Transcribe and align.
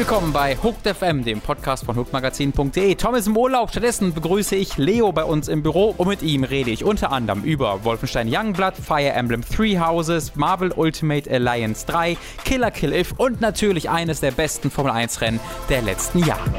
Willkommen 0.00 0.32
bei 0.32 0.56
Hooked 0.56 0.96
FM, 0.96 1.24
dem 1.24 1.42
Podcast 1.42 1.84
von 1.84 1.94
hookmagazin.de. 1.94 2.94
Tom 2.94 3.14
ist 3.16 3.26
im 3.26 3.36
Urlaub, 3.36 3.68
stattdessen 3.68 4.14
begrüße 4.14 4.56
ich 4.56 4.78
Leo 4.78 5.12
bei 5.12 5.24
uns 5.24 5.46
im 5.46 5.62
Büro 5.62 5.94
und 5.94 6.08
mit 6.08 6.22
ihm 6.22 6.42
rede 6.42 6.70
ich 6.70 6.84
unter 6.84 7.12
anderem 7.12 7.44
über 7.44 7.84
Wolfenstein 7.84 8.26
Youngblood, 8.26 8.76
Fire 8.76 9.10
Emblem 9.10 9.44
Three 9.44 9.78
Houses, 9.78 10.36
Marvel 10.36 10.72
Ultimate 10.72 11.30
Alliance 11.30 11.84
3, 11.84 12.16
Killer 12.46 12.70
Kill 12.70 12.94
If 12.94 13.12
und 13.18 13.42
natürlich 13.42 13.90
eines 13.90 14.20
der 14.20 14.30
besten 14.30 14.70
Formel 14.70 14.92
1 14.92 15.20
Rennen 15.20 15.38
der 15.68 15.82
letzten 15.82 16.20
Jahre. 16.20 16.50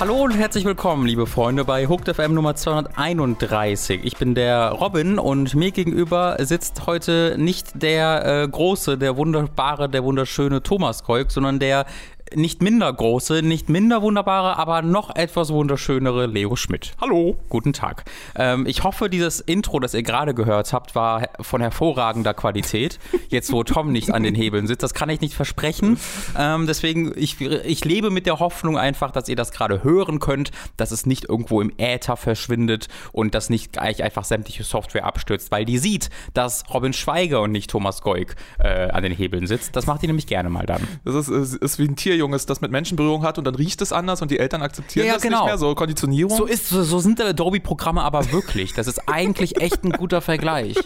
Hallo 0.00 0.22
und 0.22 0.30
herzlich 0.30 0.64
willkommen, 0.64 1.04
liebe 1.04 1.26
Freunde, 1.26 1.66
bei 1.66 1.86
Hooked 1.86 2.16
FM 2.16 2.32
Nummer 2.32 2.54
231. 2.54 4.00
Ich 4.02 4.16
bin 4.16 4.34
der 4.34 4.70
Robin 4.70 5.18
und 5.18 5.54
mir 5.54 5.72
gegenüber 5.72 6.38
sitzt 6.40 6.86
heute 6.86 7.36
nicht 7.36 7.82
der 7.82 8.24
äh, 8.44 8.48
große, 8.48 8.96
der 8.96 9.18
wunderbare, 9.18 9.90
der 9.90 10.02
wunderschöne 10.02 10.62
Thomas 10.62 11.04
Kolk, 11.04 11.30
sondern 11.30 11.58
der 11.58 11.84
nicht 12.34 12.62
minder 12.62 12.92
große, 12.92 13.42
nicht 13.42 13.68
minder 13.68 14.02
wunderbare, 14.02 14.58
aber 14.58 14.82
noch 14.82 15.14
etwas 15.14 15.52
wunderschönere 15.52 16.26
Leo 16.26 16.56
Schmidt. 16.56 16.92
Hallo. 17.00 17.36
Guten 17.48 17.72
Tag. 17.72 18.04
Ähm, 18.36 18.66
ich 18.66 18.84
hoffe, 18.84 19.08
dieses 19.08 19.40
Intro, 19.40 19.80
das 19.80 19.94
ihr 19.94 20.02
gerade 20.02 20.34
gehört 20.34 20.72
habt, 20.72 20.94
war 20.94 21.28
von 21.40 21.60
hervorragender 21.60 22.34
Qualität. 22.34 22.98
Jetzt, 23.28 23.52
wo 23.52 23.64
Tom 23.64 23.92
nicht 23.92 24.12
an 24.12 24.22
den 24.22 24.34
Hebeln 24.34 24.66
sitzt, 24.66 24.82
das 24.82 24.94
kann 24.94 25.08
ich 25.08 25.20
nicht 25.20 25.34
versprechen. 25.34 25.98
Ähm, 26.38 26.66
deswegen, 26.66 27.12
ich, 27.16 27.40
ich 27.40 27.84
lebe 27.84 28.10
mit 28.10 28.26
der 28.26 28.38
Hoffnung 28.38 28.78
einfach, 28.78 29.10
dass 29.10 29.28
ihr 29.28 29.36
das 29.36 29.50
gerade 29.50 29.82
hören 29.82 30.20
könnt, 30.20 30.50
dass 30.76 30.90
es 30.90 31.06
nicht 31.06 31.28
irgendwo 31.28 31.60
im 31.60 31.72
Äther 31.78 32.16
verschwindet 32.16 32.88
und 33.12 33.34
dass 33.34 33.50
nicht 33.50 33.72
gleich 33.72 34.02
einfach 34.02 34.24
sämtliche 34.24 34.64
Software 34.64 35.04
abstürzt, 35.04 35.50
weil 35.50 35.64
die 35.64 35.78
sieht, 35.78 36.10
dass 36.34 36.64
Robin 36.72 36.92
Schweiger 36.92 37.42
und 37.42 37.52
nicht 37.52 37.70
Thomas 37.70 38.02
Goik 38.02 38.36
äh, 38.58 38.88
an 38.90 39.02
den 39.02 39.12
Hebeln 39.12 39.46
sitzt. 39.46 39.76
Das 39.76 39.86
macht 39.86 40.02
ihr 40.02 40.08
nämlich 40.08 40.26
gerne 40.26 40.50
mal 40.50 40.66
dann. 40.66 40.86
Das 41.04 41.14
ist, 41.14 41.28
ist, 41.28 41.54
ist 41.54 41.78
wie 41.78 41.88
ein 41.88 41.96
Tierjunges, 42.20 42.44
das 42.46 42.60
mit 42.60 42.70
Menschenberührung 42.70 43.22
hat 43.22 43.38
und 43.38 43.44
dann 43.44 43.54
riecht 43.54 43.80
es 43.80 43.92
anders 43.92 44.20
und 44.20 44.30
die 44.30 44.38
Eltern 44.38 44.60
akzeptieren 44.62 45.06
Ja, 45.06 45.12
ja, 45.12 45.14
das 45.14 45.22
genau. 45.22 45.38
nicht 45.38 45.46
mehr, 45.46 45.58
so 45.58 45.74
Konditionierung. 45.74 46.36
So 46.36 46.44
ist, 46.44 46.68
so, 46.68 46.82
so 46.82 46.98
sind 46.98 47.20
Adobe-Programme 47.20 48.02
aber 48.02 48.30
wirklich. 48.32 48.74
Das 48.74 48.86
ist 48.86 49.08
eigentlich 49.08 49.60
echt 49.60 49.82
ein 49.84 49.92
guter 49.92 50.20
Vergleich. 50.20 50.76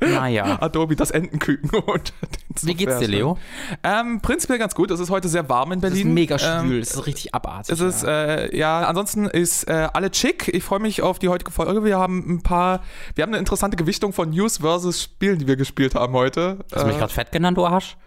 Naja. 0.00 0.56
Adobe, 0.62 0.96
das 0.96 1.10
Entenküken. 1.10 1.68
Und 1.86 2.14
Wie 2.62 2.72
geht's 2.74 2.98
dir, 2.98 3.08
Leo? 3.08 3.36
Ähm, 3.82 4.20
prinzipiell 4.22 4.58
ganz 4.58 4.74
gut. 4.74 4.90
Es 4.90 4.98
ist 4.98 5.10
heute 5.10 5.28
sehr 5.28 5.50
warm 5.50 5.72
in 5.72 5.80
Berlin. 5.82 6.08
ist 6.08 6.14
mega 6.14 6.36
Ähm, 6.36 6.66
schwül, 6.68 6.80
es 6.80 6.94
ist 6.94 7.06
richtig 7.06 7.34
abartig. 7.34 7.74
es 7.74 7.80
ist, 7.80 8.02
ja. 8.04 8.08
äh, 8.24 8.56
ja, 8.56 8.80
ansonsten 8.88 9.26
ist 9.26 9.64
äh, 9.68 9.88
alle 9.92 10.10
chic. 10.10 10.48
Ich 10.48 10.64
freue 10.64 10.80
mich 10.80 11.02
auf 11.02 11.18
die 11.18 11.28
heutige 11.28 11.50
Folge. 11.50 11.84
Wir 11.84 11.98
haben 11.98 12.24
ein 12.36 12.42
paar, 12.42 12.80
wir 13.14 13.22
haben 13.22 13.30
eine 13.32 13.38
interessante 13.38 13.76
Gewichtung 13.76 14.14
von 14.14 14.30
News 14.30 14.58
versus 14.58 15.02
Spielen, 15.02 15.38
die 15.38 15.46
wir 15.46 15.56
gespielt 15.56 15.94
haben 15.94 16.14
heute. 16.14 16.60
Hast 16.72 16.82
du 16.84 16.86
mich 16.86 16.96
Äh, 16.96 17.00
gerade 17.00 17.12
fett 17.12 17.30
genannt, 17.32 17.58
du 17.58 17.66
Arsch? 17.66 17.98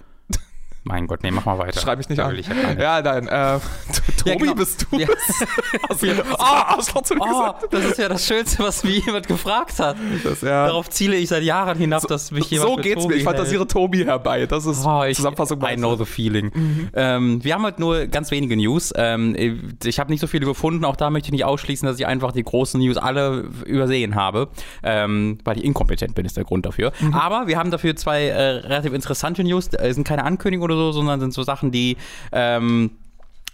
Mein 0.85 1.07
Gott, 1.07 1.23
nee, 1.23 1.31
mach 1.31 1.45
mal 1.45 1.57
weiter. 1.57 1.79
Schreib 1.79 1.97
mich 1.97 2.09
nicht 2.09 2.19
Da 2.19 2.25
an. 2.27 2.35
ich 2.37 2.45
ja. 2.47 2.99
Ja, 2.99 3.01
nein. 3.01 3.27
Äh, 3.27 3.59
Tobi, 4.17 4.37
genau. 4.37 4.55
bist 4.55 4.85
du? 4.91 4.97
Ja. 4.99 5.07
Hast 5.89 6.03
du 6.03 6.07
ah, 6.37 6.75
Arschloch 6.75 7.03
zu 7.03 7.15
mir 7.15 7.21
Oh, 7.23 7.27
gesagt? 7.29 7.73
das 7.73 7.85
ist 7.85 7.97
ja 7.99 8.09
das 8.09 8.25
Schönste, 8.25 8.63
was 8.63 8.83
mir 8.83 8.91
jemand 8.91 9.27
gefragt 9.27 9.79
hat. 9.79 9.95
Das, 10.25 10.41
ja. 10.41 10.67
Darauf 10.67 10.89
ziele 10.89 11.15
ich 11.15 11.29
seit 11.29 11.43
Jahren 11.43 11.77
hinab, 11.77 12.05
dass 12.07 12.31
mich 12.31 12.49
jemand 12.51 12.69
so 12.69 12.75
geht's 12.75 13.01
Tobi 13.01 13.07
mir. 13.15 13.19
Ich 13.21 13.25
hält. 13.25 13.35
fantasiere 13.37 13.65
Tobi 13.67 14.03
herbei. 14.05 14.45
Das 14.45 14.65
ist 14.65 14.85
Oh, 14.85 15.03
ich, 15.03 15.15
Zusammenfassung. 15.15 15.61
I 15.63 15.75
know 15.77 15.95
the 15.95 16.03
feeling. 16.05 16.51
Ähm, 16.93 17.41
wir 17.43 17.53
haben 17.53 17.63
halt 17.63 17.79
nur 17.79 18.05
ganz 18.07 18.29
wenige 18.31 18.57
News. 18.57 18.91
Ähm, 18.97 19.35
ich 19.83 19.99
habe 19.99 20.11
nicht 20.11 20.19
so 20.19 20.27
viele 20.27 20.45
gefunden. 20.45 20.83
Auch 20.83 20.97
da 20.97 21.09
möchte 21.09 21.27
ich 21.27 21.31
nicht 21.31 21.45
ausschließen, 21.45 21.85
dass 21.87 21.97
ich 21.97 22.05
einfach 22.05 22.33
die 22.33 22.43
großen 22.43 22.79
News 22.81 22.97
alle 22.97 23.45
übersehen 23.65 24.15
habe, 24.15 24.49
ähm, 24.83 25.37
weil 25.45 25.57
ich 25.59 25.63
inkompetent 25.63 26.13
bin, 26.15 26.25
ist 26.25 26.35
der 26.35 26.43
Grund 26.43 26.65
dafür. 26.65 26.91
Aber 27.13 27.47
wir 27.47 27.57
haben 27.57 27.71
dafür 27.71 27.95
zwei 27.95 28.25
äh, 28.25 28.41
relativ 28.41 28.91
interessante 28.93 29.43
News. 29.45 29.69
Es 29.69 29.95
sind 29.95 30.05
keine 30.05 30.25
Ankündigungen 30.25 30.72
oder 30.73 30.93
so, 30.93 30.99
sondern 30.99 31.19
sind 31.19 31.33
so 31.33 31.43
Sachen, 31.43 31.71
die 31.71 31.97
ähm, 32.31 32.91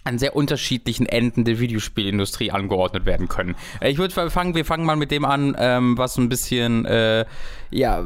an 0.03 0.17
sehr 0.17 0.35
unterschiedlichen 0.35 1.05
Enden 1.05 1.43
der 1.43 1.59
Videospielindustrie 1.59 2.51
angeordnet 2.51 3.05
werden 3.05 3.27
können. 3.27 3.55
Ich 3.81 3.97
würde 3.97 4.29
fangen, 4.29 4.55
wir 4.55 4.65
fangen 4.65 4.85
mal 4.85 4.95
mit 4.95 5.11
dem 5.11 5.25
an, 5.25 5.55
ähm, 5.59 5.97
was 5.97 6.17
ein 6.17 6.29
bisschen 6.29 6.85
äh, 6.85 7.25
ja, 7.69 8.03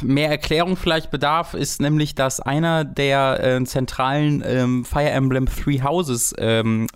mehr 0.00 0.30
Erklärung 0.30 0.76
vielleicht 0.76 1.10
bedarf, 1.10 1.54
ist 1.54 1.80
nämlich, 1.80 2.14
dass 2.14 2.40
einer 2.40 2.84
der 2.84 3.42
äh, 3.42 3.64
zentralen 3.64 4.42
ähm, 4.46 4.84
Fire 4.84 5.10
Emblem 5.10 5.46
Three 5.46 5.82
Houses 5.82 6.34
ähm, 6.38 6.86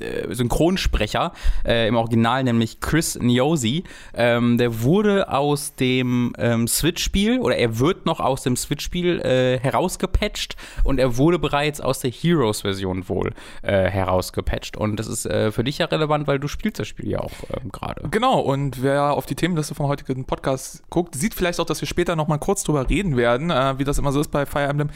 äh, 0.00 0.34
Synchronsprecher 0.34 1.32
äh, 1.64 1.88
im 1.88 1.96
Original, 1.96 2.44
nämlich 2.44 2.80
Chris 2.80 3.18
Niosi, 3.18 3.84
ähm, 4.14 4.58
der 4.58 4.82
wurde 4.82 5.32
aus 5.32 5.74
dem 5.74 6.32
ähm, 6.38 6.68
Switch-Spiel 6.68 7.40
oder 7.40 7.56
er 7.56 7.78
wird 7.78 8.06
noch 8.06 8.20
aus 8.20 8.42
dem 8.42 8.56
Switch-Spiel 8.56 9.20
äh, 9.20 9.58
herausgepatcht 9.58 10.56
und 10.84 10.98
er 10.98 11.16
wurde 11.16 11.38
bereits 11.38 11.80
aus 11.80 12.00
der 12.00 12.10
Heroes-Version 12.10 13.08
wohl 13.08 13.32
äh, 13.62 13.88
herausgepatcht. 13.88 14.76
Und 14.76 14.96
das 14.96 15.06
ist 15.06 15.26
äh, 15.26 15.52
für 15.52 15.64
dich 15.64 15.78
ja 15.78 15.86
relevant, 15.86 16.26
weil 16.26 16.38
du 16.38 16.48
spielst 16.48 16.78
das 16.78 16.88
Spiel 16.88 17.08
ja 17.08 17.20
auch 17.20 17.32
ähm, 17.50 17.70
gerade. 17.72 18.08
Genau, 18.10 18.40
und 18.40 18.82
wer 18.82 19.12
auf 19.14 19.26
die 19.26 19.34
Themenliste 19.34 19.74
vom 19.74 19.88
heutigen 19.88 20.24
Podcast 20.24 20.82
guckt, 20.90 21.14
sieht 21.14 21.34
vielleicht 21.34 21.60
auch, 21.60 21.66
dass 21.66 21.80
wir 21.80 21.88
später 21.88 22.16
nochmal 22.16 22.38
kurz 22.38 22.64
drüber 22.64 22.88
reden 22.88 23.16
werden, 23.16 23.48
wie 23.78 23.84
das 23.84 23.98
immer 23.98 24.12
so 24.12 24.20
ist 24.20 24.30
bei 24.30 24.46
Fire 24.46 24.64
Emblem. 24.64 24.90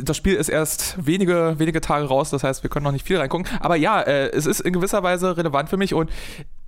Das 0.00 0.16
Spiel 0.16 0.34
ist 0.34 0.48
erst 0.48 0.96
wenige, 1.04 1.56
wenige 1.58 1.80
Tage 1.80 2.06
raus, 2.06 2.30
das 2.30 2.44
heißt, 2.44 2.62
wir 2.62 2.70
können 2.70 2.84
noch 2.84 2.92
nicht 2.92 3.06
viel 3.06 3.18
reingucken. 3.18 3.46
Aber 3.60 3.76
ja, 3.76 4.00
äh, 4.00 4.28
es 4.30 4.46
ist 4.46 4.60
in 4.60 4.72
gewisser 4.72 5.02
Weise 5.02 5.36
relevant 5.36 5.68
für 5.68 5.76
mich 5.76 5.92
und 5.92 6.10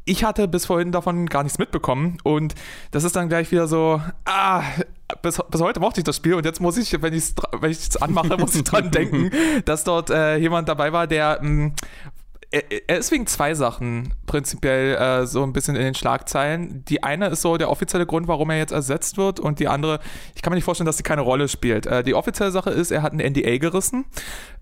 ich 0.04 0.24
hatte 0.24 0.48
bis 0.48 0.66
vorhin 0.66 0.92
davon 0.92 1.26
gar 1.26 1.42
nichts 1.44 1.58
mitbekommen 1.58 2.18
und 2.24 2.54
das 2.90 3.04
ist 3.04 3.14
dann 3.14 3.28
gleich 3.28 3.52
wieder 3.52 3.68
so, 3.68 4.00
ah, 4.24 4.62
bis, 5.22 5.40
bis 5.50 5.60
heute 5.60 5.78
mochte 5.78 6.00
ich 6.00 6.04
das 6.04 6.16
Spiel 6.16 6.34
und 6.34 6.44
jetzt 6.44 6.60
muss 6.60 6.76
ich, 6.76 7.00
wenn 7.00 7.12
ich 7.12 7.24
es 7.24 7.34
wenn 7.52 7.70
ich's 7.70 7.96
anmache, 7.96 8.36
muss 8.36 8.54
ich 8.54 8.64
dran 8.64 8.90
denken, 8.92 9.30
dass 9.64 9.84
dort 9.84 10.10
äh, 10.10 10.36
jemand 10.36 10.68
dabei 10.68 10.92
war, 10.92 11.06
der 11.06 11.38
mh, 11.42 11.72
er, 12.50 12.64
er 12.88 12.98
ist 12.98 13.12
wegen 13.12 13.26
zwei 13.26 13.54
Sachen 13.54 14.14
prinzipiell 14.30 14.94
äh, 14.94 15.26
so 15.26 15.42
ein 15.42 15.52
bisschen 15.52 15.74
in 15.74 15.82
den 15.82 15.94
Schlagzeilen. 15.94 16.84
Die 16.84 17.02
eine 17.02 17.26
ist 17.30 17.42
so 17.42 17.56
der 17.56 17.68
offizielle 17.68 18.06
Grund, 18.06 18.28
warum 18.28 18.50
er 18.50 18.58
jetzt 18.58 18.70
ersetzt 18.70 19.16
wird 19.16 19.40
und 19.40 19.58
die 19.58 19.66
andere, 19.66 19.98
ich 20.36 20.42
kann 20.42 20.52
mir 20.52 20.54
nicht 20.54 20.64
vorstellen, 20.64 20.86
dass 20.86 20.98
sie 20.98 21.02
keine 21.02 21.22
Rolle 21.22 21.48
spielt. 21.48 21.84
Äh, 21.86 22.04
die 22.04 22.14
offizielle 22.14 22.52
Sache 22.52 22.70
ist, 22.70 22.92
er 22.92 23.02
hat 23.02 23.12
ein 23.12 23.18
NDA 23.18 23.58
gerissen. 23.58 24.04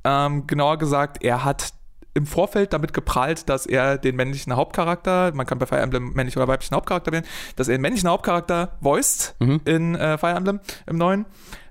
Ähm, 0.04 0.46
genauer 0.46 0.78
gesagt, 0.78 1.22
er 1.22 1.44
hat 1.44 1.74
im 2.14 2.24
Vorfeld 2.24 2.72
damit 2.72 2.94
geprahlt, 2.94 3.50
dass 3.50 3.66
er 3.66 3.98
den 3.98 4.16
männlichen 4.16 4.56
Hauptcharakter, 4.56 5.32
man 5.34 5.44
kann 5.44 5.58
bei 5.58 5.66
Fire 5.66 5.80
Emblem 5.80 6.14
männlich 6.14 6.38
oder 6.38 6.48
weiblichen 6.48 6.74
Hauptcharakter 6.74 7.12
wählen, 7.12 7.24
dass 7.56 7.68
er 7.68 7.74
den 7.74 7.82
männlichen 7.82 8.08
Hauptcharakter 8.08 8.78
voiced 8.80 9.36
in 9.66 9.96
äh, 9.96 10.16
Fire 10.16 10.34
Emblem 10.34 10.60
im 10.86 10.96
neuen, 10.96 11.26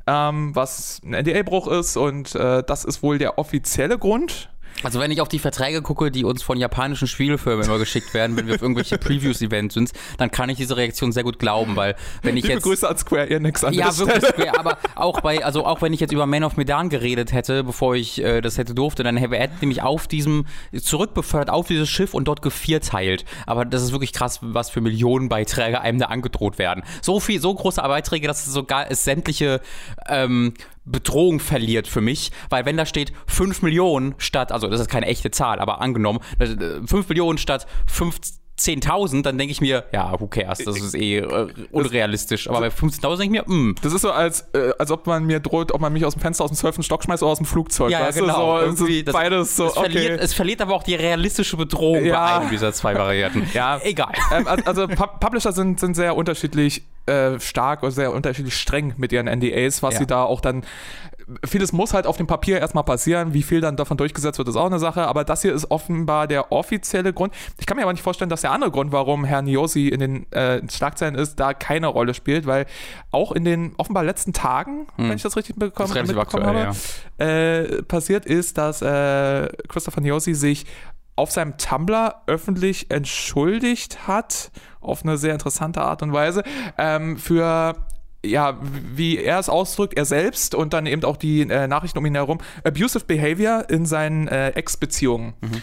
ähm, 0.05 0.55
was 0.55 1.01
ein 1.03 1.19
NDA-Bruch 1.23 1.67
ist 1.67 1.97
und 1.97 2.35
äh, 2.35 2.61
das 2.61 2.85
ist 2.85 3.01
wohl 3.01 3.17
der 3.17 3.39
offizielle 3.39 3.97
Grund. 3.97 4.51
Also 4.83 4.99
wenn 4.99 5.11
ich 5.11 5.21
auf 5.21 5.27
die 5.27 5.39
Verträge 5.39 5.81
gucke, 5.81 6.11
die 6.11 6.23
uns 6.23 6.43
von 6.43 6.57
japanischen 6.57 7.07
Spielfirmen 7.07 7.65
immer 7.65 7.79
geschickt 7.79 8.13
werden, 8.13 8.37
wenn 8.37 8.47
wir 8.47 8.55
auf 8.55 8.61
irgendwelche 8.61 8.97
Previews-Events 8.99 9.73
sind, 9.73 9.91
dann 10.17 10.31
kann 10.31 10.49
ich 10.49 10.57
diese 10.57 10.77
Reaktion 10.77 11.11
sehr 11.11 11.23
gut 11.23 11.39
glauben, 11.39 11.75
weil 11.75 11.95
wenn 12.21 12.37
ich 12.37 12.43
Liebe 12.43 12.55
jetzt 12.55 12.63
Grüße 12.63 12.87
an 12.87 12.97
Square 12.97 13.29
Enix 13.29 13.63
an 13.63 13.73
Ja, 13.73 13.95
wirklich 13.97 14.25
schwer. 14.35 14.59
Aber 14.59 14.77
auch 14.95 15.21
bei, 15.21 15.43
also 15.43 15.65
auch 15.65 15.81
wenn 15.81 15.93
ich 15.93 15.99
jetzt 15.99 16.11
über 16.11 16.25
Man 16.25 16.43
of 16.43 16.57
Medan 16.57 16.89
geredet 16.89 17.33
hätte, 17.33 17.63
bevor 17.63 17.95
ich 17.95 18.21
äh, 18.23 18.41
das 18.41 18.57
hätte 18.57 18.75
durfte, 18.75 19.03
dann 19.03 19.17
hätte 19.17 19.35
er 19.35 19.49
nämlich 19.61 19.81
auf 19.81 20.07
diesem 20.07 20.45
zurückbefördert 20.79 21.49
auf 21.49 21.67
dieses 21.67 21.89
Schiff 21.89 22.13
und 22.13 22.27
dort 22.27 22.41
gevierteilt. 22.41 23.25
Aber 23.45 23.65
das 23.65 23.81
ist 23.81 23.91
wirklich 23.91 24.13
krass, 24.13 24.39
was 24.41 24.69
für 24.69 24.81
Millionenbeiträge 24.81 25.81
einem 25.81 25.99
da 25.99 26.07
angedroht 26.07 26.57
werden. 26.59 26.83
So 27.01 27.19
viel, 27.19 27.41
so 27.41 27.53
große 27.53 27.81
Beiträge, 27.81 28.27
dass 28.27 28.45
es 28.45 28.53
sogar 28.53 28.91
es 28.91 29.03
sämtliche 29.03 29.61
ähm, 30.07 30.53
Bedrohung 30.87 31.39
verliert 31.39 31.87
für 31.87 32.01
mich, 32.01 32.31
weil 32.49 32.65
wenn 32.65 32.77
da 32.77 32.85
steht 32.85 33.11
5 33.27 33.61
Millionen 33.61 34.15
statt, 34.17 34.51
also 34.51 34.67
das 34.67 34.79
ist 34.81 34.89
keine 34.89 35.05
echte 35.07 35.31
Zahl, 35.31 35.59
aber 35.59 35.81
angenommen, 35.81 36.19
äh, 36.39 36.47
5 36.85 37.09
Millionen 37.09 37.37
statt 37.37 37.67
15.000, 38.59 39.21
dann 39.21 39.37
denke 39.37 39.51
ich 39.51 39.61
mir, 39.61 39.83
ja, 39.91 40.19
who 40.19 40.27
cares, 40.27 40.59
das 40.59 40.79
ist 40.79 40.95
eh 40.95 41.19
äh, 41.19 41.47
unrealistisch. 41.71 42.49
Aber 42.49 42.61
bei 42.61 42.67
15.000 42.69 43.17
denke 43.17 43.23
ich 43.23 43.29
mir, 43.29 43.45
hm, 43.45 43.75
Das 43.81 43.93
ist 43.93 44.01
so, 44.01 44.11
als, 44.11 44.41
äh, 44.53 44.71
als 44.79 44.89
ob 44.91 45.05
man 45.05 45.25
mir 45.25 45.39
droht, 45.39 45.71
ob 45.73 45.81
man 45.81 45.93
mich 45.93 46.05
aus 46.05 46.13
dem 46.13 46.21
Fenster 46.21 46.43
aus 46.43 46.51
dem 46.51 46.57
zwölften 46.57 46.81
Stock 46.83 47.03
schmeißt 47.03 47.21
oder 47.21 47.31
aus 47.33 47.37
dem 47.37 47.45
Flugzeug. 47.45 47.91
Ja, 47.91 48.01
weißt 48.01 48.19
genau. 48.19 48.61
Du? 48.65 48.71
So, 48.75 48.87
das- 48.87 49.13
beides 49.13 49.55
so, 49.55 49.67
es, 49.67 49.73
verliert, 49.73 50.13
okay. 50.13 50.23
es 50.23 50.33
verliert 50.33 50.61
aber 50.61 50.73
auch 50.73 50.83
die 50.83 50.95
realistische 50.95 51.57
Bedrohung 51.57 52.05
Ja. 52.05 52.25
bei 52.37 52.41
einem 52.41 52.49
dieser 52.49 52.73
zwei 52.73 52.95
Varianten. 52.95 53.47
Ja. 53.53 53.79
Egal. 53.83 54.13
ähm, 54.35 54.47
al- 54.47 54.61
also 54.65 54.87
Pub 54.87 55.19
Publisher 55.19 55.51
sind, 55.51 55.79
sind 55.79 55.95
sehr 55.95 56.15
unterschiedlich 56.15 56.83
äh, 57.07 57.39
stark 57.39 57.83
und 57.83 57.91
sehr 57.91 58.13
unterschiedlich 58.13 58.55
streng 58.55 58.93
mit 58.97 59.11
ihren 59.11 59.27
NDAs, 59.27 59.81
was 59.83 59.95
Ja. 59.95 59.99
sie 60.01 60.07
da 60.07 60.23
auch 60.23 60.41
dann 60.41 60.63
vieles 61.45 61.73
muss 61.73 61.93
halt 61.93 62.07
auf 62.07 62.15
dem 62.15 62.25
Papier 62.25 62.59
erstmal 62.59 62.85
passieren. 62.85 63.33
Wie 63.33 63.43
viel 63.43 63.59
dann 63.59 63.75
davon 63.75 63.97
durchgesetzt 63.97 64.37
wird, 64.37 64.47
ist 64.47 64.55
auch 64.55 64.67
eine 64.67 64.79
Sache. 64.79 65.07
Aber 65.07 65.25
das 65.25 65.41
hier 65.41 65.53
ist 65.53 65.69
offenbar 65.71 66.25
der 66.25 66.53
offizielle 66.53 67.11
Grund. 67.11 67.33
Ich 67.59 67.65
kann 67.65 67.75
mir 67.75 67.83
aber 67.83 67.91
nicht 67.91 68.01
vorstellen, 68.03 68.29
dass 68.29 68.41
der 68.41 68.51
andere 68.51 68.71
Grund, 68.71 68.93
warum 68.93 69.25
Herr 69.25 69.41
Niosi 69.41 69.89
in 69.89 69.99
den 69.99 70.31
äh, 70.31 70.61
Schlagzeilen 70.71 71.15
ist, 71.15 71.35
da 71.37 71.53
keine 71.53 71.87
Rolle 71.87 72.13
spielt, 72.13 72.45
weil 72.45 72.65
auch 73.11 73.33
in 73.33 73.43
den 73.43 73.73
offenbar 73.77 74.05
letzten 74.05 74.31
Tagen, 74.31 74.87
wenn 74.95 75.11
ich 75.11 75.21
das 75.23 75.35
richtig 75.35 75.57
bekommen, 75.57 75.89
Hm. 75.89 75.95
Das 75.95 76.07
mitbekommen 76.07 76.45
aktuell, 76.45 76.67
habe, 77.19 77.77
äh, 77.79 77.83
passiert 77.83 78.25
ist, 78.25 78.57
dass 78.57 78.81
äh, 78.81 79.49
Christopher 79.67 79.99
Niosi 79.99 80.33
sich 80.33 80.65
auf 81.17 81.31
seinem 81.31 81.57
Tumblr 81.57 82.21
öffentlich 82.27 82.89
entschuldigt 82.91 84.07
hat, 84.07 84.51
auf 84.87 85.03
eine 85.03 85.17
sehr 85.17 85.33
interessante 85.33 85.81
Art 85.81 86.01
und 86.01 86.13
Weise, 86.13 86.43
ähm, 86.77 87.17
für 87.17 87.75
ja, 88.25 88.57
wie 88.61 89.17
er 89.17 89.39
es 89.39 89.49
ausdrückt, 89.49 89.95
er 89.95 90.05
selbst 90.05 90.55
und 90.55 90.73
dann 90.73 90.85
eben 90.85 91.03
auch 91.03 91.17
die 91.17 91.41
äh, 91.41 91.67
Nachrichten 91.67 91.99
um 91.99 92.05
ihn 92.05 92.15
herum, 92.15 92.39
abusive 92.63 93.05
behavior 93.05 93.65
in 93.69 93.85
seinen 93.85 94.27
äh, 94.27 94.49
Ex-Beziehungen. 94.49 95.33
Mhm. 95.41 95.61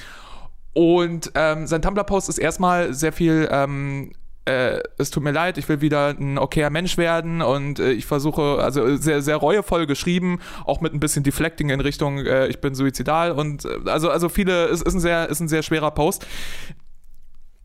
Und 0.73 1.33
ähm, 1.35 1.67
sein 1.67 1.83
Tumblr-Post 1.83 2.29
ist 2.29 2.39
erstmal 2.39 2.95
sehr 2.95 3.13
viel, 3.13 3.49
ähm, 3.51 4.13
äh, 4.45 4.81
es 4.99 5.11
tut 5.11 5.23
mir 5.23 5.31
leid, 5.31 5.57
ich 5.57 5.69
will 5.69 5.81
wieder 5.81 6.09
ein 6.09 6.37
okayer 6.37 6.69
Mensch 6.69 6.99
werden 6.99 7.43
und 7.43 7.79
äh, 7.79 7.93
ich 7.93 8.07
versuche, 8.07 8.59
also 8.61 8.97
sehr, 8.97 9.23
sehr 9.23 9.37
reuevoll 9.37 9.87
geschrieben, 9.87 10.41
auch 10.65 10.81
mit 10.81 10.93
ein 10.93 11.01
bisschen 11.01 11.23
Deflecting 11.23 11.71
in 11.71 11.81
Richtung, 11.81 12.19
äh, 12.19 12.49
ich 12.49 12.61
bin 12.61 12.75
suizidal 12.75 13.33
und 13.33 13.65
äh, 13.65 13.89
also, 13.89 14.11
also 14.11 14.29
viele, 14.29 14.67
es 14.67 14.83
ist 14.83 14.95
ein 14.95 15.01
sehr, 15.01 15.29
ist 15.29 15.41
ein 15.41 15.49
sehr 15.49 15.63
schwerer 15.63 15.93
Post. 15.93 16.27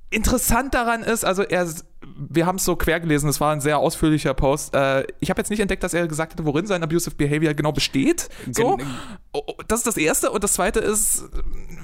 Interessant 0.09 0.73
daran 0.73 1.03
ist, 1.03 1.23
also 1.23 1.43
er, 1.43 1.67
wir 2.17 2.45
haben 2.45 2.57
es 2.57 2.65
so 2.65 2.75
quer 2.75 2.99
gelesen, 2.99 3.29
es 3.29 3.39
war 3.39 3.53
ein 3.53 3.61
sehr 3.61 3.79
ausführlicher 3.79 4.33
Post. 4.33 4.75
Äh, 4.75 5.05
ich 5.19 5.29
habe 5.29 5.39
jetzt 5.39 5.49
nicht 5.49 5.59
entdeckt, 5.59 5.83
dass 5.83 5.93
er 5.93 6.07
gesagt 6.07 6.33
hatte, 6.33 6.45
worin 6.45 6.65
sein 6.67 6.83
Abusive 6.83 7.15
Behavior 7.15 7.53
genau 7.53 7.71
besteht. 7.71 8.29
So. 8.51 8.77
Das 9.67 9.79
ist 9.79 9.87
das 9.87 9.97
Erste. 9.97 10.31
Und 10.31 10.43
das 10.43 10.53
Zweite 10.53 10.79
ist, 10.79 11.29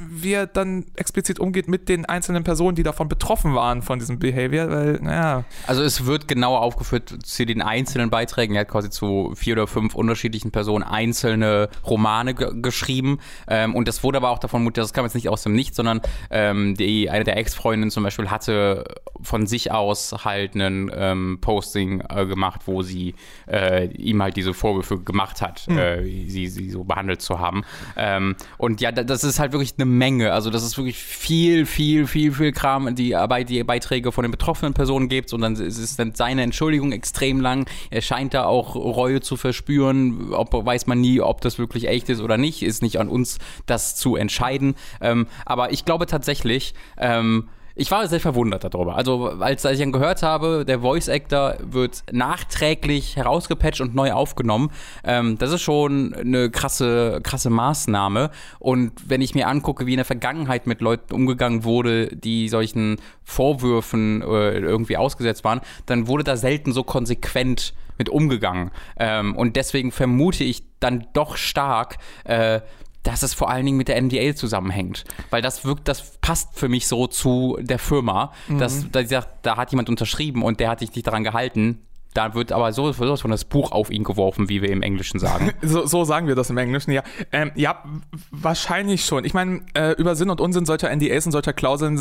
wie 0.10 0.33
er 0.33 0.48
dann 0.48 0.86
explizit 0.95 1.39
umgeht 1.39 1.68
mit 1.68 1.89
den 1.89 2.06
einzelnen 2.06 2.44
Personen, 2.44 2.75
die 2.75 2.83
davon 2.83 3.10
betroffen 3.10 3.54
waren 3.56 3.81
von 3.81 4.00
diesem 4.00 4.19
Behavior, 4.19 4.69
weil, 4.69 4.94
naja. 5.01 5.44
Also 5.68 5.83
es 5.83 6.06
wird 6.06 6.27
genauer 6.27 6.62
aufgeführt 6.62 7.13
zu 7.24 7.45
den 7.45 7.62
einzelnen 7.62 8.10
Beiträgen. 8.10 8.56
Er 8.56 8.62
hat 8.62 8.69
quasi 8.69 8.89
zu 8.89 9.33
vier 9.36 9.54
oder 9.54 9.68
fünf 9.68 9.95
unterschiedlichen 9.95 10.51
Personen 10.51 10.83
einzelne 10.83 11.69
Romane 11.86 12.33
ge 12.33 12.45
geschrieben. 12.56 13.19
Ähm, 13.48 13.75
und 13.75 13.88
das 13.88 14.04
wurde 14.04 14.18
aber 14.18 14.30
auch 14.30 14.39
davon 14.39 14.63
mutig, 14.63 14.83
das 14.83 14.94
kam 14.94 15.06
jetzt 15.06 15.16
nicht 15.16 15.30
aus 15.30 15.44
dem 15.44 15.54
Nichts, 15.54 15.75
sondern 15.75 16.01
ähm, 16.30 16.75
die, 16.75 17.10
eine 17.10 17.24
der 17.24 17.38
Ex-Freundinnen 17.38 17.92
zum 17.92 18.04
Beispiel 18.04 18.30
hatte 18.30 18.86
von 19.22 19.48
sich 19.48 19.72
aus 19.72 20.14
halt 20.23 20.56
einen 20.56 20.89
ähm, 20.95 21.39
Posting 21.41 22.01
äh, 22.09 22.25
gemacht, 22.25 22.62
wo 22.65 22.81
sie 22.81 23.15
äh, 23.47 23.88
ihm 23.94 24.21
halt 24.21 24.38
diese 24.38 24.53
Vorwürfe 24.53 25.00
gemacht 25.00 25.41
hat, 25.41 25.67
äh, 25.67 26.03
sie, 26.27 26.47
sie 26.47 26.69
so 26.69 26.83
behandelt 26.83 27.21
zu 27.21 27.39
haben. 27.39 27.63
Ähm, 27.97 28.35
und 28.57 28.81
ja, 28.81 28.91
da- 28.91 29.03
das 29.03 29.23
ist 29.23 29.39
halt 29.39 29.51
wirklich 29.51 29.73
eine 29.77 29.85
Menge. 29.85 30.31
Also 30.31 30.50
das 30.50 30.63
ist 30.63 30.77
wirklich 30.77 30.97
viel, 30.97 31.65
viel, 31.65 32.07
viel, 32.07 32.31
viel 32.31 32.51
Kram, 32.51 32.95
die, 32.95 33.15
die 33.50 33.63
Beiträge 33.63 34.12
von 34.12 34.23
den 34.23 34.31
betroffenen 34.31 34.73
Personen 34.73 35.09
gibt. 35.09 35.33
Und 35.33 35.41
dann 35.41 35.56
ist 35.56 35.77
es 35.77 35.95
dann 35.97 36.13
seine 36.15 36.44
Entschuldigung 36.44 36.91
extrem 36.91 37.41
lang. 37.41 37.67
Er 37.89 38.01
scheint 38.01 38.33
da 38.33 38.45
auch 38.45 38.75
Reue 38.75 39.21
zu 39.21 39.35
verspüren. 39.38 40.31
Ob, 40.33 40.53
weiß 40.53 40.88
man 40.88 41.01
nie, 41.01 41.19
ob 41.21 41.41
das 41.41 41.57
wirklich 41.59 41.88
echt 41.88 42.09
ist 42.09 42.21
oder 42.21 42.38
nicht. 42.38 42.62
Ist 42.63 42.81
nicht 42.81 43.00
an 43.00 43.09
uns, 43.09 43.39
das 43.65 43.95
zu 43.95 44.15
entscheiden. 44.15 44.75
Ähm, 45.01 45.27
aber 45.45 45.71
ich 45.73 45.85
glaube 45.85 46.06
tatsächlich, 46.06 46.73
ähm, 46.97 47.50
ich 47.75 47.92
war 47.92 48.07
sehr 48.07 48.22
verwundert 48.22 48.63
darüber. 48.63 48.95
Also, 48.95 49.27
als, 49.27 49.66
als 49.66 49.74
ich 49.74 49.83
dann 49.83 49.92
gehört 49.92 50.24
habe, 50.24 50.63
der 50.66 50.80
Voice 50.80 51.10
Actor 51.10 51.57
wird 51.62 52.04
nachträglich 52.12 53.18
herausgepatcht 53.18 53.81
und 53.81 53.94
neu 53.95 54.13
aufgenommen, 54.13 54.72
ähm, 55.04 55.38
das 55.38 55.51
ist 55.51 55.62
schon 55.62 56.13
eine 56.13 56.50
krasse, 56.50 57.19
krasse 57.22 57.50
Maßnahme. 57.50 58.31
Und 58.60 58.94
wenn 59.06 59.22
ich 59.22 59.36
mir 59.36 59.48
angucke, 59.48 59.86
wie 59.86 59.94
in 59.94 59.98
der 59.98 60.06
Vergangenheit 60.06 60.68
mit 60.68 60.80
Leuten 60.80 61.13
umgegangen 61.13 61.66
wurde, 61.66 62.07
die 62.07 62.48
solchen 62.48 62.98
Vorwürfen 63.24 64.22
äh, 64.22 64.60
irgendwie 64.60 64.95
ausgesetzt 64.98 65.44
waren, 65.44 65.60
dann 65.86 66.07
wurde 66.07 66.24
da 66.24 66.38
selten 66.38 66.72
so 66.72 66.83
konsequent 66.83 67.74
mit 67.98 68.10
umgegangen. 68.10 68.72
Ähm, 68.98 69.36
und 69.36 69.56
deswegen 69.56 69.92
vermute 69.92 70.44
ich 70.44 70.63
dann 70.80 71.07
doch 71.13 71.38
stark, 71.38 71.98
äh, 72.24 72.62
dass 73.05 73.23
es 73.23 73.33
vor 73.33 73.49
allen 73.49 73.65
Dingen 73.65 73.77
mit 73.77 73.87
der 73.87 74.01
NDA 74.01 74.35
zusammenhängt. 74.35 75.05
Weil 75.29 75.41
das 75.41 75.63
wirkt, 75.63 75.87
das 75.87 76.17
passt 76.21 76.59
für 76.59 76.67
mich 76.67 76.87
so 76.87 77.07
zu 77.07 77.57
der 77.61 77.79
Firma, 77.79 78.33
dass 78.59 78.89
da, 78.91 79.05
sagt, 79.05 79.45
da 79.45 79.57
hat 79.57 79.71
jemand 79.71 79.89
unterschrieben 79.89 80.43
und 80.43 80.59
der 80.59 80.69
hat 80.69 80.79
sich 80.79 80.93
nicht 80.93 81.07
daran 81.07 81.23
gehalten. 81.23 81.85
Da 82.15 82.33
wird 82.33 82.51
aber 82.51 82.73
so 82.73 82.91
sowas 82.91 83.21
von 83.21 83.29
das 83.29 83.45
Buch 83.45 83.71
auf 83.71 83.91
ihn 83.91 84.03
geworfen, 84.03 84.50
wie 84.50 84.62
wir 84.63 84.69
im 84.71 84.81
Englischen 84.81 85.19
sagen. 85.19 85.51
So, 85.62 85.85
so 85.85 86.03
sagen 86.06 86.27
wir 86.27 86.35
das 86.35 86.50
im 86.50 86.57
Englischen, 86.57 86.91
ja. 86.91 87.03
Ähm, 87.31 87.51
ja, 87.56 87.83
wahrscheinlich 88.31 89.03
schon. 89.06 89.25
Ich 89.25 89.33
meine, 89.33 89.62
äh, 89.73 89.91
über 89.97 90.15
Sinn 90.15 90.29
und 90.29 90.39
Unsinn 90.41 90.65
solcher 90.65 90.89
NDAs 90.95 91.25
und 91.25 91.31
solcher 91.31 91.53
Klauseln 91.53 91.95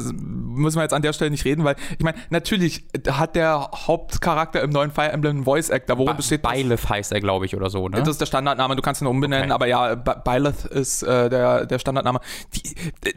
müssen 0.54 0.76
wir 0.78 0.82
jetzt 0.82 0.92
an 0.92 1.02
der 1.02 1.12
Stelle 1.12 1.30
nicht 1.30 1.44
reden, 1.44 1.64
weil 1.64 1.76
ich 1.98 2.04
meine, 2.04 2.16
natürlich 2.30 2.84
hat 3.10 3.34
der 3.36 3.70
Hauptcharakter 3.74 4.62
im 4.62 4.70
neuen 4.70 4.90
Fire 4.90 5.10
Emblem 5.10 5.36
einen 5.36 5.44
Voice 5.44 5.70
Actor. 5.70 5.98
Worin 5.98 6.16
besteht 6.16 6.44
das? 6.44 6.52
Byleth 6.52 6.88
heißt 6.88 7.12
er, 7.12 7.20
glaube 7.20 7.46
ich, 7.46 7.56
oder 7.56 7.70
so, 7.70 7.88
ne? 7.88 7.98
Das 7.98 8.08
ist 8.08 8.20
der 8.20 8.26
Standardname, 8.26 8.76
du 8.76 8.82
kannst 8.82 9.00
ihn 9.02 9.06
umbenennen, 9.06 9.46
Okay. 9.50 9.52
aber 9.54 9.66
ja, 9.66 9.94
Ba- 9.96 10.14
Byleth 10.24 10.64
ist 10.66 11.02
äh, 11.02 11.28
der, 11.28 11.66
der 11.66 11.78
Standardname. 11.78 12.20
Die, 12.54 12.62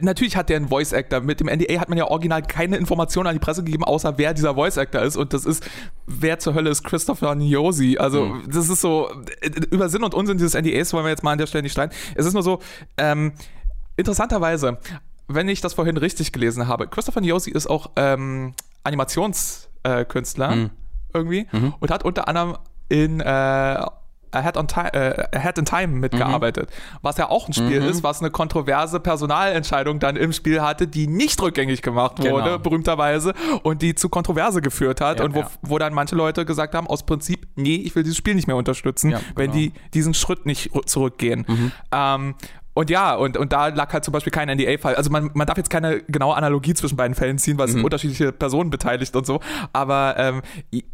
natürlich 0.00 0.36
hat 0.36 0.48
der 0.48 0.56
einen 0.56 0.68
Voice 0.68 0.92
Actor. 0.92 1.20
Mit 1.20 1.40
dem 1.40 1.46
NDA 1.48 1.78
hat 1.80 1.88
man 1.88 1.98
ja 1.98 2.06
original 2.08 2.42
keine 2.42 2.76
Informationen 2.76 3.28
an 3.28 3.34
die 3.34 3.40
Presse 3.40 3.62
gegeben, 3.62 3.84
außer 3.84 4.18
wer 4.18 4.34
dieser 4.34 4.54
Voice 4.54 4.78
Actor 4.78 5.02
ist. 5.02 5.16
Und 5.16 5.32
das 5.32 5.44
ist, 5.44 5.68
wer 6.06 6.38
zur 6.38 6.54
Hölle 6.54 6.70
ist 6.70 6.82
Christopher 6.88 7.34
Niosi? 7.34 7.98
Also, 7.98 8.36
das 8.46 8.68
ist 8.68 8.80
so, 8.80 9.10
über 9.70 9.88
Sinn 9.88 10.02
und 10.02 10.14
Unsinn 10.14 10.38
dieses 10.38 10.54
NDAs 10.54 10.92
wollen 10.92 11.04
wir 11.04 11.10
jetzt 11.10 11.22
mal 11.22 11.32
an 11.32 11.38
der 11.38 11.46
Stelle 11.46 11.62
nicht 11.62 11.72
streiten. 11.72 11.94
Es 12.14 12.24
ist 12.26 12.32
nur 12.32 12.42
so, 12.42 12.60
ähm, 12.96 13.32
interessanterweise, 13.96 14.78
wenn 15.26 15.48
ich 15.48 15.60
das 15.60 15.74
vorhin 15.74 15.96
richtig 15.98 16.32
gelesen 16.32 16.66
habe, 16.68 16.88
Christopher 16.88 17.20
Niosi 17.20 17.50
ist 17.50 17.66
auch 17.66 17.90
ähm, 17.96 18.54
Animationskünstler 18.84 20.50
äh, 20.52 20.56
Mhm. 20.56 20.70
irgendwie 21.12 21.46
und 21.80 21.90
hat 21.90 22.04
unter 22.04 22.28
anderem 22.28 22.56
in 22.88 23.20
äh, 23.20 23.84
Ahead, 24.32 24.56
on 24.56 24.68
Time, 24.68 24.92
äh, 24.94 25.36
Ahead 25.36 25.58
in 25.58 25.64
Time 25.64 25.88
mitgearbeitet. 25.88 26.70
Was 27.02 27.16
ja 27.16 27.28
auch 27.30 27.48
ein 27.48 27.52
Spiel 27.52 27.82
ist, 27.82 28.02
was 28.02 28.20
eine 28.20 28.30
kontroverse 28.30 29.00
Personalentscheidung 29.00 29.98
dann 29.98 30.16
im 30.16 30.32
Spiel 30.32 30.60
hatte, 30.62 30.86
die 30.86 31.06
nicht 31.06 31.40
rückgängig 31.40 31.82
gemacht 31.82 32.18
wurde, 32.18 32.44
Genau. 32.44 32.58
berühmterweise, 32.58 33.34
und 33.62 33.82
die 33.82 33.94
zu 33.94 34.08
Kontroverse 34.08 34.60
geführt 34.60 35.00
hat 35.00 35.18
Ja, 35.18 35.24
und 35.24 35.34
wo, 35.34 35.40
ja. 35.40 35.50
wo 35.62 35.78
dann 35.78 35.94
manche 35.94 36.14
Leute 36.16 36.44
gesagt 36.44 36.74
haben, 36.74 36.86
aus 36.86 37.04
Prinzip, 37.04 37.46
nee, 37.56 37.76
ich 37.76 37.94
will 37.94 38.02
dieses 38.02 38.16
Spiel 38.18 38.34
nicht 38.34 38.46
mehr 38.46 38.56
unterstützen, 38.56 39.10
Ja, 39.10 39.20
wenn 39.34 39.52
genau. 39.52 39.64
die 39.64 39.72
diesen 39.94 40.14
Schritt 40.14 40.46
nicht 40.46 40.70
zurückgehen. 40.86 41.44
Ähm, 41.92 42.34
und 42.78 42.90
ja, 42.90 43.16
und, 43.16 43.36
und 43.36 43.52
da 43.52 43.66
lag 43.66 43.92
halt 43.92 44.04
zum 44.04 44.12
Beispiel 44.12 44.30
kein 44.30 44.48
NDA-Fall. 44.48 44.94
Also 44.94 45.10
man, 45.10 45.32
man 45.34 45.48
darf 45.48 45.56
jetzt 45.56 45.68
keine 45.68 46.00
genaue 46.02 46.36
Analogie 46.36 46.74
zwischen 46.74 46.94
beiden 46.94 47.16
Fällen 47.16 47.36
ziehen, 47.36 47.58
weil 47.58 47.66
es 47.66 47.72
sind 47.72 47.82
unterschiedliche 47.82 48.30
Personen 48.30 48.70
beteiligt 48.70 49.16
und 49.16 49.26
so. 49.26 49.40
Aber 49.72 50.14
ähm, 50.16 50.42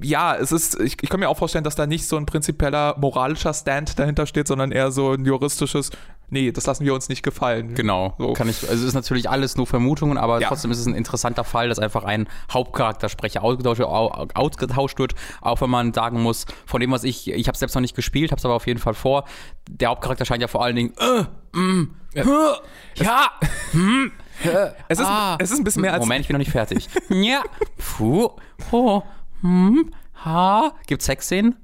ja, 0.00 0.34
es 0.34 0.50
ist, 0.50 0.80
ich, 0.80 0.96
ich 1.02 1.10
kann 1.10 1.20
mir 1.20 1.28
auch 1.28 1.36
vorstellen, 1.36 1.62
dass 1.62 1.74
da 1.74 1.86
nicht 1.86 2.06
so 2.06 2.16
ein 2.16 2.24
prinzipieller 2.24 2.96
moralischer 2.98 3.52
Stand 3.52 3.98
dahinter 3.98 4.24
steht, 4.24 4.48
sondern 4.48 4.72
eher 4.72 4.92
so 4.92 5.12
ein 5.12 5.26
juristisches, 5.26 5.90
nee, 6.34 6.52
das 6.52 6.66
lassen 6.66 6.84
wir 6.84 6.92
uns 6.92 7.08
nicht 7.08 7.22
gefallen. 7.22 7.74
Genau, 7.74 8.14
So. 8.18 8.34
kann 8.34 8.48
ich. 8.48 8.60
Also 8.68 8.74
es 8.82 8.88
ist 8.88 8.94
natürlich 8.94 9.30
alles 9.30 9.56
nur 9.56 9.66
Vermutungen, 9.66 10.18
aber 10.18 10.40
Ja. 10.40 10.48
trotzdem 10.48 10.70
ist 10.70 10.78
es 10.78 10.86
ein 10.86 10.94
interessanter 10.94 11.44
Fall, 11.44 11.68
dass 11.70 11.78
einfach 11.78 12.04
ein 12.04 12.28
Hauptcharaktersprecher 12.52 13.42
ausgetauscht, 13.42 13.80
au- 13.80 14.26
ausgetauscht 14.34 14.98
wird, 14.98 15.14
auch 15.40 15.60
wenn 15.62 15.70
man 15.70 15.94
sagen 15.94 16.20
muss, 16.22 16.44
von 16.66 16.80
dem 16.80 16.90
was 16.90 17.04
ich, 17.04 17.30
ich 17.30 17.48
habe 17.48 17.56
selbst 17.56 17.74
noch 17.74 17.80
nicht 17.80 17.96
gespielt, 17.96 18.30
habe 18.32 18.38
es 18.38 18.44
aber 18.44 18.54
auf 18.54 18.66
jeden 18.66 18.80
Fall 18.80 18.94
vor. 18.94 19.24
Der 19.70 19.88
Hauptcharakter 19.88 20.24
scheint 20.24 20.42
ja 20.42 20.48
vor 20.48 20.62
allen 20.62 20.76
Dingen, 20.76 20.92
äh, 20.98 21.56
mm, 21.58 21.90
ja, 22.14 22.24
ja, 22.96 23.30
hm, 23.72 24.12
äh, 24.44 24.48
Es 24.88 24.98
ist, 24.98 25.06
ah. 25.06 25.36
es 25.40 25.50
ist 25.52 25.58
ein 25.58 25.64
bisschen 25.64 25.82
mehr 25.82 25.92
als 25.94 26.00
Moment, 26.00 26.20
ich 26.22 26.28
bin 26.28 26.34
noch 26.34 26.38
nicht 26.40 26.52
fertig. 26.52 26.88
ja, 27.08 27.42
puh, 27.96 28.28
oh, 28.72 29.02
hm, 29.40 29.90
ha, 30.24 30.72
gibt's 30.86 31.06
Sexszenen? 31.06 31.56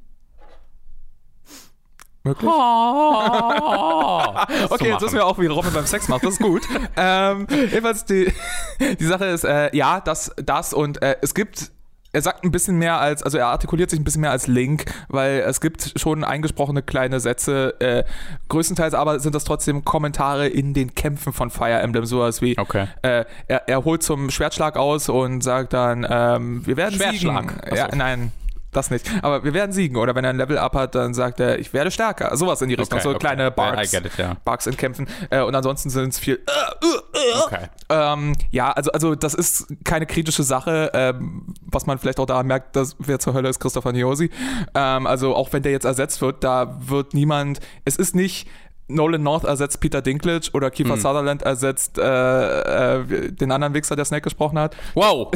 Möglich. 2.24 2.50
Ah. 2.50 4.46
Okay, 4.70 4.88
jetzt 4.90 5.02
wissen 5.02 5.14
wir 5.16 5.26
auch, 5.26 5.38
wie 5.38 5.46
Robin 5.46 5.72
beim 5.72 5.86
Sex 5.86 6.08
macht. 6.08 6.24
Das 6.24 6.34
ist 6.34 6.42
gut. 6.42 6.62
ähm, 6.96 7.46
jedenfalls, 7.50 8.04
die, 8.04 8.32
die 9.00 9.04
Sache 9.04 9.26
ist, 9.26 9.44
äh, 9.44 9.74
ja, 9.76 10.00
das, 10.00 10.32
das 10.36 10.72
und 10.72 11.02
äh, 11.02 11.16
es 11.22 11.34
gibt. 11.34 11.70
Er 12.12 12.22
sagt 12.22 12.42
ein 12.42 12.50
bisschen 12.50 12.76
mehr 12.76 12.98
als, 13.00 13.22
also 13.22 13.38
er 13.38 13.46
artikuliert 13.46 13.88
sich 13.88 14.00
ein 14.00 14.02
bisschen 14.02 14.22
mehr 14.22 14.32
als 14.32 14.48
Link, 14.48 14.86
weil 15.06 15.44
es 15.46 15.60
gibt 15.60 15.92
schon 15.94 16.24
eingesprochene 16.24 16.82
kleine 16.82 17.20
Sätze. 17.20 17.76
Äh, 17.78 18.02
größtenteils 18.48 18.94
aber 18.94 19.20
sind 19.20 19.32
das 19.32 19.44
trotzdem 19.44 19.84
Kommentare 19.84 20.48
in 20.48 20.74
den 20.74 20.96
Kämpfen 20.96 21.32
von 21.32 21.50
Fire 21.50 21.78
Emblem, 21.78 22.04
sowas 22.06 22.42
wie 22.42 22.58
Okay. 22.58 22.88
äh, 23.02 23.24
er, 23.46 23.68
er 23.68 23.84
holt 23.84 24.02
zum 24.02 24.30
Schwertschlag 24.30 24.76
aus 24.76 25.08
und 25.08 25.42
sagt 25.42 25.72
dann, 25.72 26.04
ähm, 26.10 26.66
wir 26.66 26.76
werden 26.76 26.96
Schwertschlag. 26.96 27.52
siegen. 27.62 27.76
Ja, 27.76 27.94
nein, 27.94 28.32
das 28.72 28.90
nicht. 28.90 29.10
Aber 29.22 29.44
wir 29.44 29.54
werden 29.54 29.72
siegen. 29.72 29.96
Oder 29.96 30.14
wenn 30.14 30.24
er 30.24 30.30
ein 30.30 30.36
Level 30.36 30.58
up 30.58 30.74
hat, 30.74 30.94
dann 30.94 31.14
sagt 31.14 31.40
er, 31.40 31.58
ich 31.58 31.72
werde 31.72 31.90
stärker. 31.90 32.36
Sowas 32.36 32.62
in 32.62 32.68
die 32.68 32.74
Richtung. 32.74 32.98
Okay, 32.98 33.04
so 33.04 33.10
okay. 33.10 33.18
kleine 33.18 33.50
Barks. 33.50 33.92
It, 33.92 34.16
ja. 34.16 34.36
Barks 34.44 34.66
in 34.66 34.76
Kämpfen. 34.76 35.08
Äh, 35.30 35.42
und 35.42 35.54
ansonsten 35.54 35.90
sind 35.90 36.10
es 36.10 36.18
viel. 36.18 36.36
Äh, 36.36 36.86
äh, 36.86 37.18
äh. 37.18 37.42
Okay. 37.44 37.66
Ähm, 37.88 38.36
ja, 38.50 38.70
also, 38.70 38.92
also 38.92 39.14
das 39.14 39.34
ist 39.34 39.66
keine 39.84 40.06
kritische 40.06 40.42
Sache, 40.42 40.90
ähm, 40.94 41.54
was 41.62 41.86
man 41.86 41.98
vielleicht 41.98 42.20
auch 42.20 42.26
daran 42.26 42.46
merkt, 42.46 42.76
dass 42.76 42.96
wer 42.98 43.18
zur 43.18 43.34
Hölle 43.34 43.48
ist 43.48 43.60
Christopher 43.60 43.92
Niosi. 43.92 44.30
Ähm, 44.74 45.06
also 45.06 45.34
auch 45.34 45.52
wenn 45.52 45.62
der 45.62 45.72
jetzt 45.72 45.84
ersetzt 45.84 46.20
wird, 46.20 46.44
da 46.44 46.76
wird 46.80 47.14
niemand. 47.14 47.60
Es 47.84 47.96
ist 47.96 48.14
nicht. 48.14 48.48
Nolan 48.86 49.22
North 49.22 49.44
ersetzt 49.44 49.80
Peter 49.80 50.02
Dinklage 50.02 50.50
oder 50.52 50.68
Kiefer 50.70 50.94
Hm. 50.94 51.00
Sutherland 51.00 51.42
ersetzt 51.42 51.96
äh, 51.96 52.98
äh, 52.98 53.30
den 53.30 53.52
anderen 53.52 53.72
Wichser, 53.72 53.94
der 53.94 54.04
Snake 54.04 54.22
gesprochen 54.22 54.58
hat. 54.58 54.76
Wow, 54.94 55.30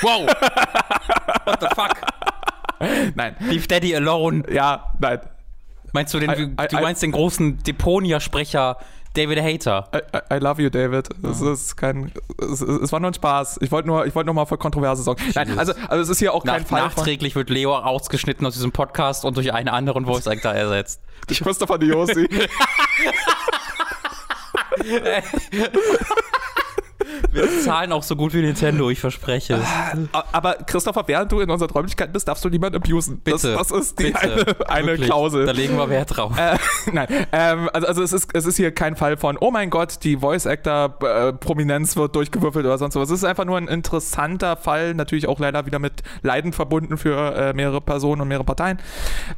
wow, 0.00 0.26
what 1.44 1.60
the 1.60 1.66
fuck? 1.74 1.96
Nein. 3.14 3.36
Leave 3.40 3.66
Daddy 3.68 3.94
alone. 3.94 4.42
Ja, 4.52 4.92
nein. 4.98 5.20
Meinst 5.92 6.14
du 6.14 6.18
den, 6.20 6.30
I- 6.30 6.42
I- 6.62 6.68
du 6.68 6.78
I- 6.78 6.80
meinst 6.82 7.02
den 7.02 7.12
großen 7.12 7.62
Deponia-Sprecher, 7.64 8.76
David 9.14 9.42
Hater. 9.42 9.88
I, 9.92 9.98
I, 10.16 10.36
I 10.36 10.38
love 10.38 10.62
you, 10.62 10.70
David. 10.70 11.08
Das 11.20 11.40
ist 11.40 11.76
kein. 11.76 12.12
Es, 12.40 12.60
es 12.60 12.92
war 12.92 13.00
nur 13.00 13.10
ein 13.10 13.14
Spaß. 13.14 13.58
Ich 13.60 13.72
wollte 13.72 13.88
nur, 13.88 14.06
ich 14.06 14.14
wollte 14.14 14.26
nur 14.26 14.34
mal 14.34 14.46
für 14.46 14.56
Kontroverse 14.56 15.02
sorgen. 15.02 15.20
Nein, 15.34 15.58
also, 15.58 15.72
also 15.88 16.02
es 16.02 16.08
ist 16.10 16.20
hier 16.20 16.32
auch 16.32 16.44
kein 16.44 16.62
Nach, 16.62 16.68
Fall. 16.68 16.82
nachträglich 16.82 17.34
wird 17.34 17.50
Leo 17.50 17.76
ausgeschnitten 17.76 18.46
aus 18.46 18.54
diesem 18.54 18.70
Podcast 18.70 19.24
und 19.24 19.36
durch 19.36 19.52
einen 19.52 19.68
anderen 19.68 20.06
Voice 20.06 20.28
Actor 20.28 20.52
ersetzt. 20.54 21.00
Christopher 21.26 21.76
Diosi. 21.78 22.28
Wir 27.32 27.48
zahlen 27.60 27.92
auch 27.92 28.02
so 28.02 28.16
gut 28.16 28.34
wie 28.34 28.42
Nintendo, 28.42 28.90
ich 28.90 29.00
verspreche 29.00 29.54
es. 29.54 30.08
Aber 30.32 30.54
Christopher, 30.66 31.04
während 31.06 31.30
du 31.32 31.40
in 31.40 31.50
unserer 31.50 31.70
Räumlichkeit 31.70 32.12
bist, 32.12 32.28
darfst 32.28 32.44
du 32.44 32.48
niemanden 32.48 32.76
abusen. 32.76 33.20
Bitte. 33.20 33.52
Das, 33.52 33.68
das 33.68 33.70
ist 33.70 33.98
die 33.98 34.12
Bitte. 34.12 34.68
eine, 34.68 34.92
eine. 34.92 34.98
Klausel. 34.98 35.46
Da 35.46 35.52
legen 35.52 35.76
wir 35.76 35.88
Wert 35.88 36.16
drauf. 36.16 36.36
Äh, 36.38 36.58
nein, 36.92 37.08
ähm, 37.32 37.70
also, 37.72 37.86
also 37.86 38.02
es, 38.02 38.12
ist, 38.12 38.30
es 38.34 38.46
ist 38.46 38.56
hier 38.56 38.72
kein 38.72 38.96
Fall 38.96 39.16
von, 39.16 39.36
oh 39.40 39.50
mein 39.50 39.70
Gott, 39.70 40.02
die 40.02 40.16
Voice-Actor-Prominenz 40.16 41.96
wird 41.96 42.16
durchgewürfelt 42.16 42.64
oder 42.64 42.78
sonst 42.78 42.96
was. 42.96 43.10
Es 43.10 43.18
ist 43.18 43.24
einfach 43.24 43.44
nur 43.44 43.56
ein 43.56 43.68
interessanter 43.68 44.56
Fall, 44.56 44.94
natürlich 44.94 45.28
auch 45.28 45.38
leider 45.38 45.66
wieder 45.66 45.78
mit 45.78 46.02
Leiden 46.22 46.52
verbunden 46.52 46.98
für 46.98 47.34
äh, 47.34 47.52
mehrere 47.52 47.80
Personen 47.80 48.22
und 48.22 48.28
mehrere 48.28 48.44
Parteien. 48.44 48.78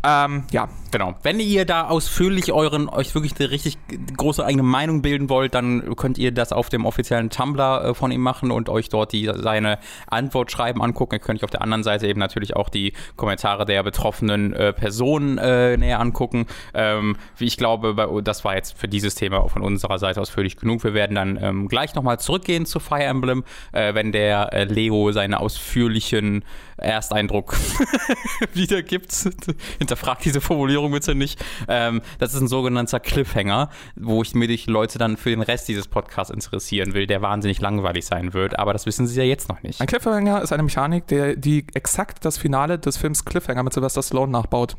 Ähm, 0.04 0.44
ja, 0.50 0.68
Genau. 0.92 1.14
Wenn 1.22 1.40
ihr 1.40 1.64
da 1.64 1.88
ausführlich 1.88 2.52
euren, 2.52 2.88
euch 2.90 3.14
wirklich 3.14 3.32
eine 3.40 3.50
richtig 3.50 3.78
große 4.14 4.44
eigene 4.44 4.62
Meinung 4.62 5.00
bilden 5.00 5.30
wollt, 5.30 5.54
dann 5.54 5.96
könnt 5.96 6.18
ihr 6.18 6.32
das 6.32 6.52
auf 6.52 6.68
dem 6.68 6.84
offiziellen 6.84 7.30
Tumblr 7.30 7.61
äh, 7.62 7.94
von 7.94 8.10
ihm 8.10 8.20
machen 8.20 8.50
und 8.50 8.68
euch 8.68 8.88
dort 8.88 9.12
die, 9.12 9.30
seine 9.34 9.78
Antwort 10.06 10.50
schreiben 10.50 10.82
angucken. 10.82 11.14
Ihr 11.16 11.20
könnt 11.20 11.40
euch 11.40 11.44
auf 11.44 11.50
der 11.50 11.62
anderen 11.62 11.82
Seite 11.82 12.06
eben 12.06 12.20
natürlich 12.20 12.56
auch 12.56 12.68
die 12.68 12.92
Kommentare 13.16 13.64
der 13.64 13.82
betroffenen 13.82 14.52
äh, 14.52 14.72
Personen 14.72 15.38
äh, 15.38 15.76
näher 15.76 16.00
angucken. 16.00 16.46
Ähm, 16.74 17.16
ich 17.38 17.56
glaube, 17.56 17.94
bei, 17.94 18.06
das 18.22 18.44
war 18.44 18.54
jetzt 18.54 18.78
für 18.78 18.88
dieses 18.88 19.14
Thema 19.14 19.40
auch 19.40 19.50
von 19.50 19.62
unserer 19.62 19.98
Seite 19.98 20.20
aus 20.20 20.30
völlig 20.30 20.56
genug. 20.56 20.84
Wir 20.84 20.94
werden 20.94 21.14
dann 21.14 21.38
ähm, 21.40 21.68
gleich 21.68 21.94
nochmal 21.94 22.18
zurückgehen 22.18 22.66
zu 22.66 22.80
Fire 22.80 23.04
Emblem, 23.04 23.44
äh, 23.72 23.94
wenn 23.94 24.12
der 24.12 24.52
äh, 24.52 24.64
Leo 24.64 25.12
seine 25.12 25.40
ausführlichen 25.40 26.44
Ersteindruck 26.76 27.56
wiedergibt. 28.54 29.12
Hinterfragt 29.78 30.24
diese 30.24 30.40
Formulierung 30.40 30.92
bitte 30.92 31.14
nicht. 31.14 31.42
Ähm, 31.68 32.02
das 32.18 32.34
ist 32.34 32.40
ein 32.40 32.48
sogenannter 32.48 33.00
Cliffhanger, 33.00 33.70
wo 33.96 34.22
ich 34.22 34.34
mir 34.34 34.48
die 34.48 34.60
Leute 34.66 34.98
dann 34.98 35.16
für 35.16 35.30
den 35.30 35.42
Rest 35.42 35.68
dieses 35.68 35.88
Podcasts 35.88 36.32
interessieren 36.32 36.94
will, 36.94 37.06
der 37.06 37.22
wahnsinnig 37.22 37.51
langweilig 37.60 38.06
sein 38.06 38.32
wird. 38.32 38.58
Aber 38.58 38.72
das 38.72 38.86
wissen 38.86 39.06
sie 39.06 39.18
ja 39.18 39.24
jetzt 39.24 39.48
noch 39.48 39.62
nicht. 39.62 39.80
ein 39.80 39.86
Cliffhanger 39.86 40.42
ist 40.42 40.52
eine 40.52 40.62
Mechanik, 40.62 41.06
der, 41.08 41.36
die 41.36 41.66
exakt 41.74 42.24
das 42.24 42.38
Finale 42.38 42.78
des 42.78 42.96
Films 42.96 43.24
Cliffhanger 43.24 43.62
mit 43.62 43.72
Sylvester 43.72 44.02
Stallone 44.02 44.32
nachbaut. 44.32 44.76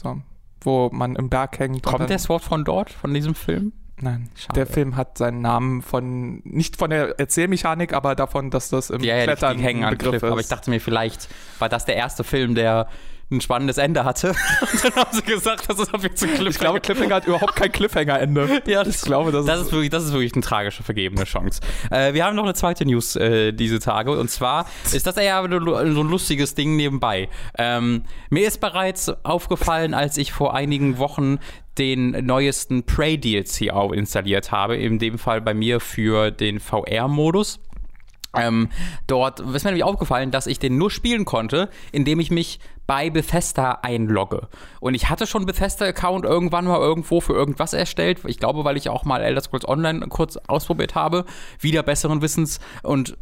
So, 0.00 0.20
wo 0.62 0.90
man 0.92 1.16
im 1.16 1.28
Berg 1.28 1.58
hängt. 1.58 1.82
Kommt 1.82 2.10
das 2.10 2.28
Wort 2.28 2.42
von 2.42 2.64
dort, 2.64 2.90
von 2.90 3.12
diesem 3.12 3.34
Film? 3.34 3.72
Nein, 4.02 4.30
Schade. 4.34 4.54
der 4.54 4.66
Film 4.66 4.96
hat 4.96 5.18
seinen 5.18 5.42
Namen 5.42 5.82
von, 5.82 6.40
nicht 6.44 6.76
von 6.76 6.88
der 6.88 7.18
Erzählmechanik, 7.18 7.92
aber 7.92 8.14
davon, 8.14 8.50
dass 8.50 8.70
das 8.70 8.88
im 8.88 9.02
Ja, 9.02 9.14
ja, 9.14 9.20
die, 9.20 9.26
Klettern 9.26 9.58
die 9.58 9.64
hängen 9.64 9.84
ein 9.84 9.90
an 9.92 9.98
Begriff 9.98 10.10
Cliff. 10.12 10.22
ist. 10.22 10.30
Aber 10.30 10.40
ich 10.40 10.48
dachte 10.48 10.70
mir, 10.70 10.80
vielleicht 10.80 11.28
war 11.58 11.68
das 11.68 11.84
der 11.84 11.96
erste 11.96 12.24
Film, 12.24 12.54
der 12.54 12.88
ein 13.30 13.40
spannendes 13.40 13.78
Ende 13.78 14.04
hatte. 14.04 14.28
Und 14.72 14.84
dann 14.84 14.94
haben 14.94 15.16
sie 15.16 15.22
gesagt, 15.22 15.68
das 15.68 15.78
ist 15.78 15.94
auf 15.94 16.02
jetzt 16.02 16.22
ein 16.22 16.30
Cliffhanger. 16.30 16.50
ich 16.50 16.58
glaube, 16.58 16.80
Cliffhanger 16.80 17.14
hat 17.14 17.26
überhaupt 17.26 17.56
kein 17.56 17.72
Cliffhanger-Ende. 17.72 18.62
Ja, 18.70 18.84
das, 18.84 18.96
Ich 18.96 19.02
glaube, 19.02 19.32
das, 19.32 19.46
das 19.46 19.62
ist 19.62 19.72
wirklich, 19.72 19.90
das 19.90 20.04
ist 20.04 20.12
wirklich 20.12 20.32
eine 20.34 20.42
tragische 20.42 20.82
vergebene 20.82 21.24
Chance. 21.24 21.60
Äh, 21.90 22.14
wir 22.14 22.24
haben 22.24 22.36
noch 22.36 22.44
eine 22.44 22.54
zweite 22.54 22.84
News 22.84 23.16
äh, 23.16 23.52
diese 23.52 23.78
Tage 23.80 24.12
und 24.12 24.30
zwar 24.30 24.66
ist 24.92 25.06
das 25.06 25.16
eher 25.16 25.42
so 25.42 25.76
ein 25.76 26.08
lustiges 26.08 26.54
Ding 26.54 26.76
nebenbei. 26.76 27.28
Ähm, 27.58 28.04
mir 28.28 28.46
ist 28.46 28.60
bereits 28.60 29.08
aufgefallen, 29.24 29.94
als 29.94 30.18
ich 30.18 30.32
vor 30.32 30.54
einigen 30.54 30.98
Wochen 30.98 31.38
den 31.78 32.10
neuesten 32.26 32.84
Prey 32.84 33.18
DLC 33.18 33.70
auch 33.72 33.92
installiert 33.92 34.52
habe, 34.52 34.76
in 34.76 34.98
dem 34.98 35.18
Fall 35.18 35.40
bei 35.40 35.54
mir 35.54 35.80
für 35.80 36.30
den 36.30 36.60
VR-Modus. 36.60 37.60
Ähm, 38.36 38.68
dort 39.06 39.40
ist 39.40 39.64
mir 39.64 39.70
nämlich 39.70 39.84
aufgefallen, 39.84 40.30
dass 40.30 40.46
ich 40.46 40.58
den 40.58 40.78
nur 40.78 40.90
spielen 40.90 41.24
konnte, 41.24 41.68
indem 41.92 42.20
ich 42.20 42.30
mich 42.30 42.60
bei 42.86 43.08
Bethesda 43.08 43.78
einlogge. 43.82 44.48
Und 44.80 44.94
ich 44.94 45.08
hatte 45.08 45.26
schon 45.26 45.46
Bethesda-Account 45.46 46.24
irgendwann 46.24 46.64
mal 46.64 46.80
irgendwo 46.80 47.20
für 47.20 47.34
irgendwas 47.34 47.72
erstellt. 47.72 48.18
Ich 48.26 48.38
glaube, 48.38 48.64
weil 48.64 48.76
ich 48.76 48.88
auch 48.88 49.04
mal 49.04 49.22
Elder 49.22 49.40
Scrolls 49.40 49.68
Online 49.68 50.06
kurz 50.08 50.36
ausprobiert 50.48 50.94
habe, 50.94 51.24
wieder 51.60 51.82
besseren 51.82 52.20
Wissens 52.20 52.58
und 52.82 53.16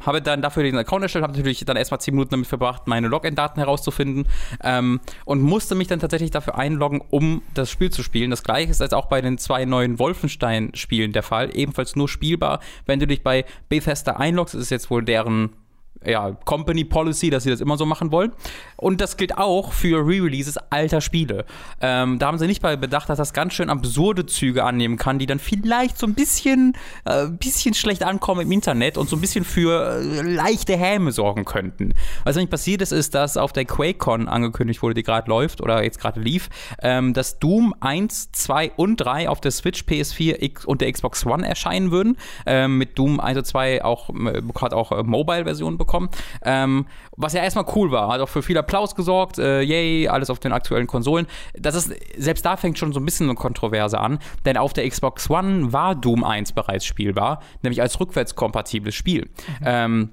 habe 0.00 0.22
dann 0.22 0.42
dafür 0.42 0.62
den 0.62 0.76
Account 0.76 1.02
erstellt, 1.02 1.22
habe 1.22 1.32
natürlich 1.32 1.64
dann 1.64 1.76
erstmal 1.76 2.00
10 2.00 2.14
Minuten 2.14 2.30
damit 2.30 2.46
verbracht, 2.46 2.86
meine 2.86 3.08
Login-Daten 3.08 3.58
herauszufinden 3.58 4.26
ähm, 4.62 5.00
und 5.24 5.42
musste 5.42 5.74
mich 5.74 5.88
dann 5.88 6.00
tatsächlich 6.00 6.30
dafür 6.30 6.56
einloggen, 6.56 7.02
um 7.10 7.42
das 7.54 7.70
Spiel 7.70 7.90
zu 7.90 8.02
spielen. 8.02 8.30
Das 8.30 8.42
gleiche 8.42 8.70
ist 8.70 8.80
jetzt 8.80 8.94
auch 8.94 9.06
bei 9.06 9.20
den 9.20 9.38
zwei 9.38 9.64
neuen 9.64 9.98
Wolfenstein-Spielen 9.98 11.12
der 11.12 11.22
Fall, 11.22 11.50
ebenfalls 11.54 11.96
nur 11.96 12.08
spielbar, 12.08 12.60
wenn 12.86 13.00
du 13.00 13.06
dich 13.06 13.22
bei 13.22 13.44
Bethesda 13.68 14.12
einloggst. 14.12 14.54
Das 14.54 14.62
ist 14.62 14.70
jetzt 14.70 14.90
wohl 14.90 15.04
deren 15.04 15.50
ja, 16.04 16.32
Company 16.44 16.84
Policy, 16.84 17.30
dass 17.30 17.42
sie 17.42 17.50
das 17.50 17.60
immer 17.60 17.76
so 17.76 17.86
machen 17.86 18.10
wollen. 18.10 18.32
Und 18.76 19.00
das 19.00 19.16
gilt 19.16 19.36
auch 19.36 19.72
für 19.72 19.98
Re-Releases 19.98 20.56
alter 20.70 21.00
Spiele. 21.00 21.44
Ähm, 21.80 22.18
da 22.18 22.26
haben 22.26 22.38
sie 22.38 22.46
nicht 22.46 22.62
bei 22.62 22.76
bedacht, 22.76 23.08
dass 23.08 23.18
das 23.18 23.32
ganz 23.32 23.54
schön 23.54 23.68
absurde 23.68 24.26
Züge 24.26 24.64
annehmen 24.64 24.96
kann, 24.96 25.18
die 25.18 25.26
dann 25.26 25.38
vielleicht 25.38 25.98
so 25.98 26.06
ein 26.06 26.14
bisschen, 26.14 26.74
äh, 27.04 27.26
bisschen 27.28 27.74
schlecht 27.74 28.02
ankommen 28.02 28.42
im 28.42 28.52
Internet 28.52 28.96
und 28.96 29.08
so 29.08 29.16
ein 29.16 29.20
bisschen 29.20 29.44
für 29.44 30.00
äh, 30.00 30.22
leichte 30.22 30.76
Häme 30.76 31.12
sorgen 31.12 31.44
könnten. 31.44 31.94
Was 32.24 32.36
nämlich 32.36 32.50
passiert 32.50 32.80
ist, 32.82 32.92
ist, 32.92 33.14
dass 33.14 33.36
auf 33.36 33.52
der 33.52 33.66
QuakeCon 33.66 34.28
angekündigt 34.28 34.82
wurde, 34.82 34.94
die 34.94 35.02
gerade 35.02 35.28
läuft 35.28 35.60
oder 35.60 35.82
jetzt 35.82 36.00
gerade 36.00 36.20
lief, 36.20 36.48
ähm, 36.82 37.12
dass 37.12 37.38
Doom 37.38 37.74
1, 37.80 38.32
2 38.32 38.72
und 38.76 38.96
3 38.96 39.28
auf 39.28 39.40
der 39.40 39.50
Switch, 39.50 39.82
PS4 39.82 40.42
X 40.42 40.64
und 40.64 40.80
der 40.80 40.90
Xbox 40.90 41.26
One 41.26 41.46
erscheinen 41.46 41.90
würden. 41.90 42.16
Ähm, 42.46 42.78
mit 42.78 42.98
Doom 42.98 43.20
1 43.20 43.38
und 43.38 43.44
2 43.44 43.84
auch, 43.84 44.10
äh, 44.10 44.42
hat 44.60 44.72
auch 44.72 44.92
äh, 44.92 45.02
Mobile-Versionen 45.02 45.78
bekommen. 45.90 46.08
Ähm, 46.44 46.86
was 47.16 47.32
ja 47.32 47.42
erstmal 47.42 47.66
cool 47.74 47.90
war, 47.90 48.08
hat 48.12 48.20
auch 48.20 48.28
für 48.28 48.42
viel 48.42 48.56
Applaus 48.56 48.94
gesorgt. 48.94 49.38
Äh, 49.38 49.62
yay, 49.62 50.08
alles 50.08 50.30
auf 50.30 50.38
den 50.38 50.52
aktuellen 50.52 50.86
Konsolen. 50.86 51.26
Das 51.54 51.74
ist, 51.74 51.92
selbst 52.16 52.44
da 52.46 52.56
fängt 52.56 52.78
schon 52.78 52.92
so 52.92 53.00
ein 53.00 53.04
bisschen 53.04 53.28
eine 53.28 53.34
Kontroverse 53.34 53.98
an, 53.98 54.20
denn 54.44 54.56
auf 54.56 54.72
der 54.72 54.88
Xbox 54.88 55.28
One 55.28 55.72
war 55.72 55.94
Doom 55.94 56.22
1 56.22 56.52
bereits 56.52 56.84
spielbar, 56.84 57.42
nämlich 57.62 57.82
als 57.82 57.98
rückwärtskompatibles 57.98 58.94
Spiel. 58.94 59.28
Ähm, 59.64 60.10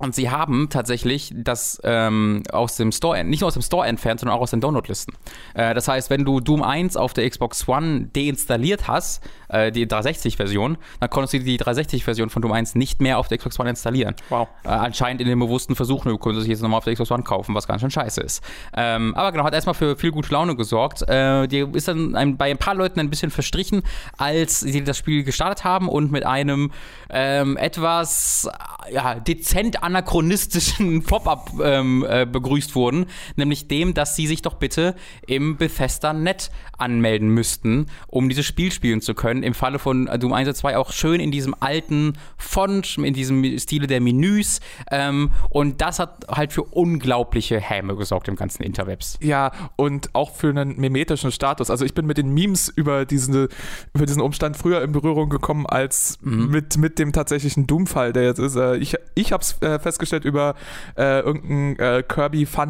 und 0.00 0.14
sie 0.14 0.30
haben 0.30 0.68
tatsächlich 0.70 1.30
das 1.36 1.78
ähm, 1.84 2.42
aus 2.50 2.76
dem 2.76 2.90
Store, 2.90 3.22
nicht 3.22 3.42
nur 3.42 3.48
aus 3.48 3.54
dem 3.54 3.62
Store 3.62 3.86
entfernt, 3.86 4.20
sondern 4.20 4.38
auch 4.38 4.40
aus 4.40 4.50
den 4.50 4.62
Downloadlisten. 4.62 5.14
Äh, 5.52 5.74
das 5.74 5.88
heißt, 5.88 6.08
wenn 6.08 6.24
du 6.24 6.40
Doom 6.40 6.62
1 6.62 6.96
auf 6.96 7.12
der 7.12 7.28
Xbox 7.28 7.68
One 7.68 8.08
deinstalliert 8.16 8.88
hast, 8.88 9.22
äh, 9.50 9.70
die 9.70 9.86
360-Version, 9.86 10.78
dann 11.00 11.10
konntest 11.10 11.34
du 11.34 11.40
die 11.40 11.58
360-Version 11.58 12.30
von 12.30 12.40
Doom 12.40 12.52
1 12.52 12.76
nicht 12.76 13.02
mehr 13.02 13.18
auf 13.18 13.28
der 13.28 13.36
Xbox 13.36 13.60
One 13.60 13.68
installieren. 13.68 14.14
Wow. 14.30 14.48
Äh, 14.64 14.68
anscheinend 14.68 15.20
in 15.20 15.28
dem 15.28 15.38
bewussten 15.38 15.76
Versuch, 15.76 16.04
du 16.04 16.16
könntest 16.16 16.46
dich 16.46 16.50
jetzt 16.50 16.62
nochmal 16.62 16.78
auf 16.78 16.84
der 16.84 16.94
Xbox 16.94 17.10
One 17.10 17.22
kaufen, 17.22 17.54
was 17.54 17.68
ganz 17.68 17.82
schön 17.82 17.90
scheiße 17.90 18.22
ist. 18.22 18.42
Ähm, 18.74 19.14
aber 19.14 19.32
genau, 19.32 19.44
hat 19.44 19.52
erstmal 19.52 19.74
für 19.74 19.96
viel 19.96 20.12
gute 20.12 20.32
Laune 20.32 20.56
gesorgt. 20.56 21.06
Äh, 21.08 21.46
die 21.46 21.66
ist 21.74 21.88
dann 21.88 22.16
ein, 22.16 22.38
bei 22.38 22.50
ein 22.50 22.58
paar 22.58 22.74
Leuten 22.74 23.00
ein 23.00 23.10
bisschen 23.10 23.30
verstrichen, 23.30 23.82
als 24.16 24.60
sie 24.60 24.82
das 24.82 24.96
Spiel 24.96 25.24
gestartet 25.24 25.62
haben 25.64 25.90
und 25.90 26.10
mit 26.10 26.24
einem 26.24 26.72
ähm, 27.10 27.58
etwas 27.58 28.48
ja, 28.90 29.16
dezent 29.16 29.82
anachronistischen 29.90 31.02
Pop-up 31.04 31.52
ähm, 31.62 32.06
äh, 32.08 32.26
begrüßt 32.26 32.74
wurden, 32.74 33.06
nämlich 33.36 33.68
dem, 33.68 33.94
dass 33.94 34.16
sie 34.16 34.26
sich 34.26 34.42
doch 34.42 34.54
bitte 34.54 34.94
im 35.26 35.56
Bethesda-Net 35.56 36.50
anmelden 36.78 37.28
müssten, 37.28 37.86
um 38.06 38.28
dieses 38.28 38.46
Spiel 38.46 38.72
spielen 38.72 39.00
zu 39.00 39.14
können. 39.14 39.42
Im 39.42 39.54
Falle 39.54 39.78
von 39.78 40.06
Doom 40.18 40.32
1 40.32 40.48
und 40.48 40.54
2 40.54 40.76
auch 40.76 40.92
schön 40.92 41.20
in 41.20 41.30
diesem 41.30 41.54
alten 41.60 42.14
Font, 42.38 42.96
in 42.98 43.12
diesem 43.12 43.58
Stile 43.58 43.86
der 43.86 44.00
Menüs. 44.00 44.60
Ähm, 44.90 45.30
und 45.50 45.80
das 45.80 45.98
hat 45.98 46.26
halt 46.28 46.52
für 46.52 46.62
unglaubliche 46.62 47.60
Häme 47.60 47.96
gesorgt 47.96 48.28
im 48.28 48.36
ganzen 48.36 48.62
Interwebs. 48.62 49.18
Ja, 49.20 49.52
und 49.76 50.14
auch 50.14 50.34
für 50.34 50.48
einen 50.48 50.80
mimetischen 50.80 51.32
Status. 51.32 51.70
Also 51.70 51.84
ich 51.84 51.94
bin 51.94 52.06
mit 52.06 52.18
den 52.18 52.32
Memes 52.32 52.68
über, 52.68 53.04
diese, 53.04 53.48
über 53.94 54.06
diesen 54.06 54.22
Umstand 54.22 54.56
früher 54.56 54.82
in 54.82 54.92
Berührung 54.92 55.28
gekommen 55.28 55.66
als 55.66 56.18
mit, 56.22 56.78
mit 56.78 56.98
dem 56.98 57.12
tatsächlichen 57.12 57.66
Doom-Fall, 57.66 58.12
der 58.12 58.24
jetzt 58.24 58.38
ist. 58.38 58.56
Äh, 58.56 58.76
Ich, 58.76 58.96
ich 59.14 59.32
habe 59.32 59.42
es 59.42 59.60
äh, 59.60 59.78
festgestellt 59.80 60.24
über 60.24 60.54
äh, 60.96 61.20
irgendeinen 61.20 61.78
äh, 61.78 62.02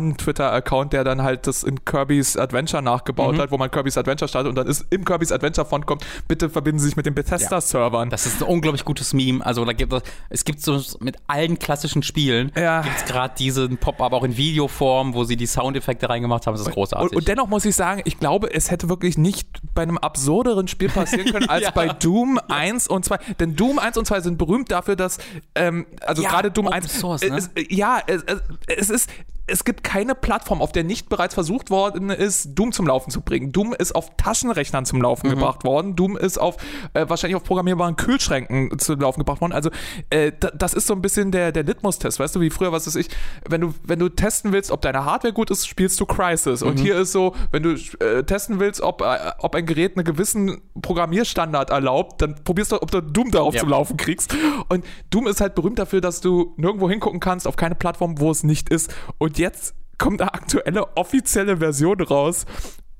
Kirby-Fun-Twitter-Account, 0.00 0.92
der 0.92 1.04
dann 1.04 1.22
halt 1.22 1.46
das 1.46 1.62
in 1.62 1.84
Kirby's 1.84 2.36
Adventure 2.36 2.82
nachgebaut 2.82 3.38
hat, 3.38 3.50
wo 3.50 3.58
man 3.58 3.70
Kirby's 3.70 3.96
Adventure 3.98 4.28
startet 4.28 4.48
und 4.48 4.56
dann 4.56 4.66
ist 4.66 4.86
im 4.90 5.04
Kirby's 5.04 5.32
Adventure-Font 5.32 5.86
kommt, 5.86 6.04
bitte 6.28 6.48
verbinden 6.50 6.78
Sie 6.78 6.86
sich 6.86 6.96
mit 6.96 7.06
den 7.06 7.14
Bethesda-Servern. 7.14 8.10
Das 8.10 8.26
ist 8.26 8.42
ein 8.42 8.48
unglaublich 8.48 8.84
gutes 8.84 9.12
Meme. 9.12 9.44
Also 9.44 9.64
da 9.64 9.72
gibt 9.72 9.92
es, 9.92 10.02
es 10.28 10.44
gibt 10.44 10.60
so 10.62 10.80
mit 11.00 11.16
allen 11.26 11.58
klassischen 11.58 12.02
Spielen 12.02 12.52
Ja. 12.56 12.82
gibt 12.82 12.96
es 12.96 13.04
gerade 13.04 13.34
diesen 13.38 13.76
Pop-up 13.78 14.12
auch 14.12 14.24
in 14.24 14.36
Videoform, 14.36 15.14
wo 15.14 15.24
sie 15.24 15.36
die 15.36 15.46
Soundeffekte 15.46 16.08
reingemacht 16.08 16.46
haben. 16.46 16.54
Das 16.54 16.62
ist 16.66 16.72
großartig. 16.72 17.10
Und, 17.10 17.16
und 17.16 17.28
dennoch 17.28 17.48
muss 17.48 17.64
ich 17.64 17.74
sagen, 17.74 18.02
ich 18.04 18.18
glaube, 18.18 18.52
es 18.52 18.70
hätte 18.70 18.88
wirklich 18.88 19.18
nicht 19.18 19.48
bei 19.74 19.82
einem 19.82 19.98
absurderen 19.98 20.68
Spiel 20.68 20.88
passieren 20.88 21.30
können 21.32 21.48
als 21.48 21.64
Ja. 21.64 21.70
bei 21.70 21.88
Doom 21.88 22.38
1 22.48 22.88
und 22.88 23.04
2. 23.04 23.18
Denn 23.38 23.56
Doom 23.56 23.78
1 23.78 23.96
und 23.96 24.06
2 24.06 24.20
sind 24.20 24.38
berühmt 24.38 24.70
dafür, 24.70 24.96
dass, 24.96 25.18
ähm, 25.54 25.86
also 26.04 26.22
Ja, 26.22 26.30
gerade 26.30 26.50
Doom 26.50 26.66
Open 26.66 26.74
1, 26.76 26.99
Source, 27.00 27.28
ne? 27.28 27.36
es, 27.36 27.50
äh, 27.54 27.66
ja, 27.74 28.02
es, 28.06 28.24
es 28.66 28.90
ist 28.90 29.10
es 29.50 29.64
gibt 29.64 29.84
keine 29.84 30.14
Plattform, 30.14 30.62
auf 30.62 30.72
der 30.72 30.84
nicht 30.84 31.08
bereits 31.08 31.34
versucht 31.34 31.70
worden 31.70 32.10
ist, 32.10 32.50
Doom 32.58 32.72
zum 32.72 32.86
Laufen 32.86 33.10
zu 33.10 33.20
bringen. 33.20 33.52
Doom 33.52 33.74
ist 33.78 33.94
auf 33.94 34.16
Taschenrechnern 34.16 34.84
zum 34.86 35.02
Laufen 35.02 35.26
Mhm. 35.26 35.30
gebracht 35.30 35.64
worden. 35.64 35.96
Doom 35.96 36.16
ist 36.16 36.38
auf 36.38 36.56
äh, 36.94 37.06
wahrscheinlich 37.08 37.36
auf 37.36 37.44
programmierbaren 37.44 37.96
Kühlschränken 37.96 38.78
zum 38.78 39.00
Laufen 39.00 39.20
gebracht 39.20 39.40
worden. 39.40 39.52
Also 39.52 39.70
äh, 40.10 40.32
da, 40.38 40.50
das 40.50 40.74
ist 40.74 40.86
so 40.86 40.94
ein 40.94 41.02
bisschen 41.02 41.30
der, 41.32 41.52
der 41.52 41.64
Litmus-Test. 41.64 42.18
Weißt 42.20 42.34
du, 42.36 42.40
wie 42.40 42.50
früher, 42.50 42.72
was 42.72 42.86
ist 42.86 42.96
ich, 42.96 43.08
wenn 43.48 43.60
du, 43.60 43.74
wenn 43.84 43.98
du 43.98 44.08
testen 44.08 44.52
willst, 44.52 44.70
ob 44.70 44.82
deine 44.82 45.04
Hardware 45.04 45.32
gut 45.34 45.50
ist, 45.50 45.66
spielst 45.66 45.98
du 46.00 46.06
Crisis. 46.06 46.62
Mhm. 46.62 46.68
Und 46.68 46.78
hier 46.78 46.96
ist 46.98 47.12
so, 47.12 47.34
wenn 47.50 47.62
du 47.62 47.70
äh, 48.00 48.22
testen 48.24 48.60
willst, 48.60 48.80
ob, 48.80 49.02
äh, 49.02 49.32
ob 49.38 49.54
ein 49.54 49.66
Gerät 49.66 49.96
einen 49.96 50.04
gewissen 50.04 50.60
Programmierstandard 50.80 51.70
erlaubt, 51.70 52.20
dann 52.22 52.34
probierst 52.44 52.72
du, 52.72 52.82
ob 52.82 52.90
du 52.90 53.00
Doom 53.00 53.30
darauf 53.30 53.54
Ja. 53.54 53.60
zum 53.60 53.70
Laufen 53.70 53.96
kriegst. 53.96 54.34
Und 54.68 54.84
Doom 55.10 55.26
ist 55.26 55.40
halt 55.40 55.54
berühmt 55.54 55.78
dafür, 55.78 56.00
dass 56.00 56.20
du 56.20 56.52
nirgendwo 56.56 56.88
hingucken 56.90 57.20
kannst, 57.20 57.46
auf 57.46 57.56
keine 57.56 57.74
Plattform, 57.74 58.20
wo 58.20 58.30
es 58.30 58.42
nicht 58.42 58.68
ist. 58.68 58.92
Und 59.18 59.38
jetzt 59.40 59.74
kommt 59.98 60.20
eine 60.20 60.32
aktuelle 60.34 60.96
offizielle 60.96 61.56
Version 61.58 62.00
raus. 62.00 62.46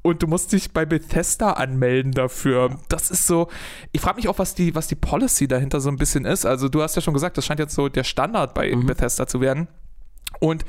Und 0.03 0.23
du 0.23 0.27
musst 0.27 0.53
dich 0.53 0.73
bei 0.73 0.87
Bethesda 0.87 1.53
anmelden 1.53 2.13
dafür. 2.13 2.79
Das 2.89 3.11
ist 3.11 3.27
so. 3.27 3.49
Ich 3.93 4.01
frage 4.01 4.17
mich 4.17 4.29
auch, 4.29 4.39
was 4.39 4.55
die, 4.55 4.75
was 4.75 4.89
die 4.89 4.95
Policy 4.95 5.47
dahinter 5.47 5.81
so 5.81 5.91
ein 5.91 5.97
bisschen 5.97 6.25
ist. 6.25 6.47
Also, 6.47 6.71
du 6.71 6.81
hast 6.81 6.97
ja 6.97 7.03
schon 7.03 7.13
gesagt, 7.13 7.37
das 7.37 7.45
scheint 7.45 7.61
jetzt 7.61 7.75
so 7.75 7.91
der 7.91 8.05
Standard 8.05 8.55
bei 8.55 8.75
Bethesda 8.75 9.27
zu 9.27 9.43
werden. 9.43 9.69
Und 10.39 10.65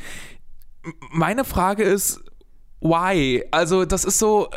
meine 1.12 1.46
Frage 1.46 1.84
ist, 1.84 2.20
why? 2.82 3.46
Also, 3.51 3.86
das 3.86 4.04
ist 4.04 4.20
so. 4.20 4.50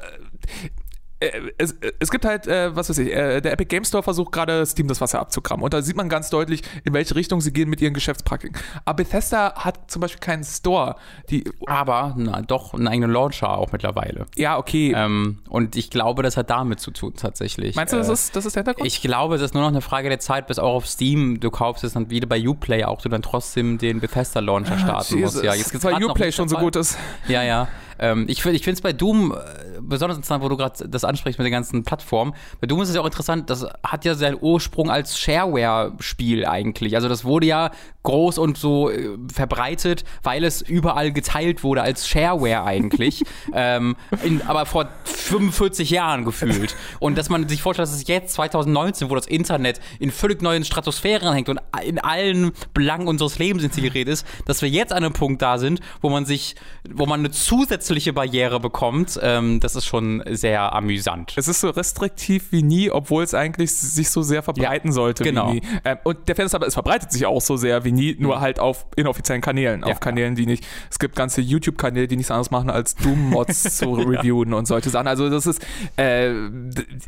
Äh, 1.21 1.27
äh, 1.27 1.53
es, 1.59 1.75
es 1.99 2.11
gibt 2.11 2.25
halt, 2.25 2.47
äh, 2.47 2.75
was 2.75 2.91
weiß 2.91 2.99
ich, 2.99 3.13
äh, 3.13 3.41
der 3.41 3.53
Epic 3.53 3.69
Game 3.69 3.85
Store 3.85 4.03
versucht 4.03 4.33
gerade 4.33 4.65
Steam 4.67 4.89
das 4.89 5.01
Wasser 5.01 5.21
abzukrammen. 5.21 5.63
Und 5.65 5.73
da 5.75 5.83
sieht 5.83 5.97
man 5.97 6.09
ganz 6.09 6.31
deutlich, 6.31 6.63
in 6.85 6.93
welche 6.95 7.15
Richtung 7.15 7.41
sie 7.41 7.53
gehen 7.53 7.69
mit 7.71 7.81
ihren 7.81 7.95
Geschäftspraktiken. 7.95 8.61
Aber 8.85 8.97
Bethesda 8.97 9.55
hat 9.57 9.91
zum 9.91 10.01
Beispiel 10.01 10.21
keinen 10.21 10.45
Store. 10.45 10.97
Die, 11.31 11.45
Aber 11.67 12.15
na, 12.17 12.43
doch 12.43 12.75
einen 12.75 12.89
eigenen 12.89 13.11
Launcher 13.11 13.57
auch 13.57 13.73
mittlerweile. 13.73 14.27
ja, 14.37 14.59
okay. 14.59 14.93
Ähm, 14.97 15.39
und 15.49 15.77
ich 15.77 15.91
glaube, 15.91 16.23
das 16.23 16.37
hat 16.37 16.51
damit 16.51 16.81
zu 16.81 16.91
tun 16.91 17.15
tatsächlich. 17.17 17.77
Meinst 17.77 17.93
du, 17.93 17.97
das 17.97 18.09
Äh, 18.09 18.13
ist, 18.13 18.37
das 18.37 18.47
ist 18.47 18.57
der 18.57 18.63
Hintergrund? 18.63 18.87
Ich 18.87 19.01
glaube, 19.01 19.37
es 19.37 19.43
ist 19.43 19.55
nur 19.55 19.63
noch 19.63 19.71
eine 19.71 19.81
Frage 19.81 20.09
der 20.09 20.21
Zeit, 20.21 20.47
bis 20.47 20.59
auch 20.59 20.75
auf 20.75 20.87
Steam 20.87 21.41
du 21.41 21.51
kaufst 21.51 21.85
es 21.85 21.93
dann 21.95 22.11
wieder 22.11 22.27
bei 22.27 22.41
Uplay 22.47 22.85
auch 22.85 23.01
du 23.01 23.09
dann 23.09 23.23
trotzdem 23.23 23.79
den 23.79 24.01
Bethesda 24.01 24.41
Launcher 24.41 24.79
starten 24.79 25.21
musst. 25.21 25.43
Ja, 25.43 25.55
jetzt 25.55 25.83
weil 25.85 26.03
Uplay 26.05 26.33
schon 26.33 26.49
so 26.49 26.57
gut 26.57 26.77
ist. 26.77 26.99
Ja, 27.29 27.43
ja. 27.43 27.69
Ähm, 27.99 28.27
ich 28.29 28.43
finde 28.43 28.59
es 28.73 28.81
bei 28.81 28.93
Doom 28.93 29.33
äh, 29.33 29.81
besonders 29.81 30.17
interessant, 30.17 30.43
wo 30.43 30.49
du 30.49 30.57
gerade 30.57 30.89
das 30.89 31.05
ansprichst 31.05 31.39
mit 31.39 31.47
den 31.47 31.53
ganzen 31.53 31.85
Plattformen. 31.85 32.35
Bei 32.61 32.67
Doom 32.67 32.83
ist 32.83 32.89
es 32.89 32.95
ja 32.95 33.01
auch 33.01 33.07
interessant, 33.07 33.51
das 33.51 33.67
hat 33.85 34.05
ja 34.05 34.15
seinen 34.15 34.39
Ursprung 34.41 34.91
als 34.91 35.19
Shareware-Spiel 35.19 36.47
eigentlich. 36.47 36.97
Also 36.97 37.09
das 37.09 37.25
wurde 37.25 37.47
ja 37.47 37.71
groß 38.03 38.39
und 38.39 38.59
so 38.59 38.91
äh, 38.91 39.17
verbreitet, 39.33 40.05
weil 40.23 40.45
es 40.45 40.61
überall 40.63 41.13
geteilt 41.13 41.63
wurde 41.63 41.83
als 41.83 42.09
Shareware 42.09 42.65
eigentlich. 42.65 43.25
ähm, 43.55 43.97
in, 44.23 44.43
aber 44.43 44.67
vor 44.67 44.89
45 45.05 45.91
Jahren 45.91 46.25
gefühlt. 46.25 46.77
Und 47.01 47.17
dass 47.17 47.29
man 47.29 47.49
sich 47.49 47.63
vorstellt, 47.63 47.89
dass 47.89 47.95
es 47.95 48.07
jetzt 48.07 48.35
2019, 48.35 49.11
wo 49.11 49.15
das 49.15 49.27
Internet 49.27 49.81
in 49.99 50.11
völlig 50.11 50.43
neuen 50.43 50.65
Stratosphären 50.65 51.33
hängt 51.33 51.49
und 51.49 51.61
in 51.85 51.99
allen 51.99 52.53
Belangen 52.73 53.09
unseres 53.09 53.39
Lebens 53.39 53.65
integriert 53.65 54.09
ist, 54.09 54.27
dass 54.47 54.63
wir 54.63 54.69
jetzt 54.69 54.93
an 54.93 55.05
einem 55.05 55.13
Punkt 55.13 55.43
da 55.43 55.59
sind, 55.59 55.81
wo 56.01 56.11
man 56.11 56.25
sich, 56.27 56.57
wo 56.89 57.07
man 57.07 57.21
eine 57.21 57.31
zusätzliche 57.31 57.84
Barriere 58.13 58.61
bekommt, 58.61 59.19
ähm, 59.23 59.61
das 59.61 59.77
ist 59.77 59.87
schon 59.87 60.23
sehr 60.31 60.73
amüsant. 60.73 61.35
Es 61.37 61.49
ist 61.49 61.61
so 61.61 61.71
restriktiv 61.71 62.53
wie 62.53 62.63
nie, 62.63 62.91
obwohl 62.91 63.23
es 63.23 63.35
eigentlich 63.35 63.75
sich 63.77 64.11
so 64.11 64.23
sehr 64.23 64.43
verbreiten 64.43 64.93
sollte 64.93 65.25
genau. 65.25 65.49
wie 65.49 65.55
nie. 65.55 65.63
Ähm, 65.85 65.99
und 66.05 66.29
der 66.29 66.37
Fan 66.37 66.47
ist 66.47 66.55
aber, 66.55 66.67
es 66.67 66.75
verbreitet 66.75 67.13
sich 67.13 67.27
auch 67.27 67.41
so 67.41 67.57
sehr 67.57 67.85
wie 67.85 67.93
nie, 67.93 68.17
nur 68.19 68.41
halt 68.41 68.61
auf 68.61 68.87
inoffiziellen 68.97 69.43
Kanälen. 69.43 69.83
Ja, 69.83 69.93
auf 69.93 70.01
Kanälen, 70.01 70.35
die 70.35 70.47
nicht, 70.47 70.67
es 70.91 70.99
gibt 70.99 71.17
ganze 71.17 71.41
YouTube-Kanäle, 71.41 72.09
die 72.09 72.17
nichts 72.17 72.31
anderes 72.31 72.51
machen, 72.51 72.71
als 72.71 72.95
Doom-Mods 72.97 73.63
zu 73.79 73.93
reviewen 73.93 74.55
und 74.55 74.67
solche 74.67 74.91
Sachen. 74.91 75.07
Also 75.07 75.31
das 75.31 75.47
ist, 75.47 75.65
äh, 75.97 76.33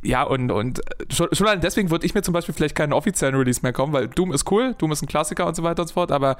ja, 0.02 0.22
und, 0.22 0.50
und 0.50 0.80
schon, 1.10 1.28
schon 1.32 1.46
allein 1.46 1.60
deswegen 1.60 1.90
würde 1.90 2.06
ich 2.06 2.14
mir 2.14 2.22
zum 2.22 2.34
Beispiel 2.34 2.54
vielleicht 2.54 2.74
keinen 2.74 2.92
offiziellen 2.92 3.34
Release 3.34 3.60
mehr 3.62 3.72
kommen, 3.72 3.92
weil 3.92 4.08
Doom 4.08 4.32
ist 4.32 4.50
cool, 4.50 4.74
Doom 4.78 4.92
ist 4.92 5.02
ein 5.02 5.06
Klassiker 5.06 5.46
und 5.46 5.56
so 5.56 5.62
weiter 5.62 5.82
und 5.82 5.88
so 5.88 5.94
fort, 5.94 6.12
aber 6.12 6.36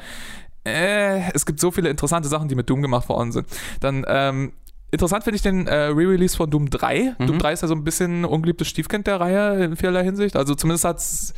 äh, 0.67 1.31
es 1.33 1.47
gibt 1.47 1.61
so 1.61 1.71
viele 1.71 1.89
interessante 1.89 2.29
Sachen, 2.29 2.49
die 2.49 2.55
mit 2.55 2.69
Doom 2.69 2.83
gemacht 2.83 3.09
worden 3.09 3.33
sind. 3.33 3.47
Dann, 3.81 4.05
ähm, 4.09 4.53
Interessant 4.93 5.25
finde 5.25 5.37
ich 5.37 5.43
den 5.43 5.67
äh, 5.67 5.75
Re-Release 5.89 6.37
von 6.37 6.49
Doom 6.49 6.71
3. 6.71 7.17
Mhm. 7.19 7.27
Doom 7.27 7.39
3 7.41 7.53
ist 7.53 7.63
ja 7.63 7.69
so 7.69 7.75
ein 7.75 7.83
bisschen 7.83 8.21
ein 8.21 8.25
ungeliebtes 8.25 8.69
Stiefkind 8.69 9.07
der 9.09 9.19
Reihe 9.21 9.65
in 9.65 9.77
vielerlei 9.77 10.05
Hinsicht. 10.05 10.37
Also 10.37 10.55
zumindest 10.55 10.85
hat's, 10.85 11.35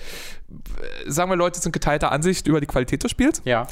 äh, 1.07 1.11
sagen 1.11 1.31
wir, 1.31 1.37
Leute 1.37 1.59
sind 1.59 1.73
geteilter 1.73 2.13
Ansicht 2.13 2.47
über 2.47 2.61
die 2.61 2.67
Qualität 2.67 3.03
des 3.05 3.11
Spiels. 3.11 3.41
Ja. 3.47 3.67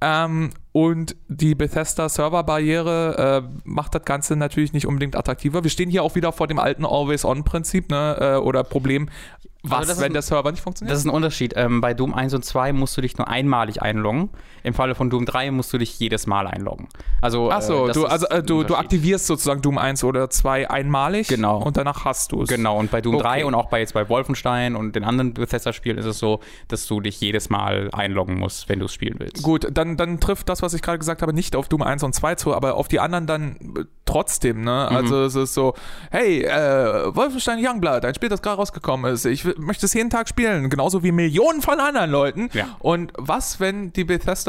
Ähm, 0.00 0.50
und 0.72 1.14
die 1.28 1.54
Bethesda 1.54 2.08
Server-Barriere 2.08 3.44
äh, 3.44 3.60
macht 3.64 3.94
das 3.94 4.02
Ganze 4.04 4.34
natürlich 4.36 4.72
nicht 4.72 4.86
unbedingt 4.86 5.14
attraktiver. 5.16 5.62
Wir 5.62 5.70
stehen 5.70 5.90
hier 5.90 6.02
auch 6.02 6.16
wieder 6.16 6.32
vor 6.32 6.48
dem 6.48 6.58
alten 6.58 6.84
Always-On-Prinzip 6.84 7.90
ne? 7.90 8.16
äh, 8.20 8.36
oder 8.36 8.64
Problem, 8.64 9.08
was, 9.62 9.72
Also 9.78 9.88
das 9.88 9.96
ist 9.98 10.02
wenn 10.02 10.10
ein- 10.10 10.14
der 10.14 10.22
Server 10.22 10.50
nicht 10.50 10.60
funktioniert. 10.62 10.92
Das 10.92 10.98
ist 10.98 11.06
ein 11.06 11.10
Unterschied. 11.10 11.54
Ähm, 11.56 11.80
bei 11.80 11.94
Doom 11.94 12.12
1 12.12 12.34
und 12.34 12.44
2 12.44 12.72
musst 12.72 12.96
du 12.96 13.00
dich 13.00 13.16
nur 13.16 13.28
einmalig 13.28 13.80
einloggen. 13.80 14.30
Im 14.64 14.74
Falle 14.74 14.94
von 14.96 15.10
Doom 15.10 15.26
3 15.26 15.50
musst 15.52 15.72
du 15.72 15.78
dich 15.78 15.98
jedes 16.00 16.26
Mal 16.26 16.46
einloggen. 16.46 16.88
Also, 17.20 17.50
Achso, 17.50 17.88
äh, 17.88 17.92
du, 17.92 18.06
also, 18.06 18.26
äh, 18.28 18.42
du, 18.42 18.64
du 18.64 18.74
aktivierst 18.74 19.26
sozusagen 19.26 19.62
Doom 19.62 19.78
1 19.78 20.02
oder 20.04 20.28
2 20.30 20.68
einmalig 20.70 21.28
Genau. 21.28 21.58
und 21.62 21.76
danach 21.76 22.04
hast 22.04 22.32
du 22.32 22.42
es. 22.42 22.48
Genau, 22.48 22.78
und 22.78 22.90
bei 22.90 23.00
Doom 23.00 23.14
Okay. 23.16 23.22
3 23.24 23.44
und 23.44 23.54
auch 23.54 23.66
bei 23.68 23.80
jetzt 23.80 23.94
bei 23.94 24.08
Wolfenstein 24.08 24.74
und 24.74 24.96
den 24.96 25.04
anderen 25.04 25.34
Bethesda-Spielen 25.34 25.98
ist 25.98 26.06
es 26.06 26.18
so, 26.18 26.40
dass 26.68 26.86
du 26.86 27.00
dich 27.00 27.20
jedes 27.20 27.50
Mal 27.50 27.90
einloggen 27.92 28.38
musst, 28.38 28.68
wenn 28.68 28.78
du 28.78 28.86
es 28.86 28.94
spielen 28.94 29.16
willst. 29.18 29.42
Gut, 29.42 29.68
dann, 29.70 29.96
dann 29.96 30.18
trifft 30.18 30.48
das, 30.48 30.62
was 30.62 30.74
ich 30.74 30.82
gerade 30.82 30.98
gesagt 30.98 31.22
habe, 31.22 31.32
nicht 31.32 31.54
auf 31.56 31.68
Doom 31.68 31.82
1 31.82 32.02
und 32.02 32.14
2 32.14 32.34
zu, 32.36 32.54
aber 32.54 32.74
auf 32.74 32.88
die 32.88 33.00
anderen 33.00 33.26
dann 33.26 33.56
äh, 33.76 33.84
trotzdem, 34.06 34.62
ne? 34.62 34.88
Mhm. 34.90 34.96
Also 34.96 35.24
es 35.24 35.34
ist 35.34 35.54
so, 35.54 35.74
hey, 36.10 36.42
äh, 36.42 37.14
Wolfenstein 37.14 37.58
Youngblood, 37.64 38.04
ein 38.04 38.14
Spiel, 38.14 38.28
das 38.30 38.40
gerade 38.42 38.56
rausgekommen 38.56 39.12
ist, 39.12 39.24
ich 39.26 39.44
möchte 39.58 39.86
es 39.86 39.92
jeden 39.94 40.10
Tag 40.10 40.28
spielen, 40.28 40.70
genauso 40.70 41.02
wie 41.02 41.12
Millionen 41.12 41.60
von 41.62 41.80
anderen 41.80 42.10
Leuten. 42.10 42.48
Ja. 42.52 42.76
Und 42.78 43.12
was, 43.16 43.60
wenn 43.60 43.92
die 43.92 44.04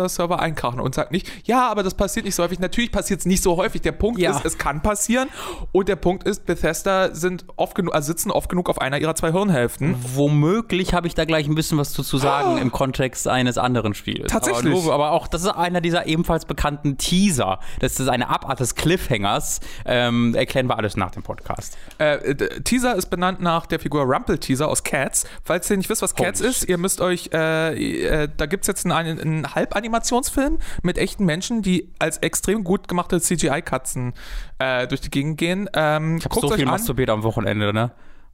Bethesda-Server 0.05 0.39
einkrachen 0.39 0.79
und 0.79 0.95
sagt 0.95 1.11
nicht, 1.11 1.29
ja, 1.45 1.69
aber 1.69 1.83
das 1.83 1.93
passiert 1.93 2.25
nicht 2.25 2.35
so 2.35 2.43
häufig. 2.43 2.59
Natürlich 2.59 2.91
passiert 2.91 3.19
es 3.21 3.25
nicht 3.25 3.43
so 3.43 3.57
häufig. 3.57 3.81
Der 3.81 3.91
Punkt 3.91 4.19
Ja. 4.19 4.31
ist, 4.31 4.45
es 4.45 4.57
kann 4.57 4.81
passieren. 4.81 5.29
Und 5.71 5.89
der 5.89 5.95
Punkt 5.95 6.23
ist, 6.27 6.45
Bethesda 6.45 7.13
sind 7.13 7.45
oft 7.55 7.75
genug, 7.75 7.93
also 7.95 8.07
sitzen 8.07 8.31
oft 8.31 8.49
genug 8.49 8.69
auf 8.69 8.79
einer 8.79 8.99
ihrer 8.99 9.15
zwei 9.15 9.31
Hirnhälften. 9.31 9.95
Womöglich 10.15 10.93
habe 10.93 11.07
ich 11.07 11.15
da 11.15 11.25
gleich 11.25 11.47
ein 11.47 11.55
bisschen 11.55 11.77
was 11.77 11.91
zu, 11.93 12.03
zu 12.03 12.17
sagen 12.17 12.57
im 12.57 12.71
Kontext 12.71 13.27
eines 13.27 13.57
anderen 13.57 13.93
Spiels. 13.93 14.31
Tatsächlich. 14.31 14.73
Aber, 14.73 14.83
nur, 14.83 14.93
aber 14.93 15.11
auch, 15.11 15.27
das 15.27 15.41
ist 15.43 15.49
einer 15.49 15.81
dieser 15.81 16.05
ebenfalls 16.05 16.45
bekannten 16.45 16.97
Teaser. 16.97 17.59
Das 17.79 17.99
ist 17.99 18.07
eine 18.07 18.29
Abart 18.29 18.59
des 18.59 18.75
Cliffhangers. 18.75 19.59
Ähm, 19.85 20.35
erklären 20.35 20.67
wir 20.67 20.77
alles 20.77 20.95
nach 20.97 21.11
dem 21.11 21.23
Podcast. 21.23 21.77
Äh, 21.97 22.35
Teaser 22.63 22.95
ist 22.95 23.07
benannt 23.09 23.41
nach 23.41 23.65
der 23.65 23.79
Figur 23.79 24.03
Rumple 24.03 24.39
Teaser 24.39 24.67
aus 24.67 24.83
Cats. 24.83 25.25
Falls 25.43 25.69
ihr 25.69 25.77
nicht 25.77 25.89
wisst, 25.89 26.01
was 26.01 26.15
Cats 26.15 26.39
Holy 26.39 26.49
ist, 26.49 26.67
ihr 26.69 26.77
müsst 26.77 27.01
euch, 27.01 27.29
äh, 27.33 28.23
äh, 28.23 28.29
da 28.35 28.45
gibt 28.45 28.63
es 28.63 28.67
jetzt 28.67 28.85
einen, 28.85 29.19
einen 29.19 29.55
Halbanimationsfilm 29.95 30.59
mit 30.83 30.97
echten 30.97 31.25
Menschen, 31.25 31.61
die 31.61 31.89
als 31.99 32.17
extrem 32.17 32.63
gut 32.63 32.87
gemachte 32.87 33.19
CGI-Katzen 33.19 34.13
äh, 34.59 34.87
durch 34.87 35.01
die 35.01 35.09
Gegend 35.09 35.37
gehen. 35.37 35.69
Ähm, 35.73 36.17
Ich 36.17 36.25
habe 36.25 36.35
so 36.39 36.49
viel 36.49 36.65
masturbiert 36.65 37.09
am 37.09 37.23
Wochenende, 37.23 37.73
ne? 37.73 37.91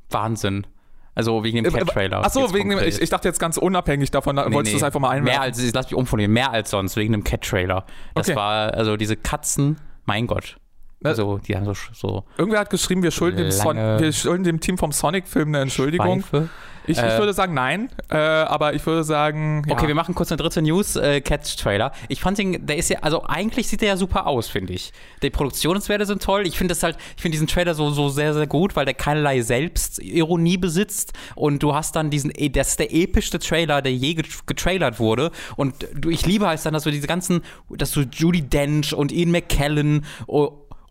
Wahnsinn. 0.10 0.68
Also 1.14 1.44
wegen 1.44 1.62
dem 1.64 1.74
Cat-Trailer. 1.74 2.24
Achso, 2.24 2.54
wegen 2.54 2.70
dem, 2.70 2.78
konkret. 2.78 2.96
ich, 2.96 3.02
ich 3.02 3.10
dachte 3.10 3.28
jetzt 3.28 3.40
ganz 3.40 3.58
unabhängig 3.58 4.12
davon, 4.12 4.38
da 4.38 4.48
Nee, 4.48 4.56
wolltest 4.56 4.74
du 4.74 4.78
nee. 4.78 4.80
das 4.80 4.86
einfach 4.88 5.00
mal 5.02 5.10
einwerfen. 5.10 5.26
Mehr 5.40 5.42
als, 5.42 5.60
ich 5.60 5.74
lass 5.74 5.86
mich 5.88 5.96
umformulieren, 5.96 6.32
mehr 6.34 6.52
als 6.52 6.70
sonst, 6.70 6.96
wegen 6.96 7.12
dem 7.12 7.24
Cat-Trailer. 7.24 7.86
Das 8.16 8.28
Okay. 8.30 8.36
war, 8.38 8.74
also 8.74 8.96
diese 8.98 9.18
Katzen, 9.18 9.78
mein 10.06 10.26
Gott. 10.28 10.58
Also, 11.04 11.40
die 11.40 11.56
haben 11.56 11.66
so, 11.66 11.74
so 11.94 12.26
Irgendwer 12.38 12.60
hat 12.60 12.70
geschrieben, 12.70 13.02
wir 13.02 13.10
schulden, 13.10 13.38
dem 13.38 13.50
Son 13.52 13.76
wir 13.76 14.14
schulden 14.14 14.44
dem 14.44 14.60
Team 14.60 14.78
vom 14.78 14.92
Sonic-Film 14.92 15.48
eine 15.50 15.62
Entschuldigung. 15.62 16.22
Schweife. 16.22 16.50
Ich, 16.88 16.98
ich 16.98 17.04
Äh, 17.04 17.18
würde 17.20 17.34
sagen 17.34 17.54
nein, 17.54 17.90
äh, 18.10 18.16
aber 18.18 18.74
ich 18.74 18.86
würde 18.86 19.04
sagen, 19.04 19.64
ja. 19.68 19.74
Okay, 19.74 19.88
wir 19.88 19.96
machen 19.96 20.16
kurz 20.16 20.32
eine 20.32 20.38
dritte 20.38 20.62
News, 20.62 20.96
äh, 20.96 21.22
Cats-Trailer. 21.22 21.92
Ich 22.08 22.22
fand 22.22 22.38
den, 22.38 22.66
der 22.66 22.78
ist 22.78 22.90
ja, 22.90 23.00
also 23.02 23.24
eigentlich 23.26 23.68
sieht 23.68 23.82
der 23.82 23.90
ja 23.90 23.98
super 23.98 24.26
aus, 24.28 24.48
finde 24.48 24.74
ich. 24.74 24.92
Die 25.22 25.30
Produktionswerte 25.30 26.06
sind 26.06 26.24
toll. 26.24 26.48
Ich 26.48 26.58
finde 26.58 26.72
das 26.74 26.82
halt, 26.84 26.98
ich 27.16 27.22
finde 27.22 27.36
diesen 27.36 27.48
Trailer 27.48 27.76
so, 27.76 27.92
so 27.92 28.10
sehr, 28.10 28.34
sehr 28.34 28.48
gut, 28.48 28.76
weil 28.76 28.86
der 28.86 28.94
keinerlei 28.96 29.42
Selbstironie 29.42 30.58
besitzt 30.58 31.14
und 31.36 31.62
du 31.64 31.76
hast 31.76 31.96
dann 31.96 32.10
diesen, 32.10 32.32
eh, 32.34 32.50
das 32.50 32.70
ist 32.70 32.80
der 32.80 32.94
epischste 32.94 33.40
Trailer, 33.40 33.82
der 33.82 33.94
je 33.94 34.16
get- 34.16 34.48
getrailert 34.48 35.00
wurde 35.00 35.32
und 35.56 35.88
du, 35.94 36.10
ich 36.10 36.26
liebe 36.26 36.48
halt 36.48 36.66
dann, 36.66 36.74
dass 36.74 36.84
du 36.84 36.92
diese 36.92 37.08
ganzen, 37.08 37.42
dass 37.70 37.92
du 37.92 38.02
Judy 38.02 38.42
Dench 38.42 38.94
und 38.94 39.12
Ian 39.12 39.32
McKellen 39.32 40.06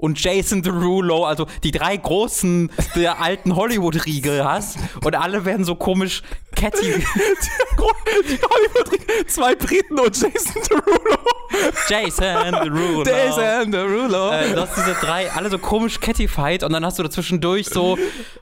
und 0.00 0.22
Jason 0.22 0.62
Derulo, 0.62 1.24
also 1.24 1.46
die 1.62 1.70
drei 1.70 1.96
großen 1.96 2.70
der 2.96 3.20
alten 3.20 3.54
Hollywood-Riege 3.54 4.44
hast. 4.44 4.78
Und 5.04 5.14
alle 5.14 5.44
werden 5.44 5.64
so 5.64 5.74
komisch 5.74 6.22
Catty, 6.60 6.92
die 8.28 8.38
Hollywood 8.42 9.00
zwei 9.28 9.54
Briten 9.54 9.98
und 9.98 10.14
Jason 10.14 10.62
Derulo. 10.68 11.16
Jason 11.88 12.52
Derulo. 12.52 13.04
Jason 13.04 13.72
Derulo. 13.72 14.30
Äh, 14.30 14.52
du 14.52 14.60
hast 14.60 14.76
diese 14.76 14.94
drei, 15.00 15.30
alle 15.32 15.48
so 15.50 15.58
komisch 15.58 16.00
cattified 16.00 16.62
und 16.62 16.72
dann 16.72 16.84
hast 16.84 16.98
du 16.98 17.02
dazwischendurch 17.02 17.68
so 17.68 17.98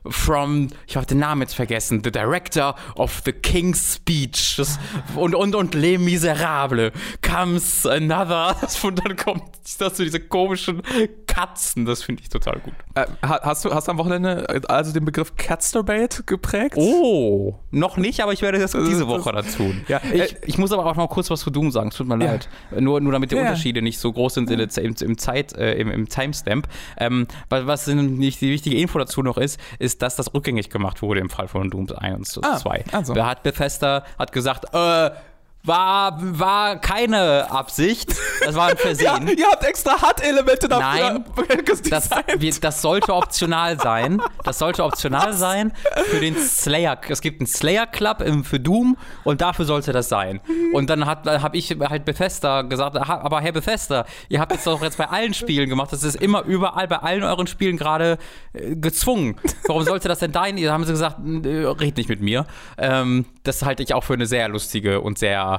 from, 0.08 0.68
ich 0.86 0.96
habe 0.96 1.06
den 1.06 1.18
Namen 1.18 1.42
jetzt 1.42 1.54
vergessen, 1.54 2.02
the 2.02 2.10
director 2.10 2.74
of 2.96 3.22
the 3.24 3.32
King's 3.32 3.94
Speech 3.94 4.56
das, 4.56 4.78
und, 5.14 5.34
und, 5.34 5.54
und 5.54 5.74
Les 5.74 5.98
Miserables 5.98 6.92
comes 7.22 7.86
another 7.86 8.56
und 8.82 9.04
dann 9.04 9.16
kommt 9.16 9.42
das 9.78 9.96
so 9.96 10.02
diese 10.02 10.20
komischen 10.20 10.82
Katzen, 11.26 11.84
das 11.84 12.02
finde 12.02 12.22
ich 12.22 12.30
total 12.30 12.58
gut. 12.60 12.74
Äh, 12.94 13.06
ha- 13.22 13.40
hast, 13.42 13.64
du, 13.64 13.74
hast 13.74 13.86
du 13.86 13.92
am 13.92 13.98
Wochenende 13.98 14.48
äh, 14.48 14.60
also 14.66 14.92
den 14.92 15.04
Begriff 15.04 15.36
Catsturbate 15.36 16.24
geprägt? 16.24 16.74
Oh, 16.76 17.54
noch 17.70 17.96
nicht, 17.96 18.07
aber 18.22 18.32
ich 18.32 18.42
werde 18.42 18.58
das 18.58 18.72
diese 18.72 19.00
das- 19.00 19.06
Woche 19.08 19.32
dann 19.32 19.46
tun. 19.46 19.82
Ja, 19.88 20.00
ich, 20.12 20.20
äh, 20.20 20.36
ich 20.46 20.58
muss 20.58 20.72
aber 20.72 20.84
auch 20.86 20.96
noch 20.96 21.08
kurz 21.08 21.30
was 21.30 21.40
zu 21.40 21.50
Doom 21.50 21.70
sagen, 21.70 21.88
es 21.88 21.96
tut 21.96 22.06
mir 22.08 22.18
Ja. 22.22 22.32
leid. 22.32 22.48
Nur, 22.78 23.00
nur 23.00 23.12
damit 23.12 23.30
die 23.30 23.36
Ja. 23.36 23.42
Unterschiede 23.42 23.82
nicht 23.82 23.98
so 23.98 24.12
groß 24.12 24.34
sind 24.34 24.50
in 24.50 24.58
im, 24.60 24.94
im 25.00 25.18
Zeit, 25.18 25.52
äh, 25.54 25.74
im, 25.74 25.90
im 25.90 26.08
Timestamp. 26.08 26.66
Ähm, 26.98 27.26
was, 27.48 27.66
was 27.66 27.86
nicht 27.86 28.40
die 28.40 28.50
wichtige 28.50 28.76
Info 28.78 28.98
dazu 28.98 29.22
noch 29.22 29.38
ist, 29.38 29.60
ist, 29.78 30.02
dass 30.02 30.16
das 30.16 30.32
rückgängig 30.34 30.70
gemacht 30.70 31.02
wurde 31.02 31.20
im 31.20 31.30
Fall 31.30 31.48
von 31.48 31.70
Doom 31.70 31.88
1 31.96 32.36
und 32.38 32.44
Ah, 32.46 32.56
2. 32.56 32.84
also. 32.92 33.14
Da 33.14 33.26
hat 33.26 33.42
Bethesda 33.42 34.04
hat 34.18 34.32
gesagt, 34.32 34.66
äh, 34.74 35.10
war, 35.68 36.18
war 36.20 36.76
keine 36.80 37.50
Absicht, 37.50 38.16
das 38.44 38.54
war 38.54 38.68
ein 38.68 38.76
Ja, 38.78 38.82
Versehen. 38.82 39.28
ihr 39.36 39.46
habt 39.46 39.64
extra 39.64 39.92
HUD-Elemente 40.00 40.68
dafür 40.68 41.10
Nein, 41.10 41.24
Das, 41.90 42.10
wir, 42.38 42.54
das 42.60 42.82
sollte 42.82 43.14
optional 43.14 43.78
sein. 43.78 44.20
Das 44.44 44.58
sollte 44.58 44.82
optional 44.84 45.32
sein 45.34 45.72
für 46.06 46.20
den 46.20 46.36
Slayer. 46.36 46.98
Es 47.08 47.20
gibt 47.20 47.40
einen 47.40 47.46
Slayer 47.46 47.86
Club 47.86 48.20
im, 48.22 48.44
für 48.44 48.58
Doom 48.60 48.96
und 49.24 49.40
dafür 49.40 49.64
sollte 49.64 49.92
das 49.92 50.08
sein. 50.08 50.40
Und 50.72 50.90
dann 50.90 51.06
habe 51.06 51.56
ich 51.56 51.76
halt 51.78 52.04
Bethesda 52.04 52.62
gesagt, 52.62 52.96
aber 52.96 53.40
Herr 53.40 53.52
Bethesda, 53.52 54.06
ihr 54.28 54.40
habt 54.40 54.52
das 54.52 54.64
doch 54.64 54.82
jetzt 54.82 54.98
bei 54.98 55.08
allen 55.08 55.34
Spielen 55.34 55.68
gemacht. 55.68 55.92
Das 55.92 56.02
ist 56.02 56.16
immer 56.16 56.42
überall 56.44 56.88
bei 56.88 56.96
allen 56.98 57.22
euren 57.22 57.46
Spielen 57.46 57.76
gerade 57.76 58.18
äh, 58.52 58.74
gezwungen. 58.76 59.36
Warum 59.66 59.82
sollte 59.84 60.08
das 60.08 60.20
denn 60.20 60.32
dein? 60.32 60.56
Da 60.56 60.72
haben 60.72 60.84
sie 60.84 60.92
gesagt, 60.92 61.16
äh, 61.44 61.66
red 61.66 61.96
nicht 61.96 62.08
mit 62.08 62.20
mir. 62.20 62.46
Ähm, 62.78 63.26
das 63.44 63.62
halte 63.64 63.82
ich 63.82 63.94
auch 63.94 64.04
für 64.04 64.14
eine 64.14 64.26
sehr 64.26 64.48
lustige 64.48 65.00
und 65.00 65.18
sehr 65.18 65.57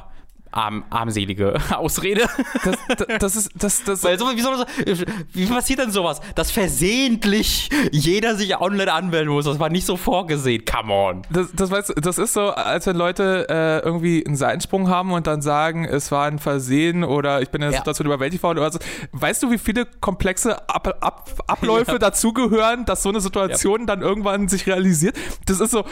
arm, 0.51 0.83
armselige 0.89 1.55
Ausrede. 1.77 2.27
das, 2.63 2.77
das, 2.97 3.07
das 3.19 3.35
ist, 3.35 3.51
das, 3.55 3.83
das, 3.83 4.03
Weil 4.03 4.17
so, 4.19 4.25
wie, 4.35 4.41
soll 4.41 4.57
das, 4.85 5.05
wie 5.33 5.45
passiert 5.45 5.79
denn 5.79 5.91
sowas? 5.91 6.21
Dass 6.35 6.51
versehentlich 6.51 7.69
jeder 7.91 8.35
sich 8.35 8.59
online 8.59 8.91
anmelden 8.91 9.29
muss. 9.33 9.45
Das 9.45 9.59
war 9.59 9.69
nicht 9.69 9.85
so 9.85 9.97
vorgesehen. 9.97 10.63
Come 10.65 10.93
on. 10.93 11.21
Das, 11.29 11.49
das, 11.53 11.71
weißt, 11.71 11.89
du, 11.89 11.93
das 11.95 12.17
ist 12.17 12.33
so, 12.33 12.49
als 12.49 12.85
wenn 12.87 12.95
Leute 12.95 13.47
äh, 13.49 13.79
irgendwie 13.85 14.25
einen 14.25 14.35
Seitensprung 14.35 14.89
haben 14.89 15.11
und 15.11 15.27
dann 15.27 15.41
sagen, 15.41 15.85
es 15.85 16.11
war 16.11 16.25
ein 16.25 16.39
Versehen 16.39 17.03
oder 17.03 17.41
ich 17.41 17.49
bin 17.49 17.61
in 17.61 17.67
der 17.69 17.71
Ja. 17.73 17.77
Situation 17.79 18.07
überwältigt 18.07 18.43
worden 18.43 18.59
oder 18.59 18.71
so. 18.71 18.79
Weißt 19.11 19.43
du, 19.43 19.51
wie 19.51 19.57
viele 19.57 19.85
komplexe 19.85 20.67
Ab 20.69 20.97
Ab 21.01 21.29
Abläufe 21.47 21.91
Ja. 21.93 21.99
dazugehören, 21.99 22.85
dass 22.85 23.03
so 23.03 23.09
eine 23.09 23.21
Situation 23.21 23.85
dann 23.85 24.01
irgendwann 24.01 24.47
sich 24.47 24.65
realisiert? 24.67 25.15
Das 25.45 25.59
ist 25.59 25.71
so, 25.71 25.83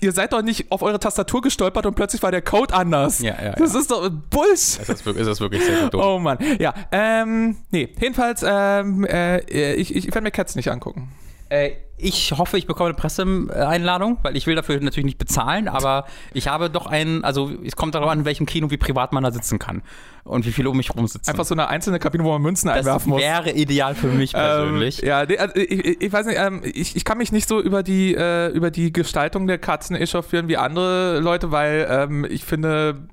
ihr 0.00 0.12
seid 0.12 0.32
doch 0.32 0.42
nicht 0.42 0.70
auf 0.70 0.82
eure 0.82 0.98
Tastatur 1.00 1.40
gestolpert 1.42 1.86
und 1.86 1.94
plötzlich 1.94 2.22
war 2.22 2.30
der 2.30 2.42
Code 2.42 2.74
anders. 2.74 3.20
Ja, 3.20 3.34
ja, 3.42 3.52
das 3.72 3.82
ist 3.82 3.90
doch 3.90 4.08
Bullshit. 4.30 4.80
Ist 4.80 4.88
das, 4.88 5.06
ist 5.06 5.26
das 5.26 5.40
wirklich 5.40 5.62
sehr, 5.64 5.78
sehr 5.78 5.90
dumm. 5.90 6.00
Oh 6.00 6.18
Mann. 6.18 6.38
Ja, 6.58 6.74
ähm, 6.90 7.56
nee, 7.70 7.88
jedenfalls, 8.00 8.44
ähm, 8.46 9.04
äh, 9.04 9.40
ich, 9.74 9.94
ich 9.94 10.06
werde 10.06 10.22
mir 10.22 10.30
Cats 10.30 10.54
nicht 10.56 10.70
angucken. 10.70 11.10
Äh, 11.48 11.72
ich 11.98 12.32
hoffe, 12.32 12.58
ich 12.58 12.66
bekomme 12.66 12.88
eine 12.88 12.96
Presseeinladung, 12.96 14.18
weil 14.22 14.36
ich 14.36 14.46
will 14.46 14.56
dafür 14.56 14.80
natürlich 14.80 15.04
nicht 15.04 15.18
bezahlen, 15.18 15.68
aber 15.68 16.06
ich 16.32 16.48
habe 16.48 16.68
doch 16.68 16.86
einen, 16.86 17.22
also 17.22 17.50
es 17.64 17.76
kommt 17.76 17.94
darauf 17.94 18.10
an, 18.10 18.20
in 18.20 18.24
welchem 18.24 18.46
Kino, 18.46 18.70
wie 18.70 18.76
privat 18.76 19.12
man 19.12 19.22
da 19.22 19.30
sitzen 19.30 19.58
kann 19.60 19.82
und 20.24 20.44
wie 20.44 20.50
viele 20.50 20.68
um 20.70 20.76
mich 20.76 20.92
rum 20.94 21.06
sitzen. 21.06 21.30
Einfach 21.30 21.44
so 21.44 21.54
eine 21.54 21.68
einzelne 21.68 21.98
Kabine, 22.00 22.24
wo 22.24 22.30
man 22.32 22.42
Münzen 22.42 22.68
das 22.68 22.78
einwerfen 22.78 23.10
muss. 23.10 23.20
wäre 23.22 23.52
ideal 23.52 23.94
für 23.94 24.08
mich 24.08 24.32
persönlich. 24.32 25.02
Ähm, 25.02 25.08
ja, 25.08 25.18
also 25.18 25.54
ich, 25.56 25.70
ich, 25.70 26.00
ich 26.00 26.12
weiß 26.12 26.26
nicht, 26.26 26.38
ähm, 26.38 26.62
ich, 26.64 26.96
ich 26.96 27.04
kann 27.04 27.18
mich 27.18 27.30
nicht 27.30 27.48
so 27.48 27.60
über 27.60 27.82
die, 27.82 28.14
äh, 28.14 28.48
über 28.48 28.70
die 28.70 28.92
Gestaltung 28.92 29.46
der 29.46 29.58
Katzen 29.58 29.94
echauffieren 29.94 30.48
wie 30.48 30.56
andere 30.56 31.20
Leute, 31.20 31.52
weil 31.52 31.86
ähm, 31.88 32.26
ich 32.28 32.44
finde, 32.44 33.08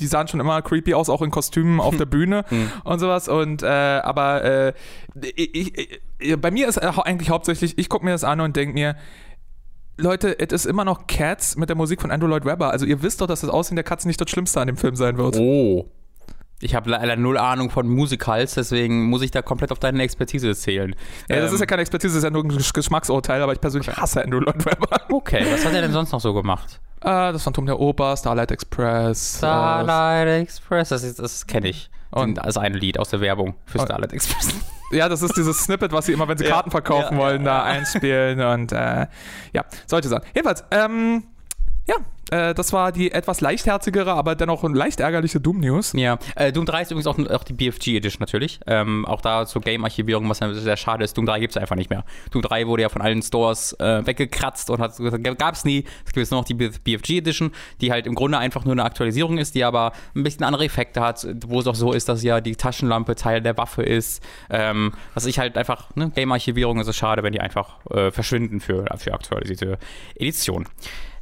die 0.00 0.06
sahen 0.06 0.26
schon 0.28 0.40
immer 0.40 0.60
creepy 0.62 0.94
aus, 0.94 1.08
auch 1.08 1.22
in 1.22 1.30
Kostümen 1.30 1.78
auf 1.80 1.96
der 1.96 2.04
Bühne 2.06 2.44
und 2.84 2.98
sowas. 2.98 3.28
Und 3.28 3.62
äh, 3.62 3.66
aber 3.66 4.44
äh, 4.44 4.72
ich, 5.36 6.00
ich, 6.18 6.40
bei 6.40 6.50
mir 6.50 6.66
ist 6.68 6.78
eigentlich 6.78 7.30
hauptsächlich, 7.30 7.78
ich 7.78 7.88
gucke 7.88 8.04
mir 8.04 8.12
das 8.12 8.24
an 8.24 8.40
und 8.40 8.56
denke 8.56 8.74
mir, 8.74 8.96
Leute, 9.96 10.38
es 10.38 10.52
ist 10.52 10.64
immer 10.66 10.84
noch 10.84 11.06
Cats 11.06 11.56
mit 11.56 11.68
der 11.68 11.76
Musik 11.76 12.00
von 12.00 12.10
Andrew 12.10 12.26
Lloyd 12.26 12.44
Webber. 12.46 12.70
Also 12.70 12.86
ihr 12.86 13.02
wisst 13.02 13.20
doch, 13.20 13.26
dass 13.26 13.42
das 13.42 13.50
Aussehen 13.50 13.76
der 13.76 13.84
Katzen 13.84 14.08
nicht 14.08 14.20
das 14.20 14.30
Schlimmste 14.30 14.60
an 14.60 14.66
dem 14.66 14.76
Film 14.78 14.96
sein 14.96 15.18
wird. 15.18 15.36
Oh. 15.38 15.90
Ich 16.62 16.74
habe 16.74 16.90
leider 16.90 17.16
null 17.16 17.38
Ahnung 17.38 17.70
von 17.70 17.88
Musicals, 17.88 18.54
deswegen 18.54 19.04
muss 19.06 19.22
ich 19.22 19.30
da 19.30 19.40
komplett 19.40 19.72
auf 19.72 19.78
deine 19.78 20.02
Expertise 20.02 20.54
zählen. 20.54 20.94
Ja, 21.28 21.36
das 21.36 21.48
Ähm, 21.48 21.54
ist 21.54 21.60
ja 21.60 21.66
keine 21.66 21.80
Expertise, 21.82 22.12
das 22.14 22.18
ist 22.18 22.24
ja 22.24 22.30
nur 22.30 22.44
ein 22.44 22.50
Gesch- 22.50 22.74
Geschmacksurteil, 22.74 23.40
aber 23.42 23.52
ich 23.54 23.60
persönlich 23.62 23.94
hasse 23.96 24.22
Andrew 24.22 24.40
Lloyd 24.40 24.64
Webber. 24.66 24.88
Okay, 25.10 25.46
was 25.50 25.64
hat 25.64 25.72
er 25.72 25.80
denn 25.82 25.92
sonst 25.92 26.12
noch 26.12 26.20
so 26.20 26.34
gemacht? 26.34 26.80
Äh, 27.02 27.32
das 27.32 27.42
Phantom 27.42 27.66
der 27.66 27.78
Oper, 27.80 28.16
Starlight 28.16 28.50
Express. 28.50 29.38
Starlight 29.38 30.42
Express, 30.42 30.88
das, 30.90 31.02
ist- 31.02 31.18
das 31.18 31.46
kenne 31.46 31.68
ich. 31.68 31.90
Und- 32.10 32.36
das 32.38 32.48
ist 32.48 32.56
ein 32.58 32.74
Lied 32.74 32.98
aus 32.98 33.10
der 33.10 33.20
Werbung 33.20 33.54
für 33.66 33.78
Starlight 33.80 34.12
Express. 34.12 34.48
Äh, 34.92 34.96
ja, 34.96 35.08
das 35.08 35.22
ist 35.22 35.36
dieses 35.36 35.58
Snippet, 35.64 35.92
was 35.92 36.06
sie 36.06 36.12
immer, 36.12 36.26
wenn 36.28 36.36
sie 36.38 36.44
Karten 36.44 36.70
verkaufen 36.70 37.14
ja, 37.16 37.18
wollen, 37.22 37.44
ja, 37.44 37.58
da 37.58 37.62
einspielen 37.64 38.40
und 38.40 38.72
äh, 38.72 39.06
ja, 39.52 39.64
solche 39.86 40.08
Sachen. 40.08 40.24
Jedenfalls, 40.34 40.64
ähm, 40.72 41.24
ja, 41.86 41.94
äh, 42.30 42.54
das 42.54 42.72
war 42.72 42.92
die 42.92 43.12
etwas 43.12 43.40
leichtherzigere, 43.40 44.12
aber 44.12 44.34
dennoch 44.34 44.62
leicht 44.62 45.00
ärgerliche 45.00 45.40
Doom 45.40 45.60
News. 45.60 45.92
Ja, 45.94 46.18
äh, 46.36 46.52
Doom 46.52 46.66
3 46.66 46.82
ist 46.82 46.90
übrigens 46.90 47.06
auch, 47.06 47.18
auch 47.30 47.44
die 47.44 47.52
BFG 47.52 47.96
Edition 47.96 48.20
natürlich. 48.20 48.60
Ähm, 48.66 49.04
auch 49.06 49.20
da 49.20 49.46
zur 49.46 49.62
Game-Archivierung, 49.62 50.28
was 50.28 50.38
sehr 50.38 50.76
schade 50.76 51.04
ist. 51.04 51.16
Doom 51.16 51.26
3 51.26 51.40
gibt 51.40 51.56
es 51.56 51.56
einfach 51.56 51.76
nicht 51.76 51.90
mehr. 51.90 52.04
Doom 52.30 52.42
3 52.42 52.66
wurde 52.66 52.82
ja 52.82 52.88
von 52.88 53.02
allen 53.02 53.22
Stores 53.22 53.72
äh, 53.74 54.06
weggekratzt 54.06 54.70
und 54.70 54.80
hat 54.80 54.94
gab 55.38 55.54
es 55.54 55.64
nie. 55.64 55.84
Es 56.00 56.12
gibt 56.12 56.16
jetzt 56.16 56.30
nur 56.30 56.40
noch 56.40 56.46
die 56.46 56.54
BFG 56.54 57.18
Edition, 57.18 57.52
die 57.80 57.92
halt 57.92 58.06
im 58.06 58.14
Grunde 58.14 58.38
einfach 58.38 58.64
nur 58.64 58.72
eine 58.72 58.84
Aktualisierung 58.84 59.38
ist, 59.38 59.54
die 59.54 59.64
aber 59.64 59.92
ein 60.14 60.22
bisschen 60.22 60.44
andere 60.44 60.64
Effekte 60.64 61.00
hat, 61.00 61.26
wo 61.46 61.60
es 61.60 61.66
auch 61.66 61.74
so 61.74 61.92
ist, 61.92 62.08
dass 62.08 62.22
ja 62.22 62.40
die 62.40 62.56
Taschenlampe 62.56 63.14
Teil 63.14 63.40
der 63.40 63.56
Waffe 63.56 63.82
ist. 63.82 64.22
Ähm, 64.50 64.92
was 65.14 65.26
ich 65.26 65.38
halt 65.38 65.56
einfach, 65.56 65.94
ne, 65.96 66.10
Game-Archivierung 66.14 66.80
ist 66.80 66.88
es 66.88 66.96
schade, 66.96 67.22
wenn 67.22 67.32
die 67.32 67.40
einfach 67.40 67.84
äh, 67.90 68.10
verschwinden 68.10 68.60
für, 68.60 68.84
für 68.98 69.14
aktualisierte 69.14 69.78
Editionen. 70.14 70.66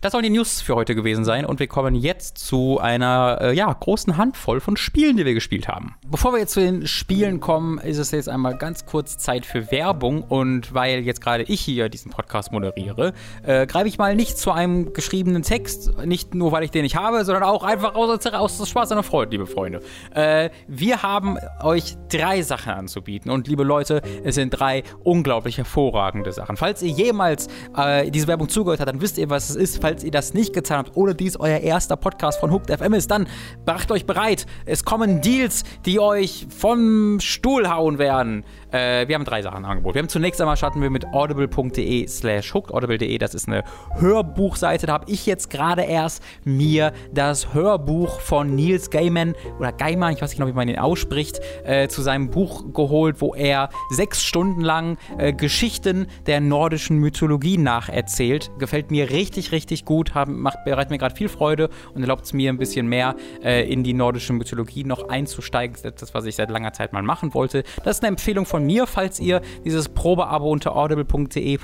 Das 0.00 0.12
sollen 0.12 0.22
die 0.22 0.30
News 0.30 0.60
für 0.60 0.76
heute 0.76 0.94
gewesen 0.94 1.24
sein 1.24 1.44
und 1.44 1.58
wir 1.58 1.66
kommen 1.66 1.96
jetzt 1.96 2.38
zu 2.38 2.78
einer 2.78 3.38
äh, 3.40 3.52
ja, 3.52 3.72
großen 3.72 4.16
Handvoll 4.16 4.60
von 4.60 4.76
Spielen, 4.76 5.16
die 5.16 5.24
wir 5.24 5.34
gespielt 5.34 5.66
haben. 5.66 5.96
Bevor 6.06 6.32
wir 6.32 6.38
jetzt 6.38 6.52
zu 6.52 6.60
den 6.60 6.86
Spielen 6.86 7.40
kommen, 7.40 7.78
ist 7.78 7.98
es 7.98 8.12
jetzt 8.12 8.28
einmal 8.28 8.56
ganz 8.56 8.86
kurz 8.86 9.18
Zeit 9.18 9.44
für 9.44 9.72
Werbung 9.72 10.22
und 10.22 10.72
weil 10.72 11.00
jetzt 11.00 11.20
gerade 11.20 11.42
ich 11.42 11.60
hier 11.60 11.88
diesen 11.88 12.12
Podcast 12.12 12.52
moderiere, 12.52 13.12
äh, 13.42 13.66
greife 13.66 13.88
ich 13.88 13.98
mal 13.98 14.14
nicht 14.14 14.38
zu 14.38 14.52
einem 14.52 14.92
geschriebenen 14.92 15.42
Text, 15.42 15.90
nicht 16.04 16.32
nur 16.32 16.52
weil 16.52 16.62
ich 16.62 16.70
den 16.70 16.82
nicht 16.82 16.94
habe, 16.94 17.24
sondern 17.24 17.42
auch 17.42 17.64
einfach 17.64 17.96
aus, 17.96 18.24
aus 18.24 18.68
Spaß 18.68 18.92
an 18.92 18.98
der 18.98 19.02
Freude, 19.02 19.32
liebe 19.32 19.48
Freunde. 19.48 19.82
Äh, 20.14 20.50
wir 20.68 21.02
haben 21.02 21.38
euch 21.60 21.96
drei 22.08 22.42
Sachen 22.42 22.70
anzubieten 22.72 23.32
und 23.32 23.48
liebe 23.48 23.64
Leute, 23.64 24.02
es 24.22 24.36
sind 24.36 24.50
drei 24.50 24.84
unglaublich 25.02 25.58
hervorragende 25.58 26.30
Sachen. 26.30 26.56
Falls 26.56 26.82
ihr 26.82 26.90
jemals 26.90 27.48
äh, 27.76 28.12
diese 28.12 28.28
Werbung 28.28 28.48
zugehört 28.48 28.78
habt, 28.78 28.88
dann 28.88 29.00
wisst 29.00 29.18
ihr, 29.18 29.28
was 29.28 29.50
es 29.50 29.56
ist. 29.56 29.87
Falls 29.88 30.04
ihr 30.04 30.10
das 30.10 30.34
nicht 30.34 30.52
getan 30.52 30.80
habt 30.80 30.98
oder 30.98 31.14
dies 31.14 31.40
euer 31.40 31.60
erster 31.60 31.96
Podcast 31.96 32.40
von 32.40 32.50
Hooked 32.50 32.70
FM 32.70 32.92
ist, 32.92 33.10
dann 33.10 33.26
macht 33.64 33.90
euch 33.90 34.04
bereit. 34.04 34.44
Es 34.66 34.84
kommen 34.84 35.22
Deals, 35.22 35.64
die 35.86 35.98
euch 35.98 36.46
vom 36.54 37.20
Stuhl 37.20 37.70
hauen 37.70 37.96
werden. 37.96 38.44
Äh, 38.72 39.08
wir 39.08 39.14
haben 39.14 39.24
drei 39.24 39.42
Sachen 39.42 39.58
im 39.58 39.64
Angebot. 39.64 39.94
Wir 39.94 40.02
haben 40.02 40.08
zunächst 40.08 40.40
einmal 40.40 40.56
starten 40.56 40.82
wir 40.82 40.90
mit 40.90 41.06
audible.de 41.06 42.06
slash 42.06 42.52
hooked. 42.54 42.72
Audible.de, 42.72 43.16
das 43.18 43.34
ist 43.34 43.48
eine 43.48 43.64
Hörbuchseite. 43.98 44.86
Da 44.86 44.94
habe 44.94 45.10
ich 45.10 45.26
jetzt 45.26 45.50
gerade 45.50 45.82
erst 45.82 46.22
mir 46.44 46.92
das 47.12 47.54
Hörbuch 47.54 48.20
von 48.20 48.54
Nils 48.54 48.90
Gaiman 48.90 49.34
oder 49.58 49.72
Gaiman, 49.72 50.12
ich 50.12 50.22
weiß 50.22 50.30
nicht 50.30 50.38
genau, 50.38 50.48
wie 50.48 50.54
man 50.54 50.68
ihn 50.68 50.78
ausspricht, 50.78 51.40
äh, 51.64 51.88
zu 51.88 52.02
seinem 52.02 52.30
Buch 52.30 52.72
geholt, 52.72 53.20
wo 53.20 53.34
er 53.34 53.70
sechs 53.90 54.22
Stunden 54.22 54.60
lang 54.60 54.98
äh, 55.16 55.32
Geschichten 55.32 56.06
der 56.26 56.40
nordischen 56.40 56.98
Mythologie 56.98 57.58
nacherzählt. 57.58 58.50
Gefällt 58.58 58.90
mir 58.90 59.10
richtig, 59.10 59.52
richtig 59.52 59.84
gut, 59.84 60.14
hab, 60.14 60.28
macht, 60.28 60.64
bereitet 60.64 60.90
mir 60.90 60.98
gerade 60.98 61.14
viel 61.14 61.28
Freude 61.28 61.70
und 61.94 62.02
erlaubt 62.02 62.24
es 62.24 62.32
mir 62.32 62.50
ein 62.50 62.58
bisschen 62.58 62.86
mehr 62.86 63.14
äh, 63.42 63.70
in 63.70 63.82
die 63.82 63.94
nordische 63.94 64.32
Mythologie 64.32 64.84
noch 64.84 65.08
einzusteigen. 65.08 65.76
Das 65.82 65.92
ist 65.92 66.02
das, 66.02 66.14
was 66.14 66.24
ich 66.26 66.36
seit 66.36 66.50
langer 66.50 66.72
Zeit 66.72 66.92
mal 66.92 67.02
machen 67.02 67.34
wollte. 67.34 67.62
Das 67.84 67.96
ist 67.96 68.02
eine 68.02 68.08
Empfehlung 68.08 68.46
von 68.46 68.57
von 68.58 68.66
mir, 68.66 68.88
falls 68.88 69.20
ihr 69.20 69.40
dieses 69.64 69.88
Probeabo 69.88 70.50
unter 70.50 70.74
audible.de 70.74 71.58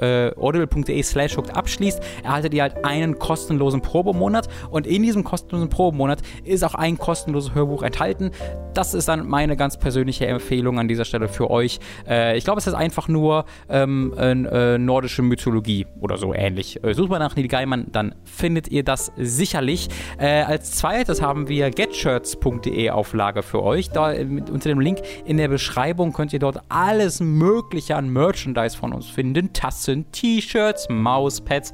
äh, 0.00 0.30
audible.de 0.36 1.02
slash 1.02 1.36
hooked 1.36 1.56
abschließt, 1.56 2.00
erhaltet 2.22 2.54
ihr 2.54 2.62
halt 2.62 2.84
einen 2.84 3.18
kostenlosen 3.18 3.80
Probemonat 3.80 4.48
und 4.70 4.86
in 4.86 5.02
diesem 5.02 5.24
kostenlosen 5.24 5.68
Probemonat 5.70 6.22
ist 6.44 6.62
auch 6.62 6.76
ein 6.76 6.98
kostenloses 6.98 7.52
Hörbuch 7.52 7.82
enthalten. 7.82 8.30
Das 8.74 8.94
ist 8.94 9.08
dann 9.08 9.26
meine 9.26 9.56
ganz 9.56 9.76
persönliche 9.76 10.26
Empfehlung 10.28 10.78
an 10.78 10.86
dieser 10.86 11.04
Stelle 11.04 11.26
für 11.26 11.50
euch. 11.50 11.80
Äh, 12.08 12.38
ich 12.38 12.44
glaube, 12.44 12.60
es 12.60 12.68
ist 12.68 12.74
einfach 12.74 13.08
nur 13.08 13.44
ähm, 13.68 14.14
äh, 14.16 14.78
nordische 14.78 15.22
Mythologie 15.22 15.86
oder 16.00 16.16
so 16.16 16.32
ähnlich. 16.32 16.84
Äh, 16.84 16.94
sucht 16.94 17.10
mal 17.10 17.18
nach 17.18 17.34
Neil 17.34 17.48
Gaiman, 17.48 17.86
dann 17.90 18.14
findet 18.22 18.68
ihr 18.68 18.84
das 18.84 19.10
sicherlich. 19.16 19.88
Äh, 20.18 20.42
als 20.42 20.72
zweites 20.72 21.20
haben 21.20 21.48
wir 21.48 21.70
getshirts.de 21.70 22.90
auf 22.90 23.14
Lager 23.14 23.42
für 23.42 23.64
euch. 23.64 23.90
Da 23.90 24.12
äh, 24.12 24.24
unter 24.24 24.68
dem 24.68 24.78
Link 24.78 25.00
in 25.24 25.38
der 25.38 25.48
Beschreibung 25.56 26.12
könnt 26.12 26.32
ihr 26.34 26.35
dort 26.38 26.60
alles 26.68 27.20
Mögliche 27.20 27.96
an 27.96 28.08
Merchandise 28.08 28.76
von 28.76 28.92
uns 28.92 29.06
finden. 29.06 29.52
Tassen, 29.52 30.10
T-Shirts, 30.12 30.88
Mauspads, 30.90 31.72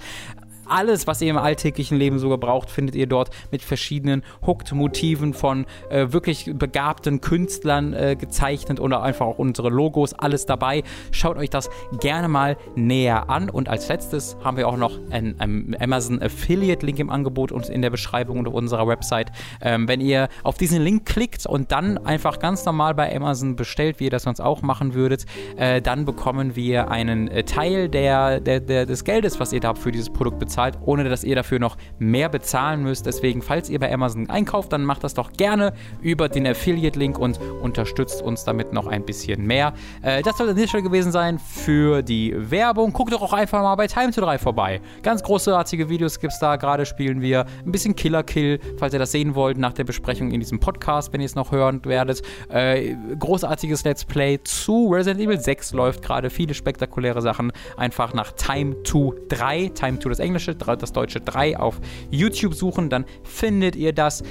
alles, 0.66 1.06
was 1.06 1.20
ihr 1.20 1.30
im 1.30 1.36
alltäglichen 1.36 1.98
Leben 1.98 2.18
sogar 2.18 2.38
braucht, 2.38 2.70
findet 2.70 2.94
ihr 2.94 3.06
dort 3.06 3.30
mit 3.50 3.62
verschiedenen 3.62 4.22
Hooked-Motiven 4.46 5.34
von 5.34 5.66
äh, 5.90 6.12
wirklich 6.12 6.50
begabten 6.54 7.20
Künstlern 7.20 7.92
äh, 7.92 8.16
gezeichnet 8.16 8.80
oder 8.80 9.02
einfach 9.02 9.26
auch 9.26 9.38
unsere 9.38 9.68
Logos, 9.68 10.14
alles 10.14 10.46
dabei. 10.46 10.82
Schaut 11.10 11.36
euch 11.36 11.50
das 11.50 11.68
gerne 12.00 12.28
mal 12.28 12.56
näher 12.76 13.28
an. 13.28 13.50
Und 13.50 13.68
als 13.68 13.88
letztes 13.88 14.36
haben 14.42 14.56
wir 14.56 14.68
auch 14.68 14.76
noch 14.76 14.98
einen, 15.10 15.38
einen 15.40 15.76
Amazon 15.78 16.22
Affiliate-Link 16.22 16.98
im 16.98 17.10
Angebot 17.10 17.52
und 17.52 17.68
in 17.68 17.82
der 17.82 17.90
Beschreibung 17.90 18.38
und 18.38 18.48
auf 18.48 18.54
unserer 18.54 18.86
Website. 18.86 19.32
Ähm, 19.60 19.88
wenn 19.88 20.00
ihr 20.00 20.28
auf 20.42 20.56
diesen 20.56 20.80
Link 20.82 21.06
klickt 21.06 21.44
und 21.46 21.72
dann 21.72 21.98
einfach 21.98 22.38
ganz 22.38 22.64
normal 22.64 22.94
bei 22.94 23.14
Amazon 23.14 23.56
bestellt, 23.56 24.00
wie 24.00 24.04
ihr 24.04 24.10
das 24.10 24.22
sonst 24.22 24.40
auch 24.40 24.62
machen 24.62 24.94
würdet, 24.94 25.26
äh, 25.56 25.82
dann 25.82 26.04
bekommen 26.04 26.56
wir 26.56 26.90
einen 26.90 27.28
äh, 27.28 27.44
Teil 27.44 27.88
der, 27.88 28.40
der, 28.40 28.60
der, 28.60 28.86
des 28.86 29.04
Geldes, 29.04 29.40
was 29.40 29.52
ihr 29.52 29.60
da 29.60 29.74
für 29.74 29.92
dieses 29.92 30.10
Produkt 30.10 30.38
bezahlt 30.38 30.51
bezahlt, 30.52 30.78
ohne 30.84 31.08
dass 31.08 31.24
ihr 31.24 31.34
dafür 31.34 31.58
noch 31.58 31.76
mehr 31.98 32.28
bezahlen 32.28 32.82
müsst. 32.82 33.06
Deswegen, 33.06 33.40
falls 33.40 33.70
ihr 33.70 33.78
bei 33.78 33.92
Amazon 33.92 34.28
einkauft, 34.28 34.72
dann 34.72 34.84
macht 34.84 35.02
das 35.02 35.14
doch 35.14 35.32
gerne 35.32 35.72
über 36.02 36.28
den 36.28 36.46
Affiliate-Link 36.46 37.18
und 37.18 37.40
unterstützt 37.62 38.20
uns 38.20 38.44
damit 38.44 38.74
noch 38.74 38.86
ein 38.86 39.04
bisschen 39.06 39.46
mehr. 39.46 39.72
Äh, 40.02 40.22
das 40.22 40.36
soll 40.36 40.50
an 40.50 40.56
dieser 40.56 40.82
gewesen 40.82 41.10
sein 41.10 41.38
für 41.38 42.02
die 42.02 42.34
Werbung. 42.36 42.92
Guckt 42.92 43.12
doch 43.12 43.22
auch 43.22 43.32
einfach 43.32 43.62
mal 43.62 43.74
bei 43.76 43.86
Time 43.86 44.10
to 44.10 44.20
3 44.20 44.36
vorbei. 44.36 44.82
Ganz 45.02 45.22
großartige 45.22 45.88
Videos 45.88 46.20
gibt 46.20 46.34
es 46.34 46.38
da. 46.38 46.56
Gerade 46.56 46.84
spielen 46.84 47.22
wir 47.22 47.46
ein 47.64 47.72
bisschen 47.72 47.96
Killer 47.96 48.22
Kill, 48.22 48.60
falls 48.78 48.92
ihr 48.92 48.98
das 48.98 49.12
sehen 49.12 49.34
wollt, 49.34 49.56
nach 49.56 49.72
der 49.72 49.84
Besprechung 49.84 50.32
in 50.32 50.40
diesem 50.40 50.60
Podcast, 50.60 51.12
wenn 51.14 51.22
ihr 51.22 51.26
es 51.26 51.34
noch 51.34 51.50
hören 51.50 51.82
werdet. 51.84 52.22
Äh, 52.50 52.94
großartiges 53.18 53.84
Let's 53.84 54.04
Play 54.04 54.38
zu 54.44 54.88
Resident 54.92 55.20
Evil 55.20 55.40
6 55.40 55.72
läuft 55.72 56.02
gerade. 56.02 56.28
Viele 56.28 56.52
spektakuläre 56.52 57.22
Sachen. 57.22 57.52
Einfach 57.78 58.12
nach 58.12 58.32
Time 58.32 58.82
to 58.82 59.14
3. 59.28 59.68
Time 59.74 59.98
to 59.98 60.10
das 60.10 60.18
Englische 60.18 60.41
englische, 60.42 60.76
das 60.76 60.92
deutsche 60.92 61.20
3 61.20 61.58
auf 61.58 61.80
YouTube 62.10 62.54
suchen, 62.54 62.90
dann 62.90 63.04
findet 63.22 63.76
ihr 63.76 63.92
das. 63.92 64.22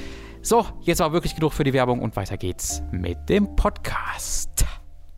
So, 0.42 0.66
jetzt 0.82 1.00
war 1.00 1.14
wirklich 1.14 1.36
genug 1.36 1.54
für 1.54 1.64
die 1.64 1.74
Werbung 1.74 2.00
und 2.00 2.16
weiter 2.16 2.38
geht's 2.38 2.82
mit 2.92 3.30
dem 3.30 3.56
Podcast. 3.56 4.71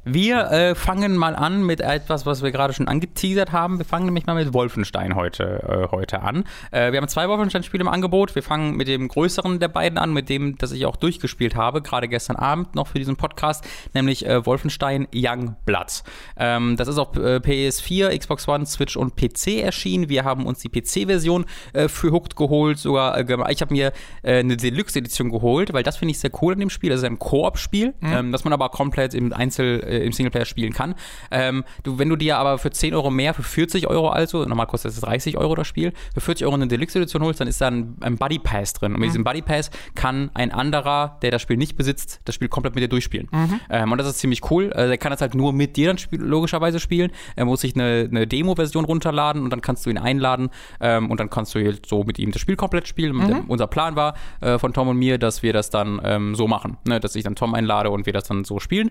Wir 0.06 0.52
äh, 0.52 0.76
fangen 0.76 1.16
mal 1.16 1.34
an 1.34 1.66
mit 1.66 1.80
etwas, 1.80 2.26
was 2.26 2.44
wir 2.44 2.52
gerade 2.52 2.74
schon 2.74 2.90
angeteasert 2.90 3.54
haben. 3.54 3.78
Wir 3.78 3.86
fangen 3.86 4.04
nämlich 4.04 4.26
mal 4.26 4.36
mit 4.36 4.54
Wolfenstein 4.54 5.16
heute, 5.16 5.64
äh, 5.64 5.92
heute 5.92 6.22
an. 6.22 6.44
Äh, 6.72 6.92
wir 6.92 6.98
haben 7.00 7.08
zwei 7.08 7.30
Wolfenstein-Spiele 7.30 7.84
im 7.84 7.88
Angebot. 7.88 8.36
Wir 8.36 8.44
fangen 8.44 8.76
mit 8.76 8.90
dem 8.90 9.08
größeren 9.08 9.60
der 9.60 9.70
beiden 9.70 9.98
an, 9.98 10.12
mit 10.12 10.28
dem, 10.28 10.58
das 10.58 10.74
ich 10.74 10.86
auch 10.86 10.98
durchgespielt 10.98 11.56
habe, 11.56 11.82
gerade 11.82 12.10
gestern 12.10 12.36
Abend 12.36 12.76
noch 12.76 12.88
für 12.88 13.00
diesen 13.00 13.16
Podcast, 13.16 13.64
nämlich 13.94 14.26
äh, 14.26 14.46
Wolfenstein 14.46 15.08
Young 15.16 15.56
Blood. 15.66 16.04
Ähm, 16.36 16.76
das 16.76 16.90
ist 16.90 16.98
auf 16.98 17.16
äh, 17.16 17.38
PS4, 17.38 18.18
Xbox 18.18 18.46
One, 18.50 18.66
Switch 18.66 18.98
und 18.98 19.16
PC 19.16 19.64
erschienen. 19.64 20.10
Wir 20.10 20.26
haben 20.26 20.46
uns 20.46 20.60
die 20.60 20.70
PC-Version 20.70 21.46
äh, 21.72 21.88
für 21.88 22.12
Hooked 22.12 22.36
geholt. 22.36 22.78
Sogar, 22.78 23.18
ich 23.50 23.62
habe 23.62 23.74
mir 23.74 23.94
eine 24.22 24.58
Deluxe-Edition 24.58 25.30
geholt, 25.30 25.72
weil 25.72 25.84
das 25.84 25.96
finde 25.96 26.12
ich 26.12 26.20
sehr 26.20 26.32
cool 26.42 26.54
in 26.54 26.60
dem 26.60 26.70
Spiel. 26.70 26.90
Das 26.90 27.00
ist 27.00 27.06
ein 27.06 27.20
Koop-Spiel, 27.20 27.94
mhm. 28.02 28.14
ähm, 28.14 28.32
das 28.34 28.44
man 28.44 28.52
aber 28.52 28.68
komplett 28.68 29.14
im 29.14 29.32
Einzel 29.32 29.93
äh, 29.94 30.06
im 30.06 30.12
Singleplayer 30.12 30.46
spielen 30.46 30.74
kann. 30.74 30.96
Ähm, 31.32 31.64
du, 31.84 32.00
wenn 32.00 32.10
du 32.10 32.16
dir 32.16 32.38
aber 32.38 32.58
für 32.58 32.72
10 32.72 32.94
Euro 32.94 33.10
mehr, 33.10 33.34
für 33.34 33.44
40 33.44 33.88
Euro 33.88 34.10
also, 34.10 34.46
normal 34.46 34.68
kostet 34.68 34.92
es 34.92 35.02
30 35.02 35.38
Euro 35.38 35.56
das 35.56 35.68
Spiel, 35.68 35.94
für 36.14 36.22
40 36.22 36.46
Euro 36.46 36.56
eine 36.56 36.68
Deluxe-Edition 36.68 37.24
holst, 37.24 37.40
dann 37.40 37.48
ist 37.48 37.62
da 37.62 37.68
ein, 37.68 37.96
ein 38.02 38.18
Buddy 38.18 38.40
Pass 38.40 38.74
drin. 38.74 38.94
Und 38.94 39.00
mit 39.00 39.10
mhm. 39.10 39.12
diesem 39.12 39.24
Buddy 39.24 39.42
Pass 39.42 39.72
kann 39.96 40.32
ein 40.34 40.52
anderer, 40.52 41.18
der 41.22 41.32
das 41.32 41.42
Spiel 41.42 41.58
nicht 41.58 41.76
besitzt, 41.76 42.22
das 42.26 42.36
Spiel 42.36 42.48
komplett 42.48 42.76
mit 42.76 42.84
dir 42.84 42.90
durchspielen. 42.90 43.28
Mhm. 43.32 43.60
Ähm, 43.70 43.92
und 43.92 43.98
das 43.98 44.08
ist 44.08 44.20
ziemlich 44.20 44.50
cool. 44.52 44.72
Also, 44.74 44.90
der 44.90 44.98
kann 44.98 45.12
das 45.12 45.22
halt 45.22 45.36
nur 45.36 45.54
mit 45.54 45.78
dir 45.78 45.88
dann 45.88 45.98
spiel 45.98 46.22
logischerweise 46.22 46.80
spielen. 46.80 47.12
Er 47.36 47.46
muss 47.46 47.62
sich 47.62 47.76
eine, 47.76 48.08
eine 48.10 48.28
Demo-Version 48.28 48.86
runterladen 48.86 49.44
und 49.44 49.50
dann 49.50 49.62
kannst 49.62 49.86
du 49.86 49.90
ihn 49.90 49.98
einladen 49.98 50.50
ähm, 50.80 51.10
und 51.12 51.20
dann 51.20 51.30
kannst 51.30 51.56
du 51.56 51.64
halt 51.64 51.86
so 51.86 52.04
mit 52.04 52.20
ihm 52.20 52.32
das 52.32 52.42
Spiel 52.42 52.56
komplett 52.56 52.88
spielen. 52.88 53.16
Mhm. 53.16 53.46
Unser 53.48 53.68
Plan 53.68 53.96
war 53.96 54.16
äh, 54.42 54.58
von 54.58 54.74
Tom 54.74 54.88
und 54.88 54.98
mir, 54.98 55.18
dass 55.18 55.44
wir 55.44 55.54
das 55.54 55.70
dann 55.70 56.02
ähm, 56.04 56.36
so 56.36 56.48
machen, 56.48 56.78
ne? 56.86 57.00
dass 57.00 57.16
ich 57.16 57.24
dann 57.24 57.36
Tom 57.36 57.54
einlade 57.54 57.90
und 57.90 58.06
wir 58.06 58.14
das 58.14 58.26
dann 58.26 58.44
so 58.44 58.60
spielen. 58.60 58.90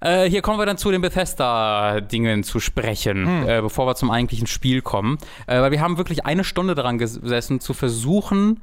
Äh, 0.00 0.28
hier 0.28 0.42
kommen 0.42 0.58
wir 0.58 0.66
dann 0.66 0.78
zu 0.78 0.90
den 0.90 1.00
Bethesda-Dingen 1.00 2.42
zu 2.42 2.60
sprechen, 2.60 3.26
hm. 3.26 3.48
äh, 3.48 3.60
bevor 3.62 3.86
wir 3.86 3.94
zum 3.94 4.10
eigentlichen 4.10 4.46
Spiel 4.46 4.82
kommen. 4.82 5.18
Äh, 5.46 5.60
weil 5.60 5.70
wir 5.70 5.80
haben 5.80 5.98
wirklich 5.98 6.26
eine 6.26 6.44
Stunde 6.44 6.74
daran 6.74 6.98
gesessen, 6.98 7.60
zu 7.60 7.74
versuchen, 7.74 8.60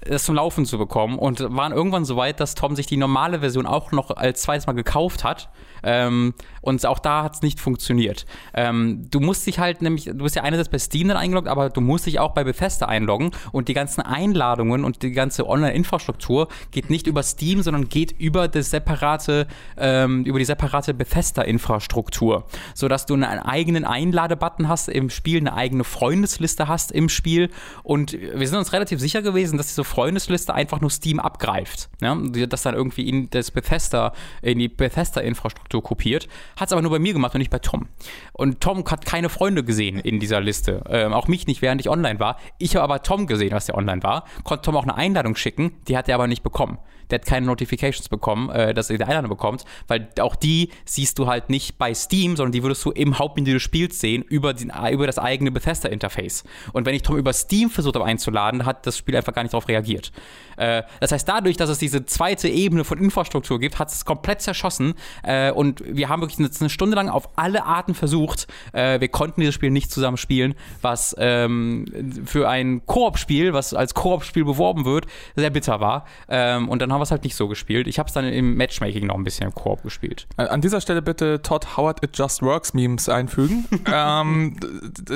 es 0.00 0.24
zum 0.24 0.34
Laufen 0.34 0.64
zu 0.64 0.78
bekommen 0.78 1.18
und 1.18 1.40
waren 1.54 1.72
irgendwann 1.72 2.04
so 2.04 2.16
weit, 2.16 2.40
dass 2.40 2.54
Tom 2.54 2.76
sich 2.76 2.86
die 2.86 2.96
normale 2.96 3.40
Version 3.40 3.66
auch 3.66 3.92
noch 3.92 4.10
als 4.10 4.42
zweites 4.42 4.66
Mal 4.66 4.72
gekauft 4.72 5.24
hat. 5.24 5.50
Ähm, 5.82 6.34
und 6.62 6.86
auch 6.86 7.00
da 7.00 7.24
hat 7.24 7.34
es 7.34 7.42
nicht 7.42 7.60
funktioniert. 7.60 8.24
Ähm, 8.54 9.08
du 9.10 9.20
musst 9.20 9.46
dich 9.46 9.58
halt 9.58 9.82
nämlich, 9.82 10.04
du 10.04 10.14
bist 10.14 10.36
ja 10.36 10.42
einerseits 10.42 10.68
bei 10.68 10.78
Steam 10.78 11.08
dann 11.08 11.16
eingeloggt, 11.16 11.48
aber 11.48 11.70
du 11.70 11.80
musst 11.80 12.06
dich 12.06 12.20
auch 12.20 12.32
bei 12.32 12.44
Bethesda 12.44 12.86
einloggen 12.86 13.32
und 13.50 13.68
die 13.68 13.74
ganzen 13.74 14.00
Einladungen 14.00 14.84
und 14.84 15.02
die 15.02 15.10
ganze 15.10 15.46
Online-Infrastruktur 15.46 16.48
geht 16.70 16.88
nicht 16.88 17.06
über 17.06 17.22
Steam, 17.22 17.62
sondern 17.62 17.88
geht 17.88 18.12
über 18.12 18.48
das 18.48 18.70
separate, 18.70 19.48
ähm, 19.76 20.24
über 20.24 20.38
die 20.38 20.44
separate 20.44 20.94
Bethesda-Infrastruktur, 20.94 22.46
sodass 22.74 23.06
du 23.06 23.14
einen 23.14 23.24
eigenen 23.24 23.84
Einladebutton 23.84 24.68
hast 24.68 24.88
im 24.88 25.10
Spiel, 25.10 25.38
eine 25.38 25.54
eigene 25.54 25.84
Freundesliste 25.84 26.68
hast 26.68 26.92
im 26.92 27.08
Spiel 27.08 27.50
und 27.82 28.12
wir 28.12 28.46
sind 28.46 28.58
uns 28.58 28.72
relativ 28.72 29.00
sicher 29.00 29.22
gewesen, 29.22 29.56
dass 29.56 29.66
diese 29.66 29.84
Freundesliste 29.84 30.54
einfach 30.54 30.80
nur 30.80 30.90
Steam 30.90 31.18
abgreift, 31.18 31.88
ja? 32.00 32.14
dass 32.14 32.62
dann 32.62 32.74
irgendwie 32.74 33.08
in 33.08 33.30
das 33.30 33.50
Bethesda, 33.50 34.12
in 34.42 34.58
die 34.58 34.68
Bethesda-Infrastruktur 34.68 35.71
kopiert 35.80 36.28
hat 36.56 36.68
es 36.68 36.72
aber 36.72 36.82
nur 36.82 36.90
bei 36.90 36.98
mir 36.98 37.12
gemacht 37.12 37.34
und 37.34 37.38
nicht 37.38 37.50
bei 37.50 37.58
Tom. 37.58 37.88
Und 38.32 38.60
Tom 38.60 38.84
hat 38.88 39.04
keine 39.04 39.28
Freunde 39.28 39.64
gesehen 39.64 39.98
in 39.98 40.20
dieser 40.20 40.40
Liste. 40.40 40.82
Ähm, 40.88 41.12
auch 41.12 41.28
mich 41.28 41.46
nicht, 41.46 41.62
während 41.62 41.80
ich 41.80 41.88
online 41.88 42.20
war. 42.20 42.38
Ich 42.58 42.76
habe 42.76 42.84
aber 42.84 43.02
Tom 43.02 43.26
gesehen, 43.26 43.52
was 43.52 43.66
der 43.66 43.76
online 43.76 44.02
war. 44.02 44.24
Konnte 44.44 44.62
Tom 44.62 44.76
auch 44.76 44.82
eine 44.82 44.96
Einladung 44.96 45.36
schicken, 45.36 45.72
die 45.88 45.96
hat 45.96 46.08
er 46.08 46.16
aber 46.16 46.26
nicht 46.26 46.42
bekommen 46.42 46.78
der 47.12 47.20
hat 47.20 47.26
keine 47.26 47.46
Notifications 47.46 48.08
bekommen, 48.08 48.50
äh, 48.50 48.74
dass 48.74 48.90
er 48.90 48.98
die 48.98 49.04
Einladung 49.04 49.30
bekommt, 49.30 49.64
weil 49.86 50.08
auch 50.20 50.34
die 50.34 50.70
siehst 50.84 51.18
du 51.18 51.26
halt 51.26 51.50
nicht 51.50 51.78
bei 51.78 51.94
Steam, 51.94 52.36
sondern 52.36 52.52
die 52.52 52.62
würdest 52.62 52.84
du 52.84 52.90
im 52.90 53.18
Hauptmenü 53.18 53.52
des 53.52 53.62
Spiels 53.62 54.00
sehen, 54.00 54.22
über, 54.22 54.54
den, 54.54 54.72
über 54.90 55.06
das 55.06 55.18
eigene 55.18 55.50
Bethesda-Interface. 55.50 56.44
Und 56.72 56.86
wenn 56.86 56.94
ich 56.94 57.02
Tom 57.02 57.16
über 57.16 57.32
Steam 57.32 57.70
versucht 57.70 57.94
habe 57.94 58.06
einzuladen, 58.06 58.64
hat 58.64 58.86
das 58.86 58.96
Spiel 58.96 59.16
einfach 59.16 59.34
gar 59.34 59.42
nicht 59.42 59.52
darauf 59.52 59.68
reagiert. 59.68 60.10
Äh, 60.56 60.82
das 61.00 61.12
heißt, 61.12 61.28
dadurch, 61.28 61.56
dass 61.56 61.68
es 61.68 61.78
diese 61.78 62.06
zweite 62.06 62.48
Ebene 62.48 62.84
von 62.84 62.98
Infrastruktur 62.98 63.60
gibt, 63.60 63.78
hat 63.78 63.90
es 63.90 64.04
komplett 64.04 64.40
zerschossen 64.40 64.94
äh, 65.22 65.50
und 65.50 65.82
wir 65.86 66.08
haben 66.08 66.22
wirklich 66.22 66.38
eine, 66.38 66.70
Stunde 66.70 66.96
lang 66.96 67.08
auf 67.08 67.28
alle 67.36 67.64
Arten 67.64 67.94
versucht. 67.94 68.46
Äh, 68.72 69.00
wir 69.00 69.08
konnten 69.08 69.40
dieses 69.40 69.54
Spiel 69.54 69.70
nicht 69.70 69.90
zusammen 69.90 70.16
spielen, 70.16 70.54
was 70.80 71.14
ähm, 71.18 72.22
für 72.24 72.48
ein 72.48 72.86
Koop-Spiel, 72.86 73.52
was 73.52 73.74
als 73.74 73.94
Koop-Spiel 73.94 74.44
beworben 74.44 74.84
wird, 74.84 75.06
sehr 75.36 75.50
bitter 75.50 75.80
war. 75.80 76.06
Ähm, 76.28 76.68
und 76.68 76.80
dann 76.80 76.92
haben 76.92 77.00
wir 77.02 77.04
es 77.04 77.10
halt 77.10 77.24
nicht 77.24 77.36
so 77.36 77.48
gespielt. 77.48 77.86
Ich 77.86 77.98
habe 77.98 78.06
es 78.06 78.12
dann 78.12 78.24
im 78.24 78.56
Matchmaking 78.56 79.06
noch 79.06 79.16
ein 79.16 79.24
bisschen 79.24 79.46
im 79.46 79.54
Koop 79.54 79.82
gespielt. 79.82 80.26
An 80.36 80.60
dieser 80.60 80.80
Stelle 80.80 81.02
bitte 81.02 81.42
Todd 81.42 81.76
Howard 81.76 82.02
It 82.02 82.16
Just 82.16 82.42
Works 82.42 82.74
Memes 82.74 83.08
einfügen. 83.08 83.66
ähm, 83.92 84.56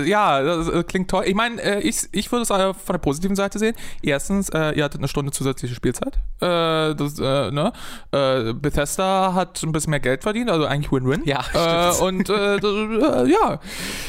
ja, 0.04 0.42
das 0.42 0.68
äh, 0.68 0.82
klingt 0.82 1.10
toll. 1.10 1.24
Ich 1.26 1.34
meine, 1.34 1.60
äh, 1.62 1.80
ich, 1.80 2.08
ich 2.12 2.30
würde 2.32 2.42
es 2.42 2.48
von 2.48 2.92
der 2.92 2.98
positiven 2.98 3.36
Seite 3.36 3.58
sehen. 3.58 3.74
Erstens, 4.02 4.48
äh, 4.50 4.72
ihr 4.72 4.84
hattet 4.84 5.00
eine 5.00 5.08
Stunde 5.08 5.32
zusätzliche 5.32 5.74
Spielzeit. 5.74 6.18
Das, 6.38 7.16
ne? 7.18 7.72
Bethesda 8.10 9.32
hat 9.32 9.62
ein 9.62 9.72
bisschen 9.72 9.90
mehr 9.90 10.00
Geld 10.00 10.22
verdient, 10.22 10.50
also 10.50 10.66
eigentlich 10.66 10.92
Win-Win. 10.92 11.22
Ja, 11.24 11.42
stimmt. 11.42 12.28
und 12.28 12.28
ja. 12.28 13.60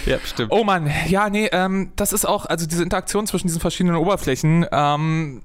Ja, 0.06 0.18
stimmt. 0.24 0.52
Oh 0.52 0.64
Mann, 0.64 0.92
ja, 1.08 1.30
nee, 1.30 1.50
ähm, 1.52 1.92
das 1.96 2.14
ist 2.14 2.28
auch, 2.28 2.46
also 2.46 2.66
diese 2.66 2.84
Interaktion 2.84 3.28
zwischen 3.28 3.48
diesen 3.48 3.62
verschiedenen 3.62 3.96
Oberflächen, 3.96 4.66
ähm, 4.72 5.42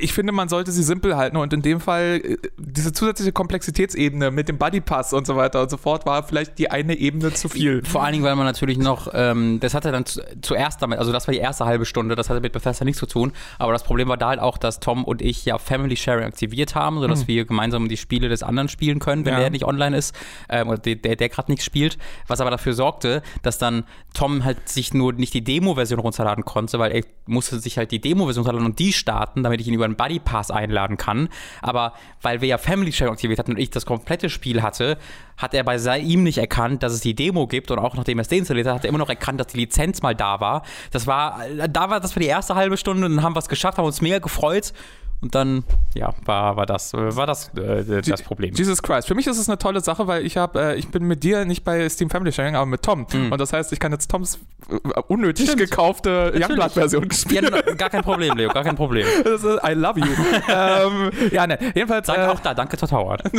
ich 0.00 0.12
finde, 0.12 0.32
man 0.32 0.48
sollte 0.48 0.72
sie 0.72 0.82
simpel 0.82 1.16
halten 1.16 1.36
und 1.36 1.52
in 1.52 1.62
dem 1.62 1.80
Fall 1.80 2.20
äh, 2.24 2.36
diese 2.56 2.92
zusätzliche 2.92 3.32
Komplexitätsebene 3.32 4.30
mit 4.30 4.48
dem 4.48 4.58
Buddy 4.58 4.80
Pass 4.80 5.12
und 5.12 5.26
so 5.26 5.36
weiter 5.36 5.62
und 5.62 5.70
so 5.70 5.76
fort 5.76 6.06
war 6.06 6.22
vielleicht 6.22 6.58
die 6.58 6.70
eine 6.70 6.94
Ebene 6.96 7.32
zu 7.32 7.48
viel. 7.48 7.84
Vor 7.84 8.02
allen 8.02 8.12
Dingen, 8.12 8.24
weil 8.24 8.36
man 8.36 8.46
natürlich 8.46 8.78
noch, 8.78 9.08
ähm, 9.12 9.58
das 9.60 9.74
hatte 9.74 9.92
dann 9.92 10.06
zu, 10.06 10.22
zuerst 10.42 10.80
damit, 10.80 10.98
also 10.98 11.12
das 11.12 11.26
war 11.26 11.32
die 11.32 11.40
erste 11.40 11.64
halbe 11.64 11.84
Stunde, 11.84 12.14
das 12.14 12.30
hatte 12.30 12.40
mit 12.40 12.52
Bethesda 12.52 12.84
nichts 12.84 13.00
zu 13.00 13.06
tun, 13.06 13.32
aber 13.58 13.72
das 13.72 13.82
Problem 13.84 14.08
war 14.08 14.16
da 14.16 14.28
halt 14.28 14.40
auch, 14.40 14.58
dass 14.58 14.80
Tom 14.80 15.04
und 15.04 15.20
ich 15.22 15.44
ja 15.44 15.58
Family 15.58 15.96
Sharing 15.96 16.24
aktiviert 16.24 16.74
haben, 16.74 17.00
sodass 17.00 17.26
wir 17.28 17.44
gemeinsam 17.44 17.88
die 17.88 17.96
Spiele 17.96 18.28
des 18.28 18.42
anderen 18.42 18.68
spielen 18.68 18.98
können, 19.00 19.24
wenn 19.24 19.34
Ja. 19.34 19.40
der 19.40 19.50
nicht 19.50 19.64
online 19.64 19.96
ist, 19.96 20.14
ähm, 20.48 20.68
oder 20.68 20.78
der, 20.78 20.94
der, 20.96 21.16
der 21.16 21.28
gerade 21.28 21.50
nichts 21.50 21.64
spielt, 21.64 21.98
was 22.26 22.40
aber 22.40 22.50
dafür 22.50 22.72
sorgte, 22.74 23.22
dass 23.42 23.58
dann 23.58 23.84
Tom 24.14 24.44
halt 24.44 24.68
sich 24.68 24.94
nur 24.94 25.12
nicht 25.12 25.34
die 25.34 25.42
Demo-Version 25.42 25.98
runterladen 25.98 26.44
konnte, 26.44 26.78
weil 26.78 26.92
er 26.92 27.02
musste 27.26 27.58
sich 27.58 27.78
halt 27.78 27.90
die 27.90 28.00
Demo-Version 28.00 28.44
runterladen 28.44 28.66
und 28.70 28.78
die 28.78 28.92
starten, 28.92 29.42
damit 29.42 29.60
ich 29.60 29.66
ihn 29.68 29.74
über 29.74 29.87
einen 29.88 29.96
Buddy 29.96 30.18
Pass 30.18 30.50
einladen 30.50 30.96
kann. 30.96 31.28
Aber 31.62 31.94
weil 32.22 32.40
wir 32.40 32.48
ja 32.48 32.58
Family 32.58 32.92
Sharing 32.92 33.12
aktiviert 33.12 33.38
hatten 33.38 33.52
und 33.52 33.58
ich 33.58 33.70
das 33.70 33.86
komplette 33.86 34.30
Spiel 34.30 34.62
hatte, 34.62 34.98
hat 35.36 35.54
er 35.54 35.64
bei 35.64 35.76
ihm 35.98 36.22
nicht 36.22 36.38
erkannt, 36.38 36.82
dass 36.82 36.92
es 36.92 37.00
die 37.00 37.14
Demo 37.14 37.46
gibt 37.46 37.70
und 37.70 37.78
auch 37.78 37.94
nachdem 37.94 38.18
er 38.18 38.22
es 38.22 38.28
deinstalliert 38.28 38.66
hat, 38.66 38.76
hat 38.76 38.84
er 38.84 38.88
immer 38.88 38.98
noch 38.98 39.08
erkannt, 39.08 39.40
dass 39.40 39.48
die 39.48 39.58
Lizenz 39.58 40.02
mal 40.02 40.14
da 40.14 40.40
war. 40.40 40.62
Das 40.90 41.06
war, 41.06 41.40
da 41.68 41.90
war 41.90 42.00
das 42.00 42.12
für 42.12 42.20
die 42.20 42.26
erste 42.26 42.54
halbe 42.54 42.76
Stunde 42.76 43.06
und 43.06 43.16
dann 43.16 43.24
haben 43.24 43.34
wir 43.34 43.40
es 43.40 43.48
geschafft, 43.48 43.78
haben 43.78 43.86
uns 43.86 44.00
mega 44.00 44.18
gefreut 44.18 44.72
und 45.20 45.34
dann, 45.34 45.64
ja, 45.94 46.14
war, 46.24 46.56
war 46.56 46.66
das, 46.66 46.92
war 46.94 47.26
das 47.26 47.50
äh, 47.56 48.02
das 48.02 48.22
Problem. 48.22 48.54
Jesus 48.54 48.82
Christ. 48.82 49.08
Für 49.08 49.14
mich 49.14 49.26
ist 49.26 49.38
es 49.38 49.48
eine 49.48 49.58
tolle 49.58 49.80
Sache, 49.80 50.06
weil 50.06 50.24
ich 50.24 50.36
habe, 50.36 50.60
äh, 50.60 50.74
ich 50.76 50.88
bin 50.88 51.04
mit 51.04 51.24
dir 51.24 51.44
nicht 51.44 51.64
bei 51.64 51.88
Steam 51.88 52.08
Family 52.08 52.30
Sharing, 52.32 52.54
aber 52.54 52.66
mit 52.66 52.82
Tom. 52.82 53.06
Und 53.30 53.38
das 53.40 53.52
heißt, 53.52 53.72
ich 53.72 53.80
kann 53.80 53.90
jetzt 53.92 54.10
Toms 54.10 54.38
äh, 54.70 54.76
unnötig 55.08 55.46
Stimmt. 55.50 55.60
gekaufte 55.70 56.32
Youngblood-Version 56.36 57.08
Ja, 57.10 57.14
spielen. 57.16 57.76
gar 57.76 57.90
kein 57.90 58.02
Problem, 58.02 58.36
Leo, 58.36 58.48
gar 58.50 58.62
kein 58.62 58.76
Problem. 58.76 59.06
Ist, 59.24 59.44
I 59.44 59.72
love 59.72 59.98
you. 59.98 60.06
ähm, 60.48 61.10
ja, 61.32 61.46
ne, 61.46 61.58
jedenfalls. 61.74 62.06
Danke 62.06 62.22
äh, 62.22 62.26
auch 62.28 62.40
da, 62.40 62.54
danke 62.54 62.76
Todd 62.76 62.92
Howard. 62.92 63.22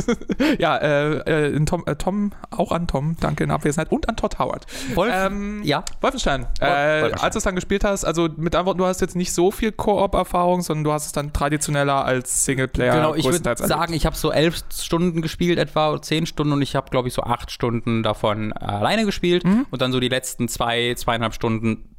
Ja, 0.58 0.78
äh, 0.78 1.48
äh, 1.54 1.66
Tom, 1.66 1.84
äh, 1.86 1.96
Tom, 1.96 2.32
auch 2.50 2.72
an 2.72 2.88
Tom, 2.88 3.16
danke 3.20 3.44
in 3.44 3.52
Abwesenheit 3.52 3.92
und 3.92 4.08
an 4.10 4.16
Todd 4.18 4.40
Howard. 4.40 4.66
Wolf, 4.96 5.14
Ähm, 5.16 5.62
ja. 5.64 5.84
Wolfenstein, 6.02 6.46
äh, 6.60 6.66
Wolfenstein. 7.04 7.24
als 7.24 7.34
du 7.34 7.38
es 7.38 7.44
dann 7.44 7.56
gespielt 7.56 7.84
hast, 7.84 8.04
also 8.06 8.28
mit 8.36 8.56
Antworten, 8.56 8.80
du 8.80 8.86
hast 8.86 9.00
jetzt 9.02 9.16
nicht 9.16 9.34
so 9.34 9.52
viel 9.52 9.72
Koop-Erfahrung, 9.72 10.62
sondern 10.62 10.84
du 10.84 10.92
hast 10.92 11.06
es 11.08 11.12
dann 11.12 11.32
traditioneller 11.70 12.06
als 12.06 12.46
Singleplayer 12.46 12.96
Genau, 12.96 13.16
ich 13.16 13.26
würde 13.26 13.56
sagen, 13.56 13.94
ich 13.94 14.06
habe 14.06 14.16
so 14.16 14.32
elf 14.32 14.62
Stunden 14.74 15.22
gespielt 15.22 15.58
etwa, 15.60 16.02
zehn 16.02 16.26
Stunden 16.26 16.54
und 16.54 16.62
ich 16.62 16.76
habe, 16.76 16.90
glaube 16.90 17.08
ich, 17.08 17.14
so 17.14 17.24
acht 17.24 17.52
Stunden 17.52 18.04
davon 18.04 18.54
alleine 18.54 19.06
gespielt 19.06 19.44
Mhm. 19.46 19.66
und 19.70 19.82
dann 19.82 19.92
so 19.92 20.00
die 20.00 20.10
letzten 20.10 20.48
zwei, 20.48 20.94
zweieinhalb 20.96 21.34
Stunden 21.34 21.96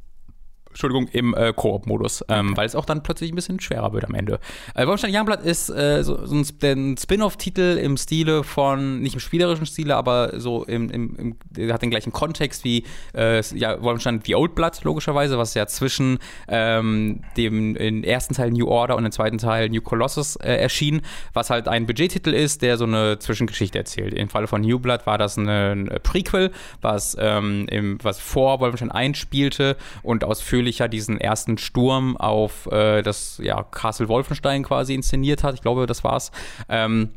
Entschuldigung, 0.71 1.07
im 1.09 1.33
äh, 1.33 1.53
Koop-Modus, 1.55 2.25
ähm, 2.29 2.55
weil 2.57 2.65
es 2.65 2.75
auch 2.75 2.85
dann 2.85 3.03
plötzlich 3.03 3.31
ein 3.31 3.35
bisschen 3.35 3.59
schwerer 3.59 3.93
wird 3.93 4.05
am 4.05 4.13
Ende. 4.15 4.39
Äh, 4.75 4.87
Wolfenstein 4.87 5.13
Youngblood 5.15 5.41
ist 5.41 5.69
äh, 5.69 6.03
so, 6.03 6.25
so 6.25 6.35
ein, 6.35 6.41
Sp- 6.47 6.71
ein 6.71 6.97
Spin-off-Titel 6.97 7.77
im 7.81 7.97
Stile 7.97 8.43
von, 8.43 9.01
nicht 9.01 9.13
im 9.13 9.19
spielerischen 9.19 9.65
Stile, 9.65 9.95
aber 9.95 10.39
so 10.39 10.63
im, 10.65 10.89
im, 10.89 11.35
im 11.57 11.71
hat 11.71 11.81
den 11.81 11.89
gleichen 11.89 12.11
Kontext 12.11 12.63
wie 12.63 12.85
äh, 13.15 13.41
ja, 13.55 13.81
Wolfenstein 13.81 14.21
The 14.25 14.35
Old 14.35 14.55
Blood, 14.55 14.83
logischerweise, 14.83 15.37
was 15.37 15.53
ja 15.53 15.67
zwischen 15.67 16.19
ähm, 16.47 17.21
dem 17.37 17.75
ersten 18.03 18.33
Teil 18.33 18.51
New 18.51 18.67
Order 18.67 18.95
und 18.95 19.03
dem 19.03 19.11
zweiten 19.11 19.37
Teil 19.37 19.69
New 19.69 19.81
Colossus 19.81 20.35
äh, 20.37 20.55
erschien, 20.55 21.01
was 21.33 21.49
halt 21.49 21.67
ein 21.67 21.85
Budgettitel 21.85 22.31
ist, 22.33 22.61
der 22.61 22.77
so 22.77 22.85
eine 22.85 23.19
Zwischengeschichte 23.19 23.77
erzählt. 23.77 24.13
Im 24.13 24.29
Falle 24.29 24.47
von 24.47 24.61
New 24.61 24.79
Blood 24.79 25.05
war 25.05 25.17
das 25.17 25.37
ein 25.37 25.89
Prequel, 26.03 26.51
was, 26.81 27.17
ähm, 27.19 27.67
im, 27.69 27.97
was 28.03 28.19
vor 28.19 28.59
Wolfenstein 28.59 28.91
1 28.91 29.17
spielte 29.17 29.75
und 30.03 30.23
ausführlicher 30.61 30.87
diesen 30.87 31.19
ersten 31.19 31.57
Sturm 31.57 32.17
auf 32.17 32.67
äh, 32.71 33.01
das 33.01 33.39
ja, 33.43 33.63
Castle 33.63 34.07
Wolfenstein 34.07 34.63
quasi 34.63 34.93
inszeniert 34.93 35.43
hat. 35.43 35.55
Ich 35.55 35.61
glaube, 35.61 35.87
das 35.87 36.03
war's. 36.03 36.31
Ähm, 36.69 37.09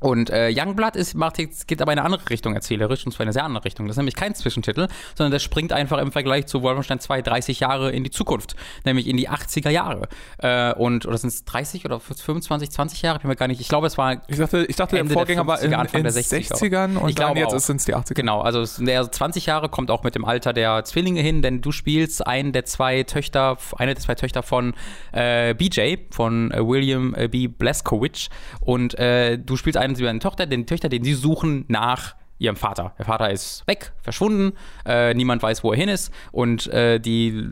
und 0.00 0.30
äh, 0.30 0.50
Youngblood 0.54 0.96
ist, 0.96 1.14
macht 1.14 1.38
jetzt, 1.38 1.66
geht 1.66 1.82
aber 1.82 1.92
in 1.92 1.98
eine 1.98 2.06
andere 2.06 2.30
Richtung 2.30 2.54
erzählerisch, 2.54 3.04
und 3.04 3.12
zwar 3.12 3.24
in 3.24 3.28
eine 3.28 3.32
sehr 3.32 3.44
andere 3.44 3.64
Richtung. 3.64 3.86
Das 3.86 3.94
ist 3.94 3.98
nämlich 3.98 4.14
kein 4.14 4.34
Zwischentitel, 4.34 4.86
sondern 5.16 5.32
das 5.32 5.42
springt 5.42 5.72
einfach 5.72 5.98
im 5.98 6.12
Vergleich 6.12 6.46
zu 6.46 6.62
Wolfenstein 6.62 7.00
2 7.00 7.22
30 7.22 7.60
Jahre 7.60 7.90
in 7.90 8.04
die 8.04 8.10
Zukunft, 8.10 8.54
nämlich 8.84 9.06
in 9.08 9.16
die 9.16 9.28
80er 9.28 9.70
Jahre. 9.70 10.08
Äh, 10.38 10.72
und, 10.74 11.06
oder 11.06 11.18
sind 11.18 11.28
es 11.28 11.44
30 11.44 11.84
oder 11.84 11.98
25, 12.00 12.70
20 12.70 13.02
Jahre? 13.02 13.16
Ich 13.16 13.22
bin 13.22 13.28
mir 13.28 13.36
gar 13.36 13.48
nicht, 13.48 13.60
ich 13.60 13.68
glaube, 13.68 13.86
es 13.86 13.98
war 13.98 14.22
Ich 14.28 14.38
dachte, 14.38 14.64
ich 14.66 14.76
dachte 14.76 14.98
Ende 14.98 15.08
der 15.08 15.16
Vorgänger 15.18 15.42
der 15.42 15.48
war 15.48 15.60
in, 15.60 15.72
50er, 15.72 15.76
Anfang 15.76 15.98
in 16.00 16.04
der 16.04 16.12
60er. 16.12 16.54
60ern 16.54 16.96
und 16.96 17.08
Ich 17.08 17.14
dann 17.16 17.36
jetzt 17.36 17.66
sind 17.66 17.76
es 17.76 17.84
die 17.84 17.94
80er. 17.94 18.14
Genau, 18.14 18.40
also 18.40 18.60
es- 18.60 18.76
der 18.76 19.10
20 19.10 19.46
Jahre 19.46 19.68
kommt 19.68 19.90
auch 19.90 20.02
mit 20.04 20.14
dem 20.14 20.24
Alter 20.24 20.52
der 20.52 20.84
Zwillinge 20.84 21.20
hin, 21.20 21.42
denn 21.42 21.60
du 21.60 21.72
spielst 21.72 22.26
einen 22.26 22.52
der 22.52 22.64
zwei 22.64 23.02
Töchter, 23.02 23.58
eine 23.76 23.94
der 23.94 24.02
zwei 24.02 24.14
Töchter 24.14 24.42
von 24.42 24.74
äh, 25.12 25.54
BJ, 25.54 25.96
von 26.10 26.50
äh, 26.52 26.66
William 26.66 27.14
äh, 27.14 27.28
B. 27.28 27.48
Blazkowicz 27.48 28.28
und 28.60 28.98
äh, 28.98 29.38
du 29.38 29.56
spielst 29.56 29.76
eine 29.96 30.04
seiner 30.04 30.20
Tochter, 30.20 30.46
den 30.46 30.66
Töchter, 30.66 30.88
den 30.88 31.04
sie 31.04 31.14
suchen 31.14 31.64
nach 31.68 32.16
ihrem 32.38 32.56
Vater. 32.56 32.92
Der 32.98 33.04
Vater 33.04 33.30
ist 33.30 33.66
weg, 33.66 33.92
verschwunden, 34.00 34.52
äh, 34.86 35.14
niemand 35.14 35.42
weiß, 35.42 35.64
wo 35.64 35.72
er 35.72 35.76
hin 35.76 35.88
ist 35.88 36.12
und 36.32 36.66
äh, 36.68 36.98
die 36.98 37.50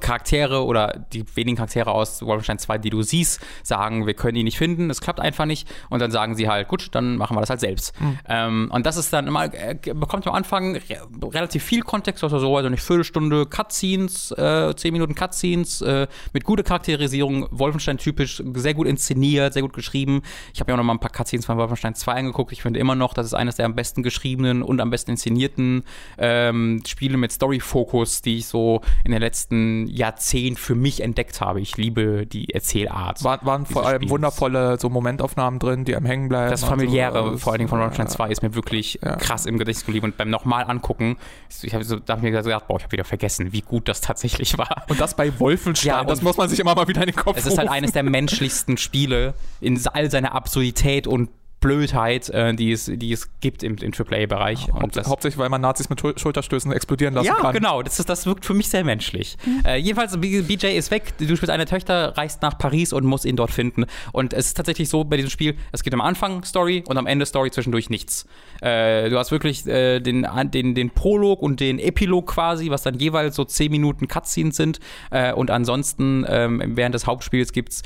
Charaktere 0.00 0.64
oder 0.64 1.04
die 1.12 1.24
wenigen 1.34 1.56
Charaktere 1.56 1.90
aus 1.90 2.22
Wolfenstein 2.22 2.58
2, 2.58 2.78
die 2.78 2.90
du 2.90 3.02
siehst, 3.02 3.40
sagen, 3.62 4.06
wir 4.06 4.14
können 4.14 4.36
ihn 4.36 4.44
nicht 4.44 4.58
finden, 4.58 4.90
es 4.90 5.00
klappt 5.00 5.20
einfach 5.20 5.44
nicht 5.44 5.68
und 5.90 6.00
dann 6.00 6.10
sagen 6.10 6.36
sie 6.36 6.48
halt, 6.48 6.68
gut, 6.68 6.94
dann 6.94 7.16
machen 7.16 7.36
wir 7.36 7.40
das 7.40 7.50
halt 7.50 7.60
selbst. 7.60 7.94
Ähm, 8.28 8.70
und 8.72 8.86
das 8.86 8.96
ist 8.96 9.12
dann 9.12 9.26
immer, 9.26 9.52
äh, 9.52 9.74
bekommt 9.74 10.26
am 10.26 10.34
Anfang 10.34 10.76
re 10.76 10.96
relativ 11.22 11.62
viel 11.62 11.82
Kontext, 11.82 12.24
also 12.24 12.38
so, 12.38 12.56
also 12.56 12.66
eine 12.66 12.76
Viertelstunde 12.76 13.46
Cutscenes, 13.46 14.30
äh, 14.32 14.74
zehn 14.76 14.92
Minuten 14.92 15.14
Cutscenes 15.14 15.82
äh, 15.82 16.06
mit 16.32 16.44
guter 16.44 16.62
Charakterisierung, 16.62 17.46
Wolfenstein 17.50 17.98
typisch, 17.98 18.42
sehr 18.54 18.74
gut 18.74 18.86
inszeniert, 18.86 19.52
sehr 19.52 19.62
gut 19.62 19.74
geschrieben. 19.74 20.22
Ich 20.54 20.60
habe 20.60 20.70
mir 20.70 20.74
auch 20.74 20.78
noch 20.78 20.84
mal 20.84 20.94
ein 20.94 21.00
paar 21.00 21.10
Cutscenes 21.10 21.44
von 21.44 21.58
Wolfenstein 21.58 21.94
2 21.94 22.12
angeguckt. 22.12 22.52
Ich 22.52 22.62
finde 22.62 22.80
immer 22.80 22.94
noch, 22.94 23.12
das 23.12 23.26
ist 23.26 23.34
eines 23.34 23.56
der 23.56 23.65
am 23.66 23.74
besten 23.74 24.02
geschriebenen 24.02 24.62
und 24.62 24.80
am 24.80 24.88
besten 24.90 25.10
inszenierten 25.10 25.84
ähm, 26.16 26.82
Spiele 26.86 27.16
mit 27.18 27.32
Story-Fokus, 27.32 28.22
die 28.22 28.38
ich 28.38 28.46
so 28.46 28.80
in 29.04 29.12
den 29.12 29.20
letzten 29.20 29.86
Jahrzehnten 29.88 30.56
für 30.56 30.74
mich 30.74 31.02
entdeckt 31.02 31.40
habe. 31.40 31.60
Ich 31.60 31.76
liebe 31.76 32.26
die 32.26 32.54
Erzählart. 32.54 33.22
War, 33.24 33.44
waren 33.44 33.66
vor 33.66 33.86
allem 33.86 33.98
Spiels. 33.98 34.10
wundervolle 34.12 34.78
so 34.78 34.88
Momentaufnahmen 34.88 35.58
drin, 35.60 35.84
die 35.84 35.94
einem 35.94 36.06
hängen 36.06 36.28
bleiben. 36.28 36.50
Das 36.50 36.62
so. 36.62 36.66
familiäre, 36.68 37.32
Das- 37.32 37.42
vor 37.42 37.52
allen 37.52 37.58
Dingen 37.58 37.68
von 37.68 37.78
Wolfenstein 37.80 38.08
2, 38.08 38.30
ist 38.30 38.42
mir 38.42 38.54
wirklich 38.54 38.98
Ja. 39.02 39.16
krass 39.16 39.44
im 39.46 39.58
Gedächtnis 39.58 39.84
geblieben. 39.84 40.06
Und 40.06 40.16
beim 40.16 40.30
nochmal 40.30 40.64
angucken, 40.64 41.16
ich 41.62 41.74
habe 41.74 41.84
so, 41.84 41.96
da 41.98 42.14
hab 42.14 42.18
ich 42.20 42.22
mir 42.24 42.30
gedacht, 42.30 42.66
boah, 42.68 42.76
ich 42.78 42.84
habe 42.84 42.92
wieder 42.92 43.04
vergessen, 43.04 43.52
wie 43.52 43.60
gut 43.62 43.88
das 43.88 44.00
tatsächlich 44.00 44.56
war. 44.58 44.84
Und 44.88 45.00
das 45.00 45.14
bei 45.16 45.38
Wolfenstein, 45.40 45.88
Ja, 45.88 46.04
das 46.04 46.22
muss 46.22 46.36
man 46.36 46.48
sich 46.48 46.60
immer 46.60 46.74
mal 46.74 46.88
wieder 46.88 47.00
in 47.02 47.08
den 47.08 47.16
Kopf 47.16 47.36
Es 47.36 47.46
ist 47.46 47.58
halt 47.58 47.68
rufen. 47.68 47.76
eines 47.78 47.92
der 47.92 48.02
menschlichsten 48.04 48.76
Spiele 48.76 49.34
in 49.60 49.80
all 49.92 50.10
seiner 50.10 50.34
Absurdität 50.34 51.06
und 51.06 51.30
Blödheit, 51.60 52.28
äh, 52.30 52.54
die, 52.54 52.70
es, 52.70 52.90
die 52.92 53.12
es 53.12 53.30
gibt 53.40 53.62
im, 53.62 53.76
im 53.78 53.92
AAA-Bereich. 53.92 54.68
Haupt, 54.72 54.96
hauptsächlich, 55.06 55.38
weil 55.38 55.48
man 55.48 55.60
Nazis 55.60 55.88
mit 55.88 56.00
Schul- 56.00 56.18
Schulterstößen 56.18 56.70
explodieren 56.70 57.14
lassen 57.14 57.26
ja, 57.26 57.34
kann. 57.34 57.54
genau. 57.54 57.82
Das, 57.82 57.98
ist, 57.98 58.08
das 58.08 58.26
wirkt 58.26 58.44
für 58.44 58.54
mich 58.54 58.68
sehr 58.68 58.84
menschlich. 58.84 59.36
Äh, 59.64 59.78
jedenfalls, 59.78 60.16
BJ 60.20 60.66
ist 60.66 60.90
weg. 60.90 61.14
Du 61.18 61.24
spielst 61.34 61.50
eine 61.50 61.64
Töchter, 61.64 62.16
reist 62.16 62.42
nach 62.42 62.58
Paris 62.58 62.92
und 62.92 63.04
muss 63.04 63.24
ihn 63.24 63.36
dort 63.36 63.50
finden. 63.50 63.86
Und 64.12 64.32
es 64.34 64.48
ist 64.48 64.54
tatsächlich 64.54 64.88
so 64.88 65.04
bei 65.04 65.16
diesem 65.16 65.30
Spiel, 65.30 65.56
es 65.72 65.82
gibt 65.82 65.94
am 65.94 66.00
Anfang 66.02 66.44
Story 66.44 66.84
und 66.86 66.98
am 66.98 67.06
Ende 67.06 67.24
Story 67.24 67.50
zwischendurch 67.50 67.88
nichts. 67.88 68.26
Äh, 68.60 69.08
du 69.08 69.18
hast 69.18 69.30
wirklich 69.30 69.66
äh, 69.66 70.00
den, 70.00 70.26
den, 70.52 70.74
den 70.74 70.90
Prolog 70.90 71.40
und 71.40 71.60
den 71.60 71.78
Epilog 71.78 72.26
quasi, 72.28 72.70
was 72.70 72.82
dann 72.82 72.98
jeweils 72.98 73.34
so 73.34 73.44
10 73.44 73.70
Minuten 73.70 74.08
Cutscenes 74.08 74.56
sind. 74.56 74.78
Äh, 75.10 75.32
und 75.32 75.50
ansonsten 75.50 76.26
ähm, 76.28 76.62
während 76.76 76.94
des 76.94 77.06
Hauptspiels 77.06 77.52
gibt 77.52 77.72
es 77.72 77.82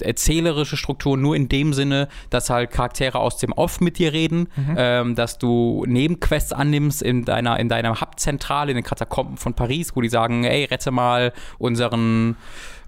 erzählerische 0.00 0.76
Strukturen 0.76 1.22
nur 1.22 1.34
in 1.34 1.48
dem 1.48 1.72
Sinne, 1.72 2.08
dass 2.30 2.50
halt 2.50 2.70
Charaktere 2.76 3.18
aus 3.18 3.38
dem 3.38 3.52
Off 3.52 3.80
mit 3.80 3.98
dir 3.98 4.12
reden, 4.12 4.48
ähm, 4.76 5.14
dass 5.14 5.38
du 5.38 5.84
Nebenquests 5.86 6.52
annimmst 6.52 7.02
in 7.02 7.24
deiner, 7.24 7.58
in 7.58 7.68
deiner 7.68 8.00
Hubzentrale, 8.00 8.70
in 8.72 8.76
den 8.76 8.84
Katakomben 8.84 9.38
von 9.38 9.54
Paris, 9.54 9.96
wo 9.96 10.02
die 10.02 10.08
sagen, 10.08 10.44
ey, 10.44 10.64
rette 10.64 10.90
mal 10.90 11.32
unseren 11.58 12.36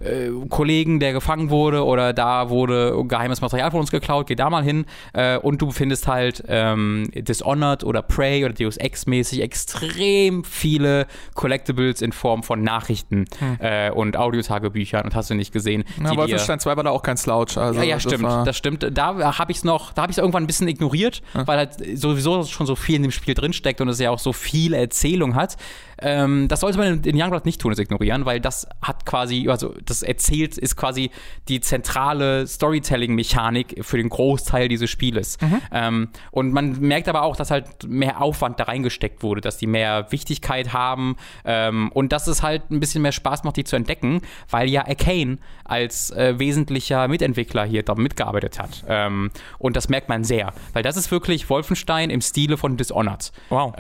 äh, 0.01 0.29
Kollegen, 0.49 1.01
der 1.01 1.13
gefangen 1.13 1.51
wurde 1.51 1.85
oder 1.85 2.13
da 2.13 2.51
wurde 2.51 2.95
geheimes 3.07 3.41
Material 3.41 3.71
von 3.71 3.81
uns 3.81 3.91
geklaut, 3.91 4.27
geh 4.29 4.35
da 4.35 4.51
mal 4.51 4.63
hin 4.63 4.87
äh, 5.13 5.39
und 5.39 5.61
du 5.63 5.71
findest 5.71 6.07
halt 6.07 6.43
ähm, 6.49 7.09
Dishonored 7.15 7.85
oder 7.85 8.03
Prey 8.03 8.45
oder 8.45 8.55
Deus 8.55 8.77
Ex 8.77 9.07
mäßig 9.07 9.41
extrem 9.43 10.45
viele 10.45 11.07
Collectibles 11.35 12.03
in 12.03 12.13
Form 12.13 12.43
von 12.43 12.63
Nachrichten 12.63 13.25
äh, 13.61 13.91
und 13.91 14.17
Audiotagebüchern 14.17 15.05
und 15.05 15.15
hast 15.15 15.31
du 15.31 15.35
nicht 15.35 15.53
gesehen. 15.53 15.85
Dir- 16.13 16.17
Wolfenstein 16.19 16.61
2 16.61 16.77
war 16.77 16.85
da 16.85 16.91
auch 16.91 17.03
kein 17.03 17.17
Slouch. 17.17 17.57
Also 17.57 17.81
ja, 17.81 17.87
ja, 17.87 17.95
das 17.97 18.03
stimmt. 18.05 18.25
Das 18.47 18.57
stimmt. 18.57 18.87
Da 18.93 19.39
habe 19.39 19.53
ich 19.53 19.59
es 19.59 19.65
noch, 19.65 19.93
da 19.93 20.03
habe 20.03 20.11
ich 20.11 20.15
es 20.17 20.19
irgendwann 20.19 20.45
ein 20.45 20.47
bisschen 20.47 20.69
ignoriert, 20.69 21.23
weil 21.35 21.59
halt 21.59 21.75
sowieso 21.99 22.43
schon 22.45 22.67
so 22.67 22.75
viel 22.77 22.97
in 22.97 23.03
dem 23.03 23.11
Spiel 23.13 23.35
drinsteckt 23.35 23.81
und 23.81 23.89
es 23.89 23.99
ja 23.99 24.11
auch 24.11 24.19
so 24.19 24.33
viel 24.33 24.75
Erzählung 24.75 25.35
hat. 25.35 25.57
Ähm, 26.01 26.47
das 26.49 26.61
sollte 26.61 26.79
man 26.79 26.87
in, 26.99 27.05
in 27.05 27.21
Youngblood 27.21 27.45
nicht 27.45 27.61
tun, 27.61 27.73
es 27.73 27.79
ignorieren, 27.79 28.25
weil 28.25 28.41
das 28.41 28.69
hat 28.81 29.05
quasi, 29.05 29.49
also 29.49 29.75
das 29.91 30.03
erzählt, 30.03 30.59
ist 30.59 30.77
quasi 30.77 31.11
die 31.49 31.61
zentrale 31.61 32.47
Storytelling-Mechanik 32.47 33.85
für 33.85 33.97
den 33.97 34.09
Großteil 34.09 34.69
dieses 34.69 34.91
Spieles. 34.91 35.39
Mhm. 35.41 35.61
Ähm, 35.73 36.09
und 36.31 36.53
man 36.53 36.81
merkt 36.81 37.09
aber 37.09 37.23
auch, 37.23 37.37
dass 37.37 37.51
halt 37.51 37.85
mehr 37.87 38.21
Aufwand 38.21 38.61
da 38.61 38.65
reingesteckt 38.65 39.23
wurde, 39.23 39.41
dass 39.41 39.59
die 39.59 39.67
mehr 39.67 40.11
Wichtigkeit 40.11 40.73
haben 40.73 41.17
ähm, 41.45 41.91
und 41.93 42.13
dass 42.13 42.27
es 42.27 42.43
halt 42.43 42.71
ein 42.71 42.81
bisschen 42.81 43.03
mehr 43.03 43.13
Spaß 43.13 43.45
macht, 43.45 43.57
die 43.57 43.65
zu 43.65 43.77
entdecken, 43.77 44.23
weil 44.51 44.69
ja 44.69 44.87
Arcane 44.87 45.39
als 45.65 46.11
äh, 46.11 46.39
wesentlicher 46.39 47.09
Mitentwickler 47.09 47.65
hier 47.65 47.83
da 47.83 47.95
mitgearbeitet 47.95 48.59
hat. 48.59 48.85
Ähm, 48.89 49.31
und 49.59 49.77
das 49.77 49.89
merkt 49.89 50.09
man 50.09 50.25
sehr, 50.25 50.53
weil 50.73 50.83
das 50.83 50.97
ist 50.97 51.11
wirklich 51.11 51.49
Wolfenstein 51.51 52.11
im 52.11 52.21
Stile 52.21 52.57
von 52.57 52.77
Dishonored. 52.77 53.33
Wow. 53.49 53.75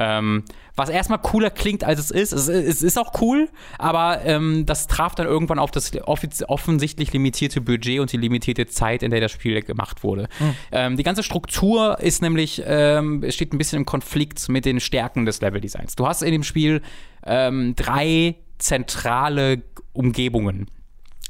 Was 0.78 0.88
erstmal 0.88 1.18
cooler 1.18 1.50
klingt, 1.50 1.84
als 1.84 1.98
es 1.98 2.10
ist. 2.10 2.32
Es, 2.32 2.48
es 2.48 2.82
ist 2.82 2.98
auch 2.98 3.20
cool, 3.20 3.48
aber 3.78 4.24
ähm, 4.24 4.64
das 4.64 4.86
traf 4.86 5.14
dann 5.14 5.26
irgendwann 5.26 5.58
auf 5.58 5.70
das 5.70 5.92
offensichtlich 6.06 7.12
limitierte 7.12 7.60
Budget 7.60 8.00
und 8.00 8.12
die 8.12 8.16
limitierte 8.16 8.66
Zeit, 8.66 9.02
in 9.02 9.10
der 9.10 9.20
das 9.20 9.32
Spiel 9.32 9.60
gemacht 9.62 10.04
wurde. 10.04 10.28
Ähm, 10.70 10.96
die 10.96 11.02
ganze 11.02 11.22
Struktur 11.22 11.98
ist 12.00 12.22
nämlich, 12.22 12.62
ähm, 12.64 13.24
steht 13.28 13.52
ein 13.52 13.58
bisschen 13.58 13.78
im 13.78 13.86
Konflikt 13.86 14.48
mit 14.48 14.64
den 14.64 14.80
Stärken 14.80 15.26
des 15.26 15.40
Leveldesigns. 15.40 15.96
Du 15.96 16.06
hast 16.06 16.22
in 16.22 16.32
dem 16.32 16.44
Spiel 16.44 16.82
ähm, 17.26 17.74
drei 17.74 18.36
zentrale 18.58 19.62
Umgebungen. 19.92 20.66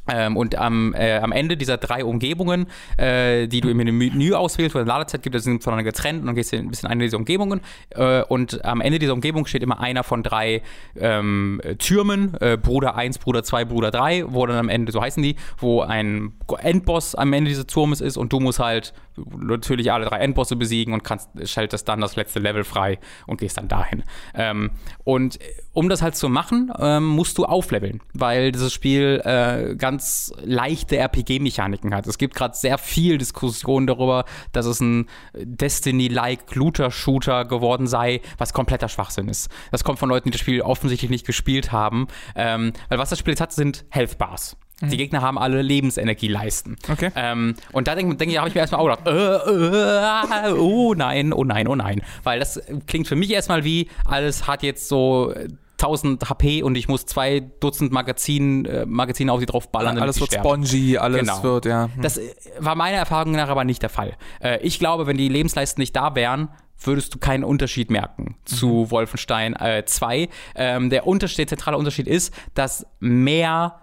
Ähm, 0.08 0.36
und 0.36 0.56
am, 0.56 0.94
äh, 0.94 1.18
am 1.18 1.32
Ende 1.32 1.56
dieser 1.56 1.76
drei 1.76 2.04
Umgebungen, 2.04 2.66
äh, 2.96 3.46
die 3.46 3.60
du 3.60 3.68
im 3.68 3.76
Menü 3.76 4.34
auswählst, 4.34 4.74
wo 4.74 4.78
es 4.78 4.82
eine 4.82 4.88
Ladezeit 4.88 5.22
gibt, 5.22 5.34
das 5.34 5.44
sind 5.44 5.62
voneinander 5.62 5.90
getrennt 5.90 6.20
und 6.20 6.26
dann 6.26 6.34
gehst 6.34 6.52
du 6.52 6.56
ein 6.56 6.68
bisschen 6.68 6.86
in 6.86 6.92
eine 6.92 7.04
dieser 7.04 7.18
Umgebungen. 7.18 7.60
Äh, 7.90 8.22
und 8.22 8.64
am 8.64 8.80
Ende 8.80 8.98
dieser 8.98 9.12
Umgebung 9.12 9.46
steht 9.46 9.62
immer 9.62 9.80
einer 9.80 10.04
von 10.04 10.22
drei 10.22 10.62
ähm, 10.98 11.60
Türmen, 11.78 12.34
äh, 12.40 12.56
Bruder 12.56 12.96
1, 12.96 13.18
Bruder 13.18 13.42
2, 13.42 13.64
Bruder 13.66 13.90
3, 13.90 14.24
wo 14.28 14.46
dann 14.46 14.56
am 14.56 14.68
Ende, 14.68 14.92
so 14.92 15.02
heißen 15.02 15.22
die, 15.22 15.36
wo 15.58 15.82
ein 15.82 16.32
Endboss 16.60 17.14
am 17.14 17.32
Ende 17.32 17.48
dieses 17.50 17.66
Turmes 17.66 18.00
ist 18.00 18.16
und 18.16 18.32
du 18.32 18.40
musst 18.40 18.58
halt 18.58 18.92
natürlich 19.38 19.92
alle 19.92 20.06
drei 20.06 20.18
Endbosse 20.18 20.56
besiegen 20.56 20.94
und 20.94 21.04
kannst 21.04 21.28
schaltest 21.48 21.88
dann 21.88 22.00
das 22.00 22.16
letzte 22.16 22.38
Level 22.38 22.64
frei 22.64 22.98
und 23.26 23.40
gehst 23.40 23.56
dann 23.56 23.68
dahin. 23.68 24.04
Ähm, 24.34 24.70
und 25.04 25.38
um 25.72 25.88
das 25.88 26.02
halt 26.02 26.16
zu 26.16 26.28
machen, 26.28 26.72
ähm, 26.78 27.06
musst 27.06 27.38
du 27.38 27.44
aufleveln, 27.44 28.00
weil 28.14 28.52
dieses 28.52 28.72
Spiel 28.72 29.20
äh, 29.24 29.76
ganz 29.76 30.32
leichte 30.42 30.96
RPG-Mechaniken 30.96 31.94
hat. 31.94 32.06
Es 32.06 32.18
gibt 32.18 32.34
gerade 32.34 32.56
sehr 32.56 32.78
viel 32.78 33.18
Diskussion 33.18 33.86
darüber, 33.86 34.24
dass 34.52 34.66
es 34.66 34.80
ein 34.80 35.06
Destiny-like 35.34 36.54
Looter-Shooter 36.54 37.44
geworden 37.44 37.86
sei, 37.86 38.20
was 38.38 38.52
kompletter 38.52 38.88
Schwachsinn 38.88 39.28
ist. 39.28 39.50
Das 39.70 39.84
kommt 39.84 39.98
von 39.98 40.08
Leuten, 40.08 40.28
die 40.28 40.32
das 40.32 40.40
Spiel 40.40 40.62
offensichtlich 40.62 41.10
nicht 41.10 41.26
gespielt 41.26 41.72
haben, 41.72 42.08
ähm, 42.34 42.72
weil 42.88 42.98
was 42.98 43.10
das 43.10 43.18
Spiel 43.18 43.32
jetzt 43.32 43.40
hat, 43.40 43.52
sind 43.52 43.84
Health 43.90 44.18
Bars. 44.18 44.56
Die 44.80 44.96
Gegner 44.96 45.22
haben 45.22 45.38
alle 45.38 45.60
Lebensenergieleisten. 45.60 46.76
Okay. 46.88 47.10
Ähm, 47.16 47.54
und 47.72 47.88
da 47.88 47.96
denke 47.96 48.14
denk 48.14 48.30
ich, 48.30 48.38
habe 48.38 48.48
ich 48.48 48.54
mir 48.54 48.60
erstmal 48.60 48.80
auch 48.80 48.96
gedacht, 48.96 49.08
äh, 49.08 50.48
äh, 50.48 50.52
oh 50.52 50.94
nein, 50.94 51.32
oh 51.32 51.42
nein, 51.42 51.66
oh 51.66 51.74
nein. 51.74 52.02
Weil 52.22 52.38
das 52.38 52.60
klingt 52.86 53.08
für 53.08 53.16
mich 53.16 53.30
erstmal 53.32 53.64
wie, 53.64 53.88
alles 54.04 54.46
hat 54.46 54.62
jetzt 54.62 54.88
so 54.88 55.34
1000 55.78 56.28
HP 56.28 56.62
und 56.62 56.76
ich 56.76 56.88
muss 56.88 57.06
zwei 57.06 57.40
Dutzend 57.40 57.92
Magazin, 57.92 58.64
äh, 58.66 58.84
Magazine 58.86 59.32
auf 59.32 59.40
sie 59.40 59.46
drauf 59.46 59.70
ballern. 59.70 59.98
alles 59.98 60.20
wird 60.20 60.30
sterben. 60.30 60.64
spongy, 60.64 60.98
alles 60.98 61.20
Genau. 61.20 61.42
wird, 61.42 61.66
ja. 61.66 61.88
Hm. 61.92 62.02
Das 62.02 62.18
äh, 62.18 62.34
war 62.58 62.74
meiner 62.74 62.98
Erfahrung 62.98 63.32
nach 63.32 63.48
aber 63.48 63.64
nicht 63.64 63.82
der 63.82 63.90
Fall. 63.90 64.16
Äh, 64.40 64.60
ich 64.62 64.78
glaube, 64.78 65.06
wenn 65.06 65.16
die 65.16 65.28
Lebensleisten 65.28 65.80
nicht 65.80 65.94
da 65.94 66.14
wären, 66.14 66.48
würdest 66.80 67.14
du 67.14 67.18
keinen 67.18 67.44
Unterschied 67.44 67.90
merken 67.90 68.36
zu 68.44 68.90
Wolfenstein 68.90 69.54
äh, 69.54 69.84
2. 69.84 70.28
Ähm, 70.54 70.90
der, 70.90 71.06
Unterschied, 71.06 71.38
der 71.38 71.46
zentrale 71.48 71.76
Unterschied 71.76 72.06
ist, 72.06 72.32
dass 72.54 72.86
mehr 73.00 73.80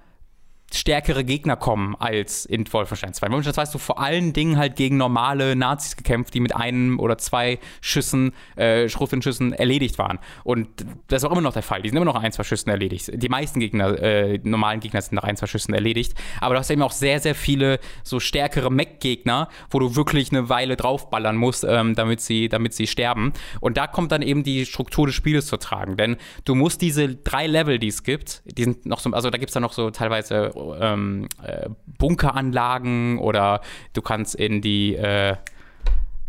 stärkere 0.73 1.23
Gegner 1.23 1.55
kommen 1.55 1.95
als 1.99 2.45
in 2.45 2.71
Wolfenstein 2.71 3.13
2. 3.13 3.27
In 3.27 3.33
Wolfenstein 3.33 3.53
2 3.53 3.61
hast 3.61 3.73
du 3.75 3.77
vor 3.77 3.99
allen 3.99 4.33
Dingen 4.33 4.57
halt 4.57 4.75
gegen 4.75 4.97
normale 4.97 5.55
Nazis 5.55 5.95
gekämpft, 5.95 6.33
die 6.33 6.39
mit 6.39 6.55
einem 6.55 6.99
oder 6.99 7.17
zwei 7.17 7.59
Schüssen, 7.81 8.33
äh, 8.55 8.89
Schrotflintenschüssen 8.89 9.53
erledigt 9.53 9.97
waren. 9.97 10.19
Und 10.43 10.67
das 11.07 11.21
ist 11.21 11.25
auch 11.25 11.31
immer 11.31 11.41
noch 11.41 11.53
der 11.53 11.63
Fall. 11.63 11.81
Die 11.81 11.89
sind 11.89 11.97
immer 11.97 12.05
noch 12.05 12.21
ein, 12.21 12.31
zwei 12.31 12.43
Schüssen 12.43 12.69
erledigt. 12.69 13.11
Die 13.13 13.29
meisten 13.29 13.59
Gegner, 13.59 14.01
äh, 14.01 14.39
normalen 14.43 14.79
Gegner 14.79 15.01
sind 15.01 15.13
nach 15.13 15.23
ein, 15.23 15.37
zwei 15.37 15.47
Schüssen 15.47 15.73
erledigt. 15.73 16.13
Aber 16.41 16.55
du 16.55 16.59
hast 16.59 16.69
eben 16.69 16.81
auch 16.81 16.91
sehr, 16.91 17.19
sehr 17.19 17.35
viele 17.35 17.79
so 18.03 18.19
stärkere 18.19 18.71
Mech-Gegner, 18.71 19.49
wo 19.69 19.79
du 19.79 19.95
wirklich 19.95 20.31
eine 20.31 20.49
Weile 20.49 20.75
draufballern 20.75 21.37
musst, 21.37 21.63
ähm, 21.63 21.95
damit, 21.95 22.21
sie, 22.21 22.49
damit 22.49 22.73
sie 22.73 22.87
sterben. 22.87 23.33
Und 23.59 23.77
da 23.77 23.87
kommt 23.87 24.11
dann 24.11 24.21
eben 24.21 24.43
die 24.43 24.65
Struktur 24.65 25.07
des 25.07 25.15
Spieles 25.15 25.47
zu 25.47 25.57
tragen. 25.57 25.97
Denn 25.97 26.17
du 26.43 26.55
musst 26.55 26.81
diese 26.81 27.15
drei 27.15 27.47
Level, 27.47 27.79
die 27.79 27.87
es 27.87 28.03
gibt, 28.03 28.41
die 28.45 28.63
sind 28.63 28.85
noch 28.85 28.99
so, 28.99 29.11
also 29.11 29.29
da 29.29 29.37
gibt 29.37 29.49
es 29.49 29.53
dann 29.53 29.63
noch 29.63 29.73
so 29.73 29.91
teilweise 29.91 30.54
ähm, 30.79 31.27
äh, 31.43 31.69
Bunkeranlagen 31.97 33.19
oder 33.19 33.61
du 33.93 34.01
kannst 34.01 34.35
in 34.35 34.61
die 34.61 34.95
äh, 34.95 35.35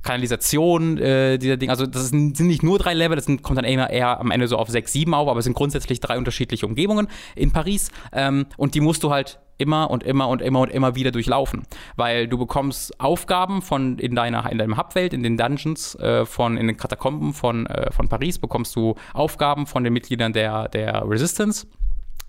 Kanalisation 0.07 0.97
äh, 0.97 1.37
dieser 1.37 1.59
Dinge. 1.59 1.71
Also 1.71 1.87
das 1.87 2.09
sind, 2.09 2.41
nicht 2.41 2.63
nur 2.63 2.79
drei 2.79 2.95
Level, 2.95 3.17
das 3.17 3.27
sind, 3.27 3.43
kommt 3.43 3.59
dann 3.59 3.65
eher, 3.67 3.91
eher 3.91 4.19
am 4.21 4.31
Ende 4.31 4.49
so 4.49 4.57
auf 4.57 4.69
sechs, 4.69 4.93
sieben 4.93 5.13
auf, 5.13 5.29
aber 5.29 5.41
es 5.41 5.45
sind 5.45 5.55
grundsätzlich 5.55 6.01
drei 6.01 6.17
unterschiedliche 6.17 6.65
Umgebungen 6.65 7.09
in 7.35 7.53
Paris. 7.53 7.91
Ähm, 8.13 8.47
und 8.57 8.75
die 8.75 8.81
musst 8.81 9.03
du 9.03 9.11
halt 9.11 9.39
immer 9.59 9.91
und 9.91 10.03
immer 10.03 10.29
und 10.29 10.43
immer 10.43 10.61
und 10.61 10.71
immer 10.71 10.95
wieder 10.95 11.11
durchlaufen. 11.11 11.65
Weil 11.97 12.29
du 12.29 12.39
bekommst 12.39 12.99
Aufgaben 13.01 13.63
von 13.63 13.99
in 13.99 14.15
deiner 14.15 14.51
in 14.51 14.59
deinem 14.59 14.79
Hubwelt, 14.79 15.13
in 15.13 15.23
den 15.23 15.37
Dungeons, 15.37 15.97
äh, 15.97 16.25
von 16.25 16.57
in 16.57 16.69
den 16.69 16.77
Katakomben 16.77 17.33
von, 17.33 17.67
äh, 17.67 17.93
von 17.93 18.09
Paris 18.09 18.39
bekommst 18.39 18.77
du 18.77 18.95
Aufgaben 19.13 19.67
von 19.67 19.83
den 19.83 19.93
Mitgliedern 19.93 20.33
der, 20.33 20.69
der 20.69 21.03
Resistance 21.09 21.67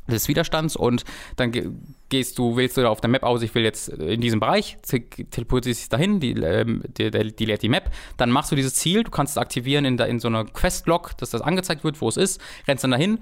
des 0.07 0.27
Widerstands 0.27 0.75
und 0.75 1.03
dann 1.35 1.51
ge 1.51 1.69
gehst 2.09 2.37
du, 2.39 2.55
wählst 2.55 2.77
du 2.77 2.87
auf 2.87 3.01
der 3.01 3.09
Map 3.09 3.23
aus, 3.23 3.41
ich 3.41 3.53
will 3.53 3.63
jetzt 3.63 3.89
in 3.89 4.21
diesem 4.21 4.39
Bereich, 4.39 4.77
te- 4.81 5.01
teleportierst 5.01 5.81
dich 5.81 5.89
dahin, 5.89 6.21
die, 6.21 6.31
ähm, 6.31 6.81
die, 6.97 7.11
die, 7.11 7.35
die 7.35 7.45
lädt 7.45 7.63
die 7.63 7.67
Map, 7.69 7.91
dann 8.15 8.31
machst 8.31 8.49
du 8.49 8.55
dieses 8.55 8.75
Ziel, 8.75 9.03
du 9.03 9.11
kannst 9.11 9.31
es 9.31 9.37
aktivieren 9.37 9.83
in, 9.83 9.99
in 9.99 10.19
so 10.21 10.29
einer 10.29 10.45
Quest-Log, 10.45 11.17
dass 11.17 11.31
das 11.31 11.41
angezeigt 11.41 11.83
wird, 11.83 11.99
wo 11.99 12.07
es 12.07 12.15
ist, 12.15 12.39
rennst 12.65 12.85
dann 12.85 12.91
dahin, 12.91 13.19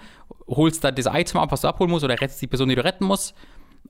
holst 0.47 0.83
da 0.83 0.91
das 0.91 1.07
Item 1.07 1.39
ab, 1.39 1.51
was 1.51 1.61
du 1.61 1.67
abholen 1.67 1.89
musst 1.89 2.05
oder 2.05 2.21
rettest 2.21 2.41
die 2.43 2.47
Person, 2.47 2.69
die 2.69 2.75
du 2.75 2.83
retten 2.83 3.05
musst 3.05 3.33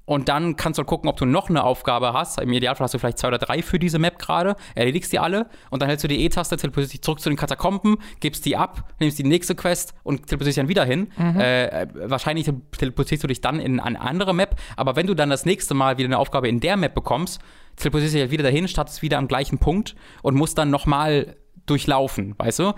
und 0.06 0.30
dann 0.30 0.56
kannst 0.56 0.80
du 0.80 0.84
gucken, 0.84 1.10
ob 1.10 1.18
du 1.18 1.26
noch 1.26 1.49
eine 1.49 1.64
Aufgabe 1.64 2.14
hast. 2.14 2.39
Im 2.39 2.51
Idealfall 2.53 2.86
hast 2.86 2.93
du 2.93 2.99
vielleicht 2.99 3.18
zwei 3.18 3.30
oder 3.30 3.38
drei 3.38 3.62
für 3.62 3.80
diese 3.80 3.99
Map 3.99 4.20
gerade, 4.20 4.56
erledigst 4.76 5.12
die 5.12 5.20
alle 5.20 5.47
und 5.70 5.82
dann 5.82 5.89
hältst 5.89 6.03
du 6.03 6.08
die 6.08 6.24
E-Taste, 6.24 6.58
teleportierst 6.58 6.93
dich 6.93 7.01
zurück 7.01 7.20
zu 7.20 7.30
den 7.30 7.38
Katakomben, 7.38 7.97
gibst 8.20 8.45
die 8.45 8.56
ab, 8.56 8.93
nimmst 8.99 9.20
die 9.20 9.24
nächste 9.24 9.56
Quest 9.56 9.93
und 10.03 10.28
teleportierst 10.28 10.58
dich 10.58 10.62
dann 10.62 10.70
wieder 10.70 10.86
hin. 10.86 11.12
Äh, 11.39 11.88
wahrscheinlich 11.95 12.49
teleportierst 12.78 13.24
du 13.24 13.28
dich 13.28 13.41
dann 13.41 13.60
in 13.60 13.80
eine 13.80 13.99
andere 13.99 14.34
Map, 14.34 14.56
aber 14.78 14.95
wenn 14.95 15.08
du 15.08 15.14
dann 15.14 15.30
das 15.30 15.45
nächste 15.45 15.74
Mal 15.74 15.97
wieder 15.97 16.08
eine 16.08 16.20
Aufgabe 16.20 16.47
in 16.47 16.60
der 16.60 16.78
Map 16.78 16.93
bekommst, 16.93 17.41
teleportierst 17.78 18.14
du 18.14 18.18
dich 18.18 18.24
halt 18.24 18.32
wieder 18.32 18.43
dahin, 18.43 18.68
startest 18.68 19.01
wieder 19.01 19.18
am 19.18 19.28
gleichen 19.28 19.58
Punkt 19.58 19.95
und 20.22 20.36
musst 20.36 20.58
dann 20.58 20.70
nochmal 20.70 21.36
durchlaufen, 21.66 22.36
weißt 22.38 22.59
du? 22.59 22.74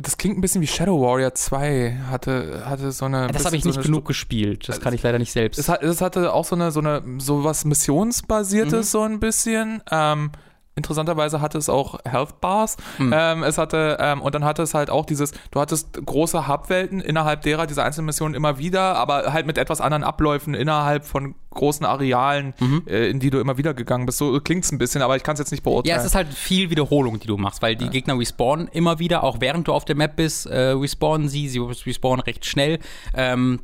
Das 0.00 0.16
klingt 0.16 0.38
ein 0.38 0.40
bisschen 0.40 0.62
wie 0.62 0.66
Shadow 0.66 1.00
Warrior 1.00 1.34
2. 1.34 1.98
Hatte, 2.10 2.62
hatte 2.66 2.92
so 2.92 3.04
eine. 3.04 3.28
Das 3.28 3.44
habe 3.44 3.56
ich 3.56 3.64
nicht 3.64 3.74
so 3.74 3.80
eine 3.80 3.86
genug 3.86 4.04
gespielt. 4.06 4.68
Das 4.68 4.80
kann 4.80 4.94
ich 4.94 5.02
leider 5.02 5.18
nicht 5.18 5.32
selbst. 5.32 5.58
Es, 5.58 5.68
hat, 5.68 5.82
es 5.82 6.00
hatte 6.00 6.32
auch 6.32 6.44
so 6.44 6.54
eine, 6.54 6.70
so 6.72 6.80
eine, 6.80 7.02
so 7.18 7.44
was 7.44 7.64
Missionsbasiertes, 7.64 8.90
so 8.90 9.02
ein 9.02 9.20
bisschen. 9.20 9.82
Ähm, 9.90 10.30
interessanterweise 10.74 11.40
hatte 11.40 11.58
es 11.58 11.68
auch 11.68 11.98
Health 12.04 12.40
Bars. 12.40 12.76
Ähm, 12.98 13.42
es 13.42 13.58
hatte, 13.58 13.98
ähm, 14.00 14.22
und 14.22 14.34
dann 14.34 14.44
hatte 14.44 14.62
es 14.62 14.74
halt 14.74 14.90
auch 14.90 15.04
dieses, 15.04 15.32
du 15.50 15.60
hattest 15.60 16.04
große 16.04 16.48
Hubwelten 16.48 17.00
innerhalb 17.00 17.42
derer 17.42 17.66
diese 17.66 17.82
einzelnen 17.82 18.06
Missionen 18.06 18.34
immer 18.34 18.58
wieder, 18.58 18.96
aber 18.96 19.32
halt 19.32 19.46
mit 19.46 19.58
etwas 19.58 19.80
anderen 19.80 20.04
Abläufen 20.04 20.54
innerhalb 20.54 21.04
von 21.04 21.34
großen 21.50 21.84
Arealen, 21.84 22.54
äh, 22.86 23.10
in 23.10 23.20
die 23.20 23.28
du 23.30 23.38
immer 23.38 23.58
wieder 23.58 23.74
gegangen 23.74 24.06
bist. 24.06 24.18
So 24.18 24.40
klingt 24.40 24.64
es 24.64 24.72
ein 24.72 24.78
bisschen, 24.78 25.02
aber 25.02 25.16
ich 25.16 25.22
kann 25.22 25.34
es 25.34 25.38
jetzt 25.38 25.50
nicht 25.50 25.62
beurteilen. 25.62 25.94
Ja, 25.94 26.00
es 26.00 26.06
ist 26.06 26.14
halt 26.14 26.32
viel 26.32 26.70
Wiederholung, 26.70 27.20
die 27.20 27.26
du 27.26 27.36
machst, 27.36 27.60
weil 27.60 27.76
die 27.76 27.90
Gegner 27.90 28.18
respawnen 28.18 28.68
immer 28.68 28.98
wieder, 28.98 29.22
auch 29.24 29.40
während 29.40 29.68
du 29.68 29.72
auf 29.72 29.84
der 29.84 29.96
Map 29.96 30.16
bist, 30.16 30.46
äh, 30.46 30.70
respawnen 30.70 31.28
sie, 31.28 31.48
sie 31.48 31.58
respawnen 31.58 32.22
recht 32.22 32.46
schnell. 32.46 32.78
Ähm, 33.14 33.60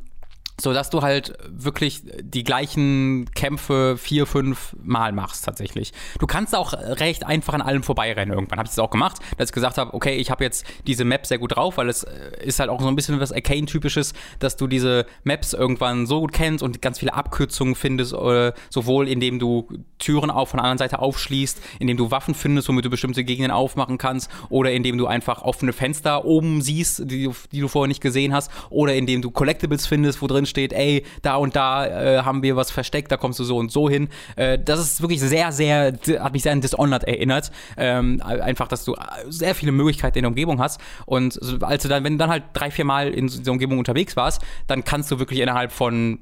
so 0.59 0.73
dass 0.73 0.89
du 0.89 1.01
halt 1.01 1.33
wirklich 1.47 2.01
die 2.21 2.43
gleichen 2.43 3.29
Kämpfe 3.33 3.97
vier, 3.97 4.25
fünf 4.25 4.75
Mal 4.83 5.11
machst 5.11 5.45
tatsächlich. 5.45 5.93
Du 6.19 6.27
kannst 6.27 6.55
auch 6.55 6.73
recht 6.73 7.25
einfach 7.25 7.53
an 7.53 7.61
allem 7.61 7.83
vorbeirennen 7.83 8.33
irgendwann. 8.33 8.59
Habe 8.59 8.67
ich 8.67 8.71
das 8.71 8.79
auch 8.79 8.89
gemacht, 8.89 9.17
dass 9.37 9.49
ich 9.49 9.53
gesagt 9.53 9.77
habe, 9.77 9.93
okay, 9.93 10.15
ich 10.15 10.31
habe 10.31 10.43
jetzt 10.43 10.65
diese 10.87 11.05
Map 11.05 11.25
sehr 11.25 11.37
gut 11.37 11.55
drauf, 11.55 11.77
weil 11.77 11.89
es 11.89 12.03
äh, 12.03 12.43
ist 12.43 12.59
halt 12.59 12.69
auch 12.69 12.81
so 12.81 12.87
ein 12.87 12.95
bisschen 12.95 13.19
was 13.19 13.31
Arcane-typisches, 13.31 14.13
dass 14.39 14.57
du 14.57 14.67
diese 14.67 15.05
Maps 15.23 15.53
irgendwann 15.53 16.05
so 16.05 16.21
gut 16.21 16.33
kennst 16.33 16.63
und 16.63 16.81
ganz 16.81 16.99
viele 16.99 17.13
Abkürzungen 17.13 17.75
findest, 17.75 18.13
äh, 18.13 18.53
sowohl 18.69 19.07
indem 19.07 19.39
du 19.39 19.67
Türen 19.97 20.31
auf 20.31 20.49
von 20.49 20.57
der 20.57 20.65
anderen 20.65 20.77
Seite 20.79 20.99
aufschließt, 20.99 21.61
indem 21.79 21.97
du 21.97 22.11
Waffen 22.11 22.33
findest, 22.33 22.67
womit 22.67 22.85
du 22.85 22.89
bestimmte 22.89 23.23
Gegenden 23.23 23.51
aufmachen 23.51 23.97
kannst, 23.97 24.29
oder 24.49 24.71
indem 24.71 24.97
du 24.97 25.07
einfach 25.07 25.41
offene 25.41 25.73
Fenster 25.73 26.25
oben 26.25 26.61
siehst, 26.61 27.09
die, 27.09 27.29
die 27.51 27.59
du 27.59 27.67
vorher 27.67 27.87
nicht 27.87 28.01
gesehen 28.01 28.33
hast, 28.33 28.51
oder 28.69 28.95
indem 28.95 29.21
du 29.21 29.31
Collectibles 29.31 29.87
findest, 29.87 30.21
wo 30.21 30.27
drin 30.27 30.45
steht, 30.49 30.73
ey, 30.73 31.05
da 31.21 31.35
und 31.35 31.55
da 31.55 31.85
äh, 31.85 32.21
haben 32.23 32.43
wir 32.43 32.55
was 32.55 32.71
versteckt, 32.71 33.11
da 33.11 33.17
kommst 33.17 33.39
du 33.39 33.43
so 33.43 33.57
und 33.57 33.71
so 33.71 33.89
hin. 33.89 34.09
Äh, 34.35 34.59
das 34.59 34.79
ist 34.79 35.01
wirklich 35.01 35.21
sehr, 35.21 35.51
sehr, 35.51 35.93
hat 36.19 36.33
mich 36.33 36.43
sehr 36.43 36.51
an 36.51 36.61
Dishonored 36.61 37.03
erinnert. 37.05 37.51
Ähm, 37.77 38.21
einfach, 38.23 38.67
dass 38.67 38.83
du 38.83 38.95
sehr 39.29 39.55
viele 39.55 39.71
Möglichkeiten 39.71 40.17
in 40.17 40.23
der 40.23 40.29
Umgebung 40.29 40.59
hast. 40.59 40.81
Und 41.05 41.33
so- 41.33 41.57
als 41.59 41.83
du 41.83 41.89
dann, 41.89 42.03
wenn 42.03 42.13
du 42.13 42.17
dann 42.19 42.29
halt 42.29 42.43
drei, 42.53 42.71
vier 42.71 42.85
Mal 42.85 43.13
in 43.13 43.27
dieser 43.27 43.51
Umgebung 43.51 43.77
unterwegs 43.77 44.15
warst, 44.15 44.41
dann 44.67 44.83
kannst 44.83 45.11
du 45.11 45.19
wirklich 45.19 45.39
innerhalb 45.39 45.71
von 45.71 46.19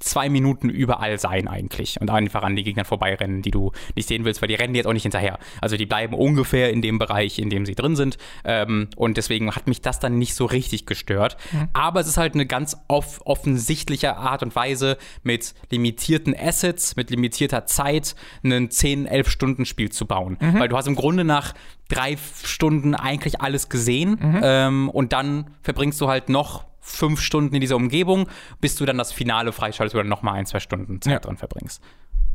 zwei 0.00 0.28
Minuten 0.28 0.68
überall 0.68 1.18
sein 1.18 1.48
eigentlich 1.48 2.00
und 2.00 2.10
einfach 2.10 2.42
an 2.42 2.56
die 2.56 2.62
Gegnern 2.62 2.84
vorbeirennen, 2.84 3.42
die 3.42 3.50
du 3.50 3.72
nicht 3.94 4.08
sehen 4.08 4.24
willst, 4.24 4.40
weil 4.40 4.48
die 4.48 4.54
rennen 4.54 4.74
jetzt 4.74 4.86
auch 4.86 4.92
nicht 4.92 5.02
hinterher. 5.02 5.38
Also 5.60 5.76
die 5.76 5.86
bleiben 5.86 6.14
ungefähr 6.14 6.70
in 6.70 6.82
dem 6.82 6.98
Bereich, 6.98 7.38
in 7.38 7.50
dem 7.50 7.66
sie 7.66 7.74
drin 7.74 7.96
sind 7.96 8.18
ähm, 8.44 8.88
und 8.96 9.16
deswegen 9.16 9.54
hat 9.54 9.66
mich 9.66 9.80
das 9.80 9.98
dann 9.98 10.18
nicht 10.18 10.34
so 10.34 10.46
richtig 10.46 10.86
gestört. 10.86 11.36
Mhm. 11.52 11.68
Aber 11.72 12.00
es 12.00 12.08
ist 12.08 12.16
halt 12.16 12.34
eine 12.34 12.46
ganz 12.46 12.76
off 12.88 13.20
offensichtliche 13.24 14.16
Art 14.16 14.42
und 14.42 14.54
Weise 14.54 14.98
mit 15.22 15.54
limitierten 15.70 16.34
Assets, 16.38 16.96
mit 16.96 17.10
limitierter 17.10 17.66
Zeit, 17.66 18.14
einen 18.44 18.70
10, 18.70 19.06
11 19.06 19.30
Stunden 19.30 19.64
Spiel 19.66 19.90
zu 19.90 20.06
bauen. 20.06 20.36
Mhm. 20.40 20.58
Weil 20.58 20.68
du 20.68 20.76
hast 20.76 20.86
im 20.86 20.94
Grunde 20.94 21.24
nach 21.24 21.54
drei 21.88 22.16
Stunden 22.44 22.94
eigentlich 22.94 23.40
alles 23.40 23.68
gesehen 23.68 24.18
mhm. 24.20 24.40
ähm, 24.42 24.88
und 24.90 25.12
dann 25.12 25.50
verbringst 25.62 26.00
du 26.00 26.08
halt 26.08 26.28
noch 26.28 26.64
fünf 26.88 27.20
Stunden 27.20 27.54
in 27.54 27.60
dieser 27.60 27.76
Umgebung, 27.76 28.28
bis 28.60 28.76
du 28.76 28.84
dann 28.86 28.98
das 28.98 29.12
Finale 29.12 29.52
freischaltest 29.52 29.94
oder 29.94 30.04
nochmal 30.04 30.34
ein, 30.34 30.46
zwei 30.46 30.60
Stunden 30.60 31.00
Zeit 31.00 31.12
ja. 31.12 31.18
dran 31.20 31.36
verbringst. 31.36 31.82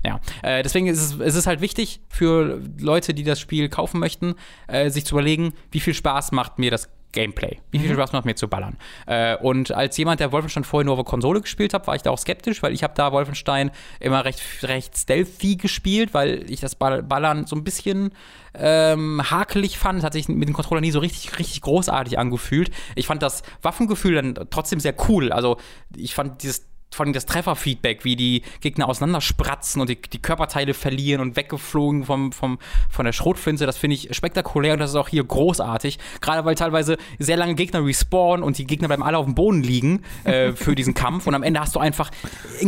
Ja, 0.05 0.19
äh, 0.41 0.63
deswegen 0.63 0.87
ist 0.87 0.99
es, 0.99 1.13
ist 1.13 1.35
es 1.35 1.47
halt 1.47 1.61
wichtig 1.61 2.01
für 2.09 2.61
Leute, 2.77 3.13
die 3.13 3.23
das 3.23 3.39
Spiel 3.39 3.69
kaufen 3.69 3.99
möchten, 3.99 4.35
äh, 4.67 4.89
sich 4.89 5.05
zu 5.05 5.15
überlegen, 5.15 5.53
wie 5.71 5.79
viel 5.79 5.93
Spaß 5.93 6.33
macht 6.33 6.59
mir 6.59 6.71
das 6.71 6.89
Gameplay. 7.13 7.59
Wie 7.71 7.79
viel 7.79 7.89
mhm. 7.89 7.93
Spaß 7.95 8.11
macht 8.11 8.25
mir 8.25 8.35
zu 8.35 8.47
ballern? 8.47 8.77
Äh, 9.05 9.37
und 9.37 9.71
als 9.71 9.95
jemand, 9.97 10.19
der 10.19 10.31
Wolfenstein 10.31 10.63
vorher 10.63 10.85
nur 10.85 10.93
auf 10.93 10.99
der 10.99 11.09
Konsole 11.09 11.41
gespielt 11.41 11.73
hat, 11.73 11.87
war 11.87 11.95
ich 11.95 12.01
da 12.01 12.11
auch 12.11 12.17
skeptisch, 12.17 12.61
weil 12.61 12.73
ich 12.73 12.83
habe 12.83 12.93
da 12.95 13.11
Wolfenstein 13.11 13.71
immer 13.99 14.25
recht, 14.25 14.41
recht 14.63 14.97
stealthy 14.97 15.55
gespielt, 15.55 16.13
weil 16.13 16.49
ich 16.49 16.59
das 16.59 16.75
Ballern 16.75 17.47
so 17.47 17.55
ein 17.55 17.63
bisschen 17.63 18.11
ähm, 18.55 19.21
hakelig 19.29 19.77
fand. 19.77 19.99
Es 19.99 20.05
hat 20.05 20.13
sich 20.13 20.27
mit 20.27 20.47
dem 20.47 20.53
Controller 20.53 20.81
nie 20.81 20.91
so 20.91 20.99
richtig, 20.99 21.39
richtig 21.39 21.61
großartig 21.61 22.19
angefühlt. 22.19 22.71
Ich 22.95 23.07
fand 23.07 23.23
das 23.23 23.43
Waffengefühl 23.61 24.15
dann 24.15 24.47
trotzdem 24.49 24.79
sehr 24.79 24.95
cool. 25.07 25.31
Also 25.31 25.57
ich 25.95 26.13
fand 26.13 26.43
dieses 26.43 26.72
vor 26.93 27.05
allem 27.05 27.13
das 27.13 27.25
Trefferfeedback, 27.25 28.03
wie 28.03 28.15
die 28.15 28.41
Gegner 28.61 28.87
auseinanderspratzen 28.87 29.81
und 29.81 29.89
die, 29.89 30.01
die 30.01 30.21
Körperteile 30.21 30.73
verlieren 30.73 31.21
und 31.21 31.35
weggeflogen 31.35 32.05
vom, 32.05 32.31
vom, 32.31 32.59
von 32.89 33.05
der 33.05 33.13
Schrotflinte, 33.13 33.65
das 33.65 33.77
finde 33.77 33.95
ich 33.95 34.15
spektakulär 34.15 34.73
und 34.73 34.79
das 34.79 34.91
ist 34.91 34.95
auch 34.95 35.09
hier 35.09 35.23
großartig. 35.23 35.99
Gerade 36.21 36.45
weil 36.45 36.55
teilweise 36.55 36.97
sehr 37.19 37.37
lange 37.37 37.55
Gegner 37.55 37.85
respawnen 37.85 38.43
und 38.43 38.57
die 38.57 38.65
Gegner 38.65 38.87
bleiben 38.87 39.03
alle 39.03 39.17
auf 39.17 39.25
dem 39.25 39.35
Boden 39.35 39.63
liegen 39.63 40.03
äh, 40.23 40.53
für 40.53 40.75
diesen 40.75 40.93
Kampf 40.93 41.27
und 41.27 41.35
am 41.35 41.43
Ende 41.43 41.59
hast 41.59 41.75
du 41.75 41.79
einfach 41.79 42.11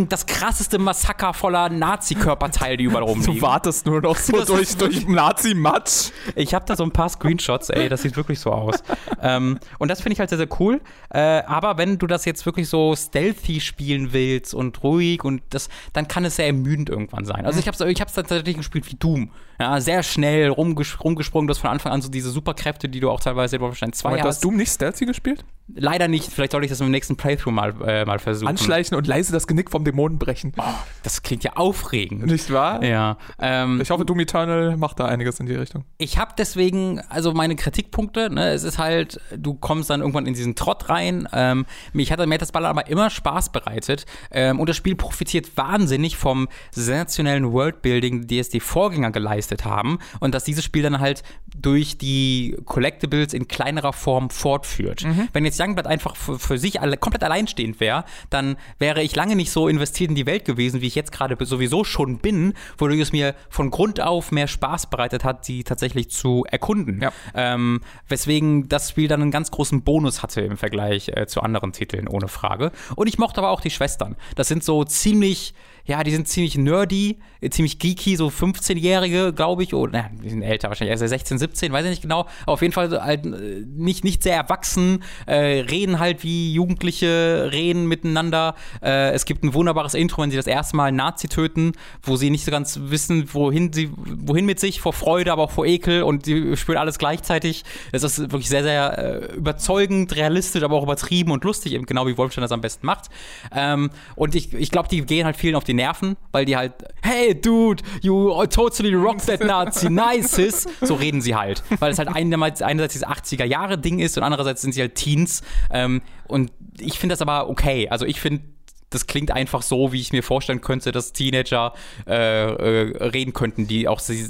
das 0.09 0.25
krasseste 0.25 0.77
Massaker 0.77 1.33
voller 1.33 1.69
Nazi-Körperteile, 1.69 2.77
die 2.77 2.85
überall 2.85 3.03
rumliegen. 3.03 3.35
Du 3.35 3.41
wartest 3.41 3.85
nur 3.85 4.01
noch 4.01 4.17
so 4.17 4.43
durch, 4.43 4.75
durch 4.77 5.07
Nazi-Matsch. 5.07 6.11
Ich 6.35 6.53
habe 6.53 6.65
da 6.65 6.75
so 6.75 6.83
ein 6.83 6.91
paar 6.91 7.09
Screenshots, 7.09 7.69
ey, 7.69 7.89
das 7.89 8.01
sieht 8.01 8.17
wirklich 8.17 8.39
so 8.39 8.51
aus. 8.51 8.83
ähm, 9.21 9.59
und 9.79 9.89
das 9.89 10.01
finde 10.01 10.13
ich 10.13 10.19
halt 10.19 10.29
sehr, 10.29 10.37
sehr 10.37 10.49
cool. 10.59 10.81
Äh, 11.09 11.19
aber 11.45 11.77
wenn 11.77 11.97
du 11.97 12.07
das 12.07 12.25
jetzt 12.25 12.45
wirklich 12.45 12.67
so 12.69 12.95
stealthy 12.95 13.59
spielen 13.59 14.13
willst, 14.13 14.14
willst 14.15 14.55
und 14.55 14.81
ruhig 14.83 15.23
und 15.23 15.43
das, 15.51 15.69
dann 15.93 16.07
kann 16.07 16.25
es 16.25 16.37
sehr 16.37 16.47
ermüdend 16.47 16.89
irgendwann 16.89 17.25
sein. 17.25 17.45
Also 17.45 17.59
ich 17.59 17.67
habe 17.67 17.77
es 17.77 17.91
ich 17.91 18.01
hab's 18.01 18.13
tatsächlich 18.13 18.57
gespielt 18.57 18.89
wie 18.89 18.95
Doom. 18.95 19.29
Ja, 19.59 19.79
sehr 19.79 20.03
schnell 20.03 20.49
rumges 20.49 21.03
rumgesprungen, 21.03 21.47
du 21.47 21.51
hast 21.51 21.59
von 21.59 21.69
Anfang 21.69 21.91
an 21.91 22.01
so 22.01 22.09
diese 22.09 22.29
Superkräfte, 22.29 22.89
die 22.89 22.99
du 22.99 23.09
auch 23.09 23.19
teilweise 23.19 23.57
in 23.57 23.61
Wolfenstein 23.61 23.93
2 23.93 24.19
hast. 24.19 24.25
Hast 24.25 24.43
du 24.43 24.51
nicht 24.51 24.71
stealthy 24.71 25.05
gespielt? 25.05 25.45
Leider 25.73 26.07
nicht. 26.07 26.31
Vielleicht 26.31 26.51
sollte 26.51 26.65
ich 26.65 26.69
das 26.69 26.79
im 26.79 26.91
nächsten 26.91 27.15
Playthrough 27.15 27.51
mal, 27.51 27.73
äh, 27.87 28.05
mal 28.05 28.19
versuchen. 28.19 28.47
Anschleichen 28.47 28.95
und 28.95 29.07
leise 29.07 29.31
das 29.31 29.47
Genick 29.47 29.71
vom 29.71 29.83
Dämonen 29.83 30.19
brechen. 30.19 30.53
Oh, 30.57 30.63
das 31.01 31.23
klingt 31.23 31.43
ja 31.43 31.53
aufregend. 31.55 32.27
Nicht 32.27 32.53
wahr? 32.53 32.83
Ja. 32.83 33.17
Ähm, 33.39 33.81
ich 33.81 33.89
hoffe, 33.89 34.05
Doom 34.05 34.19
Eternal 34.19 34.77
macht 34.77 34.99
da 34.99 35.05
einiges 35.05 35.39
in 35.39 35.47
die 35.47 35.55
Richtung. 35.55 35.83
Ich 35.97 36.19
habe 36.19 36.33
deswegen, 36.37 36.99
also 37.09 37.33
meine 37.33 37.55
Kritikpunkte, 37.55 38.29
ne, 38.29 38.51
es 38.51 38.63
ist 38.63 38.77
halt, 38.77 39.19
du 39.35 39.55
kommst 39.55 39.89
dann 39.89 40.01
irgendwann 40.01 40.27
in 40.27 40.35
diesen 40.35 40.53
Trott 40.53 40.89
rein. 40.89 41.27
Ähm, 41.33 41.65
mich 41.93 42.11
hat, 42.11 42.23
mir 42.23 42.33
hat 42.35 42.41
das 42.43 42.51
Baller 42.51 42.69
aber 42.69 42.87
immer 42.87 43.09
Spaß 43.09 43.51
bereitet. 43.51 44.05
Ähm, 44.29 44.59
und 44.59 44.69
das 44.69 44.75
Spiel 44.75 44.95
profitiert 44.95 45.57
wahnsinnig 45.57 46.15
vom 46.15 46.47
sensationellen 46.71 47.51
Worldbuilding, 47.51 48.27
die 48.27 48.37
es 48.37 48.49
die 48.49 48.59
Vorgänger 48.59 49.09
geleistet 49.09 49.44
haben. 49.65 49.99
Und 50.19 50.33
dass 50.33 50.43
dieses 50.43 50.63
Spiel 50.63 50.83
dann 50.83 50.99
halt 50.99 51.23
durch 51.55 51.97
die 51.97 52.55
Collectibles 52.65 53.33
in 53.33 53.47
kleinerer 53.47 53.93
Form 53.93 54.29
fortführt. 54.29 55.03
Mhm. 55.03 55.29
Wenn 55.33 55.45
jetzt 55.45 55.59
Youngblood 55.59 55.87
einfach 55.87 56.15
für, 56.15 56.39
für 56.39 56.57
sich 56.57 56.81
alle, 56.81 56.97
komplett 56.97 57.23
alleinstehend 57.23 57.79
wäre, 57.79 58.05
dann 58.29 58.57
wäre 58.79 59.01
ich 59.03 59.15
lange 59.15 59.35
nicht 59.35 59.51
so 59.51 59.67
investiert 59.67 60.09
in 60.09 60.15
die 60.15 60.25
Welt 60.25 60.45
gewesen, 60.45 60.81
wie 60.81 60.87
ich 60.87 60.95
jetzt 60.95 61.11
gerade 61.11 61.37
sowieso 61.45 61.83
schon 61.83 62.19
bin, 62.19 62.53
wodurch 62.77 62.99
es 62.99 63.11
mir 63.11 63.35
von 63.49 63.71
Grund 63.71 64.01
auf 64.01 64.31
mehr 64.31 64.47
Spaß 64.47 64.89
bereitet 64.89 65.23
hat, 65.23 65.45
sie 65.45 65.63
tatsächlich 65.63 66.09
zu 66.09 66.45
erkunden. 66.49 67.01
Ja. 67.01 67.11
Ähm, 67.33 67.81
weswegen 68.07 68.67
das 68.67 68.89
Spiel 68.89 69.07
dann 69.07 69.21
einen 69.21 69.31
ganz 69.31 69.51
großen 69.51 69.83
Bonus 69.83 70.23
hatte 70.23 70.41
im 70.41 70.57
Vergleich 70.57 71.09
äh, 71.09 71.27
zu 71.27 71.41
anderen 71.41 71.71
Titeln, 71.71 72.07
ohne 72.07 72.27
Frage. 72.27 72.71
Und 72.95 73.07
ich 73.07 73.17
mochte 73.17 73.39
aber 73.39 73.49
auch 73.49 73.61
die 73.61 73.69
Schwestern. 73.69 74.15
Das 74.35 74.47
sind 74.47 74.63
so 74.63 74.83
ziemlich 74.83 75.53
ja, 75.85 76.03
die 76.03 76.11
sind 76.11 76.27
ziemlich 76.27 76.57
nerdy, 76.57 77.19
äh, 77.41 77.49
ziemlich 77.49 77.77
geeky, 77.77 78.15
so 78.15 78.27
15-Jährige, 78.27 79.33
glaube 79.33 79.63
ich, 79.63 79.73
oder 79.73 79.91
naja, 79.91 80.09
die 80.23 80.29
sind 80.29 80.41
älter 80.41 80.69
wahrscheinlich, 80.69 80.93
also 80.93 81.05
16, 81.05 81.37
17, 81.37 81.71
weiß 81.71 81.85
ich 81.85 81.91
nicht 81.91 82.01
genau, 82.01 82.25
aber 82.43 82.53
auf 82.53 82.61
jeden 82.61 82.73
Fall 82.73 82.89
halt 83.03 83.25
nicht, 83.25 84.03
nicht 84.03 84.23
sehr 84.23 84.35
erwachsen, 84.35 85.03
äh, 85.27 85.35
reden 85.35 85.99
halt 85.99 86.23
wie 86.23 86.53
Jugendliche 86.53 87.49
reden 87.51 87.87
miteinander. 87.87 88.55
Äh, 88.81 89.11
es 89.11 89.25
gibt 89.25 89.43
ein 89.43 89.53
wunderbares 89.53 89.93
Intro, 89.93 90.23
wenn 90.23 90.31
sie 90.31 90.37
das 90.37 90.47
erste 90.47 90.75
Mal 90.75 90.85
einen 90.85 90.97
Nazi 90.97 91.27
töten, 91.27 91.73
wo 92.01 92.15
sie 92.15 92.31
nicht 92.31 92.45
so 92.45 92.51
ganz 92.51 92.79
wissen, 92.81 93.31
wohin 93.33 93.71
sie, 93.71 93.91
wohin 93.95 94.45
mit 94.45 94.59
sich, 94.59 94.81
vor 94.81 94.93
Freude, 94.93 95.31
aber 95.31 95.43
auch 95.43 95.51
vor 95.51 95.67
Ekel 95.67 96.01
und 96.01 96.25
sie 96.25 96.57
spüren 96.57 96.79
alles 96.79 96.97
gleichzeitig. 96.97 97.63
Es 97.91 98.03
ist 98.03 98.19
wirklich 98.19 98.49
sehr, 98.49 98.63
sehr 98.63 98.97
äh, 98.97 99.35
überzeugend, 99.35 100.15
realistisch, 100.15 100.63
aber 100.63 100.75
auch 100.75 100.83
übertrieben 100.83 101.31
und 101.31 101.43
lustig, 101.43 101.73
eben 101.73 101.85
genau 101.85 102.07
wie 102.07 102.17
Wolfstein 102.17 102.41
das 102.41 102.51
am 102.51 102.61
besten 102.61 102.87
macht. 102.87 103.09
Ähm, 103.53 103.91
und 104.15 104.33
ich, 104.33 104.53
ich 104.53 104.71
glaube, 104.71 104.89
die 104.89 105.05
gehen 105.05 105.25
halt 105.25 105.37
vielen 105.37 105.55
auf 105.55 105.63
den 105.63 105.74
nerven, 105.75 106.17
weil 106.31 106.45
die 106.45 106.55
halt, 106.55 106.73
hey 107.01 107.39
dude, 107.39 107.83
you 108.01 108.45
totally 108.47 108.93
rock 108.93 109.17
that 109.25 109.41
Nazi, 109.41 109.89
nice 109.89 110.67
So 110.81 110.95
reden 110.95 111.21
sie 111.21 111.35
halt. 111.35 111.63
Weil 111.79 111.91
es 111.91 111.99
halt 111.99 112.09
einerseits, 112.09 112.61
einerseits 112.61 112.93
dieses 112.93 113.07
80er 113.07 113.45
Jahre 113.45 113.77
Ding 113.77 113.99
ist 113.99 114.17
und 114.17 114.23
andererseits 114.23 114.61
sind 114.61 114.73
sie 114.73 114.81
halt 114.81 114.95
Teens. 114.95 115.43
Ähm, 115.71 116.01
und 116.27 116.51
ich 116.79 116.99
finde 116.99 117.13
das 117.13 117.21
aber 117.21 117.49
okay. 117.49 117.89
Also 117.89 118.05
ich 118.05 118.19
finde, 118.19 118.43
das 118.89 119.07
klingt 119.07 119.31
einfach 119.31 119.61
so, 119.61 119.91
wie 119.91 120.01
ich 120.01 120.11
mir 120.11 120.23
vorstellen 120.23 120.61
könnte, 120.61 120.91
dass 120.91 121.13
Teenager 121.13 121.73
äh, 122.07 122.13
äh, 122.13 123.03
reden 123.07 123.33
könnten, 123.33 123.67
die 123.67 123.87
auch 123.87 123.99
sie, 123.99 124.29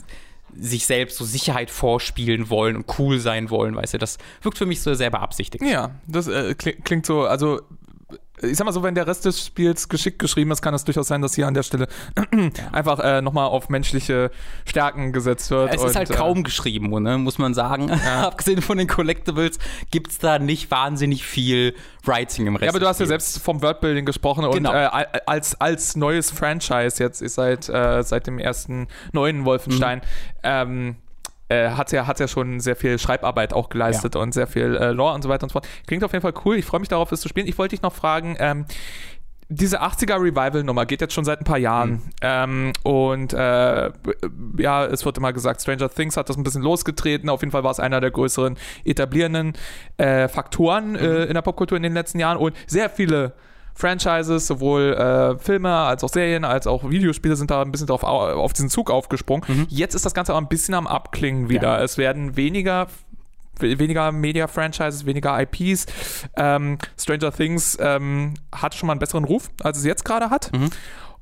sich 0.58 0.86
selbst 0.86 1.18
so 1.18 1.26
Sicherheit 1.26 1.70
vorspielen 1.70 2.50
wollen 2.50 2.78
und 2.78 2.86
cool 2.98 3.20
sein 3.20 3.50
wollen, 3.50 3.76
weißt 3.76 3.96
du, 3.96 3.98
das 3.98 4.18
wirkt 4.42 4.58
für 4.58 4.66
mich 4.66 4.82
so 4.82 4.94
sehr 4.94 5.10
beabsichtigt. 5.10 5.64
Ja, 5.64 5.92
das 6.08 6.28
äh, 6.28 6.56
klingt 6.56 7.06
so, 7.06 7.26
also 7.26 7.62
ich 8.46 8.58
sag 8.58 8.66
mal 8.66 8.72
so, 8.72 8.84
wenn 8.84 8.96
der 8.96 9.08
Rest 9.08 9.26
des 9.26 9.46
Spiels 9.46 9.90
geschickt 9.90 10.20
geschrieben 10.20 10.52
ist, 10.52 10.62
kann 10.62 10.74
es 10.74 10.84
durchaus 10.84 11.08
sein, 11.08 11.22
dass 11.22 11.36
hier 11.36 11.48
an 11.48 11.54
der 11.54 11.64
Stelle 11.64 11.88
einfach 12.72 13.00
äh, 13.00 13.22
nochmal 13.22 13.48
auf 13.48 13.70
menschliche 13.70 14.32
Stärken 14.66 15.12
gesetzt 15.12 15.50
wird. 15.52 15.74
Es 15.74 15.82
und, 15.82 15.90
ist 15.90 15.96
halt 15.96 16.10
äh, 16.10 16.14
kaum 16.14 16.44
geschrieben, 16.44 16.90
ne, 17.02 17.18
muss 17.18 17.38
man 17.38 17.54
sagen. 17.54 17.90
Ja. 17.90 18.24
Abgesehen 18.28 18.62
von 18.62 18.78
den 18.78 18.88
Collectibles 18.88 19.60
gibt 19.92 20.12
es 20.12 20.20
da 20.20 20.40
nicht 20.40 20.72
wahnsinnig 20.72 21.26
viel 21.26 21.76
Writing 22.04 22.48
im 22.48 22.56
Rest. 22.56 22.66
Ja, 22.66 22.72
aber 22.72 22.80
du 22.80 22.88
hast 22.88 23.00
ja 23.00 23.06
selbst 23.06 23.40
vom 23.42 23.62
Worldbuilding 23.62 24.06
gesprochen 24.06 24.50
genau. 24.52 24.70
und 24.70 24.76
äh, 24.76 24.90
als, 25.26 25.60
als 25.60 25.96
neues 25.96 26.32
Franchise 26.32 27.02
jetzt 27.04 27.22
ist 27.22 27.36
seit, 27.36 27.70
äh, 27.70 28.04
seit 28.04 28.28
dem 28.28 28.40
ersten 28.40 28.88
neuen 29.12 29.46
Wolfenstein 29.46 30.00
mhm. 30.00 30.04
ähm, 30.44 30.96
äh, 31.50 31.70
hat 31.70 31.92
ja, 31.92 32.08
hat 32.08 32.20
ja 32.20 32.28
schon 32.28 32.60
sehr 32.60 32.76
viel 32.76 32.98
Schreibarbeit 32.98 33.54
auch 33.54 33.70
geleistet 33.70 34.16
ja. 34.16 34.22
und 34.22 34.34
sehr 34.34 34.48
viel 34.48 34.76
äh, 34.76 34.92
Lore 34.92 35.14
und 35.14 35.22
so 35.22 35.30
weiter 35.30 35.44
und 35.44 35.50
so 35.50 35.54
fort. 35.54 35.68
Klingt 35.88 36.04
auf 36.04 36.12
jeden 36.12 36.24
Fall 36.24 36.34
cool. 36.46 36.58
Ich 36.58 36.66
freue 36.66 36.80
mich 36.80 36.90
darauf, 36.90 37.12
es 37.12 37.22
zu 37.22 37.30
spielen. 37.30 37.48
Ich 37.48 37.58
wollte 37.58 37.76
dich 37.76 37.82
noch 37.84 37.94
fragen, 37.94 38.36
ähm, 38.40 38.66
diese 39.48 39.82
80er 39.84 40.16
Revival-Nummer 40.16 40.86
geht 40.86 41.02
jetzt 41.02 41.14
schon 41.14 41.26
seit 41.26 41.40
ein 41.40 41.44
paar 41.44 41.60
Jahren. 41.60 41.92
Mhm. 41.92 42.02
Ähm, 42.22 42.74
und 42.84 43.34
äh, 43.34 43.92
ja, 44.58 44.86
es 44.86 45.06
wird 45.06 45.18
immer 45.18 45.34
gesagt, 45.34 45.62
Stranger 45.62 45.90
Things 45.90 46.18
hat 46.18 46.30
das 46.30 46.38
ein 46.38 46.44
bisschen 46.44 46.64
losgetreten. 46.64 47.30
Auf 47.30 47.42
jeden 47.42 47.52
Fall 47.52 47.64
war 47.64 47.72
es 47.72 47.80
einer 47.80 48.02
der 48.02 48.12
größeren 48.12 48.58
etablierenden 48.84 49.54
äh, 49.98 50.28
Faktoren 50.28 50.92
mhm. 50.92 50.96
äh, 50.96 51.24
in 51.26 51.36
der 51.36 51.44
Popkultur 51.44 51.78
in 51.78 51.84
den 51.84 51.94
letzten 51.94 52.20
Jahren. 52.20 52.38
Und 52.38 52.56
sehr 52.66 52.90
viele 52.90 53.34
Franchises, 53.76 54.48
sowohl 54.48 54.94
äh, 54.94 55.38
Filme 55.38 55.70
als 55.70 56.04
auch 56.04 56.10
Serien, 56.10 56.46
als 56.46 56.66
auch 56.66 56.90
Videospiele 56.90 57.36
sind 57.36 57.52
da 57.52 57.62
ein 57.62 57.72
bisschen 57.72 57.88
drauf, 57.88 58.04
auf 58.04 58.54
diesen 58.54 58.70
Zug 58.70 58.90
aufgesprungen. 58.90 59.44
Mhm. 59.48 59.68
Jetzt 59.70 59.96
ist 59.96 60.06
das 60.06 60.14
Ganze 60.14 60.32
aber 60.32 60.42
ein 60.42 60.48
bisschen 60.48 60.74
am 60.74 60.88
Abklingen 60.88 61.50
wieder. 61.50 61.78
Ja. 61.78 61.84
Es 61.84 61.98
werden 61.98 62.38
weniger 62.38 62.88
weniger 63.60 64.12
Media-Franchises, 64.12 65.06
weniger 65.06 65.40
IPs. 65.42 65.86
Ähm, 66.36 66.78
Stranger 67.00 67.32
Things 67.32 67.78
ähm, 67.80 68.34
hat 68.54 68.76
schon 68.76 68.88
mal 68.88 68.94
einen 68.94 69.00
besseren 69.00 69.24
Ruf, 69.24 69.50
als 69.64 69.78
es 69.78 69.86
jetzt 69.86 70.04
gerade 70.04 70.30
hat. 70.30 70.52
Mhm. 70.52 70.70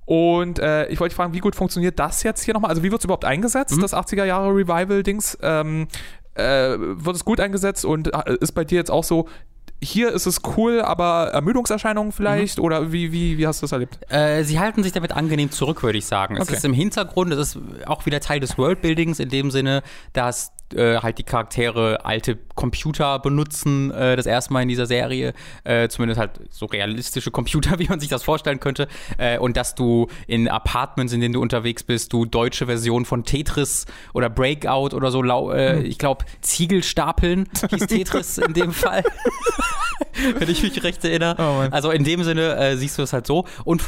Und 0.06 0.60
äh, 0.60 0.88
ich 0.88 1.00
wollte 1.00 1.16
fragen, 1.16 1.34
wie 1.34 1.40
gut 1.40 1.56
funktioniert 1.56 2.00
das 2.00 2.24
jetzt 2.24 2.44
hier 2.44 2.54
nochmal? 2.54 2.70
Also 2.70 2.84
wie 2.84 2.92
wird 2.92 3.02
es 3.02 3.06
überhaupt 3.06 3.26
eingesetzt, 3.26 3.78
mhm. 3.78 3.82
das 3.82 3.94
80er 3.94 4.26
Jahre 4.26 4.50
Revival-Dings? 4.50 5.38
Ähm, 5.42 5.88
äh, 6.36 6.76
wird 6.78 7.16
es 7.16 7.24
gut 7.24 7.40
eingesetzt 7.40 7.86
und 7.86 8.14
äh, 8.14 8.36
ist 8.40 8.54
bei 8.54 8.64
dir 8.66 8.78
jetzt 8.78 8.90
auch 8.90 9.04
so, 9.04 9.28
hier 9.84 10.12
ist 10.12 10.26
es 10.26 10.42
cool, 10.58 10.82
aber 10.82 11.30
Ermüdungserscheinungen 11.34 12.12
vielleicht? 12.12 12.58
Mhm. 12.58 12.64
Oder 12.64 12.92
wie, 12.92 13.12
wie, 13.12 13.38
wie 13.38 13.48
hast 13.48 13.62
du 13.62 13.66
das 13.66 13.72
erlebt? 13.72 14.00
Äh, 14.10 14.44
sie 14.44 14.60
halten 14.60 14.84
sich 14.84 14.92
damit 14.92 15.12
angenehm 15.12 15.52
zurück, 15.52 15.84
würde 15.84 15.98
ich 15.98 16.06
sagen. 16.06 16.38
Es 16.38 16.50
ist 16.50 16.66
im 16.66 16.74
Hintergrund, 16.74 17.32
es 17.34 17.56
ist 17.56 17.60
auch 17.86 18.06
wieder 18.06 18.20
Teil 18.20 18.40
des 18.40 18.58
Worldbuildings 18.58 19.20
in 19.20 19.30
dem 19.30 19.52
Sinne, 19.52 19.84
dass 20.14 20.52
äh, 20.74 20.98
halt 20.98 21.18
die 21.18 21.24
Charaktere 21.24 22.06
alte 22.06 22.38
Computer 22.56 23.20
benutzen, 23.20 23.92
äh, 23.92 24.16
das 24.16 24.26
erste 24.26 24.54
Mal 24.54 24.64
in 24.64 24.70
dieser 24.70 24.86
Serie. 24.86 25.34
Äh, 25.64 25.88
zumindest 25.90 26.20
halt 26.20 26.32
so 26.50 26.66
realistische 26.66 27.32
Computer, 27.32 27.80
wie 27.80 27.88
man 27.88 28.00
sich 28.00 28.10
das 28.10 28.24
vorstellen 28.24 28.60
könnte. 28.60 28.88
Äh, 29.18 29.38
und 29.38 29.58
dass 29.58 29.76
du 29.76 30.08
in 30.28 30.48
Apartments, 30.48 31.14
in 31.14 31.22
denen 31.22 31.34
du 31.34 31.42
unterwegs 31.42 31.84
bist, 31.84 32.14
du 32.14 32.26
deutsche 32.26 32.66
Versionen 32.66 33.06
von 33.06 33.24
Tetris 33.24 33.86
oder 34.14 34.30
Breakout 34.30 34.96
oder 34.96 35.12
so, 35.12 35.22
mhm. 35.22 35.86
ich 35.86 35.98
glaube, 35.98 36.26
Ziegelstapeln 36.42 37.50
hieß 37.70 37.88
Tetris 37.88 38.38
in 38.38 38.54
dem 38.54 38.72
Fall. 38.72 39.04
Wenn 40.40 40.50
ich 40.50 40.64
mich 40.64 40.84
recht 40.84 41.04
erinnere. 41.04 41.36
Oh 41.40 41.68
also 41.72 41.92
in 41.92 42.04
dem 42.04 42.24
Sinne 42.24 42.56
äh, 42.56 42.78
siehst 42.78 42.98
du 42.98 43.02
es 43.02 43.14
halt 43.14 43.28
so. 43.28 43.46
Und 43.64 43.84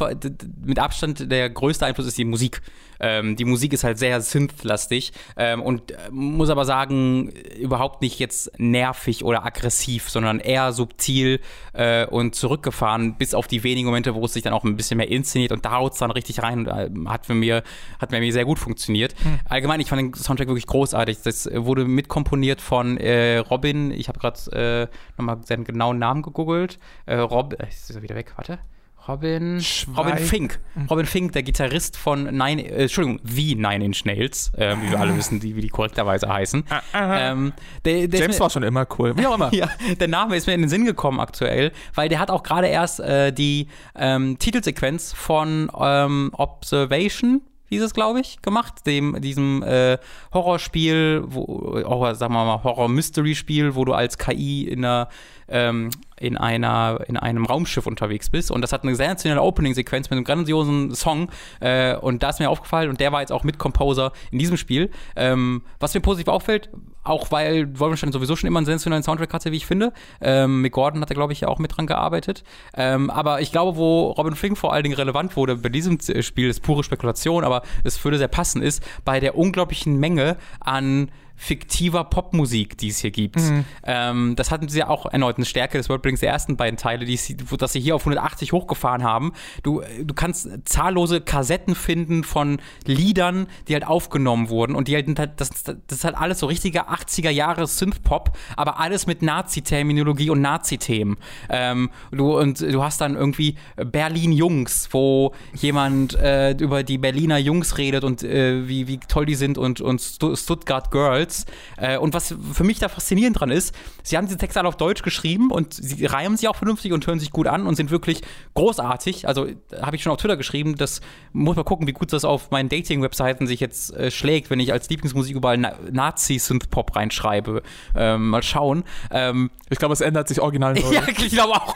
mit 0.64 0.80
Abstand 0.80 1.32
der 1.32 1.49
größte 1.49 1.86
Einfluss 1.86 2.08
ist 2.08 2.18
die 2.18 2.26
Musik. 2.26 2.62
Ähm, 2.99 3.35
die 3.35 3.45
Musik 3.45 3.73
ist 3.73 3.83
halt 3.83 3.97
sehr 3.97 4.21
synth-lastig 4.21 5.13
ähm, 5.37 5.61
und 5.61 5.91
äh, 5.91 5.97
muss 6.11 6.49
aber 6.49 6.65
sagen, 6.65 7.29
überhaupt 7.59 8.01
nicht 8.01 8.19
jetzt 8.19 8.51
nervig 8.57 9.23
oder 9.23 9.45
aggressiv, 9.45 10.09
sondern 10.09 10.39
eher 10.39 10.73
subtil 10.73 11.39
äh, 11.73 12.05
und 12.05 12.35
zurückgefahren, 12.35 13.15
bis 13.17 13.33
auf 13.33 13.47
die 13.47 13.63
wenigen 13.63 13.87
Momente, 13.87 14.15
wo 14.15 14.25
es 14.25 14.33
sich 14.33 14.43
dann 14.43 14.53
auch 14.53 14.63
ein 14.63 14.77
bisschen 14.77 14.97
mehr 14.97 15.09
inszeniert 15.09 15.51
und 15.51 15.65
da 15.65 15.71
haut 15.73 15.93
es 15.93 15.99
dann 15.99 16.11
richtig 16.11 16.41
rein. 16.43 16.67
Äh, 16.67 16.89
hat 17.07 17.25
für 17.25 17.35
mir, 17.35 17.63
hat 17.99 18.11
mir 18.11 18.33
sehr 18.33 18.45
gut 18.45 18.59
funktioniert. 18.59 19.15
Hm. 19.23 19.39
Allgemein, 19.49 19.79
ich 19.79 19.89
fand 19.89 20.01
den 20.01 20.13
Soundtrack 20.13 20.47
wirklich 20.47 20.67
großartig. 20.67 21.19
Das 21.23 21.49
wurde 21.53 21.85
mitkomponiert 21.85 22.61
von 22.61 22.97
äh, 22.97 23.37
Robin, 23.37 23.91
ich 23.91 24.07
habe 24.07 24.19
gerade 24.19 24.89
äh, 24.91 24.95
nochmal 25.17 25.37
seinen 25.45 25.63
genauen 25.63 25.99
Namen 25.99 26.21
gegoogelt. 26.21 26.79
Äh, 27.05 27.15
Rob, 27.15 27.53
ist 27.53 27.95
er 27.95 28.01
wieder 28.01 28.15
weg, 28.15 28.33
warte. 28.35 28.59
Robin, 29.08 29.64
Robin 29.95 30.18
Fink. 30.18 30.60
Robin 30.89 31.06
Fink, 31.06 31.32
der 31.34 31.43
Gitarrist 31.43 31.95
von 31.95 32.24
Nine, 32.24 32.64
äh, 32.64 32.84
Entschuldigung, 32.84 33.20
wie 33.24 33.53
Nine 33.53 33.86
Inch 33.86 34.03
Nails, 34.06 34.51
äh, 34.56 34.76
wie 34.82 34.89
wir 34.89 34.99
alle 34.99 35.16
wissen, 35.16 35.39
die, 35.39 35.56
wie 35.56 35.62
die 35.62 35.70
korrekterweise 35.70 36.28
heißen. 36.28 36.64
Ah, 36.70 37.32
ähm, 37.32 37.53
der, 37.84 38.08
der 38.08 38.20
James 38.20 38.38
mir, 38.38 38.39
war 38.41 38.49
schon 38.49 38.64
immer 38.64 38.88
cool, 38.97 39.16
wie 39.16 39.28
auch 39.28 39.36
immer. 39.36 39.53
ja, 39.53 39.70
der 39.99 40.08
Name 40.08 40.36
ist 40.36 40.47
mir 40.47 40.53
in 40.53 40.62
den 40.62 40.70
Sinn 40.70 40.86
gekommen 40.86 41.20
aktuell, 41.20 41.72
weil 41.93 42.10
der 42.10 42.20
hat 42.20 42.32
auch 42.32 42.41
gerade 42.41 42.68
erst 42.68 42.99
äh, 42.99 43.32
die 43.32 43.68
ähm, 43.95 44.39
Titelsequenz 44.39 45.14
von 45.14 45.72
ähm, 45.80 46.32
Observation 46.34 47.41
hieß 47.70 47.82
es, 47.82 47.93
glaube 47.93 48.22
ich, 48.22 48.41
gemacht, 48.41 48.86
dem, 48.86 49.20
diesem 49.22 49.64
äh, 49.64 49.97
Horrorspiel, 50.34 51.24
wo, 51.26 51.74
Horror, 51.84 52.16
sagen 52.16 52.34
wir 52.34 52.45
mal, 52.45 52.64
Horror-Mystery-Spiel, 52.64 53.76
wo 53.76 53.86
du 53.86 53.93
als 53.93 54.18
KI 54.18 54.68
in 54.68 54.86
einer 54.86 55.10
ähm, 55.47 55.89
in, 56.17 56.37
einer, 56.37 57.01
in 57.07 57.17
einem 57.17 57.45
Raumschiff 57.45 57.87
unterwegs 57.87 58.29
bist. 58.29 58.51
Und 58.51 58.61
das 58.61 58.71
hat 58.71 58.83
eine 58.83 58.95
sensationelle 58.95 59.41
Opening-Sequenz 59.41 60.09
mit 60.09 60.17
einem 60.17 60.25
grandiosen 60.25 60.95
Song. 60.95 61.29
Äh, 61.59 61.95
und 61.95 62.23
da 62.23 62.29
ist 62.29 62.39
mir 62.39 62.49
aufgefallen, 62.49 62.89
und 62.89 62.99
der 62.99 63.11
war 63.11 63.21
jetzt 63.21 63.31
auch 63.31 63.43
Mitcomposer 63.43 64.11
in 64.31 64.39
diesem 64.39 64.57
Spiel. 64.57 64.91
Ähm, 65.15 65.63
was 65.79 65.93
mir 65.93 66.01
positiv 66.01 66.27
auffällt, 66.27 66.69
auch 67.03 67.31
weil 67.31 67.79
Wolfenstein 67.79 68.11
sowieso 68.11 68.35
schon 68.35 68.47
immer 68.47 68.59
einen 68.59 68.65
sensationellen 68.65 69.03
Soundtrack 69.03 69.33
hatte, 69.33 69.51
wie 69.51 69.57
ich 69.57 69.65
finde. 69.65 69.93
Ähm, 70.21 70.61
Mick 70.61 70.73
Gordon 70.73 71.01
hat 71.01 71.09
da, 71.09 71.13
glaube 71.13 71.33
ich, 71.33 71.45
auch 71.45 71.59
mit 71.59 71.77
dran 71.77 71.85
gearbeitet. 71.85 72.43
Ähm, 72.75 73.09
aber 73.09 73.41
ich 73.41 73.51
glaube, 73.51 73.77
wo 73.77 74.11
Robin 74.11 74.35
Fink 74.35 74.57
vor 74.57 74.73
allen 74.73 74.83
Dingen 74.83 74.95
relevant 74.95 75.35
wurde 75.35 75.57
bei 75.57 75.69
diesem 75.69 75.99
Spiel, 76.21 76.49
ist 76.49 76.61
pure 76.63 76.83
Spekulation, 76.83 77.43
aber 77.43 77.61
es 77.83 78.03
würde 78.03 78.17
sehr 78.17 78.27
passen, 78.27 78.61
ist 78.61 78.83
bei 79.05 79.19
der 79.19 79.37
unglaublichen 79.37 79.99
Menge 79.99 80.37
an 80.59 81.11
fiktiver 81.36 82.03
Popmusik, 82.05 82.77
die 82.77 82.89
es 82.89 82.99
hier 82.99 83.11
gibt. 83.11 83.38
Mhm. 83.38 83.65
Ähm, 83.83 84.36
das 84.36 84.51
hatten 84.51 84.69
sie 84.69 84.79
ja 84.79 84.88
auch 84.88 85.05
erneut 85.05 85.38
eine 85.38 85.45
Stärke 85.45 85.77
des 85.77 85.89
Worldbuildings 85.89 86.21
der 86.21 86.29
ersten 86.29 86.57
beiden 86.57 86.77
Teile, 86.77 87.05
die 87.05 87.17
sie, 87.17 87.36
dass 87.36 87.73
sie 87.73 87.79
hier 87.79 87.95
auf 87.95 88.01
180 88.01 88.53
hochgefahren 88.53 89.03
haben. 89.03 89.33
Du, 89.63 89.81
du 90.03 90.13
kannst 90.13 90.49
zahllose 90.65 91.21
Kassetten 91.21 91.75
finden 91.75 92.23
von 92.23 92.59
Liedern, 92.86 93.47
die 93.67 93.73
halt 93.73 93.86
aufgenommen 93.86 94.49
wurden 94.49 94.75
und 94.75 94.88
die 94.88 94.95
halt, 94.95 95.07
das, 95.38 95.49
das 95.63 95.75
ist 95.89 96.03
halt 96.03 96.15
alles 96.15 96.39
so 96.39 96.47
richtiger 96.47 96.89
80er 96.91 97.29
Jahre 97.29 97.67
Synthpop, 97.67 98.38
aber 98.55 98.79
alles 98.79 99.05
mit 99.07 99.21
Nazi-Terminologie 99.21 100.29
und 100.29 100.41
Nazi-Themen. 100.41 101.17
Ähm, 101.49 101.89
du, 102.11 102.38
und 102.38 102.61
du 102.61 102.83
hast 102.83 103.01
dann 103.01 103.15
irgendwie 103.15 103.55
Berlin 103.75 104.31
Jungs, 104.31 104.89
wo 104.91 105.33
jemand 105.53 106.15
äh, 106.15 106.51
über 106.51 106.83
die 106.83 106.97
Berliner 106.97 107.38
Jungs 107.38 107.77
redet 107.77 108.03
und 108.03 108.23
äh, 108.23 108.67
wie, 108.67 108.88
wie 108.88 108.99
toll 108.99 109.25
die 109.25 109.36
sind 109.36 109.57
und, 109.57 109.81
und 109.81 110.01
Stuttgart 110.01 110.91
Girls 110.91 111.24
Girls. 111.26 111.45
Äh, 111.78 111.97
und 111.97 112.13
was 112.13 112.36
für 112.53 112.63
mich 112.63 112.80
da 112.80 112.89
faszinierend 112.89 113.39
dran 113.39 113.49
ist, 113.49 113.73
sie 114.03 114.17
haben 114.17 114.26
diese 114.26 114.38
Texte 114.38 114.59
alle 114.59 114.67
auf 114.67 114.78
Deutsch 114.78 115.01
geschrieben 115.01 115.51
und 115.51 115.73
sie 115.73 116.05
reimen 116.05 116.38
sie 116.38 116.47
auch 116.47 116.55
vernünftig 116.55 116.93
und 116.93 117.05
hören 117.05 117.19
sich 117.19 117.32
gut 117.32 117.47
an 117.47 117.67
und 117.67 117.76
sind 117.76 117.91
wirklich 117.91 118.21
großartig. 118.53 119.28
Also 119.28 119.47
habe 119.82 119.95
ich 119.95 120.03
schon 120.03 120.11
auf 120.11 120.19
Twitter 120.19 120.38
geschrieben, 120.38 120.76
das 120.76 121.01
muss 121.34 121.55
man 121.55 121.65
gucken, 121.65 121.88
wie 121.88 121.93
gut 121.93 122.13
das 122.13 122.26
auf 122.26 122.51
meinen 122.51 122.69
Dating-Webseiten 122.69 123.47
sich 123.47 123.59
jetzt 123.59 123.93
äh, 123.93 124.11
schlägt, 124.11 124.49
wenn 124.49 124.59
ich 124.59 124.71
als 124.71 124.89
Lieblingsmusik 124.89 125.36
überall 125.36 125.57
Na 125.57 125.76
Nazi-Synth-Pop 125.91 126.95
reinschreibe. 126.95 127.61
Ähm, 127.95 128.30
mal 128.30 128.43
schauen. 128.43 128.84
Ähm, 129.11 129.49
ich 129.69 129.80
glaube, 129.80 129.93
es 129.93 130.01
ändert 130.01 130.28
sich 130.28 130.41
original 130.41 130.73
neu. 130.73 130.91
ja, 130.93 131.03
ich 131.07 131.30
glaube 131.30 131.53
auch. 131.53 131.76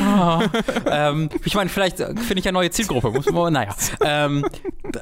ah, 0.00 0.42
ähm, 0.90 1.28
ich 1.44 1.54
meine, 1.54 1.70
vielleicht 1.70 1.98
finde 1.98 2.38
ich 2.38 2.44
ja 2.44 2.52
neue 2.52 2.70
Zielgruppe. 2.70 3.10
Muss 3.10 3.30
man, 3.30 3.52
naja. 3.52 3.74
Ähm, 4.04 4.44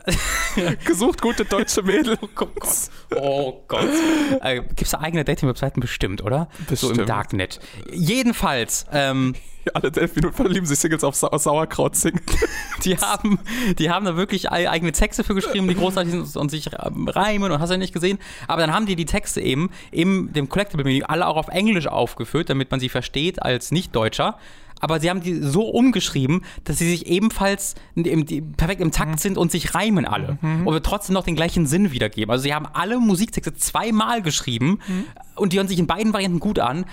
Gesucht 0.85 1.21
gute 1.21 1.45
deutsche 1.45 1.83
Mädel. 1.83 2.19
Oh 2.21 2.29
Gott. 2.35 3.70
Äh, 4.43 4.61
Gibt 4.61 4.83
es 4.83 4.91
da 4.91 5.01
eigene 5.01 5.25
Dating-Webseiten 5.25 5.81
bestimmt, 5.81 6.23
oder? 6.23 6.49
Bestimmt. 6.69 6.95
So 6.95 7.01
im 7.03 7.07
Darknet. 7.07 7.59
Jedenfalls. 7.93 8.87
Ähm, 8.93 9.35
alle 9.75 9.93
elf 9.95 10.15
Minuten 10.15 10.35
verlieben 10.35 10.67
sich 10.67 10.79
Singles 10.79 11.05
auf 11.05 11.15
Sa 11.15 11.37
Sauerkraut 11.37 11.97
singen. 11.97 12.21
Die 12.85 12.97
haben, 12.97 13.39
die 13.79 13.91
haben 13.91 14.07
da 14.07 14.17
wirklich 14.17 14.51
eigene 14.51 14.93
Texte 14.93 15.23
für 15.23 15.35
geschrieben, 15.35 15.69
die 15.69 15.75
großartig 15.75 16.13
sind 16.13 16.37
und 16.37 16.51
sich 16.51 16.71
reimen 16.73 17.53
und 17.53 17.61
hast 17.61 17.69
ja 17.69 17.77
nicht 17.77 17.93
gesehen. 17.93 18.19
Aber 18.49 18.63
dann 18.63 18.73
haben 18.73 18.87
die 18.87 18.97
die 18.97 19.05
Texte 19.05 19.43
eben 19.43 19.69
in 19.91 20.33
dem 20.33 20.49
Collectible-Menü 20.49 21.03
alle 21.03 21.27
auch 21.27 21.37
auf 21.37 21.49
Englisch 21.49 21.89
aufgeführt, 21.89 22.49
damit 22.49 22.71
man 22.71 22.81
sie 22.81 22.89
versteht 22.89 23.43
als 23.43 23.71
Nicht-Deutscher 23.71 24.39
aber 24.81 24.99
sie 25.01 25.11
haben 25.11 25.21
die 25.21 25.41
so 25.41 25.69
umgeschrieben, 25.69 26.43
dass 26.65 26.79
sie 26.79 26.89
sich 26.91 27.07
ebenfalls 27.07 27.75
im, 27.95 28.27
die, 28.27 28.41
perfekt 28.41 28.81
im 28.81 28.91
Takt 28.91 29.13
mhm. 29.13 29.19
sind 29.19 29.39
und 29.39 29.53
sich 29.53 29.75
reimen 29.75 30.07
alle. 30.07 30.39
Mhm. 30.41 30.67
Und 30.67 30.75
wir 30.75 30.83
trotzdem 30.83 31.15
noch 31.15 31.25
den 31.25 31.37
gleichen 31.37 31.67
Sinn 31.67 31.93
wiedergeben. 31.93 32.31
Also 32.31 32.43
sie 32.43 32.55
haben 32.55 32.67
alle 32.67 32.99
Musiktexte 32.99 33.55
zweimal 33.55 34.23
geschrieben 34.23 34.81
mhm. 34.89 35.05
Und 35.41 35.53
die 35.53 35.57
hören 35.57 35.69
sich 35.69 35.79
in 35.79 35.87
beiden 35.87 36.13
Varianten 36.13 36.41
gut 36.41 36.59
an. 36.59 36.85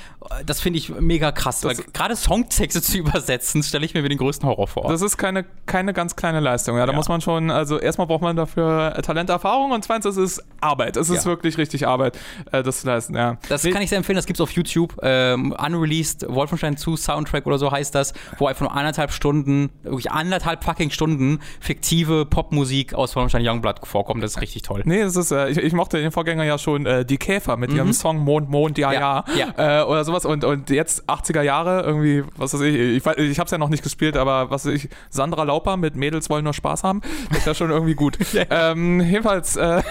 Das 0.45 0.59
finde 0.59 0.79
ich 0.79 0.89
mega 0.89 1.31
krass. 1.31 1.65
Gerade 1.93 2.15
Songtexte 2.15 2.81
zu 2.87 2.97
übersetzen, 2.97 3.61
stelle 3.63 3.85
ich 3.85 3.93
mir 3.93 4.03
wie 4.03 4.09
den 4.09 4.17
größten 4.17 4.47
Horror 4.47 4.67
vor. 4.67 4.89
Das 4.89 5.01
ist 5.01 5.17
keine, 5.17 5.45
keine 5.65 5.93
ganz 5.93 6.15
kleine 6.15 6.39
Leistung. 6.39 6.77
Ja, 6.77 6.85
da 6.85 6.93
ja. 6.93 6.97
muss 6.97 7.09
man 7.09 7.21
schon, 7.21 7.51
also 7.51 7.79
erstmal 7.79 8.07
braucht 8.07 8.21
man 8.21 8.35
dafür 8.35 8.93
Talenterfahrung 9.03 9.71
und 9.71 9.83
zweitens 9.83 10.17
ist 10.17 10.17
es 10.17 10.43
Arbeit. 10.61 10.97
Es 10.97 11.09
ist 11.09 11.25
ja. 11.25 11.29
wirklich 11.29 11.57
richtig 11.57 11.87
Arbeit, 11.87 12.17
äh, 12.51 12.63
das 12.63 12.81
zu 12.81 12.87
leisten. 12.87 13.15
Ja. 13.15 13.37
Das 13.49 13.63
kann 13.63 13.81
ich 13.81 13.89
sehr 13.89 13.97
empfehlen. 13.97 14.15
Das 14.15 14.25
gibt 14.25 14.37
es 14.37 14.41
auf 14.41 14.51
YouTube. 14.51 14.97
Ähm, 15.01 15.53
Unreleased 15.53 16.25
Wolfenstein 16.27 16.77
2 16.77 16.95
Soundtrack 16.95 17.45
oder 17.45 17.57
so 17.57 17.71
heißt 17.71 17.93
das, 17.93 18.13
wo 18.37 18.47
einfach 18.47 18.61
nur 18.61 18.73
anderthalb 18.73 19.11
Stunden, 19.11 19.69
wirklich 19.83 20.11
anderthalb 20.11 20.63
fucking 20.63 20.91
Stunden 20.91 21.39
fiktive 21.59 22.25
Popmusik 22.25 22.93
aus 22.93 23.15
Wolfenstein 23.15 23.47
Youngblood 23.47 23.85
vorkommt. 23.85 24.23
Das 24.23 24.31
ist 24.31 24.41
richtig 24.41 24.61
toll. 24.61 24.81
Nee, 24.85 25.01
das 25.01 25.15
ist, 25.15 25.31
äh, 25.31 25.49
ich, 25.49 25.57
ich, 25.57 25.73
mochte 25.73 25.99
den 25.99 26.11
Vorgänger 26.11 26.43
ja 26.43 26.57
schon, 26.57 26.85
äh, 26.85 27.05
die 27.05 27.17
Käfer 27.17 27.57
mit 27.57 27.71
mhm. 27.71 27.77
ihrem 27.77 27.93
Song 27.93 28.17
Mond, 28.37 28.49
Mond, 28.49 28.77
ja, 28.77 28.93
ja, 28.93 29.23
ja. 29.35 29.81
Äh, 29.81 29.83
oder 29.83 30.03
sowas. 30.03 30.25
Und, 30.25 30.43
und 30.43 30.69
jetzt 30.69 31.09
80er 31.09 31.41
Jahre, 31.41 31.81
irgendwie, 31.81 32.23
was 32.35 32.53
weiß 32.53 32.61
ich, 32.61 32.75
ich, 32.75 33.05
ich 33.17 33.39
hab's 33.39 33.51
ja 33.51 33.57
noch 33.57 33.69
nicht 33.69 33.83
gespielt, 33.83 34.15
aber 34.15 34.51
was 34.51 34.65
weiß 34.65 34.73
ich, 34.73 34.89
Sandra 35.09 35.43
Lauper 35.43 35.77
mit 35.77 35.95
Mädels 35.95 36.29
wollen 36.29 36.43
nur 36.43 36.53
Spaß 36.53 36.83
haben, 36.83 37.01
ist 37.31 37.47
ja 37.47 37.53
schon 37.53 37.71
irgendwie 37.71 37.95
gut. 37.95 38.17
ähm, 38.49 39.01
jedenfalls, 39.01 39.55
äh, 39.55 39.81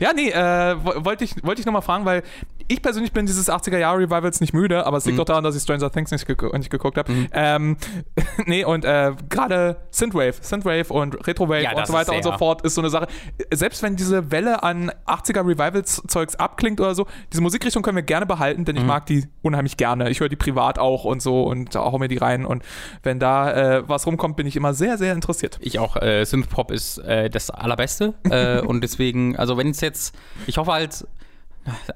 ja, 0.00 0.12
nee, 0.12 0.30
äh, 0.30 0.76
wollte 1.04 1.24
ich, 1.24 1.44
wollte 1.44 1.60
ich 1.60 1.66
nochmal 1.66 1.82
fragen, 1.82 2.04
weil 2.04 2.22
ich 2.68 2.82
persönlich 2.82 3.12
bin 3.12 3.26
dieses 3.26 3.50
80er 3.50 3.78
Jahre 3.78 3.98
Revivals 3.98 4.40
nicht 4.40 4.54
müde, 4.54 4.86
aber 4.86 4.96
es 4.96 5.04
liegt 5.04 5.16
mhm. 5.16 5.18
doch 5.18 5.24
daran, 5.26 5.44
dass 5.44 5.54
ich 5.54 5.62
Stranger 5.62 5.90
Things 5.90 6.10
nicht, 6.10 6.26
ge 6.26 6.36
nicht 6.56 6.70
geguckt 6.70 6.96
habe. 6.96 7.12
Mhm. 7.12 7.28
Ähm, 7.32 7.76
nee, 8.46 8.64
und 8.64 8.84
äh, 8.84 9.12
gerade 9.28 9.76
Synthwave, 9.90 10.34
Synthwave 10.40 10.92
und 10.92 11.26
Retrowave 11.26 11.62
ja, 11.62 11.76
und 11.76 11.86
so 11.86 11.92
weiter 11.92 12.14
und 12.14 12.22
so 12.22 12.32
fort 12.32 12.62
ist 12.62 12.74
so 12.74 12.80
eine 12.80 12.90
Sache. 12.90 13.08
Selbst 13.52 13.82
wenn 13.82 13.96
diese 13.96 14.30
Welle 14.30 14.62
an 14.62 14.90
80er 15.06 15.46
Revivals-Zeugs 15.46 16.36
abklingt 16.36 16.80
oder 16.80 16.94
so, 16.94 17.06
diese 17.32 17.42
Musikrichtung 17.42 17.82
können 17.82 17.96
wir 17.96 18.02
gerne 18.02 18.26
behalten, 18.26 18.64
denn 18.64 18.76
mhm. 18.76 18.82
ich 18.82 18.86
mag 18.86 19.06
die 19.06 19.26
unheimlich 19.42 19.76
gerne. 19.76 20.08
Ich 20.10 20.20
höre 20.20 20.28
die 20.28 20.36
privat 20.36 20.78
auch 20.78 21.04
und 21.04 21.20
so 21.20 21.42
und 21.42 21.74
hau 21.74 21.98
mir 21.98 22.08
die 22.08 22.16
rein. 22.16 22.46
Und 22.46 22.62
wenn 23.02 23.18
da 23.18 23.78
äh, 23.78 23.88
was 23.88 24.06
rumkommt, 24.06 24.36
bin 24.36 24.46
ich 24.46 24.56
immer 24.56 24.72
sehr, 24.72 24.96
sehr 24.96 25.12
interessiert. 25.12 25.58
Ich 25.60 25.78
auch. 25.78 25.96
Äh, 25.96 26.24
Synthpop 26.24 26.70
ist 26.70 26.98
äh, 26.98 27.28
das 27.28 27.50
Allerbeste. 27.50 28.14
Äh, 28.24 28.60
und 28.66 28.80
deswegen, 28.82 29.36
also 29.36 29.58
wenn 29.58 29.73
es 29.74 29.80
jetzt, 29.80 30.14
ich 30.46 30.56
hoffe 30.56 30.72
halt, 30.72 31.06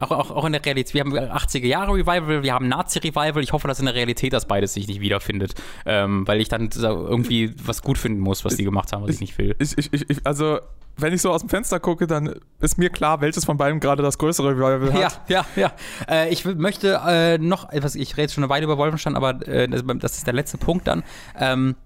Auch, 0.00 0.10
auch, 0.10 0.30
auch 0.30 0.44
in 0.44 0.52
der 0.52 0.64
Realität. 0.64 0.94
Wir 0.94 1.02
haben 1.02 1.14
80er 1.14 1.66
Jahre 1.66 1.92
Revival, 1.92 2.42
wir 2.42 2.54
haben 2.54 2.68
Nazi-Revival. 2.68 3.42
Ich 3.42 3.52
hoffe, 3.52 3.68
dass 3.68 3.78
in 3.78 3.86
der 3.86 3.94
Realität 3.94 4.32
das 4.32 4.46
beides 4.46 4.74
sich 4.74 4.88
nicht 4.88 5.00
wiederfindet. 5.00 5.54
Ähm, 5.84 6.26
weil 6.26 6.40
ich 6.40 6.48
dann 6.48 6.70
irgendwie 6.74 7.54
was 7.62 7.82
gut 7.82 7.98
finden 7.98 8.20
muss, 8.20 8.44
was 8.44 8.56
die 8.56 8.64
gemacht 8.64 8.92
haben, 8.92 9.02
was 9.02 9.10
ich, 9.10 9.16
ich 9.16 9.20
nicht 9.20 9.38
will. 9.38 9.54
Ich, 9.58 9.76
ich, 9.76 10.08
ich, 10.08 10.26
also, 10.26 10.60
wenn 10.96 11.12
ich 11.12 11.20
so 11.20 11.30
aus 11.30 11.42
dem 11.42 11.50
Fenster 11.50 11.80
gucke, 11.80 12.06
dann 12.06 12.34
ist 12.60 12.78
mir 12.78 12.90
klar, 12.90 13.20
welches 13.20 13.44
von 13.44 13.56
beiden 13.56 13.78
gerade 13.78 14.02
das 14.02 14.18
größere 14.18 14.52
Revival 14.52 14.92
hat. 14.92 15.20
Ja, 15.28 15.44
ja, 15.56 15.70
ja. 15.70 15.72
Äh, 16.08 16.32
ich 16.32 16.44
möchte 16.44 17.00
äh, 17.06 17.38
noch 17.38 17.70
etwas, 17.70 17.94
ich 17.94 18.16
rede 18.16 18.32
schon 18.32 18.44
eine 18.44 18.50
Weile 18.50 18.64
über 18.64 18.78
Wolfenstein, 18.78 19.16
aber 19.16 19.46
äh, 19.46 19.68
das 19.68 20.16
ist 20.16 20.26
der 20.26 20.34
letzte 20.34 20.58
Punkt 20.58 20.86
dann. 20.86 21.04
Ähm, 21.38 21.76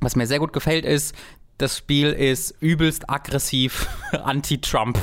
was 0.00 0.16
mir 0.16 0.26
sehr 0.26 0.38
gut 0.38 0.52
gefällt, 0.52 0.84
ist, 0.84 1.14
das 1.58 1.76
Spiel 1.76 2.12
ist 2.12 2.54
übelst 2.60 3.10
aggressiv 3.10 3.88
anti-Trump. 4.24 4.96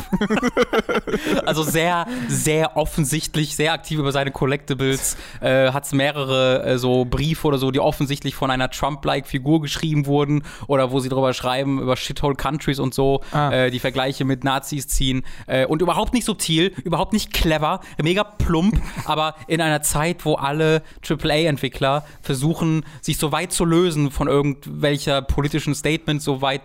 also 1.45 1.63
sehr, 1.63 2.07
sehr 2.29 2.77
offensichtlich, 2.77 3.57
sehr 3.57 3.73
aktiv 3.73 3.99
über 3.99 4.13
seine 4.13 4.31
Collectibles. 4.31 5.17
Äh, 5.41 5.71
Hat 5.71 5.83
es 5.83 5.91
mehrere 5.91 6.63
äh, 6.63 6.77
so 6.77 7.03
Briefe 7.03 7.47
oder 7.47 7.57
so, 7.57 7.71
die 7.71 7.81
offensichtlich 7.81 8.35
von 8.35 8.51
einer 8.51 8.69
Trump-like 8.69 9.27
Figur 9.27 9.61
geschrieben 9.61 10.05
wurden 10.05 10.43
oder 10.67 10.91
wo 10.91 11.01
sie 11.01 11.09
drüber 11.09 11.33
schreiben, 11.33 11.81
über 11.81 11.97
Shithole 11.97 12.35
Countries 12.35 12.79
und 12.79 12.93
so, 12.93 13.21
ah. 13.33 13.51
äh, 13.51 13.69
die 13.69 13.79
Vergleiche 13.79 14.23
mit 14.23 14.45
Nazis 14.45 14.87
ziehen. 14.87 15.23
Äh, 15.47 15.65
und 15.65 15.81
überhaupt 15.81 16.13
nicht 16.13 16.25
subtil, 16.25 16.73
überhaupt 16.85 17.11
nicht 17.11 17.33
clever, 17.33 17.81
mega 18.01 18.23
plump, 18.23 18.81
aber 19.05 19.35
in 19.47 19.59
einer 19.59 19.81
Zeit, 19.81 20.23
wo 20.23 20.35
alle 20.35 20.83
AAA-Entwickler 21.05 22.05
versuchen, 22.21 22.85
sich 23.01 23.17
so 23.17 23.33
weit 23.33 23.51
zu 23.51 23.65
lösen 23.65 24.09
von 24.09 24.29
irgendwelcher 24.29 25.21
politischen 25.21 25.75
Statements, 25.75 26.23
so 26.23 26.44
weit, 26.45 26.61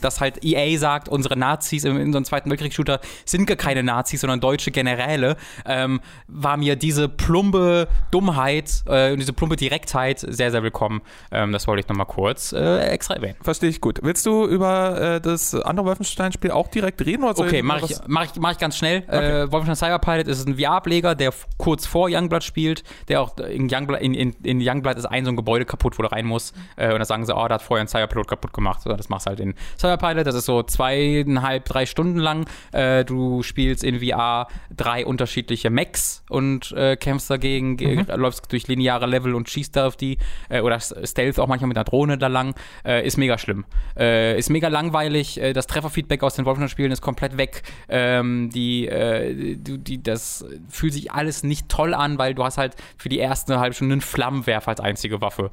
dass 0.00 0.20
halt 0.20 0.44
EA 0.44 0.78
sagt, 0.78 1.08
unsere 1.08 1.36
Nazis 1.36 1.84
in, 1.84 1.96
einem 1.96 2.24
Zweiten 2.24 2.48
Weltkrieg-Shooter 2.50 3.00
sind 3.26 3.46
gar 3.46 3.56
keine 3.56 3.82
Nazis, 3.82 4.20
sondern 4.22 4.40
deutsche 4.40 4.70
Generäle, 4.70 5.36
ähm, 5.66 6.00
war 6.28 6.56
mir 6.56 6.76
diese 6.76 7.08
plumpe 7.08 7.88
Dummheit 8.10 8.84
äh, 8.86 9.12
und 9.12 9.18
diese 9.18 9.32
plumpe 9.32 9.56
Direktheit 9.56 10.20
sehr, 10.20 10.50
sehr 10.50 10.62
willkommen. 10.62 11.02
Ähm, 11.30 11.52
das 11.52 11.66
wollte 11.66 11.80
ich 11.80 11.88
nochmal 11.88 12.06
kurz 12.06 12.52
äh, 12.52 12.78
extra 12.86 13.14
erwähnen. 13.14 13.36
Verstehe 13.42 13.68
ich 13.68 13.80
gut. 13.80 14.00
Willst 14.02 14.24
du 14.26 14.46
über 14.46 15.16
äh, 15.16 15.20
das 15.20 15.54
andere 15.54 15.86
Wolfenstein-Spiel 15.86 16.52
auch 16.52 16.68
direkt 16.68 17.04
reden? 17.04 17.24
Oder 17.24 17.38
okay, 17.38 17.62
mache 17.62 17.86
ich, 17.86 17.96
mach 18.06 18.24
ich, 18.24 18.36
mach 18.36 18.52
ich 18.52 18.58
ganz 18.58 18.76
schnell. 18.76 19.02
Okay. 19.06 19.42
Äh, 19.42 19.52
Wolfenstein 19.52 19.88
Cyberpilot 19.88 20.28
ist 20.28 20.46
ein 20.46 20.56
VR-Ableger, 20.56 21.14
der 21.14 21.32
kurz 21.58 21.86
vor 21.86 22.08
Youngblood 22.10 22.44
spielt, 22.44 22.84
der 23.08 23.20
auch 23.20 23.36
in 23.38 23.68
Youngblood, 23.70 24.00
in, 24.00 24.14
in, 24.14 24.32
in 24.42 24.60
Youngblood 24.60 24.96
ist 24.96 25.06
ein 25.06 25.24
so 25.24 25.30
ein 25.30 25.36
Gebäude 25.36 25.64
kaputt, 25.64 25.98
wo 25.98 26.02
du 26.02 26.12
rein 26.12 26.26
musst. 26.26 26.54
Äh, 26.76 26.92
und 26.92 26.98
da 26.98 27.04
sagen 27.04 27.26
sie, 27.26 27.34
oh, 27.34 27.48
da 27.48 27.54
hat 27.54 27.62
vorher 27.62 27.84
ein 27.84 27.88
Cyberpilot 27.88 28.28
kaputt 28.28 28.52
gemacht. 28.52 28.82
So, 28.82 28.92
das 28.92 29.08
machst 29.08 29.23
machst 29.24 29.26
halt 29.26 29.40
in 29.40 29.54
Cyberpilot, 29.78 30.26
das 30.26 30.34
ist 30.34 30.46
so 30.46 30.62
zweieinhalb, 30.62 31.64
drei 31.64 31.86
Stunden 31.86 32.18
lang. 32.18 32.46
Äh, 32.72 33.04
du 33.04 33.42
spielst 33.42 33.84
in 33.84 34.00
VR 34.00 34.48
drei 34.74 35.06
unterschiedliche 35.06 35.70
Mechs 35.70 36.24
und 36.28 36.72
äh, 36.72 36.96
kämpfst 36.96 37.30
dagegen, 37.30 37.76
mhm. 37.76 38.06
läufst 38.16 38.50
durch 38.52 38.68
lineare 38.68 39.06
Level 39.06 39.34
und 39.34 39.48
schießt 39.48 39.76
da 39.76 39.86
auf 39.86 39.96
die, 39.96 40.18
äh, 40.48 40.60
oder 40.60 40.80
Stealth 40.80 41.38
auch 41.38 41.46
manchmal 41.46 41.68
mit 41.68 41.76
einer 41.76 41.84
Drohne 41.84 42.18
da 42.18 42.28
lang. 42.28 42.54
Äh, 42.84 43.06
ist 43.06 43.16
mega 43.16 43.38
schlimm. 43.38 43.64
Äh, 43.96 44.38
ist 44.38 44.50
mega 44.50 44.68
langweilig. 44.68 45.40
Äh, 45.40 45.52
das 45.52 45.66
Trefferfeedback 45.66 46.22
aus 46.22 46.34
den 46.34 46.44
Wolfenstein-Spielen 46.44 46.92
ist 46.92 47.02
komplett 47.02 47.36
weg. 47.36 47.62
Ähm, 47.88 48.50
die, 48.50 48.88
die, 49.56 49.78
die, 49.78 50.02
das 50.02 50.44
fühlt 50.68 50.92
sich 50.92 51.12
alles 51.12 51.42
nicht 51.42 51.68
toll 51.68 51.94
an, 51.94 52.18
weil 52.18 52.34
du 52.34 52.44
hast 52.44 52.58
halt 52.58 52.74
für 52.96 53.08
die 53.08 53.18
erste 53.18 53.58
halbe 53.58 53.74
Stunde 53.74 53.94
einen 53.94 54.00
Flammenwerfer 54.00 54.70
als 54.70 54.80
einzige 54.80 55.20
Waffe. 55.20 55.50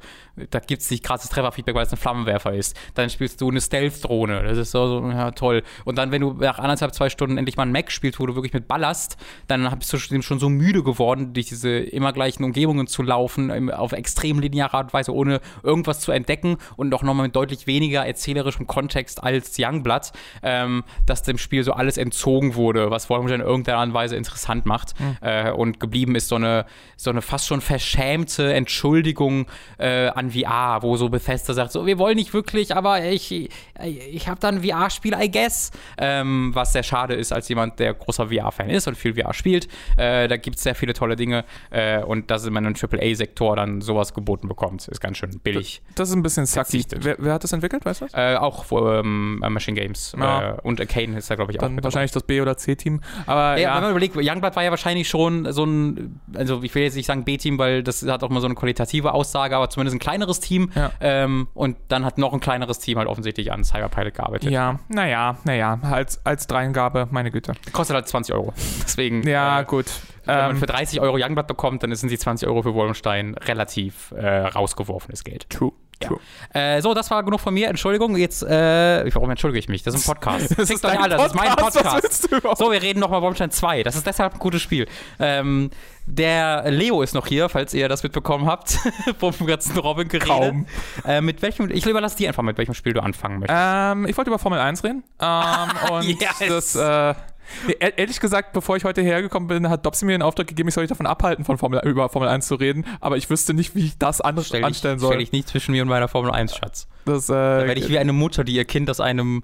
Da 0.50 0.60
gibt 0.60 0.82
es 0.82 0.90
nicht 0.90 1.04
krasses 1.04 1.30
Trefferfeedback, 1.30 1.74
weil 1.74 1.86
es 1.86 1.92
ein 1.92 1.98
Flammenwerfer 1.98 2.54
ist. 2.54 2.76
Dann 2.94 3.10
spielst 3.10 3.40
du 3.40 3.50
eine 3.50 3.60
Stealth-Drohne. 3.62 4.42
Das 4.42 4.58
ist 4.58 4.70
so, 4.70 4.86
so, 4.86 5.08
ja, 5.10 5.30
toll. 5.30 5.62
Und 5.84 5.98
dann, 5.98 6.10
wenn 6.10 6.20
du 6.20 6.32
nach 6.32 6.58
anderthalb, 6.58 6.94
zwei 6.94 7.08
Stunden 7.08 7.38
endlich 7.38 7.56
mal 7.56 7.64
ein 7.64 7.72
Mac 7.72 7.90
spielst, 7.90 8.20
wo 8.20 8.26
du 8.26 8.34
wirklich 8.34 8.52
mit 8.52 8.68
ballerst, 8.68 9.16
dann 9.46 9.68
bist 9.78 9.92
du 9.92 9.98
schon 9.98 10.38
so 10.38 10.48
müde 10.48 10.82
geworden, 10.82 11.32
durch 11.32 11.46
diese 11.46 11.70
immer 11.70 12.12
gleichen 12.12 12.44
Umgebungen 12.44 12.86
zu 12.86 13.02
laufen, 13.02 13.70
auf 13.70 13.92
extrem 13.92 14.38
lineare 14.40 14.74
Art 14.74 14.86
und 14.86 14.94
Weise, 14.94 15.14
ohne 15.14 15.40
irgendwas 15.62 16.00
zu 16.00 16.12
entdecken 16.12 16.56
und 16.76 16.94
auch 16.94 17.02
nochmal 17.02 17.26
mit 17.26 17.36
deutlich 17.36 17.66
weniger 17.66 18.06
erzählerischem 18.06 18.66
Kontext 18.66 19.22
als 19.22 19.56
Youngblood, 19.58 20.12
ähm, 20.42 20.84
dass 21.06 21.22
dem 21.22 21.38
Spiel 21.38 21.62
so 21.62 21.72
alles 21.72 21.96
entzogen 21.96 22.54
wurde, 22.54 22.90
was 22.90 23.08
Wolfenstein 23.10 23.40
in 23.40 23.46
irgendeiner 23.46 23.78
Art 23.78 23.88
und 23.88 23.94
Weise 23.94 24.16
interessant 24.16 24.66
macht. 24.66 24.98
Mhm. 24.98 25.16
Äh, 25.20 25.50
und 25.52 25.80
geblieben 25.80 26.14
ist 26.14 26.28
so 26.28 26.36
eine, 26.36 26.66
so 26.96 27.10
eine 27.10 27.22
fast 27.22 27.46
schon 27.46 27.60
verschämte 27.60 28.52
Entschuldigung 28.52 29.46
äh, 29.78 30.08
an 30.08 30.30
VR, 30.30 30.82
wo 30.82 30.96
so 30.96 31.08
Bethesda 31.08 31.54
sagt, 31.54 31.72
so, 31.72 31.86
wir 31.86 31.98
wollen 31.98 32.16
nicht 32.16 32.34
wirklich, 32.34 32.74
aber 32.74 33.04
ich, 33.04 33.48
ich 33.84 34.28
habe 34.28 34.40
dann 34.40 34.56
ein 34.56 34.62
VR-Spiel, 34.62 35.14
I 35.14 35.30
guess. 35.30 35.70
Ähm, 35.98 36.50
was 36.54 36.72
sehr 36.72 36.82
schade 36.82 37.14
ist, 37.14 37.32
als 37.32 37.48
jemand, 37.48 37.78
der 37.78 37.94
großer 37.94 38.28
VR-Fan 38.28 38.70
ist 38.70 38.86
und 38.88 38.96
viel 38.96 39.14
VR 39.14 39.32
spielt. 39.34 39.68
Äh, 39.96 40.28
da 40.28 40.36
gibt 40.36 40.56
es 40.56 40.62
sehr 40.62 40.74
viele 40.74 40.92
tolle 40.92 41.16
Dinge. 41.16 41.44
Äh, 41.70 42.02
und 42.02 42.30
dass 42.30 42.48
man 42.48 42.64
im 42.64 42.74
AAA-Sektor 42.74 43.56
dann 43.56 43.80
sowas 43.80 44.14
geboten 44.14 44.48
bekommt, 44.48 44.86
ist 44.88 45.00
ganz 45.00 45.18
schön 45.18 45.38
billig. 45.40 45.82
Das 45.94 46.08
ist 46.08 46.14
ein 46.14 46.22
bisschen 46.22 46.46
sucky. 46.46 46.84
Wer, 46.96 47.16
wer, 47.18 47.34
hat 47.34 47.44
das 47.44 47.52
entwickelt, 47.52 47.84
weißt 47.84 48.02
du? 48.02 48.06
Äh, 48.12 48.36
auch 48.36 48.64
ähm, 48.72 49.38
Machine 49.38 49.78
Games. 49.78 50.14
Ja. 50.18 50.52
Äh, 50.52 50.60
und 50.62 50.80
Arcane 50.80 51.18
ist 51.18 51.30
da, 51.30 51.34
glaube 51.34 51.52
ich, 51.52 51.58
auch. 51.58 51.62
Dann 51.62 51.82
wahrscheinlich 51.82 52.12
das 52.12 52.22
B- 52.22 52.40
oder 52.40 52.56
C-Team. 52.56 53.00
Aber 53.26 53.56
ja, 53.58 53.70
ja. 53.70 53.74
wenn 53.76 53.82
man 53.82 53.90
überlegt, 53.90 54.16
Youngblood 54.16 54.56
war 54.56 54.64
ja 54.64 54.70
wahrscheinlich 54.70 55.08
schon 55.08 55.50
so 55.52 55.64
ein, 55.64 56.20
also 56.34 56.62
ich 56.62 56.74
will 56.74 56.82
jetzt 56.82 56.96
nicht 56.96 57.06
sagen 57.06 57.24
B-Team, 57.24 57.58
weil 57.58 57.82
das 57.82 58.02
hat 58.02 58.22
auch 58.22 58.30
mal 58.30 58.40
so 58.40 58.46
eine 58.46 58.54
qualitative 58.54 59.12
Aussage, 59.12 59.56
aber 59.56 59.70
zumindest 59.70 59.96
ein 59.96 60.00
kleineres 60.00 60.40
Team. 60.40 60.70
Ja. 60.74 60.90
Ähm, 61.00 61.48
und 61.54 61.76
dann 61.88 62.04
hat 62.04 62.18
noch 62.18 62.32
ein 62.32 62.40
kleineres 62.40 62.78
Team 62.78 62.98
halt 62.98 63.08
offensichtlich 63.08 63.31
an 63.50 63.64
Cyberpilot 63.64 64.14
gearbeitet. 64.14 64.50
Ja, 64.50 64.78
naja, 64.88 65.36
naja, 65.44 65.78
als, 65.82 66.24
als 66.24 66.46
Dreingabe, 66.46 67.08
meine 67.10 67.30
Güte. 67.30 67.54
Kostet 67.72 67.94
halt 67.94 68.08
20 68.08 68.34
Euro. 68.34 68.52
Deswegen. 68.82 69.26
Ja, 69.26 69.60
äh, 69.60 69.64
gut. 69.64 69.86
Wenn 70.24 70.38
ähm, 70.38 70.46
man 70.46 70.56
für 70.56 70.66
30 70.66 71.00
Euro 71.00 71.16
Youngblood 71.16 71.46
bekommt, 71.46 71.82
dann 71.82 71.94
sind 71.94 72.10
die 72.10 72.18
20 72.18 72.46
Euro 72.48 72.62
für 72.62 72.74
Wolfenstein 72.74 73.34
relativ 73.34 74.12
äh, 74.12 74.46
rausgeworfenes 74.46 75.24
Geld. 75.24 75.50
True. 75.50 75.72
Ja. 76.04 76.76
Äh, 76.76 76.82
so, 76.82 76.94
das 76.94 77.10
war 77.10 77.22
genug 77.22 77.40
von 77.40 77.54
mir. 77.54 77.68
Entschuldigung, 77.68 78.16
jetzt, 78.16 78.42
äh, 78.42 79.14
warum 79.14 79.30
entschuldige 79.30 79.58
ich 79.58 79.68
mich? 79.68 79.82
Das 79.82 79.94
ist 79.94 80.08
ein 80.08 80.14
Podcast. 80.14 80.58
Das 80.58 80.70
ist, 80.70 80.84
euch 80.84 81.00
alle, 81.00 81.16
das 81.16 81.26
ist 81.26 81.34
mein 81.34 81.54
Podcast. 81.56 82.28
So, 82.56 82.70
wir 82.70 82.82
reden 82.82 83.00
nochmal 83.00 83.22
Wolfenstein 83.22 83.50
2. 83.50 83.82
Das 83.82 83.96
ist 83.96 84.06
deshalb 84.06 84.34
ein 84.34 84.38
gutes 84.38 84.62
Spiel. 84.62 84.86
Ähm, 85.18 85.70
der 86.06 86.70
Leo 86.70 87.02
ist 87.02 87.14
noch 87.14 87.26
hier, 87.26 87.48
falls 87.48 87.74
ihr 87.74 87.88
das 87.88 88.02
mitbekommen 88.02 88.46
habt, 88.46 88.78
vom 89.18 89.34
ganzen 89.46 89.78
Robin-Gerede. 89.78 90.26
Kaum. 90.26 90.66
Äh, 91.06 91.20
mit 91.20 91.42
welchem, 91.42 91.70
ich 91.70 91.86
überlasse 91.86 92.16
dir 92.16 92.28
einfach, 92.28 92.42
mit 92.42 92.58
welchem 92.58 92.74
Spiel 92.74 92.92
du 92.92 93.02
anfangen 93.02 93.38
möchtest. 93.38 93.58
Ähm, 93.62 94.06
ich 94.06 94.16
wollte 94.16 94.30
über 94.30 94.38
Formel 94.38 94.58
1 94.58 94.82
reden. 94.84 95.04
Ähm, 95.20 95.68
und 95.92 96.20
yes. 96.20 96.74
das, 96.74 96.74
äh, 96.76 97.14
Ehrlich 97.78 98.20
gesagt, 98.20 98.52
bevor 98.52 98.76
ich 98.76 98.84
heute 98.84 99.02
hergekommen 99.02 99.48
bin, 99.48 99.68
hat 99.68 99.84
Dobson 99.86 100.06
mir 100.06 100.12
den 100.12 100.22
Auftrag 100.22 100.46
gegeben, 100.46 100.68
ich 100.68 100.74
soll 100.74 100.84
mich 100.84 100.88
davon 100.88 101.06
abhalten, 101.06 101.44
von 101.44 101.58
Formel, 101.58 101.80
über 101.84 102.08
Formel 102.08 102.28
1 102.28 102.46
zu 102.46 102.54
reden. 102.54 102.84
Aber 103.00 103.16
ich 103.16 103.30
wüsste 103.30 103.54
nicht, 103.54 103.74
wie 103.74 103.86
ich 103.86 103.98
das 103.98 104.20
an, 104.20 104.42
stell 104.42 104.64
anstellen 104.64 104.98
soll. 104.98 105.10
Stell 105.10 105.20
dich 105.20 105.32
nicht 105.32 105.48
zwischen 105.48 105.72
mir 105.72 105.82
und 105.82 105.88
meiner 105.88 106.08
Formel 106.08 106.30
1, 106.30 106.56
Schatz. 106.56 106.88
Das, 107.04 107.28
äh, 107.28 107.32
da 107.32 107.66
werde 107.66 107.80
ich 107.80 107.88
wie 107.88 107.98
eine 107.98 108.12
Mutter, 108.12 108.44
die 108.44 108.54
ihr 108.54 108.64
Kind 108.64 108.90
aus 108.90 109.00
einem 109.00 109.42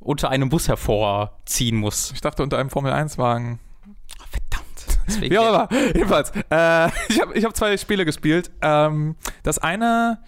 unter 0.00 0.30
einem 0.30 0.48
Bus 0.48 0.68
hervorziehen 0.68 1.76
muss. 1.76 2.12
Ich 2.12 2.20
dachte 2.20 2.42
unter 2.42 2.58
einem 2.58 2.70
Formel 2.70 2.92
1-Wagen. 2.92 3.60
Verdammt. 4.30 4.98
Deswegen 5.06 5.34
Wie 5.34 5.38
auch 5.38 5.48
immer. 5.48 5.68
Jedenfalls, 5.94 6.30
äh, 6.50 6.88
ich 7.08 7.20
habe 7.20 7.34
ich 7.34 7.44
hab 7.44 7.54
zwei 7.54 7.76
Spiele 7.76 8.04
gespielt. 8.04 8.50
Ähm, 8.62 9.16
das 9.42 9.58
eine 9.58 10.18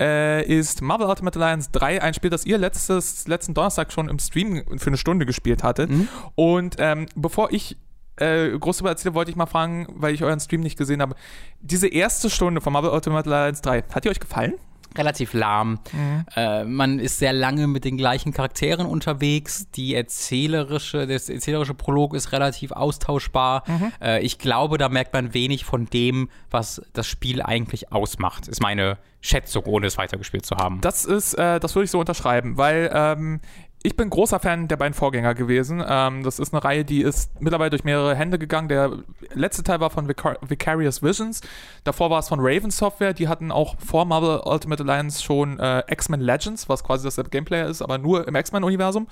äh, 0.00 0.42
ist 0.44 0.82
Marvel 0.82 1.06
Ultimate 1.06 1.38
Alliance 1.38 1.68
3, 1.72 2.02
ein 2.02 2.14
Spiel, 2.14 2.30
das 2.30 2.46
ihr 2.46 2.58
letztes, 2.58 3.28
letzten 3.28 3.54
Donnerstag 3.54 3.92
schon 3.92 4.08
im 4.08 4.18
Stream 4.18 4.64
für 4.78 4.88
eine 4.88 4.96
Stunde 4.96 5.26
gespielt 5.26 5.62
hattet. 5.62 5.90
Mhm. 5.90 6.08
Und 6.34 6.76
ähm, 6.78 7.06
bevor 7.14 7.52
ich 7.52 7.76
äh, 8.16 8.50
groß 8.58 8.78
darüber 8.78 8.90
erzähle, 8.90 9.14
wollte 9.14 9.30
ich 9.30 9.36
mal 9.36 9.46
fragen, 9.46 9.86
weil 9.90 10.14
ich 10.14 10.24
euren 10.24 10.40
Stream 10.40 10.62
nicht 10.62 10.78
gesehen 10.78 11.00
habe. 11.02 11.14
Diese 11.60 11.88
erste 11.88 12.30
Stunde 12.30 12.60
von 12.60 12.72
Marvel 12.72 12.90
Ultimate 12.90 13.30
Alliance 13.30 13.62
3, 13.62 13.84
hat 13.92 14.04
die 14.04 14.08
euch 14.08 14.20
gefallen? 14.20 14.54
Relativ 14.96 15.32
lahm. 15.32 15.78
Mhm. 15.92 16.24
Äh, 16.36 16.64
man 16.64 16.98
ist 16.98 17.18
sehr 17.18 17.32
lange 17.32 17.66
mit 17.66 17.84
den 17.84 17.96
gleichen 17.96 18.32
Charakteren 18.32 18.86
unterwegs. 18.86 19.68
Die 19.74 19.94
erzählerische, 19.94 21.06
das 21.06 21.28
erzählerische 21.28 21.74
Prolog 21.74 22.14
ist 22.14 22.32
relativ 22.32 22.72
austauschbar. 22.72 23.64
Mhm. 23.66 23.92
Äh, 24.02 24.20
ich 24.20 24.38
glaube, 24.38 24.78
da 24.78 24.88
merkt 24.88 25.12
man 25.12 25.34
wenig 25.34 25.64
von 25.64 25.86
dem, 25.86 26.28
was 26.50 26.82
das 26.92 27.06
Spiel 27.06 27.42
eigentlich 27.42 27.92
ausmacht. 27.92 28.48
Ist 28.48 28.62
meine 28.62 28.98
Schätzung, 29.20 29.64
ohne 29.64 29.86
es 29.86 29.98
weitergespielt 29.98 30.46
zu 30.46 30.56
haben. 30.56 30.80
Das 30.80 31.04
ist, 31.04 31.34
äh, 31.34 31.60
das 31.60 31.74
würde 31.74 31.84
ich 31.84 31.90
so 31.90 32.00
unterschreiben, 32.00 32.56
weil 32.56 32.90
ähm, 32.92 33.40
ich 33.82 33.96
bin 33.96 34.10
großer 34.10 34.38
Fan 34.40 34.68
der 34.68 34.76
beiden 34.76 34.92
Vorgänger 34.92 35.34
gewesen. 35.34 35.82
Ähm, 35.86 36.22
das 36.22 36.38
ist 36.38 36.52
eine 36.52 36.62
Reihe, 36.62 36.84
die 36.84 37.00
ist 37.00 37.40
mittlerweile 37.40 37.70
durch 37.70 37.84
mehrere 37.84 38.14
Hände 38.14 38.38
gegangen. 38.38 38.68
Der 38.68 38.98
letzte 39.32 39.62
Teil 39.62 39.80
war 39.80 39.88
von 39.88 40.06
Vicar 40.06 40.36
Vicarious 40.42 41.02
Visions. 41.02 41.40
Davor 41.84 42.10
war 42.10 42.18
es 42.18 42.28
von 42.28 42.40
Raven 42.40 42.70
Software. 42.70 43.14
Die 43.14 43.26
hatten 43.26 43.50
auch 43.50 43.76
vor 43.78 44.04
Marvel 44.04 44.42
Ultimate 44.44 44.82
Alliance 44.82 45.22
schon 45.22 45.58
äh, 45.58 45.82
X-Men 45.88 46.20
Legends, 46.20 46.68
was 46.68 46.84
quasi 46.84 47.04
das 47.04 47.18
Gameplay 47.30 47.68
ist, 47.68 47.80
aber 47.80 47.96
nur 47.96 48.28
im 48.28 48.34
X-Men-Universum 48.34 49.06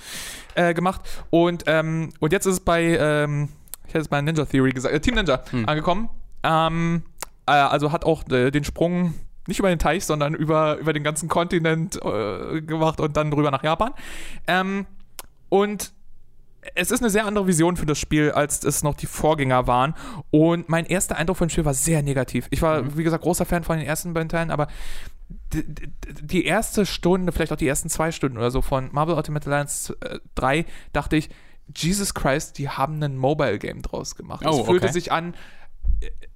äh, 0.54 0.74
gemacht. 0.74 1.00
Und, 1.30 1.64
ähm, 1.66 2.10
und 2.20 2.32
jetzt 2.32 2.44
ist 2.44 2.54
es 2.54 2.60
bei, 2.60 2.82
ähm, 2.82 3.48
ich 3.86 3.94
hätte 3.94 4.02
es 4.02 4.08
bei 4.08 4.20
Ninja 4.20 4.44
Theory 4.44 4.72
gesagt, 4.72 4.94
äh, 4.94 5.00
Team 5.00 5.14
Ninja 5.14 5.42
hm. 5.50 5.66
angekommen. 5.66 6.10
Ähm, 6.42 7.04
äh, 7.46 7.52
also 7.52 7.90
hat 7.90 8.04
auch 8.04 8.28
äh, 8.28 8.50
den 8.50 8.64
Sprung 8.64 9.14
nicht 9.48 9.58
über 9.58 9.68
den 9.68 9.78
Teich, 9.78 10.04
sondern 10.04 10.34
über, 10.34 10.76
über 10.78 10.92
den 10.92 11.02
ganzen 11.02 11.28
Kontinent 11.28 11.96
äh, 12.04 12.60
gemacht 12.62 13.00
und 13.00 13.16
dann 13.16 13.32
rüber 13.32 13.50
nach 13.50 13.64
Japan. 13.64 13.92
Ähm, 14.46 14.86
und 15.48 15.92
es 16.74 16.90
ist 16.90 17.00
eine 17.00 17.08
sehr 17.10 17.24
andere 17.24 17.46
Vision 17.46 17.76
für 17.76 17.86
das 17.86 17.98
Spiel, 17.98 18.30
als 18.32 18.62
es 18.64 18.82
noch 18.82 18.94
die 18.94 19.06
Vorgänger 19.06 19.66
waren. 19.66 19.94
Und 20.30 20.68
mein 20.68 20.84
erster 20.84 21.16
Eindruck 21.16 21.38
von 21.38 21.46
dem 21.48 21.50
Spiel 21.50 21.64
war 21.64 21.74
sehr 21.74 22.02
negativ. 22.02 22.46
Ich 22.50 22.60
war, 22.62 22.82
Mhm. 22.82 22.98
wie 22.98 23.04
gesagt, 23.04 23.22
großer 23.24 23.46
Fan 23.46 23.64
von 23.64 23.78
den 23.78 23.86
ersten 23.86 24.12
beiden 24.12 24.28
Teilen, 24.28 24.50
aber 24.50 24.66
die, 25.52 25.64
die- 26.22 26.44
erste 26.44 26.84
Stunde, 26.84 27.32
vielleicht 27.32 27.52
auch 27.52 27.56
die 27.56 27.68
ersten 27.68 27.88
zwei 27.88 28.12
Stunden 28.12 28.36
oder 28.38 28.50
so 28.50 28.60
von 28.60 28.88
Marvel 28.92 29.14
Ultimate 29.14 29.46
Alliance 29.48 29.96
äh, 30.00 30.18
3, 30.34 30.66
dachte 30.92 31.16
ich, 31.16 31.30
Jesus 31.74 32.14
Christ, 32.14 32.58
die 32.58 32.68
haben 32.70 33.02
ein 33.02 33.16
Mobile-Game 33.16 33.82
draus 33.82 34.14
gemacht. 34.14 34.44
Oh, 34.46 34.60
es 34.60 34.66
fühlte 34.66 34.86
okay. 34.86 34.92
sich 34.92 35.12
an, 35.12 35.34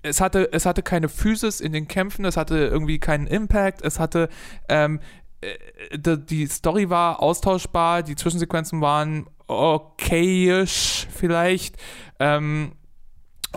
es 0.03 0.21
hatte, 0.21 0.53
es 0.53 0.67
hatte 0.67 0.83
keine 0.83 1.09
Physis 1.09 1.61
in 1.61 1.73
den 1.73 1.89
Kämpfen, 1.89 2.25
es 2.25 2.37
hatte 2.37 2.57
irgendwie 2.57 2.99
keinen 2.99 3.27
Impact, 3.27 3.83
es 3.83 3.99
hatte, 3.99 4.29
ähm, 4.69 5.01
äh, 5.41 5.99
die, 5.99 6.47
Story 6.47 6.91
war 6.91 7.21
austauschbar, 7.21 8.03
die 8.03 8.17
Zwischensequenzen 8.17 8.81
waren 8.81 9.27
okayisch 9.47 11.07
vielleicht. 11.11 11.77
Ähm, 12.19 12.73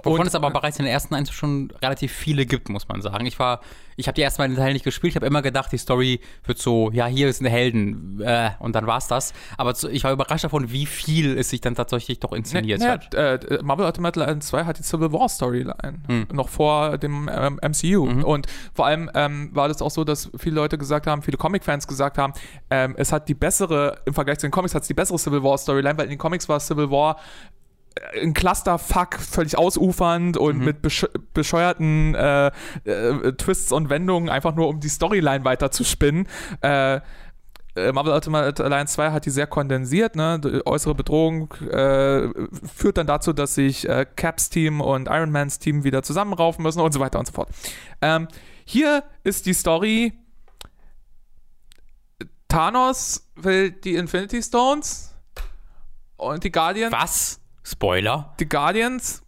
Wovon 0.03 0.21
und- 0.21 0.27
es 0.27 0.35
aber 0.35 0.51
bereits 0.51 0.77
in 0.79 0.85
den 0.85 0.91
ersten 0.93 1.15
eins 1.15 1.31
schon 1.31 1.71
relativ 1.81 2.11
viele 2.11 2.45
gibt, 2.45 2.69
muss 2.69 2.87
man 2.87 3.01
sagen. 3.01 3.25
Ich 3.25 3.39
war, 3.39 3.61
ich 3.95 4.07
habe 4.07 4.15
die 4.15 4.21
ersten 4.21 4.39
beiden 4.41 4.55
Teile 4.55 4.73
nicht 4.73 4.83
gespielt, 4.83 5.11
ich 5.11 5.15
habe 5.15 5.25
immer 5.25 5.41
gedacht, 5.41 5.71
die 5.71 5.77
Story 5.77 6.19
wird 6.43 6.57
so, 6.59 6.91
ja, 6.91 7.05
hier 7.07 7.29
ist 7.29 7.39
eine 7.39 7.49
Helden, 7.49 8.19
äh, 8.21 8.51
und 8.59 8.75
dann 8.75 8.87
war's 8.87 9.07
das. 9.07 9.33
Aber 9.57 9.73
zu, 9.73 9.89
ich 9.89 10.03
war 10.03 10.11
überrascht 10.11 10.43
davon, 10.43 10.71
wie 10.71 10.85
viel 10.85 11.37
es 11.37 11.49
sich 11.49 11.61
dann 11.61 11.75
tatsächlich 11.75 12.19
doch 12.19 12.33
inszeniert 12.33 12.81
Ne, 12.81 12.87
hat. 12.89 13.13
ne, 13.13 13.19
äh, 13.19 13.63
Marvel 13.63 13.85
Ultimate 13.85 14.19
Alliance 14.21 14.49
2 14.49 14.65
hat 14.65 14.79
die 14.79 14.83
Civil 14.83 15.13
War 15.13 15.29
Storyline, 15.29 15.99
Hm. 16.07 16.27
noch 16.33 16.49
vor 16.49 16.97
dem 16.97 17.29
ähm, 17.33 17.59
MCU. 17.61 18.05
Mhm. 18.05 18.23
Und 18.25 18.47
vor 18.73 18.85
allem 18.87 19.09
ähm, 19.15 19.49
war 19.53 19.67
das 19.69 19.81
auch 19.81 19.91
so, 19.91 20.03
dass 20.03 20.29
viele 20.37 20.55
Leute 20.55 20.77
gesagt 20.77 21.07
haben, 21.07 21.21
viele 21.21 21.37
Comic-Fans 21.37 21.87
gesagt 21.87 22.17
haben, 22.17 22.33
ähm, 22.69 22.95
es 22.97 23.11
hat 23.13 23.29
die 23.29 23.33
bessere, 23.33 24.01
im 24.05 24.13
Vergleich 24.13 24.39
zu 24.39 24.47
den 24.47 24.51
Comics, 24.51 24.75
hat 24.75 24.81
es 24.81 24.87
die 24.87 24.93
bessere 24.93 25.17
Civil 25.17 25.41
War 25.41 25.57
Storyline, 25.57 25.97
weil 25.97 26.05
in 26.05 26.11
den 26.11 26.19
Comics 26.19 26.49
war 26.49 26.59
Civil 26.59 26.91
War 26.91 27.15
äh, 27.15 27.19
ein 28.21 28.33
Clusterfuck, 28.33 29.15
völlig 29.15 29.57
ausufernd 29.57 30.37
und 30.37 30.57
Mhm. 30.59 30.65
mit 30.65 30.81
besch 30.81 31.05
bescheuerten 31.33 32.13
äh, 32.15 32.47
äh, 32.83 33.31
Twists 33.33 33.71
und 33.71 33.89
Wendungen, 33.89 34.29
einfach 34.29 34.53
nur 34.55 34.67
um 34.67 34.79
die 34.79 34.89
Storyline 34.89 35.45
weiter 35.45 35.71
zu 35.71 35.83
spinnen. 35.83 36.27
Äh, 36.61 36.99
äh, 37.77 37.91
Marvel 37.91 38.13
Ultimate 38.13 38.63
Alliance 38.63 38.93
2 38.95 39.11
hat 39.11 39.25
die 39.25 39.29
sehr 39.29 39.47
kondensiert. 39.47 40.15
Ne? 40.15 40.39
Die 40.39 40.65
äußere 40.65 40.95
Bedrohung 40.95 41.53
äh, 41.69 42.29
führt 42.73 42.97
dann 42.97 43.07
dazu, 43.07 43.33
dass 43.33 43.55
sich 43.55 43.87
äh, 43.87 44.05
Caps 44.15 44.49
Team 44.49 44.79
und 44.81 45.07
Iron 45.09 45.31
Mans 45.31 45.59
Team 45.59 45.83
wieder 45.83 46.01
zusammenraufen 46.03 46.63
müssen 46.63 46.79
und 46.79 46.93
so 46.93 46.99
weiter 46.99 47.19
und 47.19 47.27
so 47.27 47.33
fort. 47.33 47.49
Ähm, 48.01 48.27
hier 48.65 49.03
ist 49.23 49.45
die 49.45 49.53
Story: 49.53 50.13
Thanos 52.47 53.27
will 53.35 53.71
die 53.71 53.95
Infinity 53.95 54.41
Stones 54.41 55.13
und 56.17 56.43
die 56.43 56.51
Guardians, 56.51 56.93
Was? 56.93 57.39
Spoiler? 57.65 58.33
die 58.39 58.47
Guardians 58.47 59.23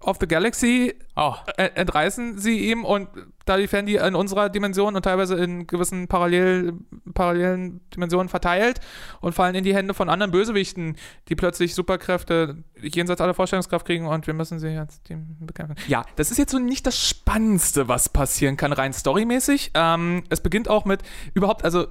of 0.00 0.16
the 0.20 0.26
Galaxy 0.26 0.94
Oh, 1.14 1.34
entreißen 1.58 2.38
sie 2.38 2.70
ihm 2.70 2.86
und 2.86 3.06
dadurch 3.44 3.70
werden 3.70 3.84
die 3.84 3.96
in 3.96 4.14
unserer 4.14 4.48
Dimension 4.48 4.96
und 4.96 5.02
teilweise 5.02 5.34
in 5.34 5.66
gewissen 5.66 6.08
Parallel, 6.08 6.72
parallelen 7.12 7.82
Dimensionen 7.94 8.30
verteilt 8.30 8.80
und 9.20 9.34
fallen 9.34 9.54
in 9.54 9.62
die 9.62 9.74
Hände 9.74 9.92
von 9.92 10.08
anderen 10.08 10.32
Bösewichten, 10.32 10.96
die 11.28 11.34
plötzlich 11.36 11.74
Superkräfte 11.74 12.64
jenseits 12.80 13.20
aller 13.20 13.34
Vorstellungskraft 13.34 13.84
kriegen 13.84 14.06
und 14.06 14.26
wir 14.26 14.32
müssen 14.32 14.58
sie 14.58 14.68
jetzt 14.68 15.06
die 15.10 15.18
bekämpfen. 15.40 15.76
Ja, 15.86 16.06
das 16.16 16.30
ist 16.30 16.38
jetzt 16.38 16.52
so 16.52 16.58
nicht 16.58 16.86
das 16.86 16.98
Spannendste, 16.98 17.88
was 17.88 18.08
passieren 18.08 18.56
kann, 18.56 18.72
rein 18.72 18.94
storymäßig. 18.94 19.72
Ähm, 19.74 20.24
es 20.30 20.40
beginnt 20.40 20.70
auch 20.70 20.86
mit 20.86 21.02
überhaupt, 21.34 21.62
also 21.62 21.88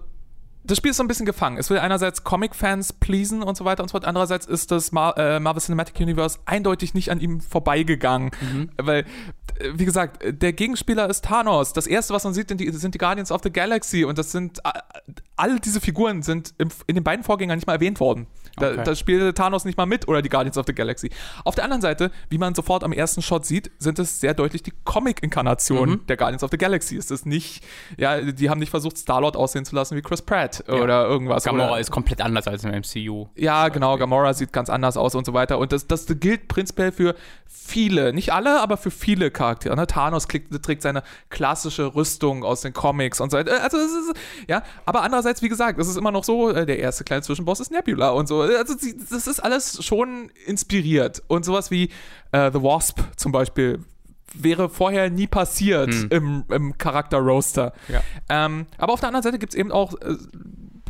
das 0.63 0.77
Spiel 0.77 0.91
ist 0.91 0.97
so 0.97 1.03
ein 1.03 1.07
bisschen 1.07 1.25
gefangen. 1.25 1.57
Es 1.57 1.69
will 1.69 1.79
einerseits 1.79 2.23
Comic-Fans 2.23 2.93
pleasen 2.93 3.41
und 3.41 3.57
so 3.57 3.65
weiter 3.65 3.81
und 3.81 3.89
so 3.89 3.93
fort. 3.93 4.05
Andererseits 4.05 4.45
ist 4.45 4.71
das 4.71 4.91
Mar 4.91 5.17
äh, 5.17 5.39
Marvel 5.39 5.61
Cinematic 5.61 5.99
Universe 5.99 6.39
eindeutig 6.45 6.93
nicht 6.93 7.09
an 7.09 7.19
ihm 7.19 7.41
vorbeigegangen. 7.41 8.31
Weil, 8.77 9.01
äh, 9.59 9.71
wie 9.73 9.85
gesagt, 9.85 10.23
äh, 10.23 10.33
der 10.33 10.53
Gegenspieler 10.53 11.09
ist 11.09 11.25
Thanos. 11.25 11.73
Das 11.73 11.87
erste, 11.87 12.13
was 12.13 12.23
man 12.23 12.33
sieht, 12.33 12.49
sind 12.49 12.61
die, 12.61 12.69
sind 12.71 12.93
die 12.93 12.99
Guardians 12.99 13.31
of 13.31 13.41
the 13.43 13.51
Galaxy. 13.51 14.05
Und 14.05 14.17
das 14.17 14.31
sind, 14.31 14.59
äh, 14.59 14.71
all 15.35 15.59
diese 15.59 15.81
Figuren 15.81 16.21
sind 16.21 16.53
in 16.59 16.95
den 16.95 17.03
beiden 17.03 17.23
Vorgängern 17.23 17.57
nicht 17.57 17.67
mal 17.67 17.73
erwähnt 17.73 17.99
worden. 17.99 18.27
Da, 18.57 18.71
Okay. 18.71 18.81
da 18.83 18.95
spielte 18.95 19.33
Thanos 19.33 19.65
nicht 19.65 19.77
mal 19.77 19.85
mit 19.85 20.07
oder 20.07 20.21
die 20.21 20.29
Guardians 20.29 20.57
of 20.57 20.65
the 20.67 20.73
Galaxy. 20.73 21.09
Auf 21.43 21.55
der 21.55 21.63
anderen 21.63 21.81
Seite, 21.81 22.11
wie 22.29 22.37
man 22.37 22.53
sofort 22.55 22.83
am 22.83 22.91
ersten 22.91 23.21
Shot 23.21 23.45
sieht, 23.45 23.71
sind 23.79 23.99
es 23.99 24.19
sehr 24.19 24.33
deutlich 24.33 24.63
die 24.63 24.73
Comic-Inkarnationen 24.83 26.05
der 26.07 26.17
Guardians 26.17 26.43
of 26.43 26.51
the 26.51 26.57
Galaxy. 26.57 26.95
Es 26.97 27.11
ist 27.11 27.25
nicht, 27.25 27.63
ja, 27.97 28.19
die 28.21 28.49
haben 28.49 28.59
nicht 28.59 28.69
versucht, 28.69 28.97
Star-Lord 28.97 29.35
aussehen 29.35 29.65
zu 29.65 29.75
lassen 29.75 29.95
wie 29.95 30.01
Chris 30.01 30.21
Pratt 30.21 30.63
oder 30.67 31.07
irgendwas. 31.07 31.43
Gamora 31.43 31.71
oder, 31.71 31.79
ist 31.79 31.91
komplett 31.91 32.21
anders 32.21 32.47
als 32.47 32.63
im 32.63 32.71
MCU. 32.71 33.27
ja, 33.35 33.69
genau, 33.69 33.97
Gamora 33.97 34.33
sieht 34.33 34.53
ganz 34.53 34.69
anders 34.69 34.97
aus 34.97 35.15
und 35.15 35.25
so 35.25 35.33
weiter. 35.33 35.57
Und 35.59 35.71
das, 35.71 35.87
das 35.87 36.05
gilt 36.07 36.47
prinzipiell 36.47 36.91
für 36.91 37.15
viele, 37.47 38.13
nicht 38.13 38.33
alle, 38.33 38.61
aber 38.61 38.77
für 38.77 38.91
viele 38.91 39.31
Charaktere. 39.31 39.75
Ne? 39.75 39.87
Thanos 39.87 40.27
kriegt, 40.27 40.51
trägt 40.63 40.81
seine 40.81 41.03
klassische 41.29 41.95
Rüstung 41.95 42.43
aus 42.43 42.61
den 42.61 42.73
Comics 42.73 43.19
und 43.21 43.31
so 43.31 43.37
weiter. 43.37 43.61
Also, 43.63 43.77
es 43.77 43.91
ist, 43.91 44.13
ja, 44.47 44.63
aber 44.85 45.03
andererseits, 45.03 45.41
wie 45.41 45.49
gesagt, 45.49 45.79
es 45.79 45.87
ist 45.87 45.97
immer 45.97 46.11
noch 46.11 46.23
so, 46.23 46.49
äh, 46.49 46.65
der 46.65 46.79
erste 46.79 47.03
kleine 47.03 47.21
Zwischenboss 47.21 47.59
ist 47.59 47.71
Nebula 47.71 48.09
und 48.11 48.27
so. 48.27 48.40
Also, 48.43 48.75
sie- 48.77 48.97
das 49.09 49.27
ist 49.27 49.39
alles 49.39 49.83
schon 49.83 50.31
inspiriert. 50.45 51.21
Und 51.27 51.45
sowas 51.45 51.71
wie 51.71 51.89
äh, 52.31 52.51
The 52.51 52.61
Wasp 52.61 52.99
zum 53.17 53.31
Beispiel 53.31 53.79
wäre 54.33 54.69
vorher 54.69 55.09
nie 55.09 55.27
passiert 55.27 55.93
im, 56.09 56.45
im 56.49 56.77
Charakter-Roaster. 56.77 57.73
Ja. 57.89 58.01
Ähm, 58.29 58.65
aber 58.77 58.93
auf 58.93 58.99
der 59.01 59.09
anderen 59.09 59.23
Seite 59.23 59.39
gibt 59.39 59.53
es 59.53 59.59
eben 59.59 59.71
auch 59.73 59.93
äh, 60.01 60.15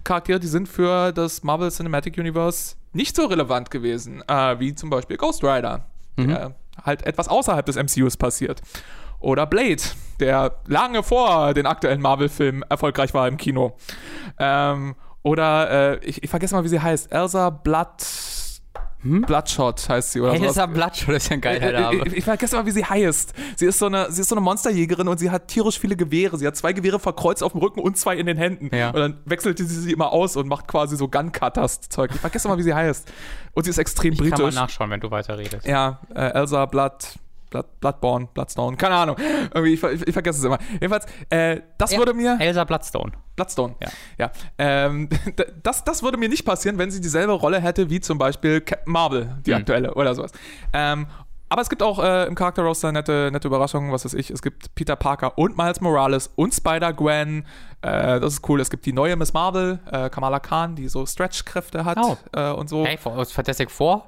Charaktere, 0.03 0.39
die 0.39 0.47
sind 0.47 0.67
für 0.69 1.11
das 1.11 1.41
Marvel 1.43 1.71
Cinematic 1.71 2.17
Universe 2.17 2.75
nicht 2.93 3.15
so 3.15 3.25
relevant 3.25 3.71
gewesen, 3.71 4.23
äh, 4.27 4.59
wie 4.59 4.75
zum 4.75 4.89
Beispiel 4.89 5.17
Ghost 5.17 5.43
Rider, 5.43 5.85
der 6.17 6.55
halt 6.83 7.03
etwas 7.05 7.27
außerhalb 7.27 7.65
des 7.65 7.77
MCUs 7.77 8.17
passiert. 8.17 8.61
Oder 9.19 9.45
Blade, 9.45 9.81
der 10.19 10.55
lange 10.67 11.01
vor 11.03 11.53
den 11.53 11.65
aktuellen 11.67 12.01
Marvel-Filmen 12.01 12.63
erfolgreich 12.63 13.13
war 13.13 13.27
im 13.27 13.37
Kino. 13.37 13.75
Ähm, 14.39 14.95
oder, 15.23 15.99
äh, 16.01 16.05
ich, 16.05 16.23
ich 16.23 16.29
vergesse 16.29 16.55
mal, 16.55 16.63
wie 16.63 16.69
sie 16.69 16.79
heißt. 16.79 17.11
Elsa 17.11 17.49
Blood. 17.49 17.89
Bloodshot 19.03 19.89
heißt 19.89 20.11
sie 20.11 20.21
oder 20.21 20.35
sowas. 20.35 20.47
Elsa 20.49 20.65
Bloodshot 20.67 21.15
ist 21.15 21.29
ja 21.29 21.33
ein 21.33 21.41
geiler 21.41 21.69
Äh, 21.69 21.81
Name. 21.81 22.07
Ich, 22.07 22.17
ich 22.17 22.23
vergesse 22.23 22.55
mal, 22.55 22.67
wie 22.67 22.71
sie 22.71 22.85
heißt. 22.85 23.33
Sie 23.55 23.65
ist, 23.65 23.79
so 23.79 23.87
eine, 23.87 24.11
sie 24.11 24.21
ist 24.21 24.29
so 24.29 24.35
eine 24.35 24.41
Monsterjägerin 24.41 25.07
und 25.07 25.17
sie 25.17 25.31
hat 25.31 25.47
tierisch 25.47 25.79
viele 25.79 25.95
Gewehre. 25.95 26.37
Sie 26.37 26.45
hat 26.45 26.55
zwei 26.55 26.71
Gewehre 26.71 26.99
verkreuzt 26.99 27.41
auf 27.41 27.53
dem 27.53 27.61
Rücken 27.61 27.79
und 27.79 27.97
zwei 27.97 28.15
in 28.15 28.27
den 28.27 28.37
Händen. 28.37 28.69
Ja. 28.75 28.89
Und 28.89 28.97
dann 28.99 29.17
wechselte 29.25 29.65
sie 29.65 29.79
sie 29.81 29.91
immer 29.91 30.11
aus 30.11 30.35
und 30.35 30.47
macht 30.47 30.67
quasi 30.67 30.95
so 30.97 31.07
Gun-Cutters-Zeug. 31.07 32.11
Ich 32.13 32.21
vergesse 32.21 32.47
mal, 32.47 32.59
wie 32.59 32.63
sie 32.63 32.75
heißt. 32.75 33.11
Und 33.53 33.63
sie 33.63 33.71
ist 33.71 33.79
extrem 33.79 34.13
Ich 34.13 34.19
kann 34.19 34.29
mal 34.29 34.35
britisch. 34.37 34.53
nachschauen, 34.55 34.91
wenn 34.91 34.99
du 34.99 35.09
weiterredest. 35.09 35.65
Ja, 35.65 35.99
äh, 36.13 36.19
Elsa 36.33 36.67
Blood, 36.67 36.93
Blood, 37.51 37.79
Bloodborne, 37.81 38.27
Bloodstone, 38.33 38.77
keine 38.77 38.95
Ahnung. 38.95 39.17
Irgendwie, 39.53 39.73
ich, 39.73 39.83
ich, 39.83 40.07
ich 40.07 40.13
vergesse 40.13 40.39
es 40.39 40.45
immer. 40.45 40.57
Jedenfalls, 40.71 41.05
äh, 41.29 41.61
das 41.77 41.91
Ja, 41.91 41.99
würde 41.99 42.13
mir. 42.15 42.37
Elsa 42.39 42.63
Bloodstone. 42.63 43.11
Bloodstone. 43.35 43.75
Ja. 43.81 43.89
ja. 44.17 44.31
Ähm, 44.57 45.09
das, 45.63 45.83
das 45.83 46.01
würde 46.01 46.17
mir 46.17 46.29
nicht 46.29 46.45
passieren, 46.45 46.77
wenn 46.79 46.89
sie 46.91 47.01
dieselbe 47.01 47.33
Rolle 47.33 47.59
hätte 47.61 47.89
wie 47.89 47.99
zum 47.99 48.17
Beispiel 48.17 48.61
Captain 48.61 48.91
Marvel, 48.91 49.35
die 49.45 49.51
Hm. 49.51 49.59
aktuelle 49.59 49.93
oder 49.93 50.15
sowas. 50.15 50.31
Ähm, 50.73 51.05
aber 51.49 51.61
es 51.61 51.69
gibt 51.69 51.83
auch 51.83 52.01
äh, 52.01 52.27
im 52.27 52.35
Charakter-Roster 52.35 52.93
nette, 52.93 53.29
nette 53.33 53.49
Überraschungen, 53.49 53.91
was 53.91 54.05
weiß 54.05 54.13
ich. 54.13 54.29
Es 54.29 54.41
gibt 54.41 54.73
Peter 54.73 54.95
Parker 54.95 55.37
und 55.37 55.57
Miles 55.57 55.81
Morales 55.81 56.31
und 56.37 56.53
Spider-Gwen. 56.53 57.45
Äh, 57.81 58.21
das 58.21 58.35
ist 58.35 58.47
cool. 58.47 58.61
Es 58.61 58.69
gibt 58.69 58.85
die 58.85 58.93
neue 58.93 59.17
Miss 59.17 59.33
Marvel, 59.33 59.79
äh, 59.91 60.09
Kamala 60.09 60.39
Khan, 60.39 60.75
die 60.77 60.87
so 60.87 61.05
Stretch-Kräfte 61.05 61.83
hat 61.83 61.97
Oh. 62.01 62.15
äh, 62.33 62.51
und 62.51 62.69
so. 62.69 62.85
Hey, 62.85 62.97
aus 63.03 63.33
Fantastic 63.33 63.69
Four? 63.69 64.05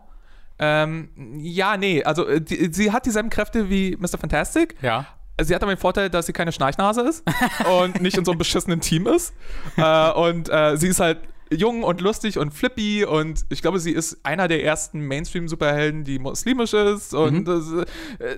Ähm, 0.64 1.10
ja, 1.40 1.76
nee, 1.76 2.04
also 2.04 2.26
äh, 2.26 2.40
die, 2.40 2.70
sie 2.72 2.92
hat 2.92 3.06
dieselben 3.06 3.30
Kräfte 3.30 3.70
wie 3.70 3.98
Mr. 4.00 4.18
Fantastic. 4.18 4.76
Ja. 4.82 5.06
Sie 5.42 5.54
hat 5.54 5.62
aber 5.64 5.74
den 5.74 5.80
Vorteil, 5.80 6.10
dass 6.10 6.28
sie 6.28 6.34
keine 6.34 6.52
Schnarchnase 6.52 7.02
ist 7.02 7.24
und 7.82 8.02
nicht 8.02 8.18
in 8.18 8.24
so 8.24 8.32
einem 8.32 8.38
beschissenen 8.38 8.80
Team 8.80 9.08
ist. 9.08 9.34
Äh, 9.76 10.12
und 10.12 10.50
äh, 10.50 10.78
sie 10.78 10.88
ist 10.88 11.00
halt 11.00 11.20
jung 11.52 11.84
und 11.84 12.02
lustig 12.02 12.38
und 12.38 12.54
flippy 12.54 13.04
und 13.04 13.46
ich 13.50 13.62
glaube, 13.62 13.80
sie 13.80 13.92
ist 13.92 14.26
einer 14.26 14.48
der 14.48 14.64
ersten 14.64 15.02
Mainstream-Superhelden, 15.02 16.04
die 16.04 16.18
muslimisch 16.18 16.74
ist 16.74 17.14
und 17.14 17.46
das, 17.46 17.72
äh, 17.72 18.26
äh, 18.26 18.38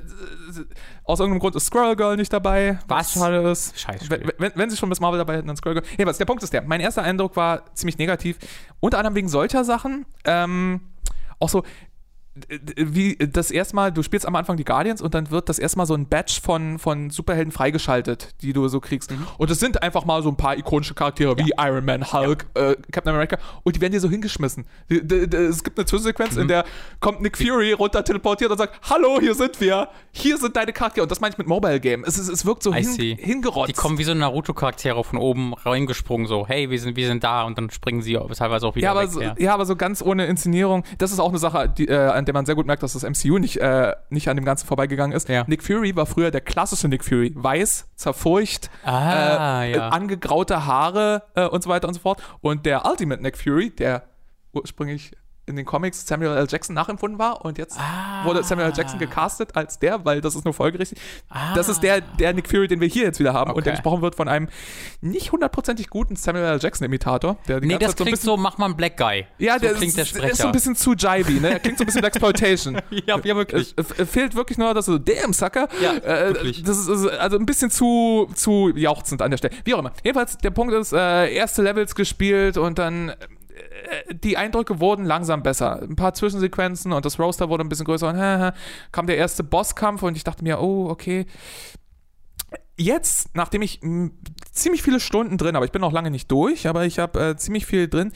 aus 1.03 1.19
irgendeinem 1.19 1.39
Grund 1.39 1.55
ist 1.55 1.67
Squirrel 1.67 1.95
Girl 1.95 2.17
nicht 2.17 2.33
dabei. 2.33 2.79
Was? 2.87 3.13
schade 3.13 3.47
ist. 3.49 3.79
Scheiß 3.79 4.09
wenn, 4.09 4.31
wenn, 4.37 4.51
wenn 4.55 4.69
sie 4.69 4.77
schon 4.77 4.89
Miss 4.89 4.99
Marvel 4.99 5.19
dabei 5.19 5.37
hätten, 5.37 5.47
dann 5.47 5.57
Squirrel 5.57 5.81
Girl. 5.81 5.91
Jedenfalls, 5.91 6.17
der 6.17 6.25
Punkt 6.25 6.43
ist 6.43 6.53
der, 6.53 6.63
mein 6.63 6.81
erster 6.81 7.03
Eindruck 7.03 7.35
war 7.35 7.73
ziemlich 7.75 7.97
negativ. 7.97 8.37
Unter 8.79 8.97
anderem 8.97 9.15
wegen 9.15 9.29
solcher 9.29 9.63
Sachen. 9.63 10.05
Ähm, 10.25 10.81
auch 11.39 11.49
so, 11.49 11.63
wie 12.77 13.15
das 13.15 13.51
erste 13.51 13.75
Mal, 13.75 13.91
du 13.91 14.03
spielst 14.03 14.25
am 14.27 14.35
Anfang 14.35 14.57
die 14.57 14.65
Guardians 14.65 15.01
und 15.01 15.13
dann 15.13 15.31
wird 15.31 15.49
das 15.49 15.57
erstmal 15.59 15.85
so 15.85 15.93
ein 15.93 16.07
Batch 16.07 16.41
von, 16.41 16.79
von 16.79 17.09
Superhelden 17.09 17.51
freigeschaltet, 17.51 18.35
die 18.41 18.53
du 18.53 18.67
so 18.67 18.79
kriegst. 18.79 19.11
Mhm. 19.11 19.25
Und 19.37 19.49
es 19.49 19.59
sind 19.59 19.81
einfach 19.81 20.05
mal 20.05 20.21
so 20.21 20.29
ein 20.29 20.35
paar 20.37 20.57
ikonische 20.57 20.93
Charaktere 20.93 21.37
wie 21.37 21.51
Iron 21.57 21.85
Man, 21.85 22.11
Hulk, 22.11 22.45
äh, 22.55 22.75
Captain 22.91 23.13
America 23.13 23.37
und 23.63 23.75
die 23.75 23.81
werden 23.81 23.93
dir 23.93 23.99
so 23.99 24.09
hingeschmissen. 24.09 24.65
Die, 24.89 25.05
die, 25.05 25.29
die, 25.29 25.37
es 25.37 25.63
gibt 25.63 25.77
eine 25.79 25.85
Zwischensequenz, 25.85 26.35
Mhm. 26.35 26.41
in 26.41 26.47
der 26.49 26.65
kommt 26.99 27.21
Nick 27.21 27.37
Fury 27.37 27.71
runter 27.73 28.03
teleportiert 28.03 28.51
und 28.51 28.57
sagt, 28.57 28.79
hallo, 28.89 29.19
hier 29.19 29.35
sind 29.35 29.59
wir, 29.61 29.87
hier 30.11 30.37
sind 30.37 30.55
deine 30.55 30.73
Charaktere. 30.73 31.03
Und 31.03 31.11
das 31.11 31.21
meine 31.21 31.31
ich 31.33 31.37
mit 31.37 31.47
Mobile 31.47 31.79
Game. 31.79 32.03
Es, 32.05 32.17
ist, 32.17 32.29
es 32.29 32.45
wirkt 32.45 32.63
so 32.63 32.73
hin, 32.73 33.17
hingerotzt. 33.17 33.69
Die 33.69 33.73
kommen 33.73 33.97
wie 33.97 34.03
so 34.03 34.13
Naruto-Charaktere 34.13 35.03
von 35.03 35.17
oben 35.19 35.53
reingesprungen, 35.53 36.27
so, 36.27 36.47
hey, 36.47 36.69
wir 36.69 36.79
sind, 36.79 36.95
wir 36.97 37.07
sind 37.07 37.23
da 37.23 37.43
und 37.43 37.57
dann 37.57 37.69
springen 37.69 38.01
sie 38.01 38.19
teilweise 38.37 38.67
auch 38.67 38.75
wieder 38.75 38.85
Ja 38.85 38.91
aber, 38.91 39.03
weg. 39.03 39.09
so, 39.11 39.21
ja. 39.21 39.35
ja, 39.37 39.53
aber 39.53 39.65
so 39.65 39.75
ganz 39.75 40.01
ohne 40.01 40.25
Inszenierung. 40.25 40.83
Das 40.97 41.11
ist 41.11 41.19
auch 41.19 41.29
eine 41.29 41.37
Sache, 41.37 41.69
die, 41.75 41.87
äh, 41.87 41.95
an 41.95 42.24
der 42.25 42.33
man 42.33 42.45
sehr 42.45 42.55
gut 42.55 42.65
merkt, 42.65 42.83
dass 42.83 42.93
das 42.93 43.03
MCU 43.03 43.37
nicht, 43.37 43.57
äh, 43.57 43.93
nicht 44.09 44.27
an 44.27 44.35
dem 44.35 44.45
Ganzen 44.45 44.67
vorbeigegangen 44.67 45.15
ist. 45.15 45.29
Ja. 45.29 45.43
Nick 45.47 45.63
Fury 45.63 45.95
war 45.95 46.05
früher 46.05 46.31
der 46.31 46.41
klassische 46.41 46.87
Nick 46.87 47.03
Fury. 47.03 47.31
Weiß, 47.35 47.87
zerfurcht, 47.95 48.69
Ah, 48.83 49.63
äh, 49.63 49.75
ja. 49.75 49.89
angegraute 49.89 50.65
Haare 50.65 51.23
äh, 51.35 51.45
und 51.45 51.63
so 51.63 51.69
weiter 51.69 51.87
und 51.87 51.93
so 51.93 51.99
fort. 52.01 52.21
Und 52.41 52.65
der 52.65 52.85
Ultimate 52.85 53.21
Nick 53.21 53.37
Fury, 53.37 53.69
der 53.69 54.03
ursprünglich 54.53 55.11
in 55.47 55.55
den 55.55 55.65
Comics 55.65 56.05
Samuel 56.07 56.35
L. 56.37 56.47
Jackson 56.49 56.73
nachempfunden 56.73 57.19
war 57.19 57.45
und 57.45 57.57
jetzt 57.57 57.77
Ah. 57.79 58.25
wurde 58.25 58.43
Samuel 58.43 58.69
L. 58.69 58.73
Jackson 58.75 58.97
gecastet 58.99 59.55
als 59.55 59.77
der, 59.79 60.03
weil 60.05 60.21
das 60.21 60.35
ist 60.35 60.43
nur 60.45 60.53
folgerichtig. 60.53 60.99
Ah. 61.29 61.53
Das 61.53 61.69
ist 61.69 61.81
der, 61.83 62.01
der 62.01 62.33
Nick 62.33 62.49
Fury, 62.49 62.67
den 62.67 62.81
wir 62.81 62.87
hier 62.87 63.03
jetzt 63.03 63.19
wieder 63.19 63.33
haben 63.33 63.51
und 63.51 63.65
der 63.65 63.73
Okay. 63.73 63.81
gesprochen 63.81 64.01
wird 64.01 64.15
von 64.15 64.27
einem 64.27 64.49
nicht 65.01 65.31
hundertprozentig 65.31 65.89
guten 65.89 66.15
Samuel 66.15 66.45
L. 66.45 66.59
Jackson-Imitator. 66.59 67.37
Nee, 67.47 67.77
das 67.77 67.91
so 67.91 67.95
klingt 67.97 68.11
bisschen 68.11 68.25
so, 68.25 68.37
mach 68.37 68.57
mal 68.57 68.65
einen 68.65 68.75
Black 68.77 68.97
Guy. 68.97 69.25
ja, 69.37 69.53
so 69.53 69.59
der, 69.59 69.73
klingt 69.75 69.97
ist, 69.97 70.15
der 70.15 70.31
ist 70.31 70.37
so 70.41 70.47
ein 70.47 70.51
bisschen 70.51 70.75
zu 70.75 70.93
jivey, 70.93 71.39
ne? 71.39 71.51
Er 71.53 71.59
klingt 71.59 71.77
so 71.77 71.83
ein 71.83 71.87
bisschen 71.87 72.03
Exploitation. 72.03 72.75
ja, 72.89 73.19
ja, 73.23 73.35
wirklich. 73.35 73.73
Es, 73.77 73.93
fehlt 74.09 74.35
wirklich 74.35 74.57
nur, 74.57 74.73
dass 74.73 74.85
so, 74.85 74.97
damn, 74.97 75.33
Sucker. 75.33 75.67
Ja, 75.81 75.93
äh, 75.93 76.33
wirklich. 76.33 76.63
das 76.63 76.87
ist 76.87 77.07
also- 77.07 77.37
ein 77.37 77.45
bisschen 77.45 77.69
zu, 77.69 78.29
zu 78.33 78.69
jauchzend 78.75 79.21
an 79.21 79.31
der 79.31 79.37
Stelle. 79.37 79.53
Wie 79.63 79.73
auch 79.73 79.79
immer. 79.79 79.91
Jedenfalls, 80.03 80.37
der 80.37 80.51
Punkt 80.51 80.73
ist, 80.73 80.93
äh, 80.93 81.31
erste 81.33 81.61
Levels 81.61 81.93
gespielt 81.95 82.57
und 82.57 82.79
dann 82.79 83.13
die 84.11 84.37
Eindrücke 84.37 84.79
wurden 84.79 85.05
langsam 85.05 85.43
besser. 85.43 85.81
Ein 85.81 85.95
paar 85.95 86.13
Zwischensequenzen 86.13 86.93
und 86.93 87.05
das 87.05 87.19
Roaster 87.19 87.49
wurde 87.49 87.63
ein 87.63 87.69
bisschen 87.69 87.85
größer 87.85 88.09
und 88.09 88.15
äh, 88.15 88.51
kam 88.91 89.07
der 89.07 89.17
erste 89.17 89.43
Bosskampf 89.43 90.03
und 90.03 90.15
ich 90.15 90.23
dachte 90.23 90.43
mir, 90.43 90.61
oh, 90.61 90.89
okay. 90.89 91.25
Jetzt, 92.77 93.35
nachdem 93.35 93.61
ich 93.61 93.79
mh, 93.81 94.11
ziemlich 94.51 94.83
viele 94.83 94.99
Stunden 94.99 95.37
drin, 95.37 95.55
aber 95.55 95.65
ich 95.65 95.71
bin 95.71 95.81
noch 95.81 95.93
lange 95.93 96.11
nicht 96.11 96.29
durch, 96.29 96.67
aber 96.67 96.85
ich 96.85 96.99
habe 96.99 97.29
äh, 97.29 97.35
ziemlich 97.37 97.65
viel 97.65 97.87
drin, 97.87 98.11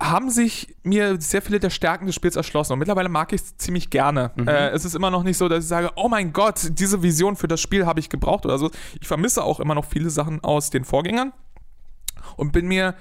haben 0.00 0.30
sich 0.30 0.74
mir 0.82 1.20
sehr 1.20 1.42
viele 1.42 1.60
der 1.60 1.70
Stärken 1.70 2.06
des 2.06 2.14
Spiels 2.14 2.34
erschlossen 2.34 2.72
und 2.72 2.78
mittlerweile 2.78 3.08
mag 3.08 3.32
ich 3.32 3.42
es 3.42 3.56
ziemlich 3.56 3.90
gerne. 3.90 4.32
Äh, 4.46 4.70
es 4.70 4.84
ist 4.84 4.94
immer 4.94 5.10
noch 5.10 5.22
nicht 5.22 5.38
so, 5.38 5.48
dass 5.48 5.64
ich 5.64 5.68
sage, 5.68 5.90
oh 5.96 6.08
mein 6.08 6.32
Gott, 6.32 6.70
diese 6.70 7.02
Vision 7.02 7.36
für 7.36 7.46
das 7.46 7.60
Spiel 7.60 7.86
habe 7.86 8.00
ich 8.00 8.08
gebraucht 8.08 8.44
oder 8.44 8.58
so. 8.58 8.70
Ich 9.00 9.06
vermisse 9.06 9.44
auch 9.44 9.60
immer 9.60 9.74
noch 9.74 9.84
viele 9.84 10.10
Sachen 10.10 10.42
aus 10.42 10.70
den 10.70 10.84
Vorgängern 10.84 11.32
und 12.36 12.52
bin 12.52 12.66
mir, 12.66 12.94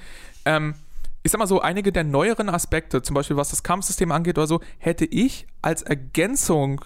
ähm, 0.45 0.75
ich 1.23 1.31
sag 1.31 1.39
mal 1.39 1.47
so, 1.47 1.61
einige 1.61 1.91
der 1.91 2.03
neueren 2.03 2.49
Aspekte, 2.49 3.01
zum 3.01 3.13
Beispiel 3.13 3.37
was 3.37 3.49
das 3.49 3.63
Kampfsystem 3.63 4.11
angeht 4.11 4.37
oder 4.37 4.47
so, 4.47 4.61
hätte 4.79 5.05
ich 5.05 5.47
als 5.61 5.81
Ergänzung 5.83 6.83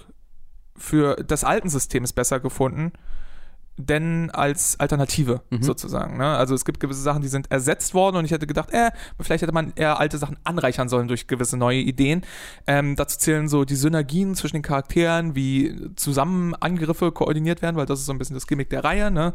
für 0.75 1.15
das 1.15 1.43
alten 1.43 1.69
Systems 1.69 2.11
besser 2.11 2.39
gefunden, 2.39 2.91
denn 3.77 4.29
als 4.31 4.79
Alternative 4.79 5.41
sozusagen. 5.61 6.17
Ne? 6.17 6.25
Also 6.25 6.55
es 6.55 6.63
gibt 6.63 6.79
gewisse 6.79 7.01
Sachen, 7.01 7.21
die 7.21 7.27
sind 7.27 7.51
ersetzt 7.51 7.93
worden 7.93 8.17
und 8.17 8.25
ich 8.25 8.31
hätte 8.31 8.47
gedacht, 8.47 8.71
äh, 8.71 8.91
vielleicht 9.19 9.41
hätte 9.41 9.51
man 9.51 9.73
eher 9.75 9.99
alte 9.99 10.17
Sachen 10.17 10.37
anreichern 10.43 10.87
sollen 10.87 11.07
durch 11.07 11.27
gewisse 11.27 11.57
neue 11.57 11.79
Ideen. 11.79 12.21
Ähm, 12.67 12.95
dazu 12.95 13.17
zählen 13.19 13.47
so 13.47 13.65
die 13.65 13.75
Synergien 13.75 14.35
zwischen 14.35 14.55
den 14.57 14.61
Charakteren, 14.63 15.35
wie 15.35 15.91
zusammen 15.95 16.55
Angriffe 16.55 17.11
koordiniert 17.11 17.61
werden, 17.61 17.75
weil 17.75 17.85
das 17.85 17.99
ist 17.99 18.05
so 18.05 18.13
ein 18.13 18.17
bisschen 18.17 18.35
das 18.35 18.47
Gimmick 18.47 18.69
der 18.69 18.83
Reihe. 18.83 19.11
Ne? 19.11 19.33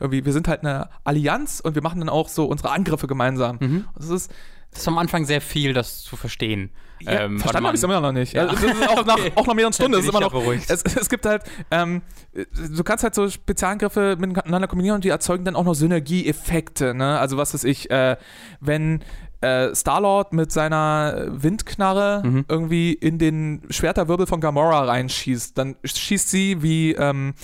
Irgendwie, 0.00 0.24
wir 0.24 0.32
sind 0.32 0.48
halt 0.48 0.60
eine 0.62 0.88
Allianz 1.04 1.60
und 1.60 1.74
wir 1.74 1.82
machen 1.82 2.00
dann 2.00 2.08
auch 2.08 2.28
so 2.28 2.46
unsere 2.46 2.70
Angriffe 2.70 3.06
gemeinsam. 3.06 3.58
Das 3.96 4.08
ist 4.08 4.32
Das 4.70 4.80
ist 4.80 4.88
am 4.88 4.96
Anfang 4.96 5.26
sehr 5.26 5.42
viel, 5.42 5.74
das 5.74 6.02
zu 6.02 6.16
verstehen. 6.16 6.70
Ja, 7.04 7.22
Ähm, 7.22 7.38
verstanden 7.40 7.66
habe 7.66 7.76
ich 7.76 7.80
es 7.80 7.84
immer 7.84 8.00
noch 8.00 8.12
nicht. 8.12 8.32
Ja. 8.32 8.46
Also, 8.46 8.66
auch, 8.66 9.04
nach, 9.06 9.14
Okay. 9.16 9.32
auch 9.34 9.46
nach 9.46 9.54
mehreren 9.54 9.72
Stunden. 9.72 9.98
Ist 9.98 10.08
immer 10.08 10.20
noch, 10.20 10.34
es, 10.68 10.82
es 10.82 11.08
gibt 11.08 11.26
halt, 11.26 11.42
ähm, 11.70 12.02
du 12.32 12.82
kannst 12.84 13.04
halt 13.04 13.14
so 13.14 13.28
Spezialangriffe 13.28 14.16
miteinander 14.18 14.68
kombinieren 14.68 14.96
und 14.96 15.04
die 15.04 15.08
erzeugen 15.10 15.44
dann 15.44 15.56
auch 15.56 15.64
noch 15.64 15.74
Synergieeffekte. 15.74 16.94
Ne? 16.94 17.18
Also 17.18 17.36
was 17.36 17.54
weiß 17.54 17.64
ich, 17.64 17.90
äh, 17.90 18.16
wenn 18.60 19.00
äh, 19.40 19.74
Star-Lord 19.74 20.32
mit 20.32 20.52
seiner 20.52 21.26
Windknarre 21.28 22.22
Mhm. 22.24 22.44
irgendwie 22.48 22.92
in 22.92 23.18
den 23.18 23.62
Schwerterwirbel 23.70 24.26
von 24.26 24.40
Gamora 24.40 24.84
reinschießt, 24.84 25.56
dann 25.58 25.76
schießt 25.84 26.30
sie 26.30 26.62
wie 26.62 26.92
ähm, 26.92 27.34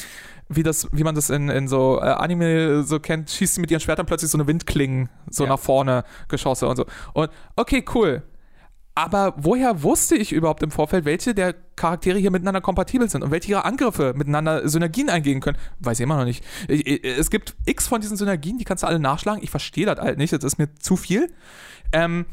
wie 0.51 0.63
das, 0.63 0.89
wie 0.93 1.05
man 1.05 1.15
das 1.15 1.29
in, 1.29 1.51
in 1.51 1.69
so 1.69 1.99
äh, 2.01 2.05
Anime 2.05 2.83
so 2.83 3.01
kennt, 3.01 3.29
schießt 3.31 3.57
sie 3.57 3.61
mit 3.61 3.71
ihren 3.71 3.81
Schwertern 3.81 4.07
plötzlich 4.07 4.31
so 4.31 4.39
eine 4.39 4.47
Windklingen 4.47 5.11
so 5.29 5.45
Ja. 5.45 5.51
nach 5.51 5.59
vorne 5.59 6.05
Geschosse 6.29 6.67
und 6.67 6.77
so. 6.77 6.87
Und 7.13 7.31
okay, 7.57 7.85
cool. 7.95 8.23
Aber 8.99 9.35
woher 9.37 9.85
wusste 9.85 10.17
ich 10.17 10.33
überhaupt 10.33 10.61
im 10.61 10.73
Vorfeld, 10.73 11.05
welche 11.05 11.33
der 11.33 11.55
Charaktere 11.77 12.19
hier 12.19 12.33
miteinander 12.33 12.61
kompatibel 12.61 13.09
sind 13.09 13.23
und 13.23 13.31
welche 13.31 13.53
ihre 13.53 13.65
Angriffe 13.65 14.13
miteinander 14.17 14.69
Synergien 14.69 15.09
eingehen 15.09 15.39
können? 15.39 15.57
Weiß 15.79 16.01
ich 16.01 16.03
immer 16.03 16.17
noch 16.17 16.25
nicht. 16.25 16.45
Ich, 16.67 16.85
ich, 16.85 17.05
es 17.05 17.31
gibt 17.31 17.55
x 17.65 17.87
von 17.87 18.01
diesen 18.01 18.17
Synergien, 18.17 18.59
die 18.59 18.65
kannst 18.65 18.83
du 18.83 18.89
alle 18.89 18.99
nachschlagen. 18.99 19.41
Ich 19.41 19.51
verstehe 19.51 19.87
das 19.87 20.01
halt 20.01 20.19
nicht, 20.19 20.33
das 20.33 20.43
ist 20.43 20.59
mir 20.59 20.75
zu 20.81 20.97
viel. 20.97 21.33
Ähm, 21.93 22.27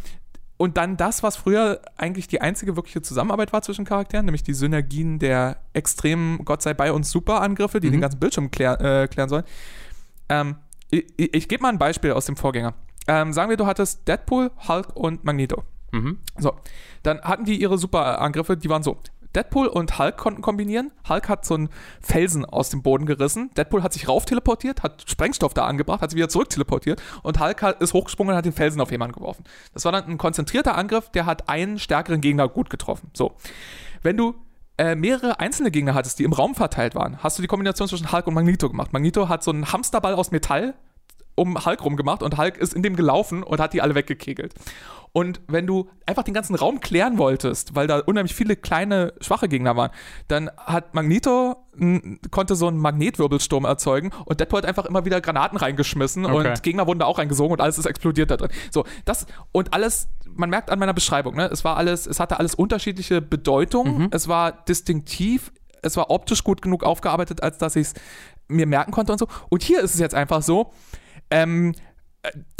und 0.58 0.78
dann 0.78 0.98
das, 0.98 1.22
was 1.22 1.36
früher 1.36 1.82
eigentlich 1.98 2.28
die 2.28 2.42
einzige 2.42 2.76
wirkliche 2.76 3.04
Zusammenarbeit 3.04 3.54
war 3.54 3.62
zwischen 3.62 3.86
Charakteren, 3.86 4.26
nämlich 4.26 4.42
die 4.42 4.56
Synergien 4.56 5.20
der 5.20 5.58
extremen 5.74 6.46
Gott 6.46 6.64
sei 6.64 6.74
bei 6.74 6.92
uns 6.92 7.12
Superangriffe, 7.12 7.80
die 7.80 7.90
Mhm. 7.90 7.92
den 7.92 8.02
ganzen 8.02 8.20
Bildschirm 8.20 8.50
klär, 8.50 8.82
äh, 8.82 9.08
klären 9.08 9.30
sollen. 9.30 9.44
Ähm, 10.30 10.56
ich 10.90 11.06
ich, 11.18 11.32
ich 11.32 11.48
gebe 11.48 11.62
mal 11.62 11.70
ein 11.70 11.78
Beispiel 11.78 12.14
aus 12.14 12.26
dem 12.26 12.38
Vorgänger. 12.38 12.74
Ähm, 13.08 13.34
sagen 13.34 13.52
wir, 13.52 13.58
du 13.58 13.68
hattest 13.68 14.08
Deadpool, 14.08 14.50
Hulk 14.68 14.96
und 14.96 15.24
Magneto. 15.26 15.62
Mhm. 15.96 16.20
So, 16.38 16.54
dann 17.04 17.22
hatten 17.22 17.46
die 17.46 17.60
ihre 17.60 17.78
Superangriffe, 17.78 18.58
die 18.58 18.70
waren 18.70 18.84
so. 18.84 18.98
Deadpool 19.34 19.68
und 19.68 20.00
Hulk 20.00 20.16
konnten 20.16 20.42
kombinieren. 20.42 20.92
Hulk 21.10 21.28
hat 21.28 21.46
so 21.46 21.56
einen 21.56 21.70
Felsen 22.00 22.46
aus 22.46 22.70
dem 22.70 22.82
Boden 22.82 23.06
gerissen. 23.06 23.52
Deadpool 23.58 23.84
hat 23.84 23.92
sich 23.92 24.08
rauf 24.08 24.24
teleportiert, 24.24 24.82
hat 24.82 25.04
Sprengstoff 25.10 25.54
da 25.54 25.66
angebracht, 25.66 26.02
hat 26.02 26.12
sich 26.12 26.18
wieder 26.18 26.30
zurück 26.30 26.50
teleportiert 26.50 27.02
und 27.22 27.40
Hulk 27.40 27.62
hat, 27.62 27.82
ist 27.82 27.94
hochgesprungen 27.94 28.32
und 28.32 28.38
hat 28.38 28.46
den 28.46 28.54
Felsen 28.54 28.80
auf 28.80 28.92
jemanden 28.92 29.16
geworfen. 29.16 29.44
Das 29.74 29.84
war 29.84 29.92
dann 29.92 30.06
ein 30.06 30.18
konzentrierter 30.18 30.78
Angriff, 30.78 31.10
der 31.10 31.26
hat 31.26 31.50
einen 31.50 31.80
stärkeren 31.80 32.22
Gegner 32.22 32.48
gut 32.48 32.70
getroffen. 32.70 33.10
So, 33.14 33.34
wenn 34.04 34.16
du 34.16 34.36
äh, 34.78 34.96
mehrere 34.96 35.40
einzelne 35.40 35.70
Gegner 35.70 35.96
hattest, 35.96 36.20
die 36.20 36.24
im 36.24 36.34
Raum 36.34 36.56
verteilt 36.56 36.96
waren, 36.96 37.22
hast 37.22 37.38
du 37.38 37.42
die 37.42 37.48
Kombination 37.48 37.90
zwischen 37.90 38.14
Hulk 38.14 38.28
und 38.28 38.36
Magneto 38.36 38.70
gemacht. 38.70 38.94
Magneto 38.94 39.28
hat 39.28 39.44
so 39.44 39.52
einen 39.52 39.72
Hamsterball 39.72 40.14
aus 40.14 40.32
Metall 40.32 40.76
um 41.36 41.66
Hulk 41.66 41.84
rumgemacht 41.84 42.24
und 42.24 42.38
Hulk 42.38 42.58
ist 42.58 42.74
in 42.74 42.82
dem 42.82 42.96
gelaufen 42.96 43.44
und 43.44 43.60
hat 43.60 43.74
die 43.74 43.82
alle 43.82 43.96
weggekegelt. 43.96 44.54
Und 45.16 45.40
wenn 45.48 45.66
du 45.66 45.90
einfach 46.06 46.24
den 46.24 46.34
ganzen 46.34 46.56
Raum 46.56 46.82
klären 46.82 47.18
wolltest, 47.18 47.74
weil 47.74 47.88
da 47.88 48.00
unheimlich 48.00 48.36
viele 48.36 48.58
kleine, 48.58 49.14
schwache 49.22 49.48
Gegner 49.48 49.78
waren, 49.78 49.92
dann 50.28 50.52
hat 50.58 50.94
Magneto 50.94 51.56
konnte 52.32 52.56
so 52.56 52.68
einen 52.68 52.80
Magnetwirbelsturm 52.80 53.64
erzeugen 53.64 54.12
und 54.26 54.42
Deadpool 54.42 54.58
hat 54.58 54.66
einfach 54.66 54.84
immer 54.86 55.06
wieder 55.06 55.22
Granaten 55.22 55.58
reingeschmissen 55.58 56.26
Okay. 56.26 56.50
und 56.50 56.64
Gegner 56.64 56.86
wurden 56.86 57.00
da 57.00 57.06
auch 57.06 57.18
reingesogen 57.18 57.54
und 57.54 57.62
alles 57.62 57.78
ist 57.78 57.86
explodiert 57.86 58.30
da 58.30 58.36
drin. 58.36 58.50
So, 58.72 58.84
das 59.06 59.26
und 59.54 59.74
alles, 59.74 60.10
man 60.26 60.50
merkt 60.50 60.70
an 60.70 60.80
meiner 60.80 60.94
Beschreibung, 60.94 61.36
ne, 61.38 61.46
es 61.46 61.64
war 61.64 61.78
alles, 61.78 62.08
es 62.08 62.20
hatte 62.20 62.38
alles 62.38 62.54
unterschiedliche 62.54 63.22
Bedeutungen, 63.22 64.10
es 64.12 64.28
war 64.28 64.52
distinktiv, 64.66 65.54
es 65.82 65.96
war 65.96 66.10
optisch 66.10 66.44
gut 66.44 66.62
genug 66.62 66.84
aufgearbeitet, 66.84 67.42
als 67.42 67.58
dass 67.58 67.78
ich 67.78 67.88
es 67.88 67.94
mir 68.50 68.66
merken 68.68 68.92
konnte 68.92 69.14
und 69.14 69.20
so. 69.20 69.28
Und 69.48 69.64
hier 69.64 69.80
ist 69.80 69.94
es 69.94 70.00
jetzt 70.02 70.14
einfach 70.14 70.42
so, 70.42 70.74
ähm, 71.32 71.74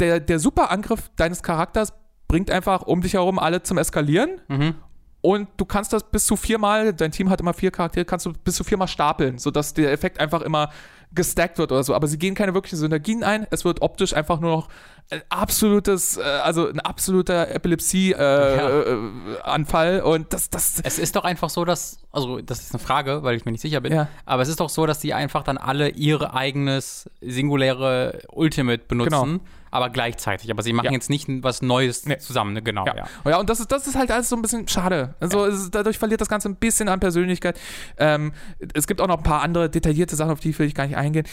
der, 0.00 0.20
der 0.20 0.38
Superangriff 0.38 1.10
deines 1.16 1.42
Charakters 1.42 1.92
bringt 2.28 2.50
einfach 2.50 2.82
um 2.82 3.00
dich 3.02 3.14
herum 3.14 3.38
alle 3.38 3.62
zum 3.62 3.78
Eskalieren. 3.78 4.40
Mhm. 4.48 4.74
Und 5.22 5.48
du 5.56 5.64
kannst 5.64 5.92
das 5.92 6.04
bis 6.08 6.24
zu 6.26 6.36
viermal, 6.36 6.92
dein 6.92 7.10
Team 7.10 7.30
hat 7.30 7.40
immer 7.40 7.52
vier 7.54 7.72
Charaktere, 7.72 8.04
kannst 8.04 8.26
du 8.26 8.32
bis 8.32 8.54
zu 8.54 8.62
viermal 8.64 8.86
stapeln, 8.86 9.38
sodass 9.38 9.74
der 9.74 9.90
Effekt 9.90 10.20
einfach 10.20 10.40
immer 10.42 10.70
gestackt 11.12 11.58
wird 11.58 11.72
oder 11.72 11.82
so. 11.82 11.94
Aber 11.94 12.06
sie 12.06 12.18
gehen 12.18 12.34
keine 12.34 12.54
wirklichen 12.54 12.76
Synergien 12.76 13.24
ein. 13.24 13.46
Es 13.50 13.64
wird 13.64 13.82
optisch 13.82 14.12
einfach 14.14 14.38
nur 14.38 14.50
noch 14.50 14.68
ein 15.10 15.22
absolutes, 15.28 16.16
äh, 16.16 16.22
also 16.22 16.68
ein 16.68 16.78
absoluter 16.80 17.48
Epilepsie-Anfall. 17.50 19.36
Äh, 19.36 19.40
Anfall. 19.42 20.00
Und 20.02 20.32
das, 20.32 20.50
das, 20.50 20.80
Es 20.82 20.98
ist 20.98 21.16
doch 21.16 21.24
einfach 21.24 21.50
so, 21.50 21.64
dass, 21.64 21.98
also 22.12 22.40
das 22.40 22.60
ist 22.60 22.74
eine 22.74 22.80
Frage, 22.82 23.22
weil 23.22 23.36
ich 23.36 23.44
mir 23.44 23.52
nicht 23.52 23.60
sicher 23.62 23.80
bin, 23.80 23.92
Ja. 23.92 24.08
aber 24.26 24.42
es 24.42 24.48
ist 24.48 24.60
doch 24.60 24.68
so, 24.68 24.86
dass 24.86 24.98
die 25.00 25.14
einfach 25.14 25.42
dann 25.42 25.58
alle 25.58 25.88
ihr 25.90 26.34
eigenes 26.34 27.08
singuläre 27.20 28.20
Ultimate 28.32 28.84
benutzen, 28.86 29.10
Genau. 29.10 29.40
Aber 29.76 29.90
gleichzeitig. 29.90 30.50
Aber 30.50 30.62
sie 30.62 30.72
machen 30.72 30.86
Ja. 30.86 30.92
jetzt 30.92 31.10
nicht 31.10 31.28
was 31.28 31.62
Neues 31.62 32.06
Nee. 32.06 32.18
zusammen, 32.18 32.52
ne? 32.54 32.62
genau. 32.62 32.84
Ja. 32.86 32.96
Ja. 32.96 33.04
Oh 33.24 33.28
ja, 33.30 33.38
und 33.38 33.48
das 33.50 33.60
ist, 33.60 33.70
das 33.70 33.86
ist 33.86 33.94
halt 33.96 34.10
alles 34.10 34.28
so 34.28 34.36
ein 34.36 34.42
bisschen 34.42 34.66
schade. 34.68 35.14
Also 35.20 35.44
es 35.46 35.70
dadurch 35.70 35.98
verliert 35.98 36.20
das 36.20 36.28
Ganze 36.28 36.48
ein 36.48 36.56
bisschen 36.56 36.88
an 36.88 37.00
Persönlichkeit. 37.00 37.58
Ähm, 37.98 38.32
es 38.74 38.86
gibt 38.86 39.00
auch 39.00 39.06
noch 39.08 39.18
ein 39.18 39.22
paar 39.22 39.42
andere 39.42 39.70
detaillierte 39.70 40.16
Sachen, 40.16 40.30
auf 40.32 40.40
die 40.40 40.58
will 40.58 40.66
ich 40.66 40.74
gar 40.74 40.86
nicht 40.86 40.96
eingehen. 40.96 41.26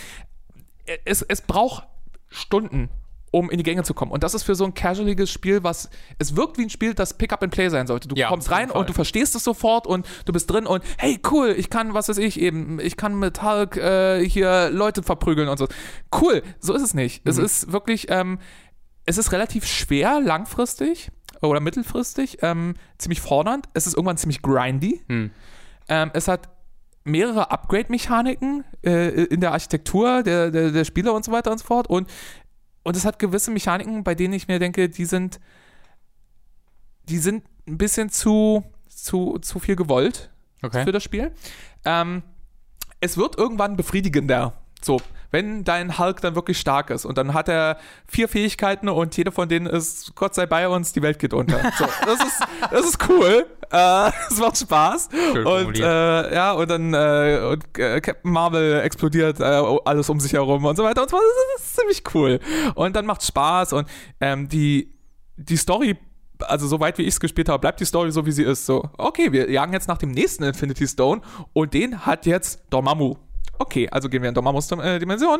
Es, 1.06 1.22
es 1.22 1.42
braucht 1.42 1.88
Stunden, 2.30 2.90
um 3.34 3.50
in 3.50 3.58
die 3.58 3.64
Gänge 3.64 3.84
zu 3.84 3.94
kommen. 3.96 4.12
Und 4.12 4.24
das 4.24 4.36
ist 4.36 4.44
für 4.44 4.54
so 4.54 4.64
ein 4.64 4.74
casualiges 4.76 5.32
Spiel, 5.32 5.64
was 5.64 5.90
es 6.20 6.36
wirkt 6.36 6.58
wie 6.60 6.62
ein 6.64 6.70
Spiel, 6.70 6.94
das 6.94 7.18
Pick-up-and-Play 7.18 7.70
sein 7.70 7.88
sollte. 7.88 8.08
Du 8.08 8.16
Ja, 8.16 8.28
kommst 8.30 8.52
rein 8.52 8.70
und 8.70 8.88
du 8.90 8.94
verstehst 8.94 9.36
es 9.36 9.44
sofort 9.44 9.88
und 9.88 10.06
du 10.26 10.32
bist 10.34 10.50
drin 10.52 10.68
und 10.68 10.84
hey, 11.00 11.20
cool, 11.32 11.54
ich 11.58 11.70
kann, 11.72 11.94
was 11.96 12.10
weiß 12.10 12.20
ich 12.20 12.40
eben, 12.40 12.80
ich 12.80 12.96
kann 12.96 13.18
mit 13.18 13.42
Hulk 13.42 13.76
äh, 13.78 14.24
hier 14.30 14.70
Leute 14.70 15.02
verprügeln 15.02 15.50
und 15.50 15.58
so. 15.58 15.68
Cool, 16.16 16.44
so 16.60 16.74
ist 16.74 16.84
es 16.84 16.94
nicht. 16.94 17.28
Es 17.28 17.38
Mhm. 17.38 17.46
ist 17.46 17.72
wirklich, 17.72 18.06
ähm, 18.10 18.38
es 19.06 19.18
ist 19.18 19.32
relativ 19.32 19.66
schwer 19.66 20.22
langfristig 20.22 21.10
oder 21.42 21.60
mittelfristig, 21.60 22.38
ähm, 22.44 22.76
ziemlich 23.00 23.20
fordernd. 23.20 23.68
Es 23.74 23.88
ist 23.88 23.96
irgendwann 23.96 24.18
ziemlich 24.18 24.42
grindy. 24.44 25.02
Hm. 25.10 25.32
Ähm, 25.90 26.12
es 26.14 26.28
hat 26.30 26.50
mehrere 27.06 27.52
Upgrade-Mechaniken 27.52 28.64
äh, 28.86 29.24
in 29.26 29.42
der 29.42 29.52
Architektur 29.52 30.24
der, 30.24 30.52
der, 30.52 30.72
der 30.72 30.86
Spieler 30.86 31.14
und 31.14 31.26
so 31.26 31.32
weiter 31.34 31.52
und 31.52 31.58
so 31.58 31.66
fort. 31.66 31.88
Und, 31.88 32.08
und 32.84 32.96
es 32.96 33.06
hat 33.06 33.20
gewisse 33.20 33.52
Mechaniken, 33.52 34.04
bei 34.04 34.16
denen 34.16 34.34
ich 34.34 34.48
mir 34.48 34.60
denke, 34.60 34.90
die 34.90 35.06
sind, 35.06 35.40
die 37.10 37.18
sind 37.18 37.44
ein 37.68 37.78
bisschen 37.78 38.10
zu, 38.10 38.64
zu, 38.90 39.40
zu 39.40 39.60
viel 39.60 39.76
gewollt 39.76 40.30
Okay. 40.62 40.86
für 40.86 40.94
das 40.94 41.04
Spiel. 41.04 41.34
Ähm, 41.84 42.24
es 43.02 43.18
wird 43.18 43.38
irgendwann 43.38 43.76
befriedigender. 43.76 44.54
So, 44.82 45.02
wenn 45.32 45.64
dein 45.66 45.98
Hulk 45.98 46.22
dann 46.22 46.36
wirklich 46.36 46.58
stark 46.60 46.90
ist 46.90 47.04
und 47.06 47.18
dann 47.18 47.34
hat 47.34 47.50
er 47.50 47.78
vier 48.08 48.30
Fähigkeiten 48.30 48.88
und 48.88 49.18
jede 49.18 49.32
von 49.32 49.50
denen 49.50 49.66
ist, 49.66 50.16
Gott 50.16 50.36
sei 50.36 50.46
bei 50.46 50.68
uns, 50.70 50.94
die 50.94 51.02
Welt 51.02 51.20
geht 51.20 51.34
unter. 51.34 51.60
So, 51.78 51.86
das 52.06 52.20
ist, 52.24 52.44
das 52.72 52.86
ist 52.86 53.10
cool. 53.10 53.46
Äh, 53.74 54.12
es 54.30 54.40
macht 54.40 54.58
Spaß. 54.58 55.10
Schön 55.34 55.46
und 55.46 55.80
äh, 55.80 56.34
ja, 56.34 56.54
und 56.54 56.70
dann 56.70 56.94
äh, 56.94 57.40
und, 57.52 57.80
äh, 57.80 58.00
Captain 58.02 58.32
Marvel 58.32 58.82
explodiert 58.82 59.40
äh, 59.40 59.44
alles 59.86 60.10
um 60.10 60.20
sich 60.20 60.34
herum 60.34 60.64
und 60.64 60.76
so 60.76 60.84
weiter 60.84 61.02
und 61.02 61.10
so. 61.10 61.18
Das 61.18 61.66
ist 61.66 61.76
ziemlich 61.76 62.04
cool. 62.14 62.40
Und 62.76 62.96
dann 62.96 63.06
macht 63.06 63.24
Spaß 63.24 63.74
und 63.74 63.90
ähm, 64.22 64.48
die, 64.48 64.94
die 65.38 65.58
Story 65.58 65.98
also 66.40 66.68
soweit 66.68 66.98
wie 66.98 67.04
ich 67.04 67.10
es 67.10 67.20
gespielt 67.20 67.48
habe, 67.48 67.60
bleibt 67.60 67.80
die 67.80 67.86
Story 67.86 68.12
so, 68.12 68.26
wie 68.26 68.32
sie 68.32 68.44
ist. 68.44 68.66
So, 68.66 68.90
okay, 68.98 69.32
wir 69.32 69.50
jagen 69.50 69.72
jetzt 69.72 69.88
nach 69.88 69.98
dem 69.98 70.12
nächsten 70.12 70.44
Infinity 70.44 70.88
Stone 70.88 71.22
und 71.54 71.74
den 71.74 72.06
hat 72.06 72.26
jetzt 72.26 72.64
Dormammu. 72.70 73.16
Okay, 73.60 73.88
also 73.92 74.10
gehen 74.10 74.22
wir 74.24 74.30
in 74.30 74.36
Dormammus 74.36 74.72
äh, 74.72 75.00
Dimension 75.00 75.40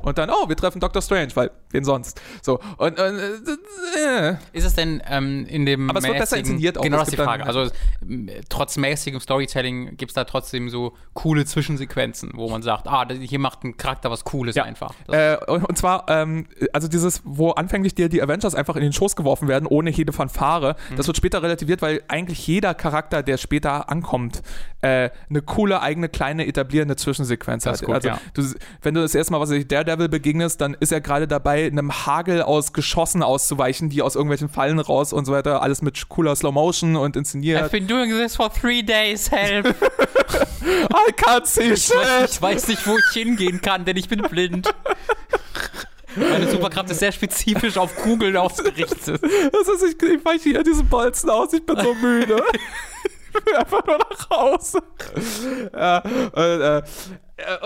und 0.00 0.18
dann, 0.18 0.30
oh, 0.30 0.48
wir 0.48 0.56
treffen 0.56 0.80
Doctor 0.80 1.02
Strange, 1.02 1.28
weil 1.34 1.50
wen 1.70 1.84
sonst? 1.84 2.20
So, 2.42 2.58
und, 2.78 2.98
äh, 2.98 4.36
Ist 4.52 4.64
es 4.64 4.74
denn 4.74 5.02
ähm, 5.08 5.46
in 5.46 5.66
dem 5.66 5.90
Aber 5.90 5.98
es 5.98 6.06
wird 6.06 6.18
besser 6.18 6.38
inszeniert 6.38 6.78
auch. 6.78 6.82
Genau, 6.82 6.98
das 6.98 7.08
ist 7.08 7.18
die 7.18 7.22
Frage. 7.22 7.44
Also 7.46 7.70
m, 8.00 8.30
trotz 8.48 8.76
mäßigem 8.76 9.20
Storytelling 9.20 9.96
gibt 9.96 10.10
es 10.10 10.14
da 10.14 10.24
trotzdem 10.24 10.68
so 10.68 10.94
coole 11.14 11.44
Zwischensequenzen, 11.44 12.32
wo 12.34 12.48
man 12.48 12.62
sagt, 12.62 12.88
ah, 12.88 13.06
hier 13.08 13.38
macht 13.38 13.64
ein 13.64 13.76
Charakter 13.76 14.10
was 14.10 14.24
Cooles 14.24 14.56
Ja. 14.56 14.64
einfach. 14.64 14.94
Äh, 15.08 15.36
und, 15.46 15.64
und 15.64 15.76
zwar, 15.78 16.06
ähm, 16.08 16.46
also 16.72 16.88
dieses, 16.88 17.20
wo 17.24 17.50
anfänglich 17.50 17.94
dir 17.94 18.08
die 18.08 18.22
Avengers 18.22 18.54
einfach 18.54 18.76
in 18.76 18.82
den 18.82 18.92
Schoß 18.92 19.16
geworfen 19.16 19.48
werden, 19.48 19.66
ohne 19.66 19.90
jede 19.90 20.12
Fanfare, 20.12 20.76
Mhm. 20.90 20.96
das 20.96 21.06
wird 21.06 21.16
später 21.16 21.42
relativiert, 21.42 21.82
weil 21.82 22.02
eigentlich 22.08 22.46
jeder 22.46 22.74
Charakter, 22.74 23.22
der 23.22 23.36
später 23.36 23.90
ankommt, 23.90 24.42
äh, 24.80 25.10
eine 25.28 25.42
coole 25.42 25.80
eigene 25.82 26.08
kleine 26.08 26.46
etablierende 26.46 26.96
Zwischensequenz 27.02 27.66
hat. 27.66 27.80
gut, 27.82 27.94
also, 27.94 28.08
ja. 28.08 28.20
du, 28.34 28.42
wenn 28.82 28.94
du 28.94 29.02
das 29.02 29.14
erste 29.14 29.32
Mal, 29.32 29.40
was 29.40 29.50
weiß 29.50 29.58
ich, 29.58 29.68
Daredevil 29.68 30.08
begegnest, 30.08 30.60
dann 30.60 30.76
ist 30.80 30.92
er 30.92 31.00
gerade 31.00 31.28
dabei, 31.28 31.66
einem 31.66 32.06
Hagel 32.06 32.42
aus 32.42 32.72
Geschossen 32.72 33.22
auszuweichen, 33.22 33.90
die 33.90 34.02
aus 34.02 34.14
irgendwelchen 34.14 34.48
Fallen 34.48 34.78
raus 34.78 35.12
und 35.12 35.24
so 35.24 35.32
weiter, 35.32 35.62
alles 35.62 35.82
mit 35.82 36.08
cooler 36.08 36.34
Slow 36.34 36.52
Motion 36.52 36.96
und 36.96 37.16
inszeniert. 37.16 37.70
been 37.70 37.86
doing 37.86 38.10
this 38.10 38.36
for 38.36 38.52
three 38.52 38.82
days, 38.82 39.30
help. 39.30 39.66
I 40.64 41.12
can't 41.12 41.46
see 41.46 41.72
ich, 41.72 41.90
weiß, 41.90 42.20
shit! 42.20 42.30
ich 42.30 42.42
weiß 42.42 42.68
nicht, 42.68 42.86
wo 42.86 42.96
ich 42.96 43.04
hingehen 43.12 43.60
kann, 43.60 43.84
denn 43.84 43.96
ich 43.96 44.08
bin 44.08 44.22
blind. 44.22 44.72
Meine 46.16 46.50
Superkraft 46.50 46.90
ist 46.90 47.00
sehr 47.00 47.12
spezifisch 47.12 47.76
auf 47.76 47.96
Kugeln 47.96 48.36
ausgerichtet. 48.36 49.20
Das 49.22 49.68
ist, 49.68 49.82
ich, 49.82 50.02
ich 50.02 50.24
weiche 50.24 50.50
hier 50.50 50.62
diesen 50.62 50.86
Bolzen 50.88 51.30
aus, 51.30 51.52
ich 51.52 51.64
bin 51.64 51.76
so 51.80 51.94
müde. 51.94 52.42
will 53.34 53.56
einfach 53.58 53.84
nur 53.86 53.98
nach 53.98 54.30
Hause. 54.30 54.82
ja, 55.72 55.98
und, 56.00 56.60
äh, 56.60 56.82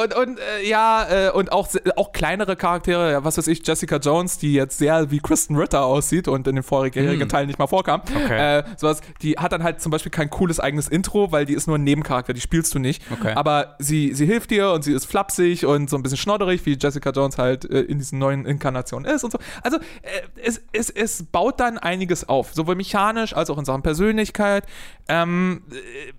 und, 0.03 0.15
und 0.15 0.39
äh, 0.39 0.69
ja, 0.69 1.29
äh, 1.29 1.31
und 1.31 1.53
auch, 1.53 1.69
auch 1.97 2.13
kleinere 2.13 2.57
Charaktere, 2.57 3.13
ja, 3.13 3.25
was 3.25 3.39
weiß 3.39 3.47
ich, 3.49 3.67
Jessica 3.67 3.97
Jones, 3.97 4.39
die 4.39 4.55
jetzt 4.55 4.79
sehr 4.79 5.11
wie 5.11 5.19
Kristen 5.21 5.57
Ritter 5.57 5.85
aussieht 5.85 6.29
und 6.29 6.47
in 6.47 6.57
den 6.57 6.63
vorherigen 6.63 7.21
Hm. 7.21 7.29
Teilen 7.29 7.47
nicht 7.47 7.59
mal 7.59 7.67
vorkam. 7.67 8.03
Okay. 8.25 8.59
Äh, 8.59 8.65
sowas, 8.77 9.01
die 9.23 9.35
hat 9.35 9.53
dann 9.53 9.63
halt 9.63 9.81
zum 9.81 9.91
Beispiel 9.91 10.11
kein 10.11 10.31
cooles 10.31 10.61
eigenes 10.61 10.89
Intro, 10.89 11.33
weil 11.33 11.45
die 11.45 11.55
ist 11.55 11.67
nur 11.67 11.79
ein 11.79 11.85
Nebencharakter, 11.85 12.33
die 12.33 12.41
spielst 12.41 12.75
du 12.75 12.79
nicht. 12.79 13.03
Okay. 13.11 13.33
Aber 13.35 13.77
sie, 13.79 14.15
sie 14.15 14.27
hilft 14.27 14.51
dir 14.51 14.71
und 14.73 14.85
sie 14.85 14.93
ist 14.93 15.07
flapsig 15.07 15.67
und 15.67 15.91
so 15.91 15.97
ein 15.97 16.03
bisschen 16.03 16.19
schnodderig, 16.19 16.65
wie 16.67 16.77
Jessica 16.81 17.11
Jones 17.11 17.39
halt 17.39 17.65
äh, 17.71 17.81
in 17.81 17.99
diesen 17.99 18.19
neuen 18.19 18.47
Inkarnationen 18.47 19.11
ist 19.11 19.25
und 19.25 19.33
so. 19.33 19.39
Also 19.63 19.79
äh, 19.79 20.23
es, 20.43 20.61
es, 20.73 20.91
es 20.91 21.25
baut 21.25 21.61
dann 21.61 21.79
einiges 21.79 22.29
auf, 22.29 22.55
sowohl 22.55 22.75
mechanisch 22.75 23.35
als 23.35 23.51
auch 23.51 23.59
in 23.59 23.65
Sachen 23.65 23.83
Persönlichkeit. 23.83 24.65
Ähm, 25.09 25.63
äh, 25.71 26.13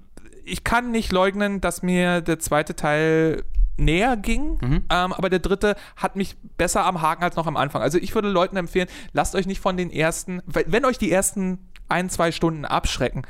ich 0.47 0.63
kann 0.63 0.91
nicht 0.91 1.11
leugnen, 1.11 1.61
dass 1.61 1.83
mir 1.83 2.21
der 2.21 2.39
zweite 2.39 2.75
Teil 2.75 3.43
näher 3.77 4.17
ging, 4.17 4.57
Mhm. 4.61 4.83
ähm, 4.89 5.13
aber 5.13 5.29
der 5.29 5.39
dritte 5.39 5.75
hat 5.95 6.15
mich 6.15 6.35
besser 6.57 6.83
am 6.85 7.01
Haken 7.01 7.23
als 7.23 7.35
noch 7.35 7.45
am 7.45 7.57
Anfang. 7.57 7.81
Also 7.81 7.99
ich 7.99 8.15
würde 8.15 8.29
Leuten 8.29 8.57
empfehlen, 8.57 8.87
lasst 9.13 9.35
euch 9.35 9.45
nicht 9.45 9.61
von 9.61 9.77
den 9.77 9.91
ersten, 9.91 10.41
wenn 10.47 10.83
euch 10.85 10.97
die 10.97 11.11
ersten 11.11 11.59
ein, 11.89 12.09
zwei 12.09 12.31
Stunden 12.31 12.65
abschrecken, 12.65 13.21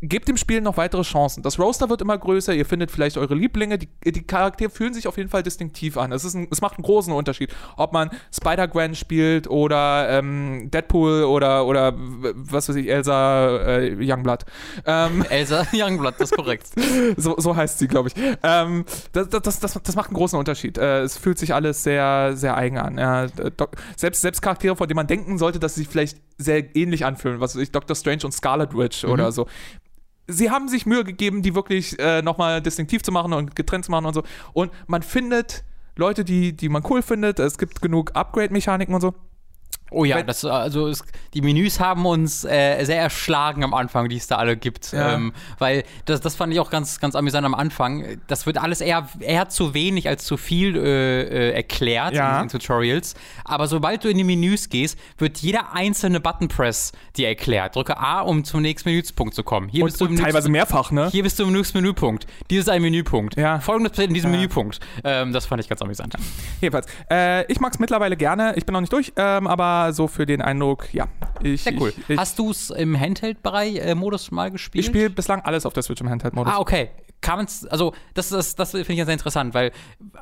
gebt 0.00 0.28
dem 0.28 0.36
Spiel 0.36 0.60
noch 0.60 0.76
weitere 0.76 1.02
Chancen. 1.02 1.42
Das 1.42 1.58
Roster 1.58 1.88
wird 1.88 2.00
immer 2.00 2.16
größer, 2.16 2.54
ihr 2.54 2.66
findet 2.66 2.90
vielleicht 2.90 3.16
eure 3.16 3.34
Lieblinge, 3.34 3.78
die, 3.78 3.88
die 4.04 4.22
Charaktere 4.22 4.70
fühlen 4.70 4.94
sich 4.94 5.08
auf 5.08 5.16
jeden 5.16 5.30
Fall 5.30 5.42
distinktiv 5.42 5.96
an. 5.96 6.12
Es, 6.12 6.24
ist 6.24 6.34
ein, 6.34 6.48
es 6.50 6.60
macht 6.60 6.76
einen 6.76 6.84
großen 6.84 7.12
Unterschied, 7.12 7.54
ob 7.76 7.92
man 7.92 8.10
Spider-Gwen 8.32 8.94
spielt 8.94 9.48
oder 9.48 10.08
ähm, 10.10 10.70
Deadpool 10.70 11.24
oder, 11.24 11.66
oder 11.66 11.94
was 11.96 12.68
weiß 12.68 12.76
ich, 12.76 12.88
Elsa 12.88 13.78
äh, 13.78 13.96
Youngblood. 13.98 14.44
Ähm, 14.86 15.24
Elsa 15.30 15.66
Youngblood, 15.72 16.14
das 16.18 16.30
ist 16.30 16.36
korrekt. 16.36 16.68
so, 17.16 17.36
so 17.38 17.56
heißt 17.56 17.78
sie, 17.78 17.88
glaube 17.88 18.08
ich. 18.08 18.14
Ähm, 18.42 18.84
das, 19.12 19.28
das, 19.28 19.60
das, 19.60 19.82
das, 19.82 19.96
macht 19.96 20.08
einen 20.08 20.16
großen 20.16 20.38
Unterschied. 20.38 20.78
Äh, 20.78 21.02
es 21.02 21.16
fühlt 21.16 21.38
sich 21.38 21.54
alles 21.54 21.82
sehr, 21.82 22.32
sehr 22.34 22.56
eigen 22.56 22.78
an. 22.78 22.98
Ja, 22.98 23.26
selbst, 23.96 24.22
selbst 24.22 24.42
Charaktere, 24.42 24.76
von 24.76 24.88
denen 24.88 24.96
man 24.96 25.06
denken 25.06 25.38
sollte, 25.38 25.58
dass 25.58 25.74
sie 25.74 25.84
vielleicht 25.84 26.18
sehr 26.38 26.76
ähnlich 26.76 27.04
anfühlen, 27.04 27.40
was 27.40 27.54
weiß 27.54 27.62
ich, 27.62 27.72
Doctor 27.72 27.94
Strange 27.96 28.22
und 28.24 28.32
Scarlet 28.32 28.76
Witch 28.76 29.04
oder 29.04 29.32
so. 29.32 29.46
Sie 30.26 30.50
haben 30.50 30.68
sich 30.68 30.86
Mühe 30.86 31.04
gegeben, 31.04 31.42
die 31.42 31.54
wirklich 31.54 31.98
äh, 31.98 32.22
nochmal 32.22 32.62
distinktiv 32.62 33.02
zu 33.02 33.12
machen 33.12 33.32
und 33.32 33.54
getrennt 33.54 33.84
zu 33.84 33.90
machen 33.90 34.06
und 34.06 34.14
so. 34.14 34.22
Und 34.52 34.72
man 34.86 35.02
findet 35.02 35.64
Leute, 35.96 36.24
die, 36.24 36.56
die 36.56 36.68
man 36.68 36.82
cool 36.88 37.02
findet. 37.02 37.38
Es 37.38 37.58
gibt 37.58 37.82
genug 37.82 38.12
Upgrade-Mechaniken 38.14 38.94
und 38.94 39.00
so. 39.00 39.14
Oh 39.94 40.04
ja, 40.04 40.22
das, 40.22 40.44
also 40.44 40.88
es, 40.88 41.04
die 41.34 41.40
Menüs 41.40 41.80
haben 41.80 42.04
uns 42.06 42.44
äh, 42.44 42.84
sehr 42.84 43.00
erschlagen 43.00 43.62
am 43.64 43.74
Anfang, 43.74 44.08
die 44.08 44.16
es 44.16 44.26
da 44.26 44.36
alle 44.36 44.56
gibt. 44.56 44.92
Ja. 44.92 45.14
Ähm, 45.14 45.32
weil 45.58 45.84
das, 46.04 46.20
das 46.20 46.34
fand 46.36 46.52
ich 46.52 46.60
auch 46.60 46.70
ganz, 46.70 47.00
ganz 47.00 47.14
amüsant 47.14 47.46
am 47.46 47.54
Anfang. 47.54 48.18
Das 48.26 48.46
wird 48.46 48.58
alles 48.58 48.80
eher, 48.80 49.08
eher 49.20 49.48
zu 49.48 49.74
wenig 49.74 50.08
als 50.08 50.24
zu 50.24 50.36
viel 50.36 50.76
äh, 50.76 51.22
äh, 51.22 51.50
erklärt 51.52 52.14
Ja. 52.14 52.36
in, 52.38 52.44
in 52.44 52.48
Tutorials. 52.48 53.14
Aber 53.44 53.66
sobald 53.66 54.04
du 54.04 54.08
in 54.08 54.18
die 54.18 54.24
Menüs 54.24 54.68
gehst, 54.68 54.98
wird 55.18 55.38
jeder 55.38 55.72
einzelne 55.74 56.20
Button-Press 56.20 56.92
dir 57.16 57.28
erklärt. 57.28 57.76
Drücke 57.76 57.96
A, 57.98 58.20
um 58.20 58.44
zum 58.44 58.62
nächsten 58.62 58.88
Menüpunkt 58.90 59.34
zu 59.34 59.42
kommen. 59.42 59.68
Hier 59.68 59.82
Und, 59.84 59.88
bist 59.88 60.00
du 60.00 60.06
teilweise 60.08 60.32
nächsten- 60.32 60.52
mehrfach, 60.52 60.90
ne? 60.90 61.08
Hier 61.10 61.22
bist 61.22 61.38
du 61.38 61.44
im 61.44 61.52
nächsten 61.52 61.78
Menüpunkt. 61.78 62.26
Dies 62.50 62.60
ist 62.60 62.68
ein 62.68 62.82
Menüpunkt. 62.82 63.36
Ja. 63.36 63.60
Folgendes 63.60 63.92
passiert 63.92 64.08
in 64.08 64.14
diesem. 64.14 64.30
Menüpunkt. 64.30 64.80
Ähm, 65.04 65.32
das 65.32 65.46
fand 65.46 65.60
ich 65.62 65.68
ganz 65.68 65.80
amüsant. 65.82 66.14
Jedenfalls. 66.60 66.86
Äh, 67.10 67.44
ich 67.52 67.60
mag 67.60 67.72
es 67.72 67.78
mittlerweile 67.78 68.16
gerne. 68.16 68.54
Ich 68.56 68.64
bin 68.66 68.72
noch 68.72 68.80
nicht 68.80 68.92
durch, 68.92 69.12
ähm, 69.16 69.46
aber 69.46 69.83
so 69.92 70.08
für 70.08 70.26
den 70.26 70.40
Eindruck, 70.42 70.92
ja. 70.94 71.08
Ich, 71.42 71.62
Sehr 71.64 71.78
cool. 71.80 71.92
Ich, 71.96 72.10
ich, 72.10 72.18
Hast 72.18 72.38
du 72.38 72.50
es 72.50 72.70
im 72.70 72.98
Handheld-Bereich-Modus 72.98 74.30
mal 74.30 74.50
gespielt? 74.50 74.84
ich 74.84 74.86
spiele 74.86 75.10
bislang 75.10 75.40
alles 75.42 75.66
auf 75.66 75.72
der 75.72 75.82
Switch 75.82 76.00
im 76.00 76.08
Handheld-Modus. 76.08 76.52
Ah, 76.52 76.58
okay. 76.58 76.90
Man's, 77.26 77.66
also 77.66 77.94
das, 78.12 78.32
ist- 78.32 78.58
das 78.58 78.72
finde 78.72 78.92
ich 78.92 78.98
ja 78.98 79.04
sehr 79.06 79.14
interessant, 79.14 79.54
weil 79.54 79.72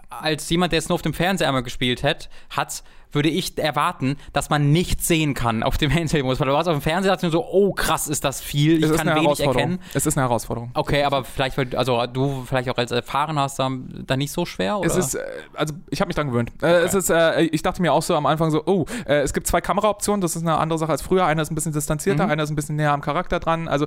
als 0.09 0.49
jemand, 0.51 0.73
der 0.73 0.79
es 0.79 0.89
nur 0.89 0.95
auf 0.95 1.03
dem 1.03 1.15
Fernseher 1.15 1.49
einmal 1.49 1.65
gespielt 1.65 2.05
hat, 2.05 2.31
hat, 2.51 2.85
würde 3.13 3.29
ich 3.29 3.59
erwarten, 3.59 4.17
dass 4.33 4.51
man 4.51 4.73
nichts 4.73 5.07
sehen 5.07 5.35
kann 5.35 5.63
auf 5.63 5.79
dem 5.79 5.91
Handheld-Modus. 5.95 6.41
Weil 6.41 6.49
du 6.49 6.55
warst 6.55 6.69
auf 6.69 6.77
dem 6.77 6.83
Fernseher 6.83 7.19
nur 7.23 7.31
so, 7.31 7.45
oh 7.47 7.73
krass, 7.73 8.09
ist 8.09 8.25
das 8.25 8.41
viel, 8.41 8.83
ich 8.83 8.91
es 8.91 8.97
kann 8.97 9.15
wenig 9.15 9.41
erkennen. 9.41 9.79
Es 9.95 10.07
ist 10.07 10.17
eine 10.17 10.27
Herausforderung. 10.27 10.71
Okay, 10.75 11.05
aber 11.05 11.25
vielleicht, 11.25 11.57
weil, 11.59 11.75
also 11.77 12.05
du 12.07 12.45
vielleicht 12.47 12.69
auch 12.71 12.77
als 12.79 12.91
erfahren 12.91 13.39
hast, 13.39 13.59
dann, 13.59 14.05
dann 14.07 14.19
nicht 14.19 14.33
so 14.33 14.45
schwer, 14.47 14.79
oder? 14.79 14.87
Es 14.87 14.97
ist, 14.97 15.15
äh, 15.15 15.21
also 15.55 15.75
ich 15.91 16.01
habe 16.01 16.09
mich 16.09 16.17
dran 16.17 16.29
gewöhnt. 16.29 16.53
Äh, 16.63 16.81
es 16.83 16.95
ist, 16.95 17.11
äh, 17.11 17.43
ich 17.43 17.63
dachte 17.63 17.83
mir 17.83 17.93
auch 17.93 18.03
so 18.03 18.15
am 18.17 18.27
Anfang 18.27 18.51
so, 18.51 18.63
oh, 18.67 18.85
es 19.05 19.33
gibt 19.33 19.47
zwei 19.47 19.61
Kameraoptionen, 19.61 20.21
das 20.21 20.37
ist 20.37 20.43
eine 20.43 20.57
andere 20.57 20.79
Sache 20.79 20.93
als 20.93 21.03
früher. 21.03 21.27
Einer 21.27 21.43
ist 21.43 21.51
ein 21.51 21.55
bisschen 21.55 21.73
distanzierter, 21.73 22.25
Mhm. 22.25 22.31
einer 22.31 22.43
ist 22.43 22.51
ein 22.51 22.57
bisschen 22.57 22.77
näher 22.77 22.93
am 22.93 23.01
Charakter 23.01 23.41
dran. 23.41 23.69
Also 23.69 23.87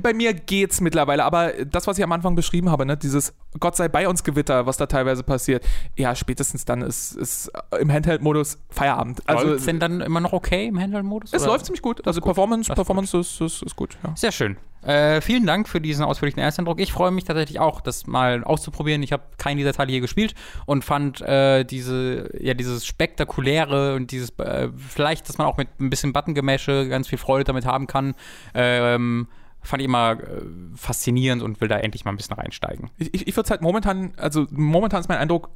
bei 0.00 0.12
mir 0.12 0.34
geht's 0.34 0.80
mittlerweile, 0.80 1.24
aber 1.24 1.52
das, 1.64 1.86
was 1.86 1.98
ich 1.98 2.04
am 2.04 2.12
Anfang 2.12 2.34
beschrieben 2.34 2.70
habe, 2.70 2.84
ne, 2.86 2.96
dieses 2.96 3.34
Gott 3.60 3.76
sei 3.76 3.88
bei 3.88 4.08
uns 4.08 4.24
Gewitter, 4.24 4.66
was 4.66 4.76
da 4.76 4.86
teilweise 4.86 5.22
passiert, 5.22 5.64
ja, 5.96 6.14
spätestens 6.14 6.64
dann 6.64 6.82
ist, 6.82 7.12
ist 7.16 7.50
im 7.80 7.90
Handheld-Modus 8.24 8.58
Feierabend. 8.70 9.22
Also 9.26 9.46
Läuft's 9.46 9.66
denn 9.66 9.78
dann 9.78 10.00
immer 10.00 10.20
noch 10.20 10.32
okay 10.32 10.66
im 10.66 10.80
Handheld-Modus? 10.80 11.32
es 11.32 11.42
oder? 11.42 11.52
läuft 11.52 11.66
ziemlich 11.66 11.82
gut. 11.82 12.06
Also 12.06 12.20
Performance, 12.20 12.72
Performance 12.72 13.16
ist, 13.16 13.40
ist, 13.40 13.62
ist 13.62 13.76
gut. 13.76 13.96
Ja. 14.02 14.14
Sehr 14.16 14.32
schön. 14.32 14.56
Äh, 14.82 15.20
vielen 15.20 15.46
Dank 15.46 15.68
für 15.68 15.80
diesen 15.80 16.04
ausführlichen 16.04 16.40
Ersteindruck. 16.40 16.80
Ich 16.80 16.92
freue 16.92 17.10
mich 17.10 17.24
tatsächlich 17.24 17.58
auch, 17.58 17.80
das 17.80 18.06
mal 18.06 18.44
auszuprobieren. 18.44 19.02
Ich 19.02 19.12
habe 19.12 19.22
keinen 19.38 19.56
dieser 19.56 19.72
Teile 19.72 19.92
hier 19.92 20.00
gespielt 20.00 20.34
und 20.66 20.84
fand 20.84 21.20
äh, 21.22 21.64
diese, 21.64 22.30
ja, 22.38 22.54
dieses 22.54 22.84
spektakuläre 22.84 23.94
und 23.94 24.10
dieses, 24.10 24.30
äh, 24.38 24.68
vielleicht, 24.76 25.28
dass 25.28 25.38
man 25.38 25.46
auch 25.46 25.56
mit 25.56 25.68
ein 25.80 25.90
bisschen 25.90 26.12
Buttongemäsche 26.12 26.88
ganz 26.88 27.08
viel 27.08 27.18
Freude 27.18 27.44
damit 27.44 27.64
haben 27.64 27.86
kann. 27.86 28.14
Ähm, 28.52 29.28
fand 29.62 29.80
ich 29.80 29.86
immer 29.86 30.18
äh, 30.20 30.42
faszinierend 30.76 31.42
und 31.42 31.62
will 31.62 31.68
da 31.68 31.78
endlich 31.78 32.04
mal 32.04 32.10
ein 32.10 32.18
bisschen 32.18 32.36
reinsteigen. 32.36 32.90
Ich, 32.98 33.14
ich, 33.14 33.26
ich 33.28 33.36
würde 33.36 33.46
es 33.46 33.50
halt 33.50 33.62
momentan, 33.62 34.12
also 34.18 34.46
momentan 34.50 35.00
ist 35.00 35.08
mein 35.08 35.16
Eindruck, 35.16 35.48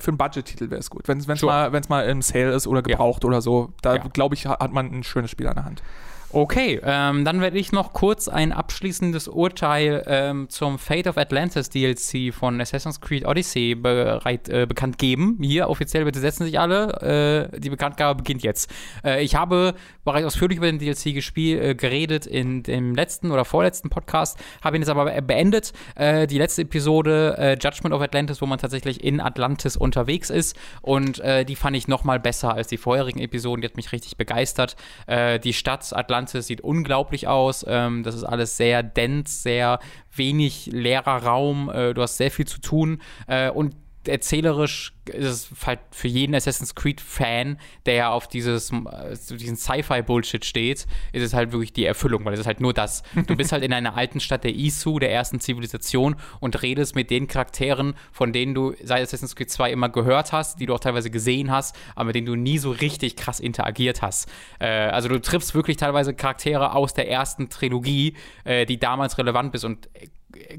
für 0.00 0.08
einen 0.08 0.18
Budget-Titel 0.18 0.70
wäre 0.70 0.80
es 0.80 0.90
gut. 0.90 1.08
Wenn 1.08 1.18
es 1.18 1.24
Sure. 1.40 1.52
mal, 1.52 1.72
wenn's 1.72 1.88
mal 1.88 2.06
im 2.08 2.20
Sale 2.22 2.52
ist 2.52 2.66
oder 2.66 2.82
gebraucht 2.82 3.24
oder 3.24 3.40
so, 3.40 3.72
da 3.82 3.96
Ja. 3.96 4.02
glaube 4.12 4.34
ich, 4.34 4.46
ha- 4.46 4.58
hat 4.60 4.72
man 4.72 4.86
ein 4.92 5.02
schönes 5.02 5.30
Spiel 5.30 5.46
an 5.46 5.54
der 5.54 5.64
Hand. 5.64 5.82
Okay, 6.30 6.78
ähm, 6.84 7.24
dann 7.24 7.40
werde 7.40 7.56
ich 7.58 7.72
noch 7.72 7.94
kurz 7.94 8.28
ein 8.28 8.52
abschließendes 8.52 9.28
Urteil 9.28 10.04
ähm, 10.06 10.50
zum 10.50 10.78
Fate 10.78 11.06
of 11.06 11.16
Atlantis 11.16 11.70
DLC 11.70 12.34
von 12.34 12.60
Assassin's 12.60 13.00
Creed 13.00 13.26
Odyssey 13.26 13.74
bereit, 13.74 14.46
äh, 14.50 14.66
bekannt 14.66 14.98
geben. 14.98 15.38
Hier 15.40 15.70
offiziell 15.70 16.04
bitte 16.04 16.20
setzen 16.20 16.44
sich 16.44 16.60
alle. 16.60 17.48
Äh, 17.54 17.58
die 17.60 17.70
Bekanntgabe 17.70 18.18
beginnt 18.18 18.42
jetzt. 18.42 18.70
Äh, 19.02 19.24
ich 19.24 19.36
habe 19.36 19.72
bereits 20.04 20.26
ausführlich 20.26 20.58
über 20.58 20.66
den 20.66 20.78
DLC 20.78 21.14
gespiel, 21.14 21.62
äh, 21.62 21.74
geredet 21.74 22.26
in 22.26 22.62
dem 22.62 22.94
letzten 22.94 23.30
oder 23.30 23.46
vorletzten 23.46 23.88
Podcast, 23.88 24.38
habe 24.62 24.76
ihn 24.76 24.82
jetzt 24.82 24.90
aber 24.90 25.06
be- 25.06 25.22
beendet. 25.22 25.72
Äh, 25.94 26.26
die 26.26 26.36
letzte 26.36 26.60
Episode 26.60 27.36
äh, 27.38 27.52
Judgment 27.58 27.94
of 27.94 28.02
Atlantis, 28.02 28.42
wo 28.42 28.46
man 28.46 28.58
tatsächlich 28.58 29.02
in 29.02 29.22
Atlantis 29.22 29.78
unterwegs 29.78 30.28
ist 30.28 30.56
und 30.82 31.22
die 31.48 31.56
fand 31.56 31.76
ich 31.76 31.88
noch 31.88 32.04
mal 32.04 32.18
besser 32.20 32.54
als 32.54 32.68
die 32.68 32.76
vorherigen 32.76 33.20
Episoden. 33.20 33.60
Die 33.62 33.68
hat 33.68 33.76
mich 33.76 33.92
richtig 33.92 34.16
begeistert. 34.16 34.76
Die 35.08 35.52
Stadt 35.52 35.92
Atlantis 35.92 36.17
sieht 36.26 36.60
unglaublich 36.60 37.28
aus. 37.28 37.64
Ähm, 37.68 38.02
das 38.02 38.14
ist 38.14 38.24
alles 38.24 38.56
sehr 38.56 38.82
dense, 38.82 39.42
sehr 39.42 39.78
wenig 40.14 40.66
leerer 40.72 41.24
Raum. 41.24 41.70
Äh, 41.70 41.94
du 41.94 42.02
hast 42.02 42.16
sehr 42.16 42.30
viel 42.30 42.46
zu 42.46 42.60
tun 42.60 43.00
äh, 43.26 43.50
und 43.50 43.74
erzählerisch 44.08 44.92
ist 45.08 45.52
es 45.52 45.66
halt 45.66 45.80
für 45.90 46.08
jeden 46.08 46.34
Assassin's 46.34 46.74
Creed-Fan, 46.74 47.58
der 47.86 47.94
ja 47.94 48.10
auf 48.10 48.28
dieses, 48.28 48.70
äh, 48.70 49.36
diesen 49.36 49.56
Sci-Fi-Bullshit 49.56 50.44
steht, 50.44 50.86
ist 51.12 51.22
es 51.22 51.34
halt 51.34 51.52
wirklich 51.52 51.72
die 51.72 51.84
Erfüllung, 51.84 52.24
weil 52.24 52.34
es 52.34 52.40
ist 52.40 52.46
halt 52.46 52.60
nur 52.60 52.74
das. 52.74 53.02
Du 53.26 53.36
bist 53.36 53.52
halt 53.52 53.64
in 53.64 53.72
einer 53.72 53.96
alten 53.96 54.20
Stadt 54.20 54.44
der 54.44 54.54
Isu, 54.54 54.98
der 54.98 55.12
ersten 55.12 55.40
Zivilisation, 55.40 56.16
und 56.40 56.62
redest 56.62 56.94
mit 56.94 57.10
den 57.10 57.26
Charakteren, 57.26 57.94
von 58.12 58.32
denen 58.32 58.54
du 58.54 58.74
seit 58.82 59.02
Assassin's 59.02 59.36
Creed 59.36 59.50
2 59.50 59.72
immer 59.72 59.88
gehört 59.88 60.32
hast, 60.32 60.60
die 60.60 60.66
du 60.66 60.74
auch 60.74 60.80
teilweise 60.80 61.10
gesehen 61.10 61.50
hast, 61.50 61.76
aber 61.94 62.06
mit 62.06 62.16
denen 62.16 62.26
du 62.26 62.34
nie 62.34 62.58
so 62.58 62.70
richtig 62.70 63.16
krass 63.16 63.40
interagiert 63.40 64.02
hast. 64.02 64.28
Äh, 64.58 64.66
also 64.66 65.08
du 65.08 65.20
triffst 65.20 65.54
wirklich 65.54 65.76
teilweise 65.76 66.14
Charaktere 66.14 66.74
aus 66.74 66.94
der 66.94 67.10
ersten 67.10 67.48
Trilogie, 67.48 68.14
äh, 68.44 68.66
die 68.66 68.78
damals 68.78 69.18
relevant 69.18 69.52
bist 69.52 69.64
und 69.64 69.88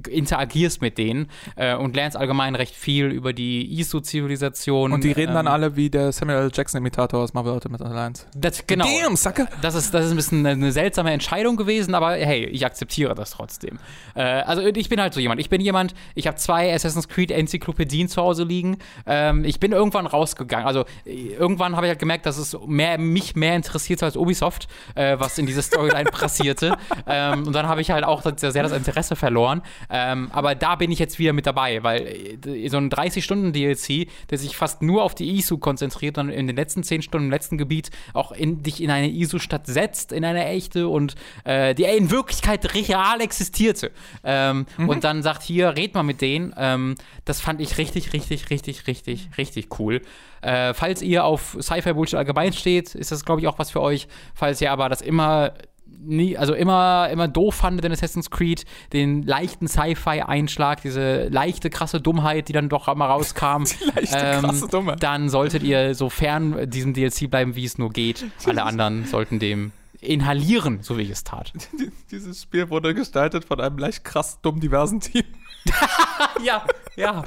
interagierst 0.10 0.82
mit 0.82 0.98
denen 0.98 1.28
äh, 1.56 1.76
und 1.76 1.96
lernst 1.96 2.18
allgemein 2.18 2.56
recht 2.56 2.76
viel 2.76 3.06
über 3.06 3.34
die 3.34 3.80
ISO-Zivilisation. 3.80 4.92
Und 4.92 5.04
die 5.04 5.12
reden 5.12 5.36
dann 5.36 5.46
ähm, 5.46 5.52
alle 5.52 5.76
wie 5.76 5.92
der 5.92 6.12
Samuel 6.12 6.40
L. 6.40 6.52
Jackson-Imitator 6.52 7.20
aus 7.20 7.34
Marvel 7.34 7.54
Ultimate 7.54 7.86
Alliance. 7.86 8.26
Das, 8.36 8.66
genau. 8.66 8.86
Damn, 8.86 9.16
Sucker! 9.16 9.48
Das 9.62 9.76
ist, 9.76 9.94
das 9.94 10.06
ist 10.06 10.12
ein 10.12 10.16
bisschen 10.16 10.46
eine, 10.46 10.72
seltsame 10.72 11.12
Entscheidung 11.12 11.56
gewesen, 11.56 11.94
aber 11.94 12.14
hey, 12.14 12.46
ich 12.46 12.66
akzeptiere 12.66 13.14
das 13.14 13.32
trotzdem. 13.32 13.78
Äh, 14.16 14.22
also 14.22 14.64
ich 14.64 14.90
bin 14.90 15.00
halt 15.00 15.14
so 15.14 15.20
jemand. 15.20 15.40
Ich 15.40 15.50
bin 15.50 15.62
jemand, 15.62 15.94
ich 16.16 16.26
habe 16.26 16.38
zwei 16.38 16.74
Assassin's 16.74 17.08
Creed 17.08 17.30
Enzyklopädien 17.30 18.08
zu 18.08 18.22
Hause 18.22 18.46
liegen. 18.46 18.80
Ähm, 19.06 19.46
ich 19.46 19.60
bin 19.60 19.72
irgendwann 19.72 20.08
rausgegangen. 20.08 20.66
Also 20.66 20.86
irgendwann 21.06 21.76
habe 21.76 21.86
ich 21.86 21.90
halt 21.90 22.00
gemerkt, 22.00 22.26
dass 22.26 22.38
es 22.38 22.58
mehr, 22.66 22.98
mich 22.98 23.36
mehr 23.36 23.56
interessiert 23.56 24.02
als 24.02 24.18
Ubisoft, 24.18 24.68
äh, 24.96 25.18
was 25.20 25.38
in 25.38 25.46
diese 25.46 25.62
Storyline 25.62 26.06
passierte. 26.12 26.76
Ähm, 27.06 27.46
und 27.46 27.54
dann 27.54 27.68
habe 27.68 27.82
ich 27.82 27.92
halt 27.92 28.04
auch 28.04 28.24
sehr 28.24 28.64
das 28.64 28.72
Interesse 28.72 29.16
verloren. 29.16 29.59
Ähm, 29.90 30.30
aber 30.32 30.56
da 30.56 30.76
bin 30.76 30.92
ich 30.92 31.00
jetzt 31.00 31.20
wieder 31.20 31.34
mit 31.34 31.46
dabei, 31.46 31.84
weil 31.84 32.08
äh, 32.46 32.70
so 32.70 32.78
ein 32.78 32.90
30-Stunden-DLC, 32.90 34.08
der 34.30 34.38
sich 34.38 34.56
fast 34.56 34.82
nur 34.82 35.04
auf 35.04 35.16
die 35.16 35.38
ISU 35.38 35.58
konzentriert 35.58 36.18
und 36.18 36.30
in 36.30 36.48
den 36.48 36.56
letzten 36.56 36.84
10 36.84 37.02
Stunden 37.02 37.28
im 37.28 37.32
letzten 37.32 37.58
Gebiet 37.58 37.90
auch 38.14 38.32
in, 38.32 38.64
dich 38.64 38.82
in 38.82 38.92
eine 38.92 39.10
ISU-Stadt 39.10 39.68
setzt, 39.68 40.12
in 40.12 40.24
eine 40.26 40.46
echte 40.46 40.88
und 40.88 41.16
äh, 41.44 41.76
die 41.76 41.84
in 41.84 42.12
Wirklichkeit 42.12 42.74
real 42.74 43.22
existierte. 43.22 43.92
Ähm, 44.24 44.66
Und 44.90 45.04
dann 45.04 45.24
sagt, 45.24 45.44
hier, 45.44 45.76
red 45.76 45.94
mal 45.94 46.04
mit 46.04 46.22
denen. 46.22 46.54
Ähm, 46.58 46.96
das 47.26 47.42
fand 47.42 47.62
ich 47.62 47.78
richtig, 47.78 48.14
richtig, 48.14 48.50
richtig, 48.50 48.88
richtig, 48.88 49.30
richtig 49.38 49.80
cool. 49.80 50.02
Äh, 50.42 50.74
falls 50.74 51.02
ihr 51.02 51.26
auf 51.26 51.58
Sci-Fi-Bullshit 51.60 52.16
allgemein 52.16 52.54
steht, 52.54 52.96
ist 52.96 53.12
das, 53.12 53.26
glaube 53.26 53.42
ich, 53.42 53.48
auch 53.48 53.60
was 53.60 53.72
für 53.72 53.82
euch. 53.82 54.08
Falls 54.34 54.62
ihr 54.62 54.72
aber 54.72 54.90
das 54.90 55.02
immer 55.02 55.54
nie, 56.02 56.38
also 56.38 56.54
immer, 56.54 57.10
immer 57.12 57.28
doof 57.28 57.56
fandet 57.56 57.86
in 57.86 57.92
Assassin's 57.92 58.30
Creed, 58.30 58.66
den 58.94 59.24
leichten 59.24 59.68
Sci-Fi-Einschlag, 59.68 60.82
diese 60.82 61.28
leichte, 61.28 61.70
krasse 61.70 62.02
Dummheit, 62.02 62.48
die 62.48 62.54
dann 62.54 62.70
doch 62.70 62.94
mal 62.96 63.08
rauskam. 63.08 63.64
leichte, 63.96 64.40
krasse 64.42 64.68
Dummheit. 64.68 65.04
Dann 65.04 65.30
solltet 65.30 65.64
ihr 65.64 65.96
so 65.96 66.10
fern 66.10 66.70
diesem 66.70 66.94
DLC 66.94 67.30
bleiben, 67.30 67.56
wie 67.56 67.66
es 67.66 67.78
nur 67.78 67.90
geht. 67.92 68.26
Alle 68.46 68.64
anderen 68.64 69.06
sollten 69.06 69.40
dem 69.40 69.72
inhalieren, 70.02 70.80
so 70.82 70.98
wie 70.98 71.02
ich 71.02 71.10
es 71.10 71.24
tat. 71.26 71.52
Dieses 72.12 72.42
Spiel 72.44 72.70
wurde 72.70 72.94
gestaltet 72.94 73.44
von 73.46 73.60
einem 73.60 73.78
leicht 73.78 74.04
krass 74.06 74.40
dumm 74.42 74.60
diversen 74.62 75.02
Team. 75.02 75.24
ja, 76.44 76.64
ja. 76.96 77.24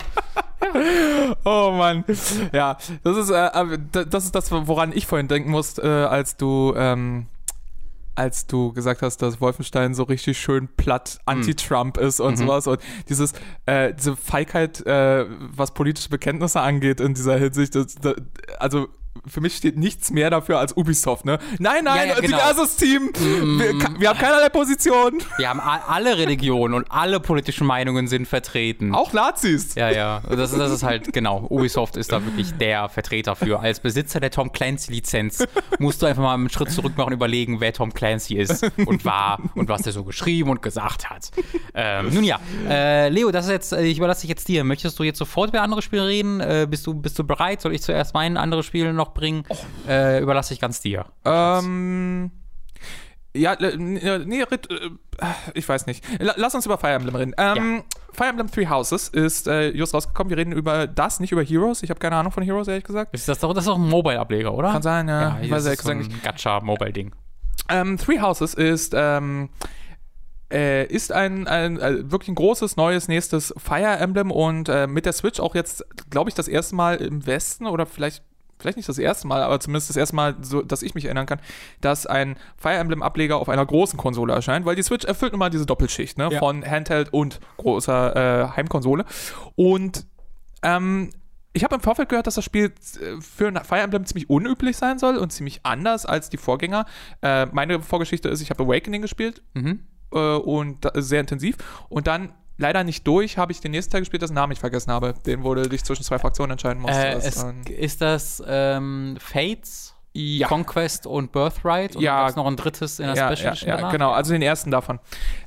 Oh 1.45 1.73
Mann. 1.77 2.05
Ja, 2.53 2.79
das 3.05 3.17
ist, 3.17 3.31
äh, 3.31 3.51
da- 3.93 4.05
das 4.05 4.25
ist 4.25 4.35
das, 4.35 4.51
woran 4.51 4.93
ich 4.95 5.07
vorhin 5.07 5.29
denken 5.29 5.51
musste, 5.51 5.83
äh, 5.83 5.87
als 6.07 6.37
du, 6.37 6.73
ähm, 6.77 7.27
als 8.15 8.47
du 8.47 8.73
gesagt 8.73 9.03
hast, 9.03 9.19
dass 9.19 9.41
Wolfenstein 9.41 9.95
so 9.95 10.03
richtig 10.03 10.39
schön 10.39 10.69
platt 10.77 11.19
anti-Trump 11.25 11.97
ist 11.97 12.21
und 12.21 12.37
sowas 12.37 12.67
und 12.67 12.81
dieses, 13.09 13.33
äh, 13.67 13.95
diese 13.95 14.17
Feigheit, 14.17 14.85
äh, 14.87 15.27
was 15.29 15.73
politische 15.73 16.11
Bekenntnisse 16.11 16.61
angeht 16.61 17.01
in 17.01 17.15
dieser 17.15 17.37
Hinsicht, 17.39 17.75
das, 17.75 17.95
das, 17.95 18.15
also 18.59 18.89
für 19.27 19.41
mich 19.41 19.57
steht 19.57 19.77
nichts 19.77 20.11
mehr 20.11 20.31
dafür 20.31 20.59
als 20.59 20.77
Ubisoft, 20.77 21.25
ne? 21.25 21.39
Nein, 21.59 21.85
nein, 21.85 22.09
Ja, 22.09 22.15
ja, 22.15 22.21
genau. 22.21 22.37
diverses 22.39 22.77
Team. 22.77 23.11
Wir, 23.15 24.01
wir 24.01 24.09
haben 24.09 24.19
keinerlei 24.19 24.49
Position. 24.49 25.23
Wir 25.37 25.49
haben 25.49 25.61
alle 25.61 26.19
Religionen 26.19 26.75
und 26.75 26.91
alle 26.91 27.21
politischen 27.21 27.67
Meinungen 27.67 28.09
sind 28.09 28.27
vertreten. 28.27 28.95
Auch 28.95 29.13
Nazis. 29.13 29.75
Ja, 29.75 29.91
ja. 29.91 30.23
Das, 30.29 30.53
das 30.57 30.73
ist 30.73 30.83
halt, 30.83 31.13
genau. 31.13 31.47
Ubisoft 31.51 31.97
ist 31.97 32.13
da 32.13 32.25
wirklich 32.25 32.53
der 32.59 32.89
Vertreter 32.89 33.37
für. 33.37 33.61
Als 33.61 33.81
Besitzer 33.81 34.21
der 34.21 34.31
Tom 34.31 34.53
Clancy-Lizenz 34.53 35.45
musst 35.79 36.03
du 36.03 36.07
einfach 36.07 36.23
mal 36.23 36.35
einen 36.35 36.49
Schritt 36.49 36.71
zurück 36.71 36.97
machen 36.97 37.09
und 37.09 37.13
überlegen, 37.15 37.61
wer 37.61 37.73
Tom 37.73 37.93
Clancy 37.95 38.37
ist 38.37 38.67
und 38.87 39.05
war 39.05 39.39
und 39.55 39.69
was 39.69 39.87
er 39.87 39.93
so 39.93 40.05
geschrieben 40.05 40.51
und 40.51 40.63
gesagt 40.63 41.11
hat. 41.11 41.31
Ähm, 41.75 42.13
nun 42.13 42.25
ja, 42.25 42.41
äh, 42.69 43.09
Leo, 43.09 43.31
das 43.31 43.47
ist 43.47 43.51
jetzt, 43.51 43.73
äh, 43.73 43.83
ich 43.83 43.99
überlasse 43.99 44.23
dich 44.23 44.31
jetzt 44.31 44.49
dir. 44.49 44.65
Möchtest 44.65 44.99
du 44.99 45.05
jetzt 45.05 45.19
sofort 45.19 45.51
über 45.51 45.63
andere 45.63 45.83
Spiele 45.83 46.07
reden? 46.07 46.41
Äh, 46.41 46.67
bist, 46.69 46.87
du, 46.87 46.95
bist 46.95 47.19
du 47.19 47.25
bereit? 47.25 47.61
Soll 47.61 47.75
ich 47.75 47.83
zuerst 47.83 48.15
mein 48.15 48.37
anderes 48.37 48.67
Spiel 48.67 48.93
noch 48.93 49.12
bringen? 49.15 49.45
Äh, 49.89 50.21
überlasse 50.23 50.55
ich 50.55 50.61
ganz 50.61 50.81
dir. 50.81 51.07
Ähm. 51.25 52.31
Ja, 53.35 53.55
äh, 53.55 53.77
nee, 53.79 54.43
red- 54.43 54.71
äh, 54.71 54.91
ich 55.55 55.67
weiß 55.67 55.87
nicht. 55.87 56.05
La- 56.21 56.35
Lass 56.37 56.55
uns 56.55 56.67
über 56.67 56.77
Fire 56.77 56.93
Emblem 56.93 57.15
reden. 57.15 57.35
Ähm, 57.39 57.83
Fire 58.13 58.29
Emblem 58.29 58.51
Three 58.51 58.67
Houses 58.69 59.09
ist 59.09 59.47
äh, 59.49 59.71
just 59.71 59.95
rausgekommen. 59.95 60.29
Wir 60.29 60.37
reden 60.37 60.53
über 60.53 60.87
das, 60.87 61.19
nicht 61.19 61.33
über 61.33 61.43
Heroes. 61.43 61.83
Ich 61.83 61.89
habe 61.89 61.99
keine 61.99 62.17
Ahnung 62.17 62.31
von 62.31 62.43
Heroes, 62.43 62.69
ehrlich 62.69 62.85
gesagt. 62.85 63.15
Ist 63.15 63.27
das 63.29 63.39
doch, 63.39 63.55
das 63.55 63.65
ist 63.65 63.69
doch 63.69 63.79
ein 63.79 63.89
Mobile-Ableger, 63.89 64.53
oder? 64.53 64.73
Kann 64.73 64.83
sein, 64.83 65.09
ja. 65.09 65.21
Ja, 65.23 65.39
ich 65.41 65.51
weiß 65.51 65.65
ist 65.65 65.83
so 65.83 65.91
ein 65.93 66.07
Gacha-Mobile-Ding. 66.23 67.13
Ähm, 67.71 67.97
Three 67.97 68.21
Houses 68.21 68.53
ist, 68.53 68.93
ähm, 68.95 69.49
äh, 70.53 70.85
ist 70.89 71.11
ein, 71.11 71.47
ein 71.49 71.79
äh, 71.81 72.11
wirklich 72.11 72.29
ein 72.29 72.35
großes, 72.35 72.77
neues, 72.77 73.09
nächstes 73.09 73.55
Fire 73.57 73.97
Emblem 73.97 74.31
und 74.31 74.69
äh, 74.69 74.87
mit 74.87 75.07
der 75.07 75.15
Switch 75.15 75.41
auch 75.41 75.55
jetzt, 75.55 75.87
glaube 76.11 76.29
ich, 76.29 76.35
das 76.35 76.49
erste 76.49 76.75
Mal 76.75 76.97
im 76.97 77.25
Westen 77.25 77.67
oder 77.67 77.87
vielleicht 77.87 78.23
vielleicht 78.63 78.79
nicht 78.79 78.89
das 78.89 78.99
erste 78.99 79.27
Mal, 79.27 79.43
aber 79.43 79.61
zumindest 79.61 79.91
das 79.91 79.97
erste 79.97 80.17
Mal, 80.17 80.37
so, 80.41 80.63
dass 80.63 80.83
ich 80.83 80.95
mich 80.95 81.05
erinnern 81.05 81.27
kann, 81.27 81.41
dass 81.81 82.07
ein 82.07 82.37
Fire 82.57 82.75
Emblem-Ableger 82.77 83.37
auf 83.37 83.49
einer 83.49 83.67
großen 83.67 83.99
Konsole 83.99 84.33
erscheint, 84.33 84.65
weil 84.65 84.77
die 84.77 84.83
Switch 84.83 85.05
erfüllt 85.05 85.33
nun 85.33 85.41
mal 85.41 85.51
diese 85.51 85.67
Doppelschicht 85.67 86.17
ne, 86.19 86.29
Ja. 86.33 86.39
von 86.39 86.65
Handheld 86.65 87.13
und 87.13 87.41
großer 87.59 88.17
äh, 88.17 88.57
Heimkonsole. 88.57 89.05
Und 89.57 90.07
ähm, 90.63 91.11
ich 91.53 91.65
habe 91.65 91.75
im 91.75 91.81
Vorfeld 91.83 92.09
gehört, 92.09 92.27
dass 92.27 92.37
das 92.37 92.45
Spiel 92.45 92.73
äh, 93.01 93.21
für 93.21 93.49
ein 93.49 93.57
Fire 93.65 93.81
Emblem 93.81 94.07
ziemlich 94.07 94.31
unüblich 94.31 94.77
sein 94.77 94.99
soll 94.99 95.17
und 95.19 95.33
ziemlich 95.33 95.61
anders 95.65 96.07
als 96.07 96.31
die 96.31 96.39
Vorgänger. 96.39 96.87
Äh, 97.21 97.47
meine 97.53 97.81
Vorgeschichte 97.83 98.29
ist, 98.31 98.41
ich 98.41 98.51
habe 98.51 98.63
Awakening 98.65 99.03
gespielt 99.03 99.43
Mhm. 99.55 99.81
äh, 100.15 100.19
und 100.37 100.89
sehr 100.95 101.21
intensiv. 101.21 101.57
Und 101.91 102.07
dann 102.07 102.31
leider 102.63 102.85
nicht 102.85 103.07
durch, 103.07 103.37
habe 103.37 103.53
ich 103.53 103.61
den 103.61 103.73
nächsten 103.73 103.93
Teil 103.93 104.01
gespielt, 104.01 104.23
dessen 104.23 104.35
Namen 104.35 104.53
ich 104.53 104.61
vergessen 104.61 104.91
habe. 104.91 105.15
Den 105.27 105.43
wurde 105.43 105.69
dich 105.69 105.85
zwischen 105.85 106.03
zwei 106.03 106.19
Fraktionen 106.19 106.53
entscheiden 106.53 106.81
musste. 106.81 106.99
Äh, 106.99 107.75
ist 107.79 108.01
das 108.01 108.43
ähm, 108.47 109.19
Fates, 109.21 109.95
ja. 110.15 110.47
Conquest 110.49 111.07
und 111.07 111.33
Birthright? 111.33 111.97
Und 111.97 112.03
Ja. 112.03 112.23
gab's 112.23 112.37
noch 112.37 112.47
ein 112.47 112.57
drittes 112.57 112.99
in 113.01 113.07
der 113.07 113.17
ja, 113.17 113.37
Special 113.37 113.57
ja, 113.57 113.81
ja, 113.81 113.91
genau, 113.91 114.13
also 114.13 114.33
den 114.33 114.43
ersten 114.43 114.71
davon. 114.71 115.01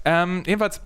Ähm, 0.04 0.44
jedenfalls 0.46 0.82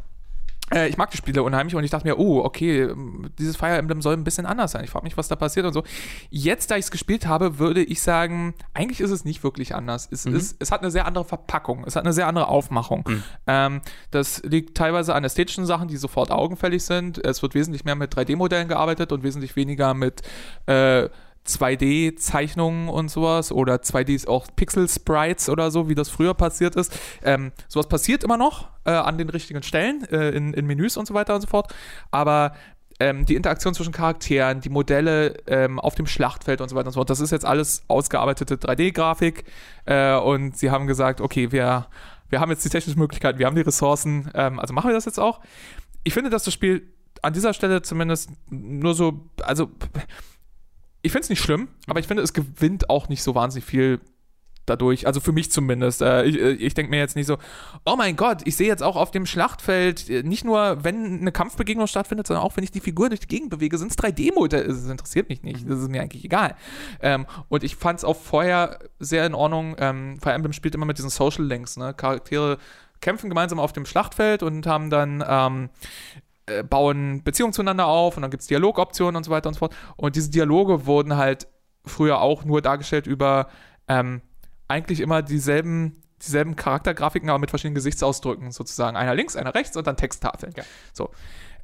ich 0.88 0.98
mag 0.98 1.10
die 1.12 1.18
Spiele 1.18 1.42
unheimlich 1.44 1.76
und 1.76 1.84
ich 1.84 1.92
dachte 1.92 2.08
mir, 2.08 2.20
oh, 2.20 2.40
okay, 2.44 2.90
dieses 3.38 3.56
Fire 3.58 3.78
Emblem 3.78 4.02
soll 4.02 4.14
ein 4.14 4.24
bisschen 4.24 4.46
anders 4.46 4.72
sein. 4.72 4.84
Ich 4.84 4.90
frage 4.90 5.04
mich, 5.04 5.18
was 5.18 5.28
da 5.28 5.36
passiert 5.36 5.66
und 5.66 5.74
so. 5.74 5.84
Jetzt, 6.30 6.70
da 6.72 6.76
ich 6.76 6.86
es 6.86 6.92
gespielt 6.92 7.26
habe, 7.28 7.58
würde 7.60 7.84
ich 7.84 8.02
sagen, 8.02 8.54
eigentlich 8.74 9.02
ist 9.02 9.12
es 9.12 9.26
nicht 9.26 9.44
wirklich 9.44 9.74
anders. 9.76 10.08
Es, 10.12 10.26
Mhm. 10.26 10.36
ist, 10.36 10.56
es 10.60 10.72
hat 10.72 10.82
eine 10.82 10.92
sehr 10.92 11.06
andere 11.08 11.26
Verpackung, 11.26 11.84
es 11.86 11.96
hat 11.96 12.04
eine 12.04 12.14
sehr 12.14 12.28
andere 12.28 12.48
Aufmachung. 12.50 13.04
Mhm. 13.08 13.24
Ähm, 13.48 13.82
das 14.12 14.44
liegt 14.44 14.78
teilweise 14.78 15.16
an 15.16 15.24
ästhetischen 15.24 15.66
Sachen, 15.66 15.88
die 15.88 15.98
sofort 15.98 16.32
augenfällig 16.32 16.84
sind. 16.84 17.18
Es 17.26 17.42
wird 17.42 17.56
wesentlich 17.56 17.84
mehr 17.86 17.96
mit 17.96 18.14
3D-Modellen 18.16 18.68
gearbeitet 18.68 19.12
und 19.12 19.24
wesentlich 19.24 19.56
weniger 19.56 19.94
mit 19.94 20.22
äh, 20.68 21.10
2D-Zeichnungen 21.50 22.90
und 22.90 23.10
sowas 23.10 23.52
oder 23.52 23.76
2D 23.76 24.28
auch 24.28 24.48
Pixel-Sprites 24.56 25.50
oder 25.50 25.72
so, 25.72 25.90
wie 25.90 25.96
das 25.96 26.10
früher 26.10 26.34
passiert 26.34 26.76
ist. 26.76 26.98
Ähm, 27.24 27.52
sowas 27.68 27.88
passiert 27.88 28.24
immer 28.24 28.38
noch 28.38 28.70
äh, 28.86 28.92
an 28.92 29.18
den 29.18 29.30
richtigen 29.30 29.64
Stellen, 29.64 30.04
äh, 30.12 30.30
in, 30.30 30.54
in 30.54 30.66
Menüs 30.66 30.98
und 30.98 31.08
so 31.08 31.14
weiter 31.14 31.36
und 31.36 31.42
so 31.42 31.48
fort. 31.48 31.74
Aber 32.12 32.54
ähm, 33.00 33.26
die 33.26 33.36
Interaktion 33.36 33.74
zwischen 33.74 33.94
Charakteren, 33.94 34.62
die 34.62 34.70
Modelle 34.70 35.38
ähm, 35.48 35.80
auf 35.80 35.96
dem 35.96 36.06
Schlachtfeld 36.06 36.62
und 36.62 36.70
so 36.70 36.76
weiter 36.76 36.88
und 36.88 36.94
so 36.94 37.00
fort, 37.00 37.10
das 37.10 37.22
ist 37.22 37.32
jetzt 37.32 37.46
alles 37.46 37.84
ausgearbeitete 37.88 38.56
3D-Grafik. 38.56 39.46
Äh, 39.86 40.16
und 40.16 40.58
sie 40.58 40.70
haben 40.70 40.86
gesagt, 40.86 41.22
okay, 41.22 41.52
wir, 41.52 41.88
wir 42.30 42.40
haben 42.40 42.52
jetzt 42.52 42.66
die 42.66 42.70
technischen 42.70 43.00
Möglichkeiten, 43.00 43.40
wir 43.40 43.46
haben 43.46 43.56
die 43.56 43.62
Ressourcen, 43.62 44.30
ähm, 44.34 44.60
also 44.60 44.74
machen 44.74 44.90
wir 44.90 44.94
das 44.94 45.06
jetzt 45.06 45.20
auch. 45.20 45.40
Ich 46.04 46.14
finde, 46.14 46.30
dass 46.30 46.44
das 46.44 46.54
Spiel 46.54 46.94
an 47.22 47.34
dieser 47.34 47.54
Stelle 47.54 47.82
zumindest 47.82 48.32
nur 48.50 48.94
so, 48.94 49.30
also 49.42 49.70
ich 51.02 51.12
finde 51.12 51.24
es 51.24 51.30
nicht 51.30 51.42
schlimm, 51.42 51.70
aber 51.88 52.00
ich 52.00 52.08
finde, 52.08 52.24
es 52.24 52.34
gewinnt 52.34 52.90
auch 52.90 53.10
nicht 53.10 53.24
so 53.24 53.36
wahnsinnig 53.36 53.66
viel 53.66 54.00
dadurch. 54.70 55.08
Also 55.08 55.20
für 55.20 55.32
mich 55.32 55.52
zumindest. 55.52 56.02
Äh, 56.02 56.26
ich 56.26 56.38
ich 56.38 56.74
denke 56.74 56.90
mir 56.90 56.98
jetzt 56.98 57.16
nicht 57.16 57.28
so, 57.28 57.38
oh 57.86 57.96
mein 57.98 58.16
Gott, 58.16 58.42
ich 58.46 58.56
sehe 58.56 58.68
jetzt 58.68 58.84
auch 58.84 58.96
auf 58.96 59.12
dem 59.12 59.26
Schlachtfeld, 59.26 60.10
äh, 60.10 60.24
nicht 60.24 60.46
nur, 60.46 60.84
wenn 60.84 61.20
eine 61.22 61.32
Kampfbegegnung 61.32 61.88
stattfindet, 61.88 62.28
sondern 62.28 62.46
auch, 62.46 62.56
wenn 62.56 62.64
ich 62.64 62.72
die 62.72 62.80
Figur 62.80 63.10
durch 63.10 63.22
die 63.22 63.28
Gegend 63.28 63.50
bewege, 63.50 63.78
sind 63.78 63.92
es 63.92 63.98
3D-Modelle. 63.98 64.68
Das 64.68 64.86
interessiert 64.86 65.30
mich 65.30 65.44
nicht. 65.44 65.70
Das 65.70 65.80
ist 65.80 65.90
mir 65.90 66.02
eigentlich 66.02 66.24
egal. 66.24 66.56
Ähm, 67.02 67.26
und 67.50 67.64
ich 67.64 67.76
fand 67.76 68.00
es 68.00 68.06
auch 68.06 68.18
vorher 68.18 68.80
sehr 69.00 69.26
in 69.26 69.34
Ordnung. 69.34 69.76
Ähm, 69.80 70.20
Fire 70.22 70.34
Emblem 70.34 70.54
spielt 70.54 70.76
immer 70.76 70.86
mit 70.86 70.98
diesen 70.98 71.10
Social 71.10 71.46
Links. 71.46 71.78
Ne? 71.78 71.94
Charaktere 71.94 72.58
kämpfen 73.02 73.30
gemeinsam 73.30 73.60
auf 73.60 73.74
dem 73.74 73.86
Schlachtfeld 73.86 74.44
und 74.44 74.68
haben 74.68 74.90
dann 74.90 75.24
ähm, 75.28 75.70
äh, 76.50 76.64
bauen 76.64 77.24
Beziehungen 77.24 77.54
zueinander 77.54 77.86
auf 77.88 78.16
und 78.18 78.22
dann 78.22 78.32
gibt 78.32 78.42
es 78.42 78.48
Dialogoptionen 78.48 79.16
und 79.16 79.24
so 79.24 79.32
weiter 79.32 79.48
und 79.50 79.54
so 79.56 79.60
fort. 79.60 79.76
Und 79.96 80.16
diese 80.16 80.30
Dialoge 80.32 80.86
wurden 80.86 81.18
halt 81.18 81.48
früher 81.86 82.22
auch 82.22 82.44
nur 82.46 82.62
dargestellt 82.62 83.08
über 83.08 83.48
ähm, 83.88 84.22
eigentlich 84.68 85.00
immer 85.00 85.22
dieselben, 85.22 86.02
dieselben 86.22 86.56
Charaktergrafiken, 86.56 87.30
aber 87.30 87.40
mit 87.40 87.50
verschiedenen 87.50 87.76
Gesichtsausdrücken 87.76 88.52
sozusagen. 88.52 88.98
Einer 88.98 89.16
links, 89.16 89.36
einer 89.36 89.56
rechts 89.56 89.76
und 89.78 89.88
dann 89.88 89.98
Texttafeln. 89.98 90.54
Ja. 90.56 90.64
So. 90.94 91.10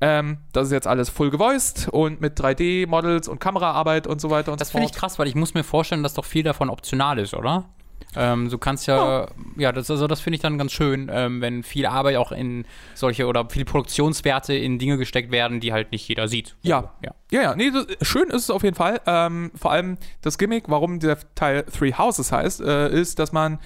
Ähm, 0.02 0.40
das 0.52 0.68
ist 0.68 0.74
jetzt 0.74 0.88
alles 0.88 1.10
full 1.10 1.30
gevoiced 1.30 1.88
und 1.90 2.20
mit 2.20 2.38
3D-Models 2.40 3.28
und 3.30 3.40
Kameraarbeit 3.40 4.08
und 4.08 4.20
so 4.20 4.30
weiter 4.30 4.52
und 4.52 4.60
Das 4.60 4.70
so 4.70 4.72
finde 4.74 4.86
ich 4.88 4.92
fort. 4.92 5.00
krass, 5.00 5.20
weil 5.20 5.28
ich 5.28 5.36
muss 5.36 5.54
mir 5.54 5.64
vorstellen, 5.64 6.04
dass 6.04 6.16
doch 6.16 6.26
viel 6.26 6.44
davon 6.44 6.70
optional 6.70 7.18
ist, 7.20 7.34
oder? 7.34 7.70
Ähm, 8.16 8.50
du 8.50 8.58
kannst 8.58 8.88
ja, 8.88 9.28
ja, 9.58 9.72
das, 9.72 9.92
also 9.92 10.08
das 10.08 10.22
finde 10.22 10.36
ich 10.36 10.42
dann 10.42 10.58
ganz 10.58 10.72
schön, 10.72 11.10
ähm, 11.12 11.42
wenn 11.42 11.64
viel 11.64 11.86
Arbeit 11.86 12.16
auch 12.16 12.32
in 12.32 12.66
solche 12.94 13.28
oder 13.28 13.48
viele 13.50 13.66
Produktionswerte 13.66 14.54
in 14.54 14.80
Dinge 14.80 14.98
gesteckt 14.98 15.32
werden, 15.32 15.60
die 15.60 15.74
halt 15.74 15.92
nicht 15.92 16.08
jeder 16.08 16.28
sieht. 16.28 16.56
Ja. 16.62 16.94
ja. 17.04 17.12
Ja, 17.32 17.42
ja, 17.42 17.56
nee, 17.56 17.72
das, 17.72 17.88
schön 18.08 18.30
ist 18.30 18.44
es 18.44 18.50
auf 18.50 18.64
jeden 18.64 18.76
Fall. 18.76 19.02
Ähm, 19.06 19.52
vor 19.56 19.72
allem 19.72 19.98
das 20.22 20.38
Gimmick, 20.38 20.66
warum 20.68 21.00
der 21.00 21.18
Teil 21.36 21.64
Three 21.64 21.94
Houses 21.94 22.32
heißt, 22.32 22.62
äh, 22.62 22.90
ist, 22.90 23.20
dass 23.20 23.32
man. 23.32 23.60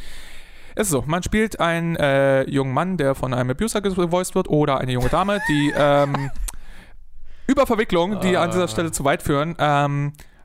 Es 0.76 0.88
ist 0.88 0.92
so, 0.92 1.04
man 1.06 1.24
spielt 1.24 1.60
einen 1.60 1.98
äh, 1.98 2.50
jungen 2.50 2.74
Mann, 2.74 2.96
der 2.96 3.14
von 3.14 3.34
einem 3.34 3.50
Abuser 3.50 3.82
gevoiced 3.82 4.34
wird, 4.34 4.48
oder 4.48 4.78
eine 4.78 4.94
junge 4.94 5.10
Dame, 5.10 5.40
die 5.50 5.74
ähm, 5.76 6.32
über 7.48 7.68
Verwicklungen, 7.68 8.22
die 8.22 8.38
an 8.38 8.52
dieser 8.52 8.68
Stelle 8.68 8.92
zu 8.92 9.04
weit 9.04 9.22
führen, 9.22 9.56
ähm, 9.60 10.14
äh, 10.14 10.39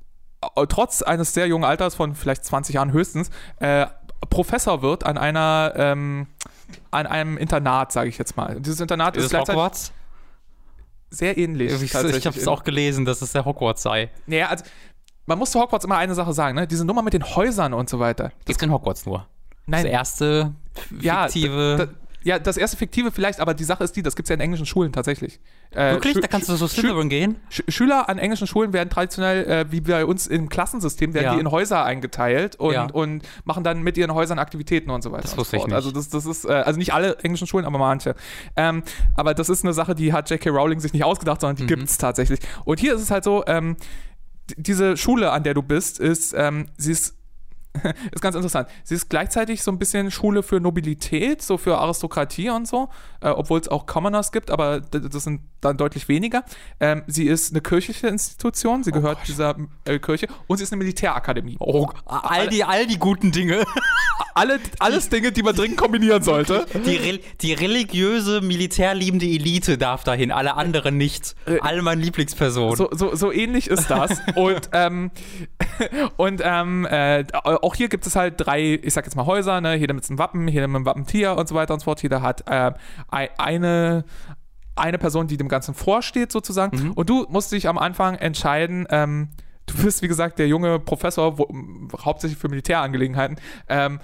trotz 0.68 1.02
eines 1.02 1.34
sehr 1.34 1.46
jungen 1.46 1.64
Alters 1.64 1.94
von 1.94 2.14
vielleicht 2.14 2.44
20 2.44 2.74
Jahren 2.74 2.92
höchstens, 2.92 3.30
äh, 3.60 3.86
Professor 4.30 4.82
wird 4.82 5.04
an 5.04 5.18
einer 5.18 5.72
ähm, 5.76 6.26
an 6.90 7.06
einem 7.06 7.36
Internat, 7.36 7.92
sage 7.92 8.08
ich 8.08 8.18
jetzt 8.18 8.36
mal. 8.36 8.60
Dieses 8.60 8.80
Internat 8.80 9.16
ist, 9.16 9.24
Ist 9.24 9.30
gleichzeitig 9.30 9.56
Hogwarts? 9.56 9.92
sehr 11.10 11.36
ähnlich. 11.38 11.72
Ich, 11.72 11.94
ich 11.94 11.94
habe 12.26 12.38
es 12.38 12.48
auch 12.48 12.64
gelesen, 12.64 13.04
dass 13.04 13.22
es 13.22 13.32
der 13.32 13.44
Hogwarts 13.44 13.82
sei. 13.82 14.10
Naja, 14.26 14.48
also 14.48 14.64
man 15.26 15.38
muss 15.38 15.50
zu 15.52 15.60
Hogwarts 15.60 15.84
immer 15.84 15.96
eine 15.96 16.14
Sache 16.14 16.32
sagen, 16.32 16.56
ne? 16.56 16.66
Diese 16.66 16.84
Nummer 16.84 17.02
mit 17.02 17.12
den 17.12 17.24
Häusern 17.24 17.72
und 17.72 17.88
so 17.88 17.98
weiter. 17.98 18.32
Gibt 18.44 18.58
es 18.60 18.62
in 18.62 18.72
Hogwarts 18.72 19.06
nur? 19.06 19.26
Nein, 19.66 19.84
Das 19.84 19.92
erste 19.92 20.54
ja, 21.00 21.28
fiktive. 21.28 21.76
da, 21.78 22.03
ja, 22.24 22.38
das 22.38 22.56
erste 22.56 22.76
fiktive 22.76 23.12
vielleicht, 23.12 23.38
aber 23.38 23.54
die 23.54 23.64
Sache 23.64 23.84
ist 23.84 23.94
die, 23.94 24.02
das 24.02 24.16
gibt 24.16 24.26
es 24.26 24.30
ja 24.30 24.34
in 24.34 24.40
englischen 24.40 24.66
Schulen 24.66 24.92
tatsächlich. 24.92 25.38
Äh, 25.70 25.92
Wirklich? 25.92 26.16
Schü- 26.16 26.20
Da 26.22 26.26
kannst 26.26 26.48
du 26.48 26.56
so 26.56 26.66
Slytherin 26.66 27.08
gehen? 27.08 27.36
Sch 27.50 27.62
Schüler 27.68 28.08
an 28.08 28.18
englischen 28.18 28.46
Schulen 28.46 28.72
werden 28.72 28.88
traditionell, 28.90 29.44
äh, 29.44 29.70
wie 29.70 29.80
bei 29.82 30.04
uns 30.06 30.26
im 30.26 30.48
Klassensystem, 30.48 31.12
werden 31.14 31.24
Ja. 31.26 31.34
die 31.34 31.40
in 31.40 31.50
Häuser 31.50 31.84
eingeteilt 31.84 32.56
und, 32.56 32.72
Ja. 32.72 32.86
und 32.86 33.22
machen 33.44 33.62
dann 33.62 33.82
mit 33.82 33.96
ihren 33.98 34.14
Häusern 34.14 34.38
Aktivitäten 34.38 34.90
und 34.90 35.02
so 35.02 35.12
weiter. 35.12 35.22
Das 35.22 35.36
wusste 35.36 35.56
ich 35.58 35.64
nicht. 35.64 35.74
Also 35.74 35.90
das, 35.92 36.08
das 36.08 36.24
ist, 36.26 36.44
äh, 36.46 36.52
also 36.52 36.78
nicht 36.78 36.94
alle 36.94 37.18
englischen 37.18 37.46
Schulen, 37.46 37.66
aber 37.66 37.78
manche. 37.78 38.14
Ähm, 38.56 38.82
aber 39.16 39.34
das 39.34 39.48
ist 39.50 39.62
eine 39.64 39.72
Sache, 39.74 39.94
die 39.94 40.12
hat 40.12 40.30
J.K. 40.30 40.48
Rowling 40.50 40.80
sich 40.80 40.92
nicht 40.92 41.04
ausgedacht, 41.04 41.40
sondern 41.42 41.56
die 41.56 41.64
Mhm. 41.64 41.68
gibt 41.68 41.82
es 41.84 41.98
tatsächlich. 41.98 42.40
Und 42.64 42.80
hier 42.80 42.94
ist 42.94 43.02
es 43.02 43.10
halt 43.10 43.24
so, 43.24 43.44
ähm, 43.46 43.76
diese 44.56 44.96
Schule, 44.96 45.30
an 45.32 45.42
der 45.42 45.54
du 45.54 45.62
bist, 45.62 45.98
ist, 46.00 46.34
ähm, 46.36 46.66
sie 46.76 46.92
ist 46.92 47.16
ist 48.12 48.20
ganz 48.20 48.36
interessant. 48.36 48.68
Sie 48.84 48.94
ist 48.94 49.08
gleichzeitig 49.08 49.62
so 49.62 49.70
ein 49.70 49.78
bisschen 49.78 50.10
Schule 50.10 50.42
für 50.42 50.60
Nobilität, 50.60 51.42
so 51.42 51.58
für 51.58 51.78
Aristokratie 51.78 52.50
und 52.50 52.68
so, 52.68 52.88
äh, 53.20 53.28
obwohl 53.28 53.60
es 53.60 53.68
auch 53.68 53.86
Commoners 53.86 54.32
gibt, 54.32 54.50
aber 54.50 54.80
das 54.80 55.24
sind 55.24 55.40
dann 55.60 55.76
deutlich 55.76 56.08
weniger. 56.08 56.44
Ähm, 56.80 57.02
sie 57.06 57.26
ist 57.26 57.52
eine 57.52 57.60
kirchliche 57.60 58.06
Institution, 58.08 58.84
sie 58.84 58.92
gehört 58.92 59.18
Gott. 59.18 59.28
dieser 59.28 59.56
äh, 59.84 59.98
Kirche 59.98 60.28
und 60.46 60.58
sie 60.58 60.64
ist 60.64 60.72
eine 60.72 60.78
Militärakademie. 60.78 61.56
Oh, 61.58 61.88
all 62.04 62.48
die, 62.48 62.64
all 62.64 62.86
die 62.86 62.98
guten 62.98 63.32
Dinge. 63.32 63.64
Alle, 64.36 64.58
alles 64.80 65.10
Dinge, 65.10 65.30
die 65.30 65.44
man 65.44 65.54
dringend 65.54 65.76
kombinieren 65.76 66.24
sollte. 66.24 66.66
Die, 66.84 67.20
die 67.40 67.52
religiöse, 67.52 68.40
militärliebende 68.40 69.26
Elite 69.26 69.78
darf 69.78 70.02
dahin, 70.02 70.32
alle 70.32 70.56
anderen 70.56 70.96
nicht. 70.96 71.36
Alle 71.60 71.82
meine 71.82 72.02
Lieblingspersonen. 72.02 72.74
So, 72.74 72.88
so, 72.90 73.14
so 73.14 73.30
ähnlich 73.30 73.68
ist 73.68 73.88
das. 73.88 74.20
und 74.34 74.70
ähm, 74.72 75.12
und 76.16 76.40
ähm, 76.44 76.84
äh, 76.84 77.24
auch 77.64 77.74
hier 77.74 77.88
gibt 77.88 78.06
es 78.06 78.14
halt 78.14 78.34
drei, 78.36 78.78
ich 78.82 78.92
sag 78.94 79.04
jetzt 79.04 79.16
mal 79.16 79.26
Häuser, 79.26 79.60
ne? 79.60 79.74
jeder 79.74 79.94
mit 79.94 80.08
einem 80.08 80.18
Wappen, 80.18 80.46
jeder 80.48 80.68
mit 80.68 80.76
einem 80.76 80.86
Wappentier 80.86 81.36
und 81.36 81.48
so 81.48 81.54
weiter 81.54 81.74
und 81.74 81.80
so 81.80 81.84
fort. 81.84 82.02
Jeder 82.02 82.20
hat 82.22 82.44
äh, 82.48 82.72
ei- 83.10 83.30
eine, 83.38 84.04
eine 84.76 84.98
Person, 84.98 85.26
die 85.26 85.36
dem 85.36 85.48
Ganzen 85.48 85.74
vorsteht 85.74 86.30
sozusagen. 86.30 86.92
Und 86.92 87.08
du 87.10 87.26
musst 87.28 87.50
dich 87.52 87.66
am 87.68 87.78
Anfang 87.78 88.16
entscheiden, 88.16 88.86
ähm, 88.90 89.30
du 89.66 89.82
bist 89.82 90.02
wie 90.02 90.08
gesagt 90.08 90.38
der 90.38 90.46
junge 90.46 90.78
Professor, 90.78 91.38
wo, 91.38 91.48
hauptsächlich 92.04 92.38
für 92.38 92.48
Militärangelegenheiten. 92.48 93.36
Ähm, 93.68 93.98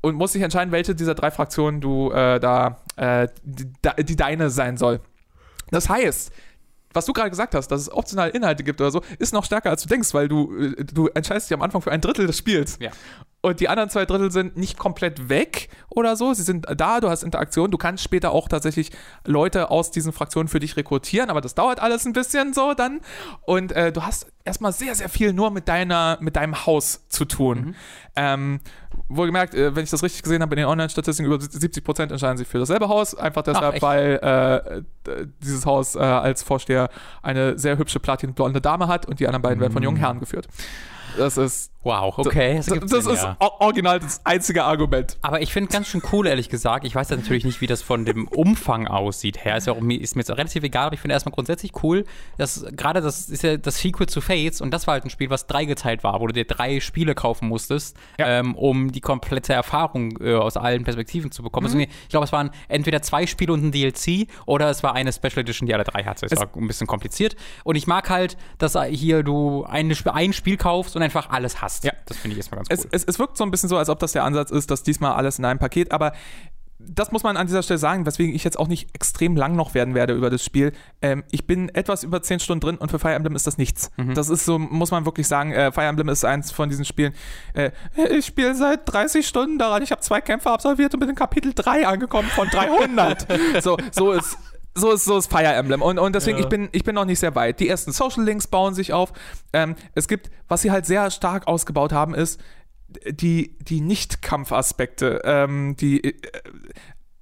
und 0.00 0.16
musst 0.16 0.34
dich 0.34 0.42
entscheiden, 0.42 0.70
welche 0.70 0.94
dieser 0.94 1.14
drei 1.14 1.30
Fraktionen 1.30 1.80
du 1.80 2.12
äh, 2.12 2.38
da, 2.38 2.78
äh, 2.96 3.26
die, 3.42 3.72
die 4.04 4.16
deine 4.16 4.50
sein 4.50 4.76
soll. 4.76 5.00
Das 5.70 5.88
heißt, 5.88 6.30
was 6.94 7.06
du 7.06 7.12
gerade 7.12 7.30
gesagt 7.30 7.54
hast, 7.54 7.68
dass 7.68 7.80
es 7.80 7.92
optionale 7.92 8.30
Inhalte 8.32 8.64
gibt 8.64 8.80
oder 8.80 8.90
so, 8.90 9.02
ist 9.18 9.34
noch 9.34 9.44
stärker 9.44 9.70
als 9.70 9.82
du 9.82 9.88
denkst, 9.88 10.14
weil 10.14 10.28
du, 10.28 10.54
äh, 10.56 10.84
du 10.84 11.08
entscheidest 11.08 11.50
dich 11.50 11.54
am 11.54 11.62
Anfang 11.62 11.82
für 11.82 11.92
ein 11.92 12.00
Drittel 12.00 12.26
des 12.26 12.38
Spiels. 12.38 12.78
Ja. 12.80 12.90
Und 13.44 13.60
die 13.60 13.68
anderen 13.68 13.90
zwei 13.90 14.06
Drittel 14.06 14.30
sind 14.30 14.56
nicht 14.56 14.78
komplett 14.78 15.28
weg 15.28 15.68
oder 15.90 16.16
so. 16.16 16.32
Sie 16.32 16.42
sind 16.42 16.66
da, 16.78 17.00
du 17.00 17.10
hast 17.10 17.22
Interaktion. 17.22 17.70
Du 17.70 17.76
kannst 17.76 18.02
später 18.02 18.32
auch 18.32 18.48
tatsächlich 18.48 18.90
Leute 19.26 19.70
aus 19.70 19.90
diesen 19.90 20.14
Fraktionen 20.14 20.48
für 20.48 20.60
dich 20.60 20.78
rekrutieren, 20.78 21.28
aber 21.28 21.42
das 21.42 21.54
dauert 21.54 21.78
alles 21.78 22.06
ein 22.06 22.14
bisschen 22.14 22.54
so 22.54 22.72
dann. 22.72 23.02
Und 23.42 23.72
äh, 23.72 23.92
du 23.92 24.02
hast 24.02 24.32
erstmal 24.46 24.72
sehr, 24.72 24.94
sehr 24.94 25.10
viel 25.10 25.34
nur 25.34 25.50
mit, 25.50 25.68
deiner, 25.68 26.16
mit 26.22 26.36
deinem 26.36 26.64
Haus 26.64 27.06
zu 27.10 27.26
tun. 27.26 27.58
Mhm. 27.58 27.74
Ähm, 28.16 28.60
wohlgemerkt, 29.08 29.52
äh, 29.52 29.76
wenn 29.76 29.84
ich 29.84 29.90
das 29.90 30.02
richtig 30.02 30.22
gesehen 30.22 30.40
habe, 30.40 30.54
in 30.54 30.60
den 30.60 30.66
Online-Statistiken 30.66 31.30
über 31.30 31.36
70% 31.36 32.12
entscheiden 32.12 32.38
sich 32.38 32.48
für 32.48 32.60
dasselbe 32.60 32.88
Haus. 32.88 33.14
Einfach 33.14 33.42
deshalb, 33.42 33.74
echt? 33.74 33.82
weil 33.82 34.84
äh, 35.06 35.26
dieses 35.42 35.66
Haus 35.66 35.96
äh, 35.96 35.98
als 35.98 36.42
Vorsteher 36.42 36.88
eine 37.20 37.58
sehr 37.58 37.76
hübsche 37.76 38.00
platinblonde 38.00 38.62
Dame 38.62 38.88
hat 38.88 39.04
und 39.04 39.20
die 39.20 39.26
anderen 39.26 39.42
beiden 39.42 39.60
werden 39.60 39.74
von 39.74 39.82
jungen 39.82 39.98
Herren 39.98 40.18
geführt. 40.18 40.48
Das 41.18 41.36
ist, 41.36 41.73
Wow, 41.84 42.18
okay. 42.18 42.56
das, 42.56 42.66
das 42.66 43.04
Sinn, 43.04 43.12
ist 43.14 43.22
ja. 43.22 43.36
original 43.38 44.00
das 44.00 44.20
einzige 44.24 44.64
Argument. 44.64 45.18
Aber 45.22 45.40
ich 45.42 45.52
finde 45.52 45.70
ganz 45.70 45.86
schön 45.86 46.02
cool, 46.12 46.26
ehrlich 46.26 46.48
gesagt. 46.48 46.84
Ich 46.84 46.94
weiß 46.94 47.10
ja 47.10 47.16
natürlich 47.16 47.44
nicht, 47.44 47.60
wie 47.60 47.66
das 47.66 47.82
von 47.82 48.04
dem 48.04 48.26
Umfang 48.28 48.86
aussieht 48.88 49.44
her. 49.44 49.56
Ist, 49.56 49.66
ja 49.66 49.74
auch, 49.74 49.80
mir- 49.80 50.00
ist 50.00 50.16
mir 50.16 50.20
jetzt 50.22 50.30
relativ 50.30 50.62
egal, 50.64 50.86
aber 50.86 50.94
ich 50.94 51.00
finde 51.00 51.12
erstmal 51.14 51.32
grundsätzlich 51.34 51.72
cool, 51.82 52.04
dass 52.38 52.64
gerade 52.72 53.00
das 53.00 53.28
ist 53.28 53.42
ja 53.42 53.56
das 53.58 53.78
Sequel 53.78 54.06
zu 54.08 54.20
Fates 54.20 54.60
und 54.60 54.72
das 54.72 54.86
war 54.86 54.94
halt 54.94 55.04
ein 55.04 55.10
Spiel, 55.10 55.30
was 55.30 55.46
dreigeteilt 55.46 56.02
war, 56.04 56.20
wo 56.20 56.26
du 56.26 56.32
dir 56.32 56.44
drei 56.46 56.80
Spiele 56.80 57.14
kaufen 57.14 57.48
musstest, 57.48 57.96
Ja. 58.18 58.28
ähm, 58.40 58.54
um 58.54 58.90
die 58.90 59.00
komplette 59.00 59.52
Erfahrung 59.52 60.18
äh, 60.20 60.34
aus 60.34 60.56
allen 60.56 60.84
Perspektiven 60.84 61.30
zu 61.30 61.42
bekommen. 61.42 61.66
Deswegen, 61.66 61.90
ich 62.04 62.08
glaube, 62.08 62.24
es 62.24 62.32
waren 62.32 62.50
entweder 62.68 63.02
zwei 63.02 63.26
Spiele 63.26 63.52
und 63.52 63.62
ein 63.64 63.72
DLC 63.72 64.26
oder 64.46 64.70
es 64.70 64.82
war 64.82 64.94
eine 64.94 65.12
Special 65.12 65.38
Edition, 65.40 65.66
die 65.66 65.74
alle 65.74 65.84
drei 65.84 66.04
hatte. 66.04 66.24
Es, 66.26 66.32
Es- 66.32 66.38
war 66.40 66.48
ein 66.56 66.66
bisschen 66.66 66.86
kompliziert. 66.86 67.36
Und 67.64 67.76
ich 67.76 67.86
mag 67.86 68.08
halt, 68.08 68.36
dass 68.58 68.74
hier 68.90 69.22
du 69.22 69.64
ein, 69.64 69.94
ein 70.12 70.32
Spiel 70.32 70.56
kaufst 70.56 70.96
und 70.96 71.02
einfach 71.02 71.28
alles 71.30 71.60
hast. 71.60 71.73
Ja. 71.82 71.92
Das 72.06 72.16
finde 72.16 72.32
ich 72.34 72.38
erstmal 72.38 72.58
ganz 72.58 72.68
Es, 72.70 72.84
cool. 72.84 72.90
es, 72.92 73.04
es 73.04 73.18
wirkt 73.18 73.36
so 73.36 73.44
ein 73.44 73.50
bisschen 73.50 73.68
so, 73.68 73.76
als 73.76 73.88
ob 73.88 73.98
das 73.98 74.12
der 74.12 74.24
Ansatz 74.24 74.50
ist, 74.50 74.70
dass 74.70 74.82
diesmal 74.82 75.14
alles 75.14 75.38
in 75.38 75.44
einem 75.44 75.58
Paket, 75.58 75.92
aber 75.92 76.12
das 76.86 77.12
muss 77.12 77.22
man 77.22 77.36
an 77.36 77.46
dieser 77.46 77.62
Stelle 77.62 77.78
sagen, 77.78 78.04
weswegen 78.04 78.34
ich 78.34 78.44
jetzt 78.44 78.58
auch 78.58 78.68
nicht 78.68 78.94
extrem 78.94 79.36
lang 79.36 79.56
noch 79.56 79.74
werden 79.74 79.94
werde 79.94 80.12
über 80.12 80.28
das 80.28 80.44
Spiel. 80.44 80.72
Ähm, 81.02 81.24
ich 81.30 81.46
bin 81.46 81.68
etwas 81.70 82.02
über 82.02 82.20
10 82.22 82.40
Stunden 82.40 82.60
drin 82.60 82.76
und 82.76 82.90
für 82.90 82.98
Fire 82.98 83.14
Emblem 83.14 83.36
ist 83.36 83.46
das 83.46 83.58
nichts. 83.58 83.90
Mhm. 83.96 84.14
Das 84.14 84.28
ist 84.28 84.44
so, 84.44 84.58
muss 84.58 84.90
man 84.90 85.04
wirklich 85.04 85.26
sagen, 85.28 85.52
äh, 85.52 85.72
Fire 85.72 85.86
Emblem 85.86 86.08
ist 86.08 86.24
eins 86.24 86.50
von 86.50 86.68
diesen 86.68 86.84
Spielen. 86.84 87.14
Äh, 87.54 87.70
ich 88.10 88.26
spiele 88.26 88.54
seit 88.54 88.80
30 88.86 89.26
Stunden 89.26 89.58
daran, 89.58 89.82
ich 89.82 89.92
habe 89.92 90.02
zwei 90.02 90.20
Kämpfe 90.20 90.50
absolviert 90.50 90.92
und 90.94 91.00
bin 91.00 91.08
in 91.08 91.14
Kapitel 91.14 91.52
3 91.54 91.86
angekommen 91.86 92.28
von 92.28 92.48
300. 92.48 93.26
so, 93.62 93.76
so 93.92 94.12
ist 94.12 94.36
so 94.74 94.92
ist, 94.92 95.04
so 95.04 95.16
ist 95.18 95.30
Fire 95.30 95.44
Emblem. 95.52 95.82
Und, 95.82 95.98
und 95.98 96.14
deswegen, 96.14 96.38
Ja. 96.38 96.44
ich, 96.44 96.48
bin, 96.48 96.68
ich 96.72 96.84
bin 96.84 96.94
noch 96.94 97.04
nicht 97.04 97.20
sehr 97.20 97.34
weit. 97.34 97.60
Die 97.60 97.68
ersten 97.68 97.92
Social 97.92 98.24
Links 98.24 98.46
bauen 98.46 98.74
sich 98.74 98.92
auf. 98.92 99.12
Ähm, 99.52 99.76
es 99.94 100.08
gibt, 100.08 100.30
was 100.48 100.62
sie 100.62 100.70
halt 100.70 100.86
sehr 100.86 101.10
stark 101.10 101.46
ausgebaut 101.46 101.92
haben, 101.92 102.14
ist 102.14 102.40
die, 103.08 103.56
die 103.60 103.80
Nicht-Kampfaspekte. 103.80 105.22
Ähm, 105.24 105.76
die, 105.78 106.02
äh, 106.04 106.14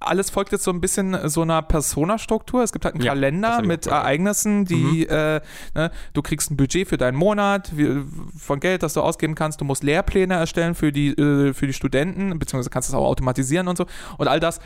alles 0.07 0.29
folgt 0.29 0.51
jetzt 0.51 0.63
so 0.63 0.71
ein 0.71 0.81
bisschen 0.81 1.29
so 1.29 1.41
einer 1.41 1.61
Persona-Struktur. 1.61 2.63
Es 2.63 2.71
gibt 2.71 2.85
halt 2.85 2.95
einen 2.95 3.03
Ja, 3.03 3.11
das 3.13 3.19
Kalender 3.19 3.61
mit 3.61 3.83
gehört. 3.83 4.01
Ereignissen, 4.03 4.65
die, 4.65 5.07
äh, 5.07 5.41
ne, 5.75 5.91
du 6.13 6.21
kriegst 6.21 6.51
ein 6.51 6.57
Budget 6.57 6.87
für 6.87 6.97
deinen 6.97 7.15
Monat 7.17 7.71
wie, 7.75 8.03
von 8.37 8.59
Geld, 8.59 8.83
das 8.83 8.93
du 8.93 9.01
ausgeben 9.01 9.35
kannst. 9.35 9.61
Du 9.61 9.65
musst 9.65 9.83
Lehrpläne 9.83 10.35
erstellen 10.35 10.75
für 10.75 10.91
die, 10.91 11.09
äh, 11.09 11.53
für 11.53 11.67
die 11.67 11.73
Studenten, 11.73 12.37
beziehungsweise 12.39 12.69
kannst 12.69 12.89
es 12.89 12.95
auch 12.95 13.05
automatisieren 13.05 13.67
und 13.67 13.77
so. 13.77 13.85
Und 14.17 14.27
all 14.27 14.39
das. 14.39 14.59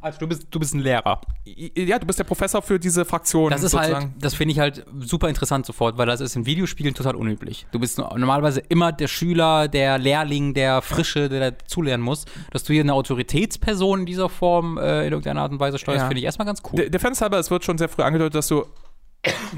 Also 0.00 0.18
du 0.18 0.26
bist, 0.28 0.46
du 0.50 0.58
bist 0.58 0.74
ein 0.74 0.80
Lehrer. 0.80 1.20
Ja, 1.44 1.98
du 1.98 2.06
bist 2.06 2.18
der 2.18 2.24
Professor 2.24 2.62
für 2.62 2.78
diese 2.78 3.04
Fraktion. 3.04 3.50
Das 3.50 3.62
ist 3.62 3.74
halt, 3.74 3.88
sozusagen. 3.90 4.14
das 4.18 4.34
finde 4.34 4.52
ich 4.52 4.58
halt 4.58 4.84
super 5.00 5.28
interessant 5.28 5.66
sofort, 5.66 5.96
weil 5.98 6.06
das 6.06 6.20
ist 6.20 6.36
in 6.36 6.46
Videospielen 6.46 6.94
total 6.94 7.14
unüblich. 7.16 7.66
Du 7.72 7.78
bist 7.78 7.98
no- 7.98 8.08
normalerweise 8.16 8.60
immer 8.68 8.92
der 8.92 9.08
Schüler, 9.08 9.68
der 9.68 9.98
Lehrling, 9.98 10.54
der 10.54 10.82
Frische, 10.82 11.28
der 11.28 11.52
dazulernen 11.52 12.02
muss. 12.04 12.24
Dass 12.50 12.64
du 12.64 12.72
hier 12.72 12.82
eine 12.82 12.94
Autoritätsperson 12.94 14.00
in 14.00 14.06
dieser 14.06 14.28
Form 14.28 14.73
äh, 14.78 15.06
in 15.06 15.12
irgendeiner 15.12 15.42
Art 15.42 15.52
und 15.52 15.60
Weise 15.60 15.78
steuerst, 15.78 16.02
Ja. 16.02 16.06
finde 16.08 16.18
ich 16.20 16.24
erstmal 16.24 16.46
ganz 16.46 16.62
cool. 16.72 16.76
Der, 16.76 16.90
der 16.90 17.00
Fans 17.00 17.20
halber, 17.20 17.38
es 17.38 17.50
wird 17.50 17.64
schon 17.64 17.78
sehr 17.78 17.88
früh 17.88 18.02
angedeutet, 18.02 18.34
dass 18.34 18.48
du, 18.48 18.64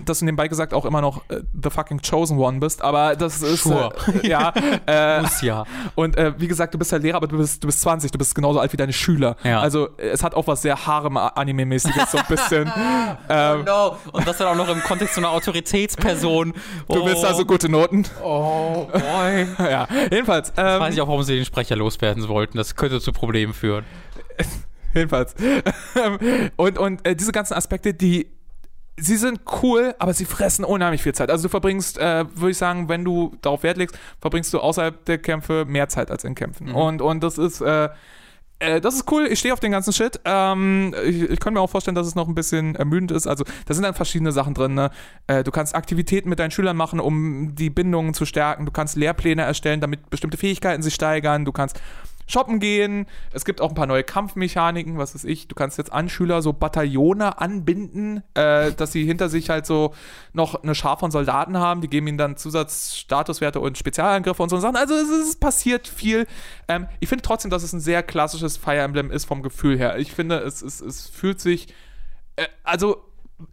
dass 0.04 0.20
du 0.20 0.26
nebenbei 0.26 0.46
gesagt 0.46 0.72
auch 0.72 0.84
immer 0.84 1.00
noch 1.00 1.22
äh, 1.28 1.40
the 1.60 1.70
fucking 1.70 2.00
chosen 2.00 2.38
one 2.38 2.60
bist, 2.60 2.82
aber 2.82 3.16
das 3.16 3.42
ist 3.42 3.64
Sure. 3.64 3.92
äh, 4.22 4.28
ja 4.28 4.52
äh, 4.86 5.20
muss 5.22 5.42
ja. 5.42 5.64
und 5.96 6.16
äh, 6.16 6.34
wie 6.38 6.46
gesagt, 6.46 6.72
du 6.72 6.78
bist 6.78 6.92
halt 6.92 7.02
Lehrer, 7.02 7.16
aber 7.16 7.26
du 7.26 7.36
bist 7.38 7.64
du 7.64 7.66
bist 7.66 7.80
20, 7.80 8.12
du 8.12 8.18
bist 8.18 8.32
genauso 8.36 8.60
alt 8.60 8.72
wie 8.72 8.76
deine 8.76 8.92
Schüler. 8.92 9.34
Ja. 9.42 9.60
Also 9.60 9.88
äh, 9.98 10.10
es 10.10 10.22
hat 10.22 10.34
auch 10.36 10.46
was 10.46 10.62
sehr 10.62 10.86
Harem-Anime-mäßiges 10.86 12.12
so 12.12 12.18
ein 12.18 12.24
bisschen. 12.28 12.70
ähm, 13.28 13.64
no. 13.64 13.96
Und 14.12 14.24
das 14.28 14.38
dann 14.38 14.46
auch 14.46 14.54
noch 14.54 14.68
im 14.72 14.80
Kontext 14.84 15.16
so 15.16 15.20
einer 15.20 15.30
Autoritätsperson. 15.30 16.52
Du 16.88 17.04
willst 17.04 17.24
also 17.24 17.44
gute 17.44 17.68
Noten. 17.68 18.04
Oh, 18.22 18.86
boy. 18.92 19.48
ja, 19.58 19.88
jedenfalls. 20.12 20.52
Weiß 20.56 20.80
Ähm, 20.86 20.92
ich 20.92 21.00
auch, 21.00 21.08
warum 21.08 21.24
sie 21.24 21.34
den 21.34 21.44
Sprecher 21.44 21.74
loswerden 21.74 22.28
wollten. 22.28 22.56
Das 22.56 22.76
könnte 22.76 23.00
zu 23.00 23.12
Problemen 23.12 23.52
führen. 23.52 23.84
Jedenfalls. 24.94 25.34
und 26.56 26.78
und 26.78 27.06
äh, 27.06 27.14
diese 27.14 27.32
ganzen 27.32 27.54
Aspekte, 27.54 27.94
die 27.94 28.30
sie 28.98 29.16
sind 29.16 29.40
cool, 29.62 29.94
aber 29.98 30.14
sie 30.14 30.24
fressen 30.24 30.64
unheimlich 30.64 31.02
viel 31.02 31.14
Zeit. 31.14 31.30
Also 31.30 31.44
du 31.44 31.48
verbringst, 31.48 31.98
äh, 31.98 32.24
würde 32.34 32.50
ich 32.50 32.58
sagen, 32.58 32.88
wenn 32.88 33.04
du 33.04 33.36
darauf 33.42 33.62
Wert 33.62 33.76
legst, 33.76 33.98
verbringst 34.20 34.52
du 34.54 34.58
außerhalb 34.58 35.04
der 35.04 35.18
Kämpfe 35.18 35.64
mehr 35.66 35.88
Zeit 35.88 36.10
als 36.10 36.24
in 36.24 36.34
Kämpfen. 36.34 36.70
Und, 36.72 37.02
und 37.02 37.22
das 37.22 37.36
ist, 37.36 37.60
äh, 37.60 37.90
äh, 38.58 38.80
das 38.80 38.94
ist 38.94 39.10
cool. 39.12 39.26
Ich 39.30 39.38
stehe 39.38 39.52
auf 39.52 39.60
den 39.60 39.72
ganzen 39.72 39.92
Shit. 39.92 40.20
Ähm, 40.24 40.94
ich, 41.04 41.22
ich 41.22 41.40
kann 41.40 41.52
mir 41.52 41.60
auch 41.60 41.70
vorstellen, 41.70 41.94
dass 41.94 42.06
es 42.06 42.14
noch 42.14 42.26
ein 42.26 42.34
bisschen 42.34 42.74
ermüdend 42.74 43.10
ist. 43.10 43.26
Also 43.26 43.44
da 43.66 43.74
sind 43.74 43.82
dann 43.82 43.94
verschiedene 43.94 44.32
Sachen 44.32 44.54
drin. 44.54 44.74
Ne? 44.74 44.90
Äh, 45.26 45.44
du 45.44 45.50
kannst 45.50 45.74
Aktivitäten 45.74 46.30
mit 46.30 46.38
deinen 46.38 46.50
Schülern 46.50 46.76
machen, 46.76 47.00
um 47.00 47.54
die 47.54 47.70
Bindungen 47.70 48.14
zu 48.14 48.24
stärken. 48.24 48.64
Du 48.64 48.72
kannst 48.72 48.96
Lehrpläne 48.96 49.42
erstellen, 49.42 49.80
damit 49.80 50.08
bestimmte 50.08 50.38
Fähigkeiten 50.38 50.82
sich 50.82 50.94
steigern. 50.94 51.44
Du 51.44 51.52
kannst 51.52 51.80
shoppen 52.26 52.60
gehen. 52.60 53.06
Es 53.32 53.44
gibt 53.44 53.60
auch 53.60 53.70
ein 53.70 53.74
paar 53.74 53.86
neue 53.86 54.04
Kampfmechaniken, 54.04 54.98
was 54.98 55.14
weiß 55.14 55.24
ich. 55.24 55.48
Du 55.48 55.54
kannst 55.54 55.78
jetzt 55.78 55.92
an 55.92 56.08
Schüler 56.08 56.42
so 56.42 56.52
Bataillone 56.52 57.40
anbinden, 57.40 58.22
äh, 58.34 58.72
dass 58.72 58.92
sie 58.92 59.04
hinter 59.04 59.28
sich 59.28 59.50
halt 59.50 59.66
so 59.66 59.94
noch 60.32 60.62
eine 60.62 60.74
Schar 60.74 60.98
von 60.98 61.10
Soldaten 61.10 61.56
haben. 61.58 61.80
Die 61.80 61.88
geben 61.88 62.06
ihnen 62.08 62.18
dann 62.18 62.36
Zusatzstatuswerte 62.36 63.60
und 63.60 63.78
Spezialangriffe 63.78 64.42
und 64.42 64.48
so 64.48 64.58
Sachen. 64.58 64.76
Also 64.76 64.94
es, 64.94 65.08
es 65.08 65.36
passiert 65.36 65.88
viel. 65.88 66.26
Ähm, 66.68 66.88
ich 67.00 67.08
finde 67.08 67.22
trotzdem, 67.22 67.50
dass 67.50 67.62
es 67.62 67.72
ein 67.72 67.80
sehr 67.80 68.02
klassisches 68.02 68.56
Fire 68.56 68.78
Emblem 68.78 69.10
ist 69.10 69.24
vom 69.24 69.42
Gefühl 69.42 69.78
her. 69.78 69.98
Ich 69.98 70.12
finde, 70.12 70.38
es, 70.38 70.62
es, 70.62 70.80
es 70.80 71.08
fühlt 71.08 71.40
sich. 71.40 71.68
Äh, 72.36 72.46
also 72.64 73.02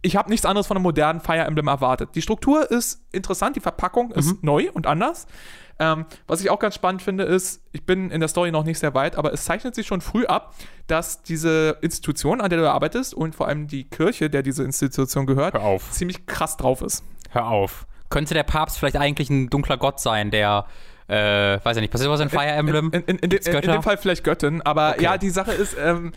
ich 0.02 0.16
habe 0.16 0.30
nichts 0.30 0.46
anderes 0.46 0.66
von 0.66 0.76
einem 0.76 0.84
modernen 0.84 1.20
Fire 1.20 1.44
Emblem 1.44 1.68
erwartet. 1.68 2.10
Die 2.14 2.22
Struktur 2.22 2.70
ist 2.70 3.02
interessant, 3.12 3.56
die 3.56 3.60
Verpackung 3.60 4.10
ist 4.12 4.42
neu 4.42 4.70
und 4.72 4.86
anders. 4.86 5.26
Ähm, 5.78 6.06
was 6.26 6.40
ich 6.40 6.50
auch 6.50 6.58
ganz 6.60 6.76
spannend 6.76 7.02
finde, 7.02 7.24
ist, 7.24 7.60
ich 7.72 7.84
bin 7.84 8.10
in 8.10 8.20
der 8.20 8.28
Story 8.28 8.52
noch 8.52 8.64
nicht 8.64 8.78
sehr 8.78 8.94
weit, 8.94 9.16
aber 9.16 9.32
es 9.32 9.44
zeichnet 9.44 9.74
sich 9.74 9.86
schon 9.86 10.00
früh 10.00 10.24
ab, 10.24 10.54
dass 10.86 11.22
diese 11.22 11.78
Institution, 11.80 12.40
an 12.40 12.48
der 12.48 12.60
du 12.60 12.70
arbeitest 12.70 13.12
und 13.12 13.34
vor 13.34 13.48
allem 13.48 13.66
die 13.66 13.84
Kirche, 13.84 14.30
der 14.30 14.42
diese 14.42 14.62
Institution 14.62 15.26
gehört, 15.26 15.54
Hör 15.54 15.62
auf. 15.62 15.90
ziemlich 15.90 16.26
krass 16.26 16.56
drauf 16.56 16.80
ist. 16.80 17.02
Hör 17.30 17.48
auf. 17.48 17.86
Könnte 18.08 18.34
der 18.34 18.44
Papst 18.44 18.78
vielleicht 18.78 18.96
eigentlich 18.96 19.30
ein 19.30 19.50
dunkler 19.50 19.76
Gott 19.76 19.98
sein, 19.98 20.30
der, 20.30 20.66
äh, 21.08 21.58
weiß 21.64 21.76
ich 21.76 21.80
nicht, 21.80 21.90
passiert 21.90 22.10
was 22.10 22.20
in 22.20 22.30
Fire 22.30 22.46
Emblem? 22.46 22.90
In, 22.92 23.02
in, 23.02 23.18
in, 23.18 23.30
in, 23.32 23.60
dem 23.62 23.82
Fall 23.82 23.96
vielleicht 23.96 24.22
Göttin, 24.22 24.62
aber 24.62 24.90
Okay. 24.90 25.02
ja, 25.02 25.18
die 25.18 25.30
Sache 25.30 25.52
ist, 25.52 25.76
ähm, 25.76 26.12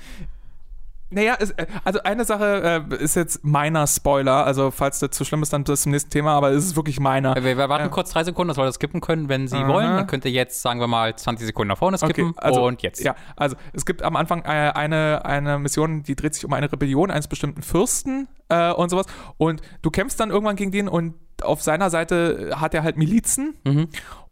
naja, 1.10 1.36
äh, 1.40 1.66
also 1.84 2.02
eine 2.04 2.26
Sache 2.26 2.84
äh, 2.92 2.96
ist 2.96 3.16
jetzt 3.16 3.44
meiner 3.44 3.88
Spoiler, 3.88 4.46
also 4.46 4.72
falls 4.72 5.00
das 5.00 5.12
zu 5.12 5.24
schlimm 5.26 5.42
ist, 5.44 5.54
dann 5.54 5.64
das 5.64 5.84
zum 5.84 5.92
nächsten 5.92 6.10
Thema, 6.10 6.32
aber 6.34 6.52
es 6.52 6.66
ist 6.66 6.76
wirklich 6.76 7.00
meiner. 7.00 7.36
Wir, 7.36 7.58
wir 7.58 7.70
warten 7.70 7.86
Ja. 7.86 7.90
kurz 7.90 8.12
drei 8.12 8.24
Sekunden, 8.24 8.50
dass 8.50 8.58
wir 8.58 8.66
das 8.66 8.76
skippen 8.76 9.00
können, 9.02 9.30
wenn 9.30 9.48
Sie 9.48 9.58
Aha. 9.58 9.68
wollen. 9.68 9.96
Dann 9.96 10.08
könnt 10.08 10.26
ihr 10.26 10.32
jetzt, 10.32 10.62
sagen 10.62 10.80
wir 10.80 10.88
mal, 10.88 11.16
20 11.16 11.46
Sekunden 11.48 11.70
nach 11.70 11.78
vorne 11.78 11.98
skippen. 11.98 12.34
und 12.62 12.82
jetzt. 12.82 13.04
Ja, 13.04 13.16
also 13.36 13.56
es 13.74 13.86
gibt 13.86 14.04
am 14.04 14.16
Anfang 14.16 14.44
äh, 14.44 14.72
eine, 14.76 15.24
eine 15.26 15.60
Mission, 15.60 16.04
die 16.04 16.16
dreht 16.16 16.34
sich 16.34 16.46
um 16.46 16.54
eine 16.54 16.72
Rebellion 16.72 17.10
eines 17.12 17.28
bestimmten 17.28 17.62
Fürsten 17.62 18.28
äh, 18.50 18.72
und 18.72 18.90
sowas. 18.90 19.06
Und 19.38 19.62
du 19.82 19.92
kämpfst 19.92 20.20
dann 20.20 20.30
irgendwann 20.30 20.56
gegen 20.56 20.72
den 20.72 20.88
und 20.88 21.16
auf 21.44 21.62
seiner 21.62 21.90
Seite 21.90 22.52
hat 22.60 22.74
er 22.74 22.84
halt 22.84 22.98
Milizen. 22.98 23.56
Mhm. 23.64 23.88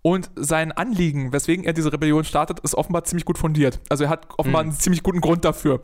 Und 0.08 0.30
sein 0.36 0.72
Anliegen, 0.72 1.34
weswegen 1.34 1.66
er 1.66 1.74
diese 1.74 1.92
Rebellion 1.92 2.24
startet, 2.26 2.60
ist 2.60 2.76
offenbar 2.76 3.06
ziemlich 3.06 3.26
gut 3.26 3.40
fundiert. 3.40 3.80
Also 3.90 4.04
er 4.04 4.12
hat 4.12 4.28
offenbar 4.38 4.62
Mhm. 4.62 4.70
einen 4.70 4.78
ziemlich 4.80 5.02
guten 5.02 5.20
Grund 5.20 5.44
dafür. 5.44 5.82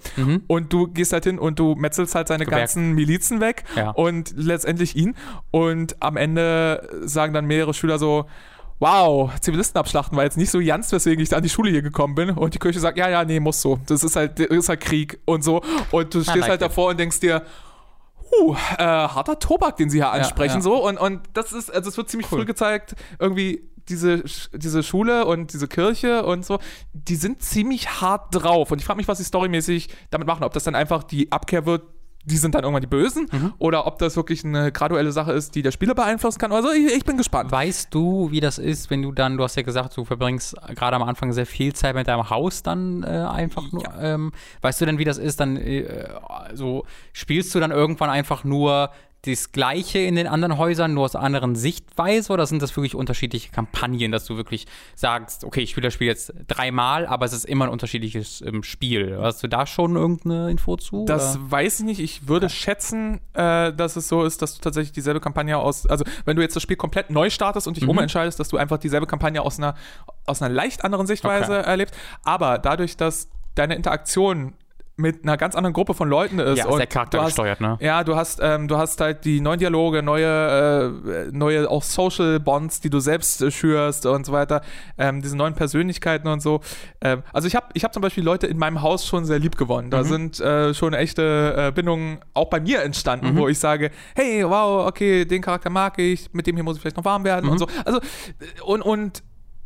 Und 0.47 0.71
du 0.71 0.87
gehst 0.89 1.11
halt 1.11 1.23
hin 1.23 1.39
und 1.39 1.57
du 1.57 1.73
metzelst 1.73 2.13
halt 2.13 2.27
seine 2.27 2.45
Gewerk. 2.45 2.59
ganzen 2.61 2.91
Milizen 2.91 3.41
weg 3.41 3.63
Ja. 3.75 3.89
und 3.89 4.31
letztendlich 4.37 4.95
ihn. 4.95 5.15
Und 5.49 5.95
am 6.03 6.17
Ende 6.17 6.87
sagen 7.01 7.33
dann 7.33 7.45
mehrere 7.45 7.73
Schüler 7.73 7.97
so, 7.97 8.25
wow, 8.77 9.31
Zivilisten 9.41 9.79
abschlachten 9.79 10.15
war 10.15 10.23
jetzt 10.23 10.37
nicht 10.37 10.51
so 10.51 10.59
ganz, 10.59 10.91
weswegen 10.91 11.23
ich 11.23 11.29
da 11.29 11.37
an 11.37 11.43
die 11.43 11.49
Schule 11.49 11.71
hier 11.71 11.81
gekommen 11.81 12.13
bin. 12.13 12.29
Und 12.29 12.53
die 12.53 12.59
Kirche 12.59 12.79
sagt, 12.79 12.99
ja, 12.99 13.09
ja, 13.09 13.25
nee, 13.25 13.39
muss 13.39 13.59
so. 13.59 13.79
Das 13.87 14.03
ist 14.03 14.15
halt, 14.15 14.37
das 14.37 14.45
ist 14.49 14.69
halt 14.69 14.81
Krieg 14.81 15.19
und 15.25 15.43
so. 15.43 15.63
Und 15.89 16.13
du 16.13 16.21
stehst 16.23 16.47
halt 16.47 16.61
davor 16.61 16.89
und 16.89 16.99
denkst 16.99 17.21
dir, 17.21 17.41
uh, 18.39 18.53
äh, 18.77 18.83
harter 18.83 19.39
Tobak, 19.39 19.77
den 19.77 19.89
sie 19.89 19.97
hier 19.97 20.11
ansprechen, 20.11 20.57
ja. 20.57 20.61
so. 20.61 20.87
Und, 20.87 20.97
und 20.99 21.21
das 21.33 21.51
ist, 21.53 21.73
also 21.73 21.89
es 21.89 21.97
wird 21.97 22.09
ziemlich 22.09 22.31
Cool. 22.31 22.39
früh 22.39 22.45
gezeigt, 22.45 22.95
irgendwie 23.19 23.67
diese, 23.89 24.23
diese 24.53 24.83
Schule 24.83 25.25
und 25.25 25.53
diese 25.53 25.67
Kirche 25.67 26.25
und 26.25 26.45
so, 26.45 26.59
die 26.93 27.15
sind 27.15 27.41
ziemlich 27.41 28.01
hart 28.01 28.33
drauf. 28.33 28.71
Und 28.71 28.79
ich 28.79 28.85
frage 28.85 28.97
mich, 28.97 29.07
was 29.07 29.17
sie 29.17 29.23
storymäßig 29.23 29.89
damit 30.09 30.27
machen. 30.27 30.43
Ob 30.43 30.53
das 30.53 30.63
dann 30.63 30.75
einfach 30.75 31.03
die 31.03 31.31
Abkehr 31.31 31.65
wird, 31.65 31.83
die 32.23 32.37
sind 32.37 32.53
dann 32.53 32.61
irgendwann 32.61 32.81
die 32.83 32.87
Bösen, 32.87 33.25
Mhm. 33.31 33.53
oder 33.57 33.87
ob 33.87 33.97
das 33.97 34.15
wirklich 34.15 34.45
eine 34.45 34.71
graduelle 34.71 35.11
Sache 35.11 35.31
ist, 35.31 35.55
die 35.55 35.63
der 35.63 35.71
Spieler 35.71 35.95
beeinflussen 35.95 36.37
kann. 36.37 36.51
Also 36.51 36.71
ich, 36.71 36.93
ich 36.95 37.03
bin 37.03 37.17
gespannt. 37.17 37.51
Weißt 37.51 37.91
du, 37.91 38.29
wie 38.29 38.39
das 38.39 38.59
ist, 38.59 38.91
wenn 38.91 39.01
du 39.01 39.11
dann, 39.11 39.37
du 39.37 39.43
hast 39.43 39.55
ja 39.55 39.63
gesagt, 39.63 39.97
du 39.97 40.05
verbringst 40.05 40.55
gerade 40.75 40.95
am 40.97 41.01
Anfang 41.01 41.33
sehr 41.33 41.47
viel 41.47 41.73
Zeit 41.73 41.95
mit 41.95 42.07
deinem 42.07 42.29
Haus 42.29 42.61
dann 42.61 43.01
äh, 43.01 43.07
einfach 43.07 43.71
nur. 43.71 43.85
Ähm, 43.99 44.33
weißt 44.61 44.79
du 44.81 44.85
denn, 44.85 44.99
wie 44.99 45.03
das 45.03 45.17
ist? 45.17 45.39
Dann 45.39 45.57
äh, 45.57 46.09
so 46.53 46.85
spielst 47.11 47.55
du 47.55 47.59
dann 47.59 47.71
irgendwann 47.71 48.11
einfach 48.11 48.43
nur 48.43 48.91
das 49.23 49.51
Gleiche 49.51 49.99
in 49.99 50.15
den 50.15 50.25
anderen 50.25 50.57
Häusern, 50.57 50.95
nur 50.95 51.05
aus 51.05 51.15
einer 51.15 51.23
anderen 51.25 51.55
Sichtweise 51.55 52.33
oder 52.33 52.47
sind 52.47 52.59
das 52.61 52.75
wirklich 52.75 52.95
unterschiedliche 52.95 53.51
Kampagnen, 53.51 54.11
dass 54.11 54.25
du 54.25 54.35
wirklich 54.35 54.65
sagst, 54.95 55.43
okay, 55.43 55.61
ich 55.61 55.69
spiele 55.69 55.87
das 55.87 55.93
Spiel 55.93 56.07
jetzt 56.07 56.33
dreimal, 56.47 57.05
aber 57.05 57.25
es 57.27 57.33
ist 57.33 57.45
immer 57.45 57.65
ein 57.65 57.71
unterschiedliches 57.71 58.41
ähm, 58.41 58.63
Spiel. 58.63 59.19
Hast 59.21 59.43
du 59.43 59.47
da 59.47 59.67
schon 59.67 59.95
irgendeine 59.95 60.49
Info 60.49 60.75
zu? 60.75 61.05
Das 61.05 61.35
oder? 61.35 61.51
weiß 61.51 61.81
ich 61.81 61.85
nicht. 61.85 61.99
Ich 61.99 62.27
würde 62.27 62.49
schätzen, 62.49 63.19
äh, 63.33 63.71
dass 63.71 63.95
es 63.95 64.07
so 64.07 64.23
ist, 64.23 64.41
dass 64.41 64.55
du 64.55 64.61
tatsächlich 64.61 64.91
dieselbe 64.91 65.19
Kampagne 65.19 65.55
aus, 65.57 65.85
also 65.85 66.03
wenn 66.25 66.35
du 66.35 66.41
jetzt 66.41 66.55
das 66.55 66.63
Spiel 66.63 66.77
komplett 66.77 67.11
neu 67.11 67.29
startest 67.29 67.67
und 67.67 67.77
dich 67.77 67.83
Mhm. 67.83 67.91
umentscheidest, 67.91 68.39
dass 68.39 68.49
du 68.49 68.57
einfach 68.57 68.79
dieselbe 68.79 69.05
Kampagne 69.05 69.41
aus 69.43 69.59
einer, 69.59 69.75
aus 70.25 70.41
einer 70.41 70.51
leicht 70.53 70.83
anderen 70.83 71.05
Sichtweise 71.05 71.59
Okay. 71.59 71.69
erlebst. 71.69 71.93
Aber 72.23 72.57
dadurch, 72.57 72.97
dass 72.97 73.29
deine 73.53 73.75
Interaktion 73.75 74.53
mit 75.01 75.23
einer 75.23 75.35
ganz 75.37 75.55
anderen 75.55 75.73
Gruppe 75.73 75.93
von 75.93 76.07
Leuten 76.07 76.39
ist. 76.39 76.57
Ja, 76.59 76.67
und 76.67 76.77
sehr 76.77 76.87
charaktergesteuert, 76.87 77.59
du 77.59 77.65
hast, 77.67 77.79
ne? 77.81 77.85
Ja, 77.85 78.03
du 78.03 78.15
hast, 78.15 78.39
ähm, 78.41 78.67
du 78.67 78.77
hast 78.77 79.01
halt 79.01 79.25
die 79.25 79.41
neuen 79.41 79.59
Dialoge, 79.59 80.01
neue, 80.03 81.27
äh, 81.27 81.31
neue 81.31 81.69
auch 81.69 81.83
Social 81.83 82.39
Bonds, 82.39 82.79
die 82.79 82.89
du 82.89 82.99
selbst 82.99 83.41
äh, 83.41 83.51
schürst 83.51 84.05
und 84.05 84.25
so 84.25 84.31
weiter, 84.31 84.61
ähm, 84.97 85.21
diese 85.21 85.35
neuen 85.35 85.55
Persönlichkeiten 85.55 86.27
und 86.27 86.41
so. 86.41 86.61
Ähm, 87.01 87.23
also 87.33 87.47
ich 87.47 87.55
habe 87.55 87.67
ich 87.73 87.83
hab 87.83 87.93
zum 87.93 88.01
Beispiel 88.01 88.23
Leute 88.23 88.47
in 88.47 88.57
meinem 88.57 88.81
Haus 88.81 89.05
schon 89.05 89.25
sehr 89.25 89.39
lieb 89.39 89.57
gewonnen. 89.57 89.87
Mhm. 89.87 89.91
Da 89.91 90.03
sind 90.03 90.39
äh, 90.39 90.73
schon 90.73 90.93
echte 90.93 91.55
äh, 91.57 91.71
Bindungen 91.71 92.19
auch 92.33 92.49
bei 92.49 92.59
mir 92.59 92.83
entstanden, 92.83 93.33
Mhm. 93.33 93.37
wo 93.37 93.47
ich 93.47 93.59
sage, 93.59 93.91
hey, 94.15 94.43
wow, 94.47 94.87
okay, 94.87 95.25
den 95.25 95.41
Charakter 95.41 95.69
mag 95.69 95.97
ich, 95.99 96.31
mit 96.33 96.47
dem 96.47 96.55
hier 96.55 96.63
muss 96.63 96.75
ich 96.75 96.81
vielleicht 96.81 96.97
noch 96.97 97.05
warm 97.05 97.23
werden 97.23 97.45
Mhm. 97.45 97.51
und 97.53 97.57
so. 97.57 97.67
Also, 97.85 97.99
äh, 97.99 98.61
und, 98.63 98.81
und 98.81 99.23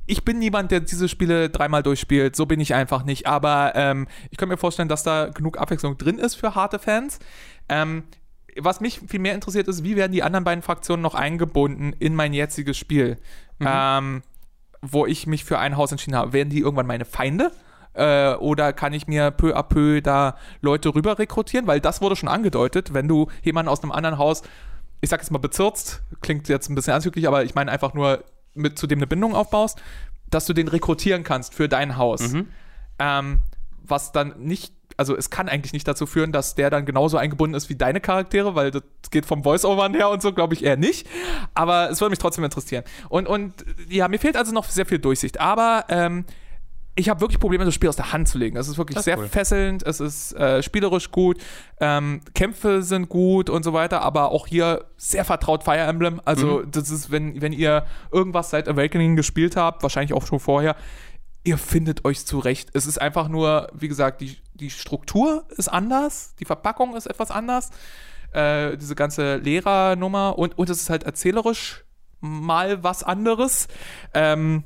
ich 0.07 0.23
bin 0.23 0.40
niemand, 0.40 0.72
der 0.72 0.82
diese 0.82 1.10
Spiele 1.10 1.49
dreimal 1.49 1.84
durchspielt. 1.84 2.36
So 2.36 2.45
bin 2.45 2.60
ich 2.60 2.73
einfach 2.73 3.03
nicht. 3.03 3.27
Aber 3.27 3.73
ähm, 3.76 4.07
ich 4.30 4.38
könnte 4.38 4.53
mir 4.53 4.57
vorstellen, 4.57 4.90
dass 4.90 5.03
da 5.03 5.27
genug 5.27 5.57
Abwechslung 5.57 5.98
drin 5.98 6.19
ist 6.19 6.36
für 6.36 6.56
harte 6.56 6.80
Fans. 6.80 7.19
Ähm, 7.69 8.03
was 8.57 8.80
mich 8.80 9.02
viel 9.07 9.19
mehr 9.19 9.34
interessiert 9.34 9.68
ist, 9.68 9.84
wie 9.84 9.95
werden 9.95 10.11
die 10.11 10.23
anderen 10.23 10.45
beiden 10.45 10.61
Fraktionen 10.61 11.02
noch 11.02 11.15
eingebunden 11.15 11.94
in 11.99 12.15
mein 12.15 12.34
jetziges 12.34 12.77
Spiel, 12.77 13.18
mhm. 13.60 13.68
ähm, 13.69 14.23
wo 14.82 15.06
ich 15.06 15.27
mich 15.27 15.44
für 15.44 15.60
ein 15.60 15.76
Haus 15.76 15.91
entschieden 15.91 16.15
habe. 16.15 16.34
Werden 16.34 16.49
die 16.49 16.60
irgendwann 16.60 16.88
meine 16.88 17.06
Feinde? 17.06 17.52
Äh, 17.94 18.36
oder 18.36 18.73
kann 18.73 18.94
ich 18.94 19.07
mir 19.07 19.32
peu 19.32 19.56
à 19.56 19.64
peu 19.64 20.02
da 20.02 20.38
Leute 20.61 20.94
rüber 20.94 21.18
rekrutieren? 21.18 21.68
Weil 21.68 21.80
das 21.80 22.02
wurde 22.02 22.15
schon 22.15 22.30
angedeutet, 22.30 22.94
wenn 22.94 23.07
du 23.07 23.27
jemanden 23.41 23.69
aus 23.69 23.82
einem 23.82 23.91
anderen 23.91 24.18
Haus, 24.18 24.44
ich 25.02 25.10
sag 25.10 25.22
jetzt 25.22 25.32
mal 25.32 25.40
bezirzt, 25.40 26.02
klingt 26.22 26.48
jetzt 26.48 26.69
ein 26.69 26.76
bisschen 26.76 26.94
anzüglich, 26.94 27.27
aber 27.27 27.44
ich 27.44 27.56
meine 27.56 27.72
einfach 27.72 27.94
nur 27.94 28.23
mit 28.56 28.80
zu 28.80 28.88
dem 28.88 28.99
eine 28.99 29.07
Bindung 29.07 29.36
aufbaust, 29.36 29.82
dass 30.30 30.45
du 30.45 30.53
den 30.53 30.68
rekrutieren 30.68 31.23
kannst 31.23 31.53
für 31.53 31.69
dein 31.69 31.98
Haus. 31.98 32.34
Mhm. 32.34 32.48
Ähm, 32.99 33.40
was 33.84 34.11
dann 34.11 34.34
nicht, 34.40 34.73
also 34.98 35.15
es 35.15 35.30
kann 35.30 35.48
eigentlich 35.48 35.73
nicht 35.73 35.88
dazu 35.88 36.06
führen, 36.06 36.32
dass 36.32 36.56
der 36.56 36.69
dann 36.69 36.86
genauso 36.86 37.18
eingebunden 37.18 37.56
ist 37.56 37.69
wie 37.69 37.76
deine 37.76 38.02
Charaktere, 38.02 38.56
weil 38.56 38.72
das 38.72 38.84
geht 39.11 39.26
vom 39.26 39.44
Voice-Over 39.44 39.90
her 39.90 40.10
und 40.10 40.22
so, 40.22 40.34
glaube 40.34 40.53
ich 40.53 40.64
eher 40.64 40.77
nicht. 40.77 41.07
Aber 41.53 41.90
es 41.90 42.02
würde 42.02 42.11
mich 42.11 42.19
trotzdem 42.19 42.44
interessieren. 42.44 42.84
Und, 43.10 43.27
und 43.27 43.53
ja, 43.90 44.07
mir 44.07 44.19
fehlt 44.19 44.38
also 44.38 44.52
noch 44.53 44.65
sehr 44.65 44.86
viel 44.86 44.99
Durchsicht. 44.99 45.40
Aber 45.40 45.86
ähm, 45.90 46.26
ich 46.95 47.09
habe 47.09 47.19
wirklich 47.19 47.39
Probleme, 47.39 47.65
das 47.65 47.73
Spiel 47.73 47.89
aus 47.89 47.97
der 47.97 48.13
Hand 48.13 48.27
zu 48.30 48.38
legen. 48.38 48.55
Es 48.55 48.67
ist 48.69 48.77
wirklich 48.77 48.97
ist 48.97 49.03
sehr 49.03 49.17
cool. 49.17 49.27
fesselnd, 49.27 49.84
es 49.84 49.99
ist 49.99 50.34
äh, 50.34 50.63
spielerisch 50.63 51.11
gut, 51.11 51.38
ähm, 51.81 52.22
Kämpfe 52.34 52.84
sind 52.84 53.09
gut 53.09 53.49
und 53.49 53.63
so 53.63 53.73
weiter, 53.73 54.01
aber 54.01 54.31
auch 54.31 54.47
hier 54.47 54.85
sehr 54.95 55.26
vertraut 55.26 55.63
Fire 55.63 55.80
Emblem. 55.80 56.22
Also, 56.23 56.59
mhm. 56.59 56.72
das 56.72 56.89
ist, 56.89 57.11
wenn, 57.11 57.41
wenn 57.41 57.51
ihr 57.51 57.85
irgendwas 58.11 58.49
seit 58.49 58.69
Awakening 58.69 59.17
gespielt 59.17 59.57
habt, 59.57 59.84
wahrscheinlich 59.84 60.13
auch 60.13 60.26
schon 60.26 60.39
vorher, 60.39 60.76
ihr 61.43 61.57
findet 61.57 62.05
euch 62.05 62.26
zurecht. 62.26 62.69
Es 62.73 62.85
ist 62.85 62.99
einfach 62.99 63.27
nur, 63.27 63.69
wie 63.73 63.89
gesagt, 63.89 64.22
die, 64.22 64.38
die 64.53 64.69
Struktur 64.69 65.45
ist 65.49 65.67
anders, 65.67 66.34
die 66.39 66.45
Verpackung 66.45 66.95
ist 66.95 67.07
etwas 67.07 67.30
anders, 67.30 67.72
äh, 68.31 68.77
diese 68.77 68.95
ganze 68.95 69.35
Lehrernummer 69.38 70.38
und, 70.38 70.57
und 70.57 70.69
es 70.69 70.81
ist 70.81 70.89
halt 70.89 71.03
erzählerisch 71.03 71.84
mal 72.22 72.84
was 72.84 73.03
anderes. 73.03 73.67
Ähm, 74.13 74.63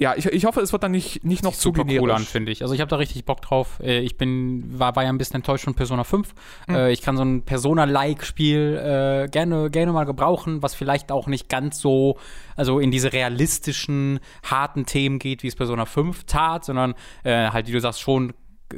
ja, 0.00 0.14
ich, 0.16 0.24
ich 0.24 0.46
hoffe, 0.46 0.62
es 0.62 0.72
wird 0.72 0.82
dann 0.82 0.92
nicht, 0.92 1.24
nicht 1.24 1.44
noch 1.44 1.52
zu 1.52 1.72
generisch. 1.72 2.00
cool 2.00 2.10
an, 2.10 2.22
finde 2.22 2.50
ich. 2.50 2.62
Also 2.62 2.72
ich 2.72 2.80
habe 2.80 2.88
da 2.88 2.96
richtig 2.96 3.26
Bock 3.26 3.42
drauf. 3.42 3.80
Äh, 3.82 4.00
ich 4.00 4.16
bin, 4.16 4.78
war, 4.78 4.96
war 4.96 5.02
ja 5.04 5.10
ein 5.10 5.18
bisschen 5.18 5.36
enttäuscht 5.36 5.64
von 5.64 5.74
Persona 5.74 6.04
5. 6.04 6.34
Mhm. 6.68 6.74
Äh, 6.74 6.90
ich 6.90 7.02
kann 7.02 7.18
so 7.18 7.22
ein 7.22 7.42
Persona-like-Spiel 7.42 9.26
äh, 9.26 9.28
gerne, 9.28 9.70
gerne 9.70 9.92
mal 9.92 10.04
gebrauchen, 10.04 10.62
was 10.62 10.74
vielleicht 10.74 11.12
auch 11.12 11.26
nicht 11.26 11.50
ganz 11.50 11.80
so, 11.80 12.16
also 12.56 12.80
in 12.80 12.90
diese 12.90 13.12
realistischen, 13.12 14.20
harten 14.42 14.86
Themen 14.86 15.18
geht, 15.18 15.42
wie 15.42 15.48
es 15.48 15.54
Persona 15.54 15.84
5 15.84 16.24
tat, 16.24 16.64
sondern 16.64 16.94
äh, 17.22 17.50
halt, 17.50 17.68
wie 17.68 17.72
du 17.72 17.80
sagst, 17.80 18.00
schon 18.00 18.32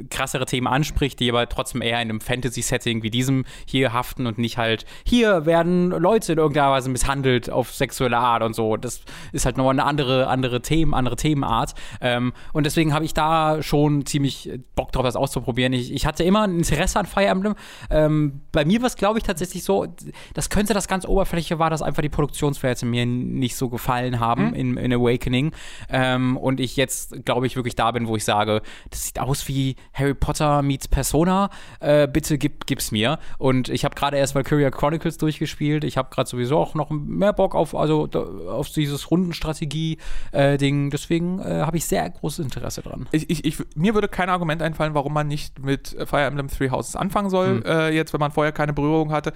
krassere 0.09 0.45
Themen 0.45 0.67
anspricht, 0.67 1.19
die 1.19 1.29
aber 1.29 1.47
trotzdem 1.47 1.81
eher 1.81 2.01
in 2.01 2.09
einem 2.09 2.21
Fantasy-Setting 2.21 3.03
wie 3.03 3.09
diesem 3.09 3.45
hier 3.65 3.93
haften 3.93 4.27
und 4.27 4.37
nicht 4.37 4.57
halt, 4.57 4.85
hier 5.05 5.45
werden 5.45 5.89
Leute 5.91 6.33
in 6.33 6.39
irgendeiner 6.39 6.71
Weise 6.71 6.89
misshandelt 6.89 7.49
auf 7.49 7.73
sexuelle 7.73 8.17
Art 8.17 8.43
und 8.43 8.55
so. 8.55 8.77
Das 8.77 9.01
ist 9.31 9.45
halt 9.45 9.57
nochmal 9.57 9.73
eine 9.73 9.85
andere, 9.85 10.27
andere 10.27 10.61
Themen, 10.61 10.93
andere 10.93 11.15
Themenart. 11.15 11.73
Ähm, 12.01 12.33
und 12.53 12.65
deswegen 12.65 12.93
habe 12.93 13.05
ich 13.05 13.13
da 13.13 13.61
schon 13.61 14.05
ziemlich 14.05 14.51
Bock 14.75 14.91
drauf, 14.91 15.03
das 15.03 15.15
auszuprobieren. 15.15 15.73
Ich, 15.73 15.93
ich 15.93 16.05
hatte 16.05 16.23
immer 16.23 16.43
ein 16.43 16.57
Interesse 16.57 16.99
an 16.99 17.05
Fire 17.05 17.25
Emblem. 17.25 17.55
Ähm, 17.89 18.41
bei 18.51 18.65
mir 18.65 18.81
war 18.81 18.87
es, 18.87 18.95
glaube 18.95 19.19
ich, 19.19 19.23
tatsächlich 19.23 19.63
so, 19.63 19.87
das 20.33 20.49
könnte 20.49 20.73
das 20.73 20.87
ganz 20.87 21.05
Oberfläche 21.05 21.59
war, 21.59 21.69
dass 21.69 21.81
einfach 21.81 22.01
die 22.01 22.09
Produktionswerte 22.09 22.85
mir 22.85 23.05
nicht 23.05 23.55
so 23.55 23.69
gefallen 23.69 24.19
haben 24.19 24.47
mhm. 24.49 24.53
in, 24.53 24.77
in 24.77 24.93
Awakening. 24.93 25.51
Ähm, 25.89 26.37
und 26.37 26.59
ich 26.59 26.75
jetzt, 26.75 27.25
glaube 27.25 27.47
ich, 27.47 27.55
wirklich 27.55 27.75
da 27.75 27.91
bin, 27.91 28.07
wo 28.07 28.15
ich 28.15 28.23
sage, 28.23 28.61
das 28.89 29.05
sieht 29.05 29.19
aus 29.19 29.47
wie 29.47 29.75
Harry 29.93 30.13
Potter 30.13 30.61
meets 30.61 30.87
Persona, 30.87 31.49
äh, 31.79 32.07
bitte 32.07 32.37
gib, 32.37 32.65
gib's 32.65 32.91
mir. 32.91 33.19
Und 33.37 33.69
ich 33.69 33.85
habe 33.85 33.95
gerade 33.95 34.17
erst 34.17 34.35
Valkyria 34.35 34.71
Chronicles 34.71 35.17
durchgespielt. 35.17 35.83
Ich 35.83 35.97
habe 35.97 36.09
gerade 36.09 36.29
sowieso 36.29 36.57
auch 36.57 36.73
noch 36.73 36.89
mehr 36.89 37.33
Bock 37.33 37.55
auf, 37.55 37.75
also 37.75 38.09
auf 38.49 38.69
dieses 38.69 39.11
Rundenstrategie-Ding. 39.11 40.89
Deswegen 40.89 41.39
äh, 41.39 41.61
habe 41.61 41.77
ich 41.77 41.85
sehr 41.85 42.09
großes 42.09 42.45
Interesse 42.45 42.81
dran. 42.81 43.07
Ich, 43.11 43.29
ich, 43.29 43.45
ich, 43.45 43.57
mir 43.75 43.93
würde 43.93 44.07
kein 44.07 44.29
Argument 44.29 44.61
einfallen, 44.61 44.93
warum 44.93 45.13
man 45.13 45.27
nicht 45.27 45.59
mit 45.59 45.95
Fire 46.05 46.23
Emblem 46.23 46.47
Three 46.47 46.69
Houses 46.69 46.95
anfangen 46.95 47.29
soll, 47.29 47.61
hm. 47.61 47.63
Äh, 47.65 47.89
jetzt, 47.89 48.13
wenn 48.13 48.19
man 48.19 48.31
vorher 48.31 48.51
keine 48.51 48.73
Berührung 48.73 49.11
hatte 49.11 49.33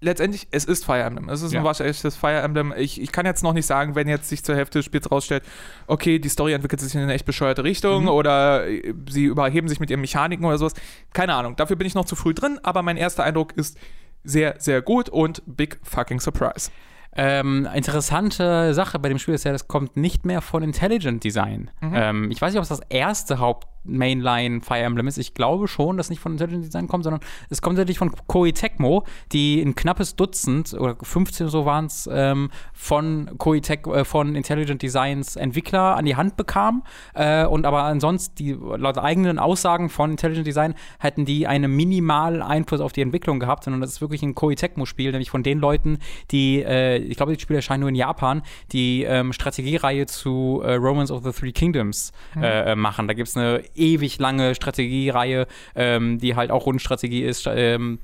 letztendlich, 0.00 0.48
es 0.50 0.64
ist 0.64 0.84
Fire 0.84 1.02
Emblem. 1.02 1.28
Es 1.28 1.42
ist 1.42 1.52
ja. 1.52 1.60
ein 1.60 1.64
waschechtes 1.64 2.16
Fire 2.16 2.40
Emblem. 2.40 2.74
Ich, 2.76 3.00
ich 3.00 3.12
kann 3.12 3.26
jetzt 3.26 3.42
noch 3.42 3.52
nicht 3.52 3.66
sagen, 3.66 3.94
wenn 3.94 4.08
jetzt 4.08 4.28
sich 4.28 4.44
zur 4.44 4.54
Hälfte 4.54 4.78
des 4.78 4.86
Spiels 4.86 5.10
rausstellt, 5.10 5.42
okay, 5.86 6.18
die 6.18 6.28
Story 6.28 6.52
entwickelt 6.52 6.80
sich 6.80 6.94
in 6.94 7.00
eine 7.00 7.14
echt 7.14 7.26
bescheuerte 7.26 7.64
Richtung 7.64 8.02
mhm. 8.02 8.08
oder 8.08 8.68
äh, 8.68 8.94
sie 9.08 9.24
überheben 9.24 9.68
sich 9.68 9.80
mit 9.80 9.90
ihren 9.90 10.00
Mechaniken 10.00 10.44
oder 10.44 10.58
sowas. 10.58 10.74
Keine 11.12 11.34
Ahnung. 11.34 11.56
Dafür 11.56 11.76
bin 11.76 11.86
ich 11.86 11.94
noch 11.94 12.04
zu 12.04 12.16
früh 12.16 12.34
drin, 12.34 12.58
aber 12.62 12.82
mein 12.82 12.96
erster 12.96 13.24
Eindruck 13.24 13.52
ist 13.56 13.78
sehr, 14.24 14.56
sehr 14.58 14.82
gut 14.82 15.08
und 15.08 15.42
big 15.46 15.78
fucking 15.82 16.20
surprise. 16.20 16.70
Ähm, 17.18 17.66
interessante 17.74 18.74
Sache 18.74 18.98
bei 18.98 19.08
dem 19.08 19.18
Spiel 19.18 19.34
ist 19.34 19.44
ja, 19.44 19.52
das 19.52 19.68
kommt 19.68 19.96
nicht 19.96 20.26
mehr 20.26 20.42
von 20.42 20.62
Intelligent 20.62 21.24
Design. 21.24 21.70
Mhm. 21.80 21.92
Ähm, 21.94 22.30
ich 22.30 22.42
weiß 22.42 22.52
nicht, 22.52 22.58
ob 22.58 22.64
es 22.64 22.68
das 22.68 22.82
erste 22.90 23.38
Haupt 23.38 23.66
Mainline 23.86 24.60
Fire 24.60 24.80
Emblem 24.80 25.08
ist. 25.08 25.18
Ich 25.18 25.34
glaube 25.34 25.68
schon, 25.68 25.96
dass 25.96 26.10
nicht 26.10 26.20
von 26.20 26.32
Intelligent 26.32 26.64
Design 26.64 26.88
kommt, 26.88 27.04
sondern 27.04 27.20
es 27.50 27.62
kommt 27.62 27.76
tatsächlich 27.76 27.98
von 27.98 28.12
Koei 28.26 28.52
Tecmo, 28.52 29.04
die 29.32 29.60
ein 29.60 29.74
knappes 29.74 30.16
Dutzend 30.16 30.74
oder 30.74 30.96
15 31.00 31.48
so 31.48 31.64
waren 31.64 31.86
es 31.86 32.08
ähm, 32.12 32.50
von 32.72 33.30
Koei 33.38 33.60
Tec 33.60 33.86
äh, 33.86 34.04
von 34.04 34.34
Intelligent 34.34 34.82
Designs 34.82 35.36
Entwickler 35.36 35.96
an 35.96 36.04
die 36.04 36.16
Hand 36.16 36.36
bekam 36.36 36.82
äh, 37.14 37.44
und 37.44 37.66
aber 37.66 37.84
ansonsten 37.84 38.34
die 38.36 38.52
laut 38.52 38.98
eigenen 38.98 39.38
Aussagen 39.38 39.88
von 39.88 40.10
Intelligent 40.10 40.46
Design 40.46 40.74
hätten 40.98 41.24
die 41.24 41.46
einen 41.46 41.74
minimalen 41.74 42.42
Einfluss 42.42 42.80
auf 42.80 42.92
die 42.92 43.02
Entwicklung 43.02 43.40
gehabt, 43.40 43.64
sondern 43.64 43.80
das 43.80 43.90
ist 43.90 44.00
wirklich 44.00 44.22
ein 44.22 44.34
Koei 44.34 44.54
Tecmo 44.54 44.86
Spiel, 44.86 45.10
nämlich 45.10 45.30
von 45.30 45.42
den 45.42 45.58
Leuten, 45.58 45.98
die 46.30 46.62
äh, 46.62 46.98
ich 46.98 47.16
glaube, 47.16 47.32
das 47.32 47.42
Spiel 47.42 47.56
erscheint 47.56 47.80
nur 47.80 47.88
in 47.88 47.94
Japan, 47.94 48.42
die 48.72 49.04
ähm, 49.04 49.32
Strategiereihe 49.32 50.06
zu 50.06 50.62
äh, 50.64 50.74
Romance 50.74 51.12
of 51.12 51.24
the 51.24 51.32
Three 51.32 51.52
Kingdoms 51.52 52.12
mhm. 52.34 52.42
Äh, 52.42 52.72
äh, 52.72 52.76
machen. 52.76 53.08
Da 53.08 53.14
gibt 53.14 53.28
es 53.28 53.36
eine 53.36 53.62
ewig 53.78 54.18
lange 54.18 54.54
Strategiereihe, 54.54 55.46
ähm, 55.74 56.18
die 56.18 56.36
halt 56.36 56.50
auch 56.50 56.66
Rundenstrategie 56.66 57.22
ist. 57.22 57.46
Ähm, 57.48 57.98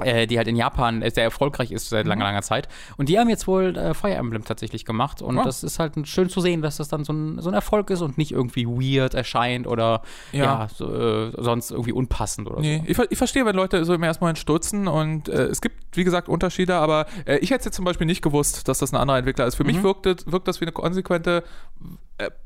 äh, 0.00 0.26
die 0.26 0.38
halt 0.38 0.48
in 0.48 0.56
Japan 0.56 1.08
sehr 1.08 1.22
erfolgreich 1.22 1.70
ist 1.70 1.88
seit 1.88 2.06
langer, 2.06 2.24
mhm. 2.24 2.30
langer 2.30 2.42
Zeit. 2.42 2.68
Und 2.96 3.08
die 3.08 3.18
haben 3.18 3.28
jetzt 3.28 3.46
wohl 3.46 3.76
äh, 3.76 3.94
Fire 3.94 4.14
Emblem 4.14 4.44
tatsächlich 4.44 4.84
gemacht. 4.84 5.22
Und 5.22 5.38
oh. 5.38 5.44
das 5.44 5.62
ist 5.62 5.78
halt 5.78 5.94
schön 6.08 6.28
zu 6.28 6.40
sehen, 6.40 6.62
dass 6.62 6.78
das 6.78 6.88
dann 6.88 7.04
so 7.04 7.12
ein, 7.12 7.40
so 7.40 7.48
ein 7.48 7.54
Erfolg 7.54 7.90
ist 7.90 8.00
und 8.00 8.18
nicht 8.18 8.32
irgendwie 8.32 8.66
weird 8.66 9.14
erscheint 9.14 9.68
oder 9.68 10.02
ja, 10.32 10.44
ja 10.44 10.68
so, 10.74 10.92
äh, 10.92 11.32
sonst 11.38 11.70
irgendwie 11.70 11.92
unpassend 11.92 12.50
oder 12.50 12.60
nee, 12.60 12.82
so. 12.92 13.04
Ich, 13.04 13.10
ich, 13.12 13.18
verstehe, 13.18 13.46
wenn 13.46 13.54
Leute 13.54 13.84
so 13.84 13.94
im 13.94 14.02
ersten 14.02 14.24
Moment 14.24 14.38
stürzen 14.38 14.88
und 14.88 15.28
äh, 15.28 15.44
es 15.44 15.60
gibt, 15.60 15.96
wie 15.96 16.02
gesagt, 16.02 16.28
Unterschiede, 16.28 16.74
aber 16.74 17.06
äh, 17.24 17.36
ich 17.38 17.52
hätte 17.52 17.66
jetzt 17.66 17.76
zum 17.76 17.84
Beispiel 17.84 18.06
nicht 18.06 18.22
gewusst, 18.22 18.66
dass 18.66 18.80
das 18.80 18.92
ein 18.92 18.96
anderer 18.96 19.18
Entwickler 19.18 19.46
ist. 19.46 19.54
Für 19.54 19.62
mhm. 19.62 19.74
mich 19.74 19.82
wirkt, 19.84 20.06
wirkt 20.06 20.48
das 20.48 20.60
wie 20.60 20.64
eine 20.64 20.72
konsequente 20.72 21.44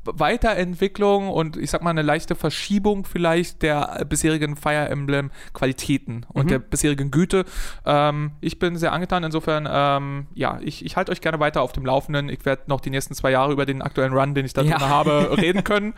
Weiterentwicklung 0.03 1.29
und 1.29 1.55
ich 1.55 1.69
sag 1.69 1.83
mal 1.83 1.91
eine 1.91 2.01
leichte 2.01 2.33
Verschiebung 2.33 3.05
vielleicht 3.05 3.61
der 3.61 4.03
bisherigen 4.09 4.55
Fire 4.55 4.89
Emblem 4.89 5.29
Qualitäten 5.53 6.25
und 6.29 6.45
mhm. 6.45 6.49
der 6.49 6.59
bisherigen 6.59 7.11
Güte. 7.11 7.45
Ähm, 7.85 8.31
ich 8.41 8.57
bin 8.57 8.77
sehr 8.77 8.93
angetan, 8.93 9.23
insofern, 9.23 9.67
ähm, 9.71 10.25
ja, 10.33 10.59
ich, 10.61 10.83
ich 10.83 10.97
halte 10.97 11.11
euch 11.11 11.21
gerne 11.21 11.39
weiter 11.39 11.61
auf 11.61 11.71
dem 11.71 11.85
Laufenden. 11.85 12.29
Ich 12.29 12.45
werde 12.45 12.63
noch 12.65 12.81
die 12.81 12.89
nächsten 12.89 13.13
zwei 13.13 13.29
Jahre 13.29 13.53
über 13.53 13.67
den 13.67 13.83
aktuellen 13.83 14.13
Run, 14.13 14.33
den 14.33 14.45
ich 14.45 14.53
da 14.53 14.63
ja. 14.63 14.79
habe, 14.79 15.37
reden 15.37 15.63
können. 15.63 15.93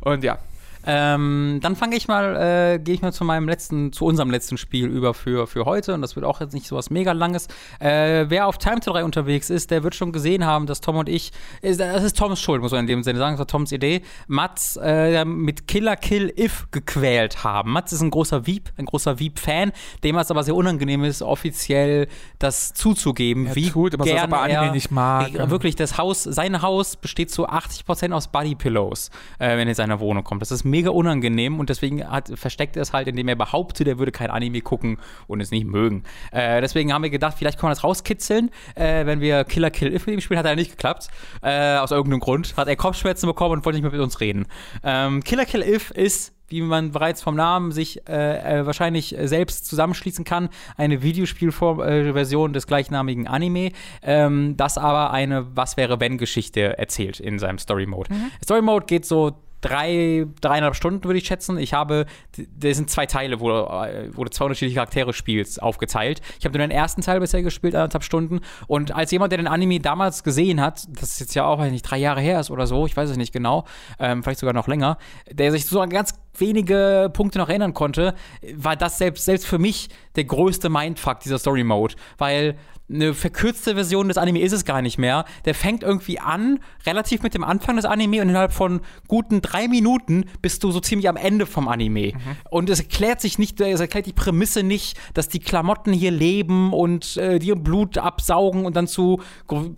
Und 0.00 0.24
ja, 0.24 0.38
ähm, 0.86 1.58
dann 1.62 1.76
fange 1.76 1.96
ich 1.96 2.08
mal, 2.08 2.36
äh, 2.36 2.78
gehe 2.78 2.94
ich 2.94 3.02
mal 3.02 3.12
zu 3.12 3.24
meinem 3.24 3.48
letzten, 3.48 3.92
zu 3.92 4.04
unserem 4.04 4.30
letzten 4.30 4.56
Spiel 4.56 4.86
über 4.86 5.14
für, 5.14 5.46
für 5.46 5.64
heute. 5.64 5.94
Und 5.94 6.02
das 6.02 6.16
wird 6.16 6.26
auch 6.26 6.40
jetzt 6.40 6.54
nicht 6.54 6.66
so 6.66 6.76
was 6.76 6.90
mega 6.90 7.12
langes. 7.12 7.48
Äh, 7.80 8.26
wer 8.28 8.46
auf 8.46 8.58
Time 8.58 8.80
to 8.80 8.92
3 8.92 9.04
unterwegs 9.04 9.50
ist, 9.50 9.70
der 9.70 9.82
wird 9.82 9.94
schon 9.94 10.12
gesehen 10.12 10.44
haben, 10.44 10.66
dass 10.66 10.80
Tom 10.80 10.96
und 10.96 11.08
ich, 11.08 11.32
äh, 11.62 11.74
das 11.76 12.02
ist 12.02 12.18
Toms 12.18 12.40
Schuld, 12.40 12.62
muss 12.62 12.72
man 12.72 12.80
in 12.80 12.86
dem 12.86 13.02
Sinne 13.02 13.18
sagen, 13.18 13.34
das 13.34 13.38
war 13.40 13.46
Toms 13.46 13.72
Idee, 13.72 14.02
Mats 14.26 14.78
äh, 14.82 15.24
mit 15.24 15.66
Killer 15.68 15.96
Kill 15.96 16.32
If 16.38 16.66
gequält 16.70 17.44
haben. 17.44 17.72
Mats 17.72 17.92
ist 17.92 18.00
ein 18.00 18.10
großer 18.10 18.46
Veep, 18.46 18.70
ein 18.76 18.86
großer 18.86 19.18
Veep-Fan, 19.18 19.72
dem 20.02 20.16
es 20.16 20.30
aber 20.30 20.44
sehr 20.44 20.54
unangenehm 20.54 21.04
ist, 21.04 21.22
offiziell 21.22 22.08
das 22.38 22.72
zuzugeben, 22.74 23.46
ja, 23.46 23.54
wie 23.54 23.70
tut, 23.70 23.94
aber 23.94 24.04
gern 24.04 24.32
aber 24.32 24.48
er 24.48 24.72
nicht 24.72 24.90
mag. 24.90 25.32
wirklich 25.50 25.76
das 25.76 25.98
Haus, 25.98 26.22
sein 26.22 26.62
Haus 26.62 26.96
besteht 26.96 27.30
zu 27.30 27.48
80% 27.48 28.12
aus 28.12 28.28
Body 28.28 28.54
Pillows, 28.54 29.10
äh, 29.38 29.50
wenn 29.50 29.60
er 29.60 29.68
in 29.68 29.74
seine 29.74 30.00
Wohnung 30.00 30.24
kommt. 30.24 30.42
Das 30.42 30.50
ist 30.50 30.64
mega 30.74 30.90
unangenehm 30.90 31.60
und 31.60 31.70
deswegen 31.70 32.04
hat, 32.04 32.32
versteckt 32.34 32.74
er 32.74 32.82
es 32.82 32.92
halt, 32.92 33.06
indem 33.06 33.28
er 33.28 33.36
behauptet, 33.36 33.86
er 33.86 34.00
würde 34.00 34.10
kein 34.10 34.28
Anime 34.28 34.60
gucken 34.60 34.98
und 35.28 35.40
es 35.40 35.52
nicht 35.52 35.66
mögen. 35.66 36.02
Äh, 36.32 36.60
deswegen 36.60 36.92
haben 36.92 37.04
wir 37.04 37.10
gedacht, 37.10 37.36
vielleicht 37.38 37.60
können 37.60 37.70
wir 37.70 37.74
das 37.76 37.84
rauskitzeln, 37.84 38.50
äh, 38.74 39.06
wenn 39.06 39.20
wir 39.20 39.44
Killer 39.44 39.70
Kill 39.70 39.94
If 39.94 40.06
mit 40.06 40.14
ihm 40.16 40.20
spielen. 40.20 40.38
Hat 40.38 40.46
er 40.46 40.56
nicht 40.56 40.72
geklappt. 40.72 41.08
Äh, 41.42 41.76
aus 41.76 41.92
irgendeinem 41.92 42.18
Grund. 42.18 42.56
Hat 42.56 42.66
er 42.66 42.74
Kopfschmerzen 42.74 43.28
bekommen 43.28 43.52
und 43.52 43.64
wollte 43.64 43.76
nicht 43.76 43.84
mehr 43.84 43.92
mit 43.92 44.00
uns 44.00 44.20
reden. 44.20 44.46
Ähm, 44.82 45.22
Killer 45.22 45.44
Kill 45.44 45.62
If 45.62 45.92
ist 45.92 46.34
wie 46.48 46.60
man 46.60 46.92
bereits 46.92 47.22
vom 47.22 47.34
Namen 47.34 47.72
sich 47.72 48.06
äh, 48.08 48.60
äh, 48.60 48.66
wahrscheinlich 48.66 49.16
selbst 49.22 49.66
zusammenschließen 49.66 50.24
kann, 50.24 50.50
eine 50.76 51.02
Videospielversion 51.02 52.52
des 52.52 52.66
gleichnamigen 52.66 53.26
Anime, 53.26 53.72
ähm, 54.02 54.56
das 54.56 54.76
aber 54.76 55.10
eine 55.10 55.46
Was 55.56 55.76
wäre 55.76 56.00
wenn 56.00 56.18
Geschichte 56.18 56.78
erzählt 56.78 57.18
in 57.18 57.38
seinem 57.38 57.58
Story 57.58 57.86
Mode. 57.86 58.12
Mhm. 58.12 58.30
Story 58.42 58.62
Mode 58.62 58.86
geht 58.86 59.06
so 59.06 59.32
drei, 59.64 60.26
dreieinhalb 60.40 60.76
Stunden, 60.76 61.04
würde 61.04 61.18
ich 61.18 61.26
schätzen. 61.26 61.58
Ich 61.58 61.72
habe, 61.72 62.06
das 62.36 62.76
sind 62.76 62.90
zwei 62.90 63.06
Teile, 63.06 63.40
wo, 63.40 63.48
wo 63.48 64.24
du 64.24 64.30
zwei 64.30 64.44
unterschiedliche 64.44 64.76
Charaktere 64.76 65.12
spielst, 65.12 65.62
aufgeteilt. 65.62 66.20
Ich 66.38 66.44
habe 66.44 66.56
nur 66.56 66.66
den 66.66 66.70
ersten 66.70 67.00
Teil 67.00 67.20
bisher 67.20 67.42
gespielt, 67.42 67.74
anderthalb 67.74 68.04
Stunden. 68.04 68.40
Und 68.66 68.94
als 68.94 69.10
jemand, 69.10 69.32
der 69.32 69.38
den 69.38 69.46
Anime 69.46 69.80
damals 69.80 70.22
gesehen 70.22 70.60
hat, 70.60 70.84
das 71.00 71.12
ist 71.12 71.20
jetzt 71.20 71.34
ja 71.34 71.46
auch, 71.46 71.58
weiß 71.58 71.72
nicht, 71.72 71.82
drei 71.82 71.98
Jahre 71.98 72.20
her 72.20 72.40
ist 72.40 72.50
oder 72.50 72.66
so, 72.66 72.86
ich 72.86 72.96
weiß 72.96 73.08
es 73.10 73.16
nicht 73.16 73.32
genau, 73.32 73.64
ähm, 73.98 74.22
vielleicht 74.22 74.40
sogar 74.40 74.54
noch 74.54 74.68
länger, 74.68 74.98
der 75.30 75.50
sich 75.50 75.66
so 75.66 75.80
an 75.80 75.90
ganz 75.90 76.14
wenige 76.40 77.10
Punkte 77.12 77.38
noch 77.38 77.48
erinnern 77.48 77.74
konnte, 77.74 78.14
war 78.54 78.76
das 78.76 78.98
selbst, 78.98 79.24
selbst 79.24 79.46
für 79.46 79.58
mich 79.58 79.88
der 80.16 80.24
größte 80.24 80.68
Mindfuck 80.68 81.20
dieser 81.20 81.38
Story 81.38 81.64
Mode. 81.64 81.94
Weil 82.18 82.56
eine 82.90 83.14
verkürzte 83.14 83.74
Version 83.74 84.08
des 84.08 84.18
Anime 84.18 84.40
ist 84.40 84.52
es 84.52 84.64
gar 84.66 84.82
nicht 84.82 84.98
mehr. 84.98 85.24
Der 85.46 85.54
fängt 85.54 85.82
irgendwie 85.82 86.20
an, 86.20 86.60
relativ 86.86 87.22
mit 87.22 87.32
dem 87.32 87.42
Anfang 87.42 87.76
des 87.76 87.86
Anime 87.86 88.20
und 88.20 88.28
innerhalb 88.28 88.52
von 88.52 88.80
guten 89.08 89.40
drei 89.40 89.68
Minuten 89.68 90.26
bist 90.42 90.62
du 90.62 90.70
so 90.70 90.80
ziemlich 90.80 91.08
am 91.08 91.16
Ende 91.16 91.46
vom 91.46 91.66
Anime. 91.66 92.12
Mhm. 92.12 92.20
Und 92.50 92.68
es 92.68 92.80
erklärt 92.80 93.22
sich 93.22 93.38
nicht, 93.38 93.58
es 93.60 93.80
erklärt 93.80 94.04
die 94.04 94.12
Prämisse 94.12 94.62
nicht, 94.62 94.98
dass 95.14 95.28
die 95.28 95.38
Klamotten 95.38 95.94
hier 95.94 96.10
leben 96.10 96.74
und 96.74 97.16
äh, 97.16 97.38
dir 97.38 97.56
Blut 97.56 97.96
absaugen 97.96 98.66
und 98.66 98.76
dann 98.76 98.86
zu 98.86 99.20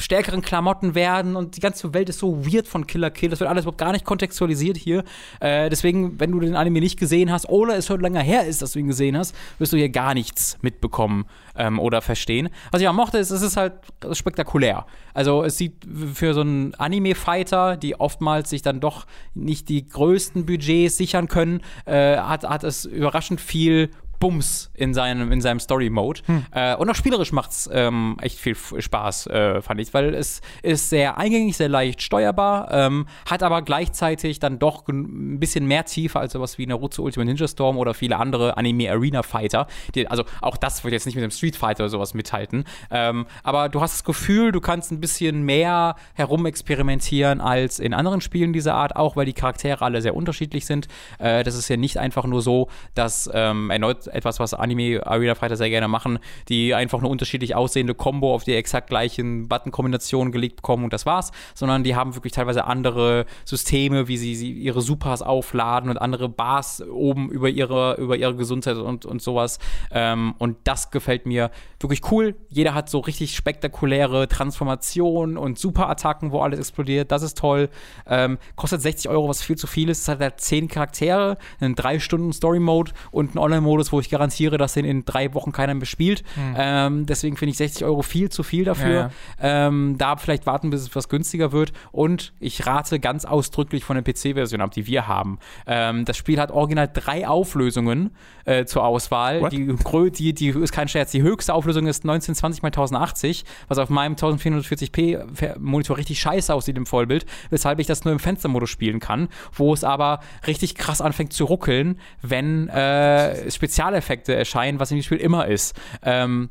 stärkeren 0.00 0.42
Klamotten 0.42 0.96
werden 0.96 1.36
und 1.36 1.56
die 1.56 1.60
ganze 1.60 1.94
Welt 1.94 2.08
ist 2.08 2.18
so 2.18 2.44
weird 2.44 2.66
von 2.66 2.88
Killer 2.88 3.10
Kill. 3.10 3.30
Das 3.30 3.38
wird 3.38 3.48
alles 3.48 3.64
überhaupt 3.64 3.78
gar 3.78 3.92
nicht 3.92 4.04
kontextualisiert 4.04 4.76
hier. 4.76 5.04
Äh, 5.38 5.70
deswegen, 5.70 6.18
wenn 6.18 6.32
du 6.32 6.40
den 6.46 6.56
Anime 6.56 6.80
nicht 6.80 6.98
gesehen 6.98 7.30
hast 7.30 7.48
oder 7.48 7.76
es 7.76 7.86
schon 7.86 8.00
länger 8.00 8.20
her 8.20 8.46
ist, 8.46 8.62
dass 8.62 8.72
du 8.72 8.78
ihn 8.78 8.88
gesehen 8.88 9.16
hast, 9.16 9.34
wirst 9.58 9.72
du 9.72 9.76
hier 9.76 9.88
gar 9.88 10.14
nichts 10.14 10.58
mitbekommen 10.62 11.26
ähm, 11.56 11.78
oder 11.78 12.02
verstehen. 12.02 12.48
Was 12.70 12.80
ich 12.80 12.88
auch 12.88 12.92
mochte, 12.92 13.18
ist, 13.18 13.30
es 13.30 13.42
ist 13.42 13.56
halt 13.56 13.74
spektakulär. 14.12 14.86
Also 15.14 15.44
es 15.44 15.58
sieht 15.58 15.86
für 16.14 16.34
so 16.34 16.40
einen 16.40 16.74
Anime-Fighter, 16.74 17.76
die 17.76 17.98
oftmals 17.98 18.50
sich 18.50 18.62
dann 18.62 18.80
doch 18.80 19.06
nicht 19.34 19.68
die 19.68 19.86
größten 19.86 20.46
Budgets 20.46 20.96
sichern 20.96 21.28
können, 21.28 21.60
äh, 21.84 22.16
hat, 22.16 22.44
hat 22.44 22.64
es 22.64 22.84
überraschend 22.84 23.40
viel 23.40 23.90
Bums 24.18 24.70
in 24.74 24.94
seinem, 24.94 25.32
in 25.32 25.40
seinem 25.40 25.60
Story-Mode. 25.60 26.20
Hm. 26.26 26.46
Äh, 26.52 26.76
und 26.76 26.90
auch 26.90 26.94
spielerisch 26.94 27.32
macht 27.32 27.50
es 27.50 27.68
ähm, 27.72 28.16
echt 28.20 28.38
viel 28.38 28.54
Spaß, 28.54 29.26
äh, 29.28 29.62
fand 29.62 29.80
ich, 29.80 29.92
weil 29.94 30.14
es 30.14 30.40
ist 30.62 30.90
sehr 30.90 31.18
eingängig, 31.18 31.56
sehr 31.56 31.68
leicht 31.68 32.02
steuerbar, 32.02 32.68
ähm, 32.70 33.06
hat 33.28 33.42
aber 33.42 33.62
gleichzeitig 33.62 34.38
dann 34.38 34.58
doch 34.58 34.86
ein 34.88 35.38
bisschen 35.40 35.66
mehr 35.66 35.84
Tiefe 35.84 36.18
als 36.18 36.32
sowas 36.32 36.58
wie 36.58 36.66
Naruto 36.66 37.02
Ultimate 37.02 37.26
Ninja 37.26 37.48
Storm 37.48 37.78
oder 37.78 37.94
viele 37.94 38.16
andere 38.16 38.56
Anime-Arena-Fighter. 38.56 39.66
Also 40.08 40.24
auch 40.40 40.56
das 40.56 40.84
wird 40.84 40.92
jetzt 40.92 41.06
nicht 41.06 41.14
mit 41.14 41.24
dem 41.24 41.30
Street 41.30 41.56
Fighter 41.56 41.84
oder 41.84 41.90
sowas 41.90 42.14
mithalten. 42.14 42.64
Ähm, 42.90 43.26
aber 43.42 43.68
du 43.68 43.80
hast 43.80 43.94
das 43.94 44.04
Gefühl, 44.04 44.52
du 44.52 44.60
kannst 44.60 44.92
ein 44.92 45.00
bisschen 45.00 45.42
mehr 45.42 45.96
herumexperimentieren 46.14 47.40
als 47.40 47.78
in 47.78 47.94
anderen 47.94 48.20
Spielen 48.20 48.52
dieser 48.52 48.74
Art, 48.74 48.96
auch 48.96 49.16
weil 49.16 49.26
die 49.26 49.32
Charaktere 49.32 49.84
alle 49.84 50.02
sehr 50.02 50.14
unterschiedlich 50.14 50.66
sind. 50.66 50.88
Äh, 51.18 51.44
das 51.44 51.54
ist 51.54 51.68
ja 51.68 51.76
nicht 51.76 51.98
einfach 51.98 52.24
nur 52.24 52.42
so, 52.42 52.68
dass 52.94 53.30
ähm, 53.32 53.70
erneut 53.70 54.05
etwas, 54.08 54.40
was 54.40 54.54
Anime 54.54 55.06
Arena 55.06 55.34
Fighter 55.34 55.56
sehr 55.56 55.70
gerne 55.70 55.88
machen, 55.88 56.18
die 56.48 56.74
einfach 56.74 56.98
eine 56.98 57.08
unterschiedlich 57.08 57.54
aussehende 57.54 57.94
Combo 57.94 58.34
auf 58.34 58.44
die 58.44 58.54
exakt 58.54 58.88
gleichen 58.88 59.48
Button-Kombinationen 59.48 60.32
gelegt 60.32 60.56
bekommen 60.56 60.84
und 60.84 60.92
das 60.92 61.06
war's, 61.06 61.32
sondern 61.54 61.84
die 61.84 61.94
haben 61.94 62.14
wirklich 62.14 62.32
teilweise 62.32 62.64
andere 62.64 63.26
Systeme, 63.44 64.08
wie 64.08 64.16
sie, 64.16 64.34
sie 64.34 64.52
ihre 64.52 64.80
Supers 64.80 65.22
aufladen 65.22 65.90
und 65.90 65.98
andere 65.98 66.28
Bars 66.28 66.82
oben 66.82 67.30
über 67.30 67.48
ihre, 67.48 67.94
über 67.96 68.16
ihre 68.16 68.36
Gesundheit 68.36 68.76
und, 68.76 69.04
und 69.04 69.22
sowas. 69.22 69.58
Ähm, 69.90 70.34
und 70.38 70.56
das 70.64 70.90
gefällt 70.90 71.26
mir 71.26 71.50
wirklich 71.80 72.10
cool. 72.10 72.34
Jeder 72.48 72.74
hat 72.74 72.88
so 72.88 73.00
richtig 73.00 73.34
spektakuläre 73.34 74.28
Transformationen 74.28 75.36
und 75.36 75.58
Superattacken, 75.58 76.32
wo 76.32 76.40
alles 76.40 76.58
explodiert. 76.58 77.12
Das 77.12 77.22
ist 77.22 77.38
toll. 77.38 77.68
Ähm, 78.06 78.38
kostet 78.54 78.82
60 78.82 79.10
Euro, 79.10 79.28
was 79.28 79.42
viel 79.42 79.56
zu 79.56 79.66
viel 79.66 79.88
ist. 79.88 80.02
Es 80.02 80.08
hat 80.08 80.20
halt 80.20 80.40
10 80.40 80.68
Charaktere, 80.68 81.38
einen 81.60 81.74
3 81.74 81.98
Stunden 81.98 82.32
Story-Mode 82.32 82.92
und 83.10 83.30
einen 83.30 83.38
Online-Modus, 83.38 83.92
wo 83.92 83.95
ich 84.00 84.10
garantiere, 84.10 84.58
dass 84.58 84.74
den 84.74 84.84
in 84.84 85.04
drei 85.04 85.32
Wochen 85.34 85.52
keiner 85.52 85.74
mehr 85.74 85.86
spielt. 85.86 86.22
Mhm. 86.36 86.54
Ähm, 86.56 87.06
deswegen 87.06 87.36
finde 87.36 87.50
ich 87.50 87.56
60 87.58 87.84
Euro 87.84 88.02
viel 88.02 88.28
zu 88.28 88.42
viel 88.42 88.64
dafür. 88.64 89.10
Ja. 89.40 89.66
Ähm, 89.66 89.96
da 89.98 90.16
vielleicht 90.16 90.46
warten, 90.46 90.70
bis 90.70 90.82
es 90.82 90.94
was 90.94 91.08
günstiger 91.08 91.52
wird. 91.52 91.72
Und 91.92 92.32
ich 92.40 92.66
rate 92.66 93.00
ganz 93.00 93.24
ausdrücklich 93.24 93.84
von 93.84 94.02
der 94.02 94.02
PC-Version 94.02 94.60
ab, 94.60 94.70
die 94.72 94.86
wir 94.86 95.06
haben. 95.06 95.38
Ähm, 95.66 96.04
das 96.04 96.16
Spiel 96.16 96.40
hat 96.40 96.50
original 96.50 96.88
drei 96.92 97.26
Auflösungen 97.26 98.10
äh, 98.44 98.64
zur 98.64 98.84
Auswahl. 98.84 99.48
Die, 99.50 99.74
die, 100.10 100.34
die 100.34 100.48
ist 100.48 100.72
kein 100.72 100.88
Scherz. 100.88 101.10
Die 101.10 101.22
höchste 101.22 101.54
Auflösung 101.54 101.86
ist 101.86 102.04
1920 102.04 102.62
x 102.62 102.64
1080, 102.64 103.44
was 103.68 103.78
auf 103.78 103.90
meinem 103.90 104.14
1440p 104.14 105.58
Monitor 105.58 105.96
richtig 105.96 106.20
scheiße 106.20 106.52
aussieht 106.52 106.76
im 106.76 106.86
Vollbild, 106.86 107.26
weshalb 107.50 107.78
ich 107.78 107.86
das 107.86 108.04
nur 108.04 108.12
im 108.12 108.18
Fenstermodus 108.18 108.70
spielen 108.70 109.00
kann, 109.00 109.28
wo 109.52 109.72
es 109.72 109.84
aber 109.84 110.20
richtig 110.46 110.74
krass 110.74 111.00
anfängt 111.00 111.32
zu 111.32 111.44
ruckeln, 111.44 111.98
wenn 112.22 112.68
äh, 112.68 113.50
Spezialeffekte 113.86 114.34
erscheinen, 114.34 114.80
was 114.80 114.90
in 114.90 114.98
dem 114.98 115.02
Spiel 115.02 115.18
immer 115.18 115.46
ist. 115.46 115.78
Ähm, 116.02 116.50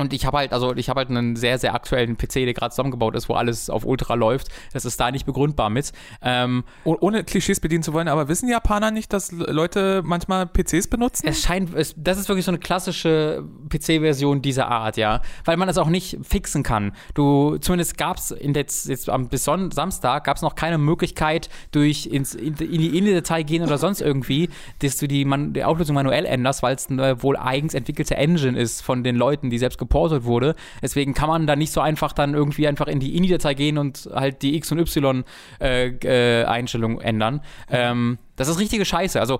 und 0.00 0.12
ich 0.12 0.26
habe 0.26 0.38
halt, 0.38 0.52
also 0.52 0.74
ich 0.74 0.88
habe 0.88 0.98
halt 0.98 1.10
einen 1.10 1.36
sehr, 1.36 1.58
sehr 1.58 1.74
aktuellen 1.74 2.16
PC, 2.16 2.34
der 2.34 2.54
gerade 2.54 2.70
zusammengebaut 2.70 3.14
ist, 3.14 3.28
wo 3.28 3.34
alles 3.34 3.70
auf 3.70 3.84
Ultra 3.84 4.14
läuft. 4.14 4.48
Das 4.72 4.84
ist 4.84 4.98
da 4.98 5.10
nicht 5.10 5.26
begründbar 5.26 5.70
mit. 5.70 5.92
Ähm, 6.22 6.64
Ohne 6.84 7.24
Klischees 7.24 7.60
bedienen 7.60 7.82
zu 7.82 7.92
wollen, 7.92 8.08
aber 8.08 8.28
wissen 8.28 8.48
Japaner 8.48 8.90
nicht, 8.90 9.12
dass 9.12 9.32
Leute 9.32 10.02
manchmal 10.04 10.46
PCs 10.46 10.88
benutzen? 10.88 11.28
Es 11.28 11.42
scheint, 11.42 11.74
es, 11.74 11.94
das 11.96 12.18
ist 12.18 12.28
wirklich 12.28 12.44
so 12.44 12.50
eine 12.50 12.58
klassische 12.58 13.44
PC-Version 13.68 14.42
dieser 14.42 14.68
Art, 14.68 14.96
ja. 14.96 15.20
Weil 15.44 15.56
man 15.56 15.68
das 15.68 15.78
auch 15.78 15.88
nicht 15.88 16.18
fixen 16.22 16.62
kann. 16.62 16.92
Du, 17.14 17.58
zumindest 17.58 17.98
gab 17.98 18.16
es 18.16 18.34
jetzt, 18.40 18.88
jetzt 18.88 19.08
am 19.08 19.28
bis 19.28 19.44
Son 19.44 19.70
Samstag 19.70 20.24
gab 20.24 20.36
es 20.36 20.42
noch 20.42 20.54
keine 20.54 20.78
Möglichkeit, 20.78 21.48
durch 21.72 22.06
ins, 22.06 22.34
in, 22.34 22.54
in 22.54 22.80
die 22.80 22.98
Innendetail 22.98 23.44
gehen 23.44 23.62
oder 23.62 23.78
sonst 23.78 24.00
irgendwie, 24.00 24.48
dass 24.80 24.96
du 24.96 25.06
die, 25.06 25.24
man, 25.24 25.52
die 25.52 25.64
Auflösung 25.64 25.94
manuell 25.94 26.24
änderst, 26.24 26.62
weil 26.62 26.74
es 26.74 26.88
eine 26.88 27.22
wohl 27.22 27.36
eigens 27.36 27.74
entwickelte 27.74 28.16
Engine 28.16 28.58
ist 28.58 28.82
von 28.82 29.04
den 29.04 29.16
Leuten, 29.16 29.50
die 29.50 29.58
selbst 29.58 29.78
geportet 29.90 30.24
wurde. 30.24 30.54
Deswegen 30.80 31.12
kann 31.14 31.28
man 31.28 31.48
da 31.48 31.56
nicht 31.56 31.72
so 31.72 31.80
einfach 31.80 32.12
dann 32.12 32.34
irgendwie 32.34 32.68
einfach 32.68 32.86
in 32.86 33.00
die 33.00 33.16
INI-Datei 33.16 33.54
gehen 33.54 33.76
und 33.76 34.08
halt 34.14 34.42
die 34.42 34.54
X- 34.56 34.70
und 34.70 34.78
Y-Einstellung 34.78 37.00
äh, 37.00 37.02
äh, 37.02 37.06
ändern. 37.06 37.40
Ähm, 37.68 38.18
das 38.40 38.48
ist 38.48 38.58
richtige 38.58 38.86
Scheiße. 38.86 39.20
Also 39.20 39.38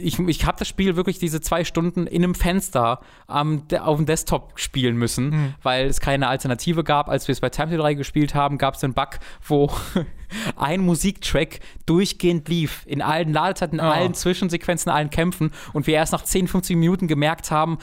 ich, 0.00 0.20
ich 0.20 0.46
habe 0.46 0.56
das 0.56 0.68
Spiel 0.68 0.94
wirklich 0.94 1.18
diese 1.18 1.40
zwei 1.40 1.64
Stunden 1.64 2.06
in 2.06 2.22
einem 2.22 2.36
Fenster 2.36 3.00
am, 3.26 3.64
auf 3.80 3.96
dem 3.96 4.06
Desktop 4.06 4.52
spielen 4.54 4.96
müssen, 4.96 5.30
mhm. 5.30 5.54
weil 5.64 5.86
es 5.86 5.98
keine 6.00 6.28
Alternative 6.28 6.84
gab. 6.84 7.08
Als 7.08 7.26
wir 7.26 7.32
es 7.32 7.40
bei 7.40 7.50
Time 7.50 7.76
3 7.76 7.94
gespielt 7.94 8.36
haben, 8.36 8.56
gab 8.56 8.74
es 8.74 8.84
einen 8.84 8.94
Bug, 8.94 9.18
wo 9.44 9.68
ein 10.56 10.80
Musiktrack 10.80 11.60
durchgehend 11.86 12.48
lief, 12.48 12.82
in 12.86 13.02
allen 13.02 13.32
Ladezeiten, 13.32 13.78
in 13.78 13.84
oh. 13.84 13.88
allen 13.88 14.14
Zwischensequenzen, 14.14 14.90
in 14.90 14.96
allen 14.96 15.10
Kämpfen 15.10 15.52
und 15.72 15.86
wir 15.86 15.94
erst 15.94 16.12
nach 16.12 16.22
10, 16.22 16.48
15 16.48 16.78
Minuten 16.78 17.08
gemerkt 17.08 17.50
haben, 17.50 17.78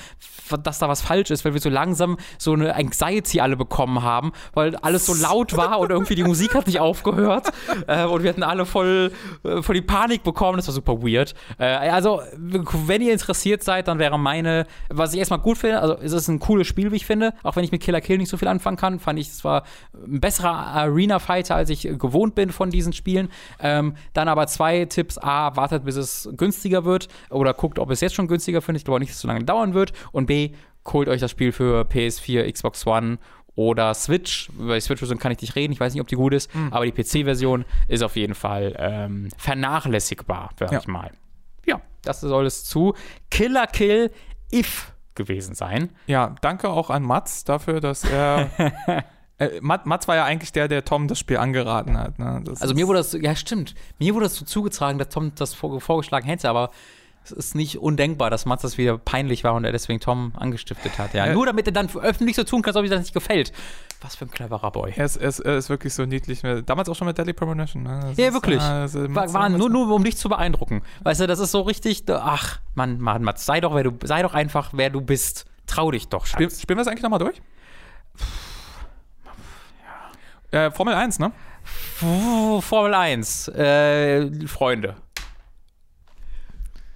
dass 0.64 0.80
da 0.80 0.90
was 0.90 1.02
falsch 1.02 1.32
ist, 1.32 1.46
weil 1.46 1.54
wir 1.54 1.62
so 1.62 1.70
langsam 1.70 2.18
so 2.38 2.54
eine 2.54 2.76
Anxiety 2.76 3.40
alle 3.40 3.58
bekommen 3.58 4.04
haben, 4.04 4.32
weil 4.54 4.76
alles 4.78 5.06
so 5.06 5.14
laut 5.14 5.56
war 5.56 5.80
und 5.80 5.90
irgendwie 5.90 6.16
die 6.16 6.24
Musik 6.24 6.54
hat 6.56 6.68
nicht 6.68 6.80
aufgehört 6.80 7.52
äh, 7.88 8.06
und 8.06 8.24
wir 8.24 8.30
hatten 8.30 8.44
alle 8.44 8.66
voll, 8.66 9.12
äh, 9.44 9.62
voll 9.62 9.76
die 9.76 9.82
Panik 9.82 10.24
bekommen 10.24 10.53
bekommen. 10.54 10.58
Das 10.58 10.68
war 10.68 10.74
super 10.74 11.02
weird. 11.02 11.34
Äh, 11.58 11.66
also, 11.66 12.22
wenn 12.38 13.02
ihr 13.02 13.14
interessiert 13.14 13.64
seid, 13.64 13.88
dann 13.88 14.00
wäre 14.00 14.18
meine, 14.18 14.66
was 14.90 15.14
ich 15.14 15.20
erstmal 15.20 15.40
gut 15.40 15.58
finde, 15.58 15.80
also 15.80 15.98
es 15.98 16.14
ist 16.14 16.28
ein 16.28 16.40
cooles 16.40 16.68
Spiel, 16.68 16.92
wie 16.92 16.98
ich 16.98 17.06
finde, 17.06 17.34
auch 17.44 17.56
wenn 17.56 17.64
ich 17.64 17.72
mit 17.72 17.82
Killer 17.82 18.02
Kill 18.02 18.18
nicht 18.18 18.30
so 18.30 18.38
viel 18.38 18.48
anfangen 18.48 18.78
kann, 18.78 19.00
fand 19.00 19.20
ich, 19.20 19.28
es 19.28 19.44
war 19.44 19.64
ein 19.94 20.20
besserer 20.20 20.54
Arena-Fighter, 20.54 21.56
als 21.56 21.70
ich 21.70 21.82
gewohnt 21.82 22.36
bin 22.36 22.52
von 22.52 22.70
diesen 22.70 22.94
Spielen. 22.94 23.30
Ähm, 23.60 23.96
dann 24.14 24.28
aber 24.28 24.48
zwei 24.48 24.86
Tipps. 24.86 25.18
A, 25.18 25.56
wartet, 25.56 25.86
bis 25.86 25.96
es 25.96 26.30
günstiger 26.36 26.86
wird 26.86 27.08
oder 27.30 27.54
guckt, 27.54 27.80
ob 27.80 27.90
es 27.92 28.02
jetzt 28.02 28.16
schon 28.16 28.28
günstiger 28.28 28.62
findet. 28.62 28.82
Ich 28.82 28.86
glaube 28.86 29.00
nicht, 29.00 29.10
dass 29.10 29.18
es 29.18 29.22
so 29.22 29.28
lange 29.28 29.44
dauern 29.44 29.74
wird. 29.74 29.94
Und 30.12 30.26
B, 30.26 30.52
holt 30.92 31.08
euch 31.08 31.22
das 31.22 31.32
Spiel 31.32 31.52
für 31.52 31.84
PS4, 31.84 32.52
Xbox 32.52 32.86
One 32.86 33.18
oder 33.56 33.94
Switch. 33.94 34.50
Über 34.50 34.76
die 34.76 34.82
Switch-Version 34.82 35.20
kann 35.20 35.32
ich 35.32 35.42
nicht 35.42 35.56
reden, 35.56 35.74
ich 35.74 35.80
weiß 35.80 35.94
nicht, 35.94 36.02
ob 36.02 36.08
die 36.08 36.16
gut 36.16 36.34
ist, 36.34 36.54
mhm. 36.56 36.74
aber 36.74 36.86
die 36.86 36.92
PC-Version 36.92 37.66
ist 37.88 38.04
auf 38.04 38.16
jeden 38.16 38.36
Fall 38.36 38.76
ähm, 38.78 39.30
vernachlässigbar, 39.38 40.52
sag 40.58 40.72
ja. 40.72 40.80
ich 40.80 40.88
mal. 40.88 41.12
Ja, 41.66 41.82
das 42.04 42.22
soll 42.22 42.46
es 42.46 42.66
zu 42.66 42.94
Killer 43.30 43.68
Kill 43.68 44.12
If 44.52 44.94
gewesen 45.16 45.56
sein. 45.56 45.90
Ja, 46.08 46.36
danke 46.42 46.70
auch 46.70 46.90
an 46.90 47.04
Mats 47.04 47.44
dafür, 47.44 47.80
dass 47.80 48.04
er. 48.04 48.50
äh, 49.38 49.60
Mats 49.62 50.08
war 50.08 50.16
ja 50.16 50.26
eigentlich 50.26 50.52
der, 50.52 50.68
der 50.68 50.86
Tom 50.86 51.08
das 51.08 51.20
Spiel 51.20 51.38
angeraten 51.38 51.98
hat. 51.98 52.20
Ne? 52.20 52.44
also 52.60 52.74
mir 52.74 52.88
wurde 52.88 53.00
das, 53.00 53.14
ja 53.14 53.36
stimmt, 53.36 53.76
mir 54.00 54.14
wurde 54.16 54.26
das 54.26 54.36
so 54.36 54.46
zugetragen, 54.46 54.98
dass 54.98 55.10
Tom 55.10 55.34
das 55.36 55.54
vorgeschlagen 55.54 56.28
hätte, 56.28 56.50
aber 56.50 56.72
Es 57.26 57.32
ist 57.32 57.56
nicht 57.56 57.78
undenkbar, 57.78 58.30
dass 58.30 58.46
Mats 58.46 58.64
das 58.64 58.78
wieder 58.78 58.98
peinlich 58.98 59.44
war 59.46 59.54
und 59.54 59.64
er 59.64 59.72
deswegen 59.72 60.00
Tom 60.02 60.34
angestiftet 60.38 60.98
hat. 61.00 61.14
Ja. 61.14 61.32
Nur 61.34 61.46
damit 61.46 61.66
er 61.68 61.72
dann 61.72 61.90
öffentlich 61.96 62.36
so 62.36 62.44
tun 62.44 62.62
kann, 62.62 62.72
als 62.72 62.76
ob 62.78 62.84
ihm 62.84 62.90
das 62.92 63.00
nicht 63.00 63.14
gefällt. 63.14 63.54
Was 64.02 64.16
für 64.18 64.26
ein 64.26 64.32
cleverer 64.32 64.72
Boy. 64.72 64.92
Er 64.98 65.06
ist, 65.06 65.16
er 65.16 65.30
ist, 65.30 65.40
er 65.40 65.56
ist 65.58 65.70
wirklich 65.70 65.94
so 65.94 66.06
niedlich. 66.06 66.42
Damals 66.66 66.90
auch 66.90 66.96
schon 66.96 67.08
mit 67.08 67.18
Deadly 67.18 67.32
Premonition. 67.32 67.84
Ne? 67.84 68.00
Das 68.02 68.18
Ja, 68.18 68.28
ist, 68.28 68.34
wirklich. 68.34 68.62
äh, 68.62 68.88
so- 68.88 69.16
War, 69.16 69.32
war 69.34 69.48
nur, 69.48 69.70
nur 69.70 69.90
um 69.96 70.04
dich 70.04 70.18
zu 70.18 70.28
beeindrucken. 70.28 70.82
Weißt 71.04 71.22
du, 71.22 71.28
das 71.28 71.40
ist 71.40 71.52
so 71.52 71.62
richtig, 71.62 72.04
ach, 72.10 72.60
Mann, 72.76 73.00
Mann, 73.00 73.24
Mats, 73.24 73.46
sei 73.46 73.62
doch, 73.62 73.74
wer 73.74 73.84
du, 73.84 73.94
sei 74.04 74.22
doch 74.22 74.34
einfach, 74.34 74.72
wer 74.74 74.90
du 74.90 75.00
bist. 75.00 75.46
Trau 75.66 75.92
dich 75.92 76.10
doch, 76.10 76.26
Spiel, 76.26 76.50
Schatz. 76.50 76.62
spielen 76.62 76.78
wir 76.78 76.82
es 76.82 76.88
eigentlich 76.90 77.04
nochmal 77.04 77.20
durch? 77.20 77.42
Äh, 80.52 80.72
Formel 80.72 80.94
1, 80.94 81.20
ne? 81.20 81.32
Formel 82.62 82.94
1, 82.94 83.48
äh, 83.48 84.30
Freunde. 84.48 84.96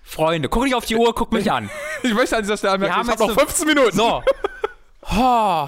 Freunde, 0.08 0.48
guck 0.50 0.64
nicht 0.64 0.76
auf 0.76 0.86
die 0.86 0.96
Uhr, 0.96 1.14
guck 1.14 1.32
mich 1.34 1.52
an. 1.52 1.70
Ich 2.04 2.14
möchte 2.14 2.36
an 2.38 2.44
dieser 2.44 2.58
Stelle 2.58 2.74
anmerken, 2.74 2.96
haben 2.96 3.06
ich 3.08 3.12
habe 3.12 3.20
noch 3.24 3.30
eine- 3.30 3.40
15 3.40 3.68
Minuten. 3.68 3.98
So. 3.98 4.24
Oh. 5.16 5.68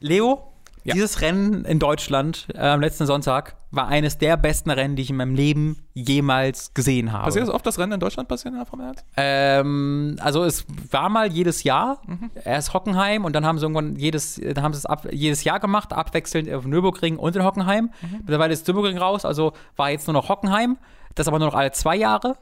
Leo, 0.00 0.52
Ja. 0.84 0.94
dieses 0.94 1.20
Rennen 1.20 1.64
in 1.64 1.78
Deutschland 1.78 2.48
äh, 2.54 2.58
am 2.58 2.80
letzten 2.80 3.06
Sonntag 3.06 3.56
war 3.70 3.88
eines 3.88 4.18
der 4.18 4.36
besten 4.36 4.70
Rennen, 4.70 4.96
die 4.96 5.02
ich 5.02 5.10
in 5.10 5.16
meinem 5.16 5.34
Leben 5.34 5.78
jemals 5.94 6.72
gesehen 6.74 7.12
habe. 7.12 7.24
Passiert 7.24 7.46
das 7.48 7.54
oft, 7.54 7.64
dass 7.66 7.78
Rennen 7.78 7.92
in 7.92 8.00
Deutschland 8.00 8.28
passieren 8.28 8.54
in 8.54 8.60
der 8.60 8.66
Formel 8.66 8.88
1? 8.88 9.04
Ähm, 9.16 10.16
also 10.20 10.44
es 10.44 10.64
war 10.90 11.08
mal 11.08 11.30
jedes 11.32 11.62
Jahr, 11.64 12.00
Mhm. 12.06 12.30
erst 12.44 12.72
Hockenheim 12.74 13.24
und 13.24 13.34
dann 13.34 13.44
haben 13.46 13.58
sie 13.58 13.64
irgendwann 13.64 13.96
jedes, 13.96 14.40
dann 14.40 14.62
haben 14.62 14.72
sie 14.74 14.78
es 14.78 14.86
ab, 14.86 15.06
jedes 15.10 15.44
Jahr 15.44 15.60
gemacht, 15.60 15.92
abwechselnd 15.92 16.52
auf 16.52 16.64
Nürburgring 16.66 17.16
und 17.18 17.36
in 17.36 17.44
Hockenheim. 17.44 17.90
Mhm. 18.02 18.18
Mittlerweile 18.20 18.52
ist 18.52 18.66
Nürburgring 18.66 18.98
raus, 18.98 19.24
also 19.24 19.52
war 19.76 19.90
jetzt 19.90 20.06
nur 20.06 20.14
noch 20.14 20.28
Hockenheim, 20.28 20.78
das 21.14 21.28
aber 21.28 21.38
nur 21.38 21.48
noch 21.48 21.54
alle 21.54 21.72
zwei 21.72 21.96
Jahre 21.96 22.36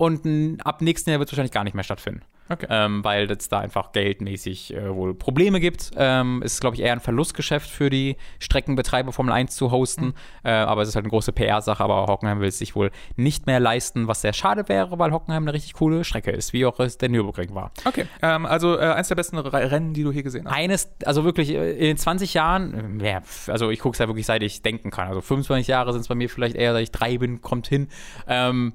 und 0.00 0.24
n, 0.24 0.58
ab 0.62 0.80
nächsten 0.80 1.10
Jahr 1.10 1.18
wird 1.18 1.28
es 1.28 1.32
wahrscheinlich 1.34 1.52
gar 1.52 1.62
nicht 1.62 1.74
mehr 1.74 1.84
stattfinden. 1.84 2.22
Okay. 2.48 2.66
Ähm, 2.70 3.04
weil 3.04 3.30
es 3.30 3.50
da 3.50 3.60
einfach 3.60 3.92
geldmäßig 3.92 4.74
äh, 4.74 4.92
wohl 4.94 5.14
Probleme 5.14 5.60
gibt. 5.60 5.90
Ähm, 5.94 6.40
es 6.42 6.54
ist, 6.54 6.60
glaube 6.60 6.74
ich, 6.74 6.82
eher 6.82 6.92
ein 6.92 7.00
Verlustgeschäft 7.00 7.68
für 7.68 7.90
die 7.90 8.16
Streckenbetreiber 8.38 9.12
Formel 9.12 9.34
1 9.34 9.54
zu 9.54 9.70
hosten. 9.70 10.06
Mhm. 10.06 10.14
Äh, 10.44 10.52
aber 10.52 10.80
es 10.80 10.88
ist 10.88 10.94
halt 10.94 11.04
eine 11.04 11.10
große 11.10 11.32
PR-Sache. 11.32 11.84
Aber 11.84 12.06
Hockenheim 12.06 12.40
will 12.40 12.48
es 12.48 12.56
sich 12.56 12.74
wohl 12.74 12.90
nicht 13.16 13.46
mehr 13.46 13.60
leisten, 13.60 14.08
was 14.08 14.22
sehr 14.22 14.32
schade 14.32 14.70
wäre, 14.70 14.98
weil 14.98 15.12
Hockenheim 15.12 15.44
eine 15.44 15.52
richtig 15.52 15.74
coole 15.74 16.02
Strecke 16.02 16.30
ist, 16.30 16.54
wie 16.54 16.64
auch 16.64 16.80
es 16.80 16.96
der 16.96 17.10
Nürburgring 17.10 17.54
war. 17.54 17.70
Okay, 17.84 18.06
ähm, 18.22 18.46
also 18.46 18.78
äh, 18.78 18.94
eins 18.94 19.08
der 19.08 19.16
besten 19.16 19.36
Re 19.36 19.70
Rennen, 19.70 19.92
die 19.92 20.02
du 20.02 20.10
hier 20.10 20.22
gesehen 20.22 20.46
hast. 20.46 20.56
Eines, 20.56 20.90
also 21.04 21.24
wirklich 21.24 21.50
äh, 21.50 21.72
in 21.72 21.84
den 21.84 21.98
20 21.98 22.32
Jahren, 22.32 23.00
äh, 23.00 23.10
ja, 23.10 23.22
also 23.48 23.68
ich 23.68 23.80
gucke 23.80 23.94
es 23.94 23.98
ja 23.98 24.08
wirklich, 24.08 24.24
seit 24.24 24.42
ich 24.42 24.62
denken 24.62 24.90
kann. 24.90 25.08
Also 25.08 25.20
25 25.20 25.68
Jahre 25.68 25.92
sind 25.92 26.00
es 26.00 26.08
bei 26.08 26.14
mir 26.14 26.30
vielleicht 26.30 26.56
eher, 26.56 26.72
seit 26.72 26.84
ich 26.84 26.90
drei 26.90 27.18
bin, 27.18 27.42
kommt 27.42 27.68
hin. 27.68 27.88
Ähm, 28.26 28.72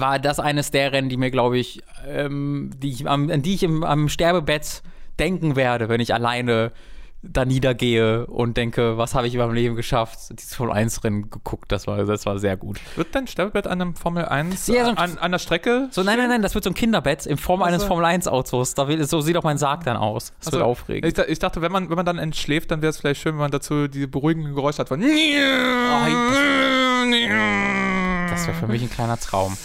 war 0.00 0.18
das 0.18 0.38
eines 0.40 0.70
der 0.70 0.92
Rennen, 0.92 1.08
die 1.08 1.16
mir, 1.16 1.30
glaube 1.30 1.58
ich, 1.58 1.82
ähm, 2.06 2.70
die 2.78 2.90
ich 2.90 3.08
am, 3.08 3.30
an 3.30 3.42
die 3.42 3.54
ich 3.54 3.62
im, 3.62 3.82
am 3.84 4.08
Sterbebett 4.08 4.82
denken 5.18 5.56
werde, 5.56 5.88
wenn 5.88 6.00
ich 6.00 6.12
alleine 6.14 6.72
da 7.28 7.44
niedergehe 7.44 8.26
und 8.26 8.56
denke, 8.56 8.98
was 8.98 9.14
habe 9.16 9.26
ich 9.26 9.34
in 9.34 9.40
meinem 9.40 9.54
Leben 9.54 9.74
geschafft? 9.74 10.18
Dieses 10.38 10.54
Formel 10.54 10.74
1 10.76 11.02
Rennen 11.02 11.28
geguckt, 11.28 11.72
das 11.72 11.88
war, 11.88 12.04
das 12.04 12.24
war 12.24 12.38
sehr 12.38 12.56
gut. 12.56 12.78
Wird 12.94 13.12
dein 13.16 13.26
Sterbebett 13.26 13.66
an 13.66 13.80
einem 13.80 13.96
Formel 13.96 14.26
1 14.26 14.68
Ja, 14.68 14.84
so 14.84 14.90
ein- 14.90 14.98
an, 14.98 15.18
an 15.18 15.32
der 15.32 15.40
Strecke? 15.40 15.88
So, 15.90 16.04
nein, 16.04 16.18
nein, 16.18 16.28
nein, 16.28 16.42
das 16.42 16.54
wird 16.54 16.62
so 16.62 16.70
ein 16.70 16.74
Kinderbett 16.74 17.26
in 17.26 17.36
Form 17.36 17.62
eines 17.62 17.82
so. 17.82 17.88
Formel 17.88 18.04
1 18.04 18.28
Autos. 18.28 18.74
Da 18.74 18.86
will, 18.86 19.02
so 19.08 19.20
sieht 19.22 19.36
auch 19.36 19.42
mein 19.42 19.58
Sarg 19.58 19.82
dann 19.82 19.96
aus. 19.96 20.34
Das 20.38 20.48
Also, 20.48 20.58
wird 20.58 20.66
aufregend. 20.68 21.18
Ich, 21.18 21.24
ich 21.28 21.38
dachte, 21.40 21.62
wenn 21.62 21.72
man, 21.72 21.88
wenn 21.88 21.96
man 21.96 22.06
dann 22.06 22.18
entschläft, 22.18 22.70
dann 22.70 22.80
wäre 22.80 22.90
es 22.90 22.98
vielleicht 22.98 23.20
schön, 23.22 23.32
wenn 23.32 23.40
man 23.40 23.50
dazu 23.50 23.88
diese 23.88 24.06
beruhigenden 24.06 24.54
Geräusche 24.54 24.78
hat 24.78 24.88
von. 24.88 25.00
Das 28.30 28.46
wäre 28.46 28.56
für 28.56 28.66
mich 28.68 28.82
ein 28.82 28.90
kleiner 28.90 29.18
Traum. 29.18 29.56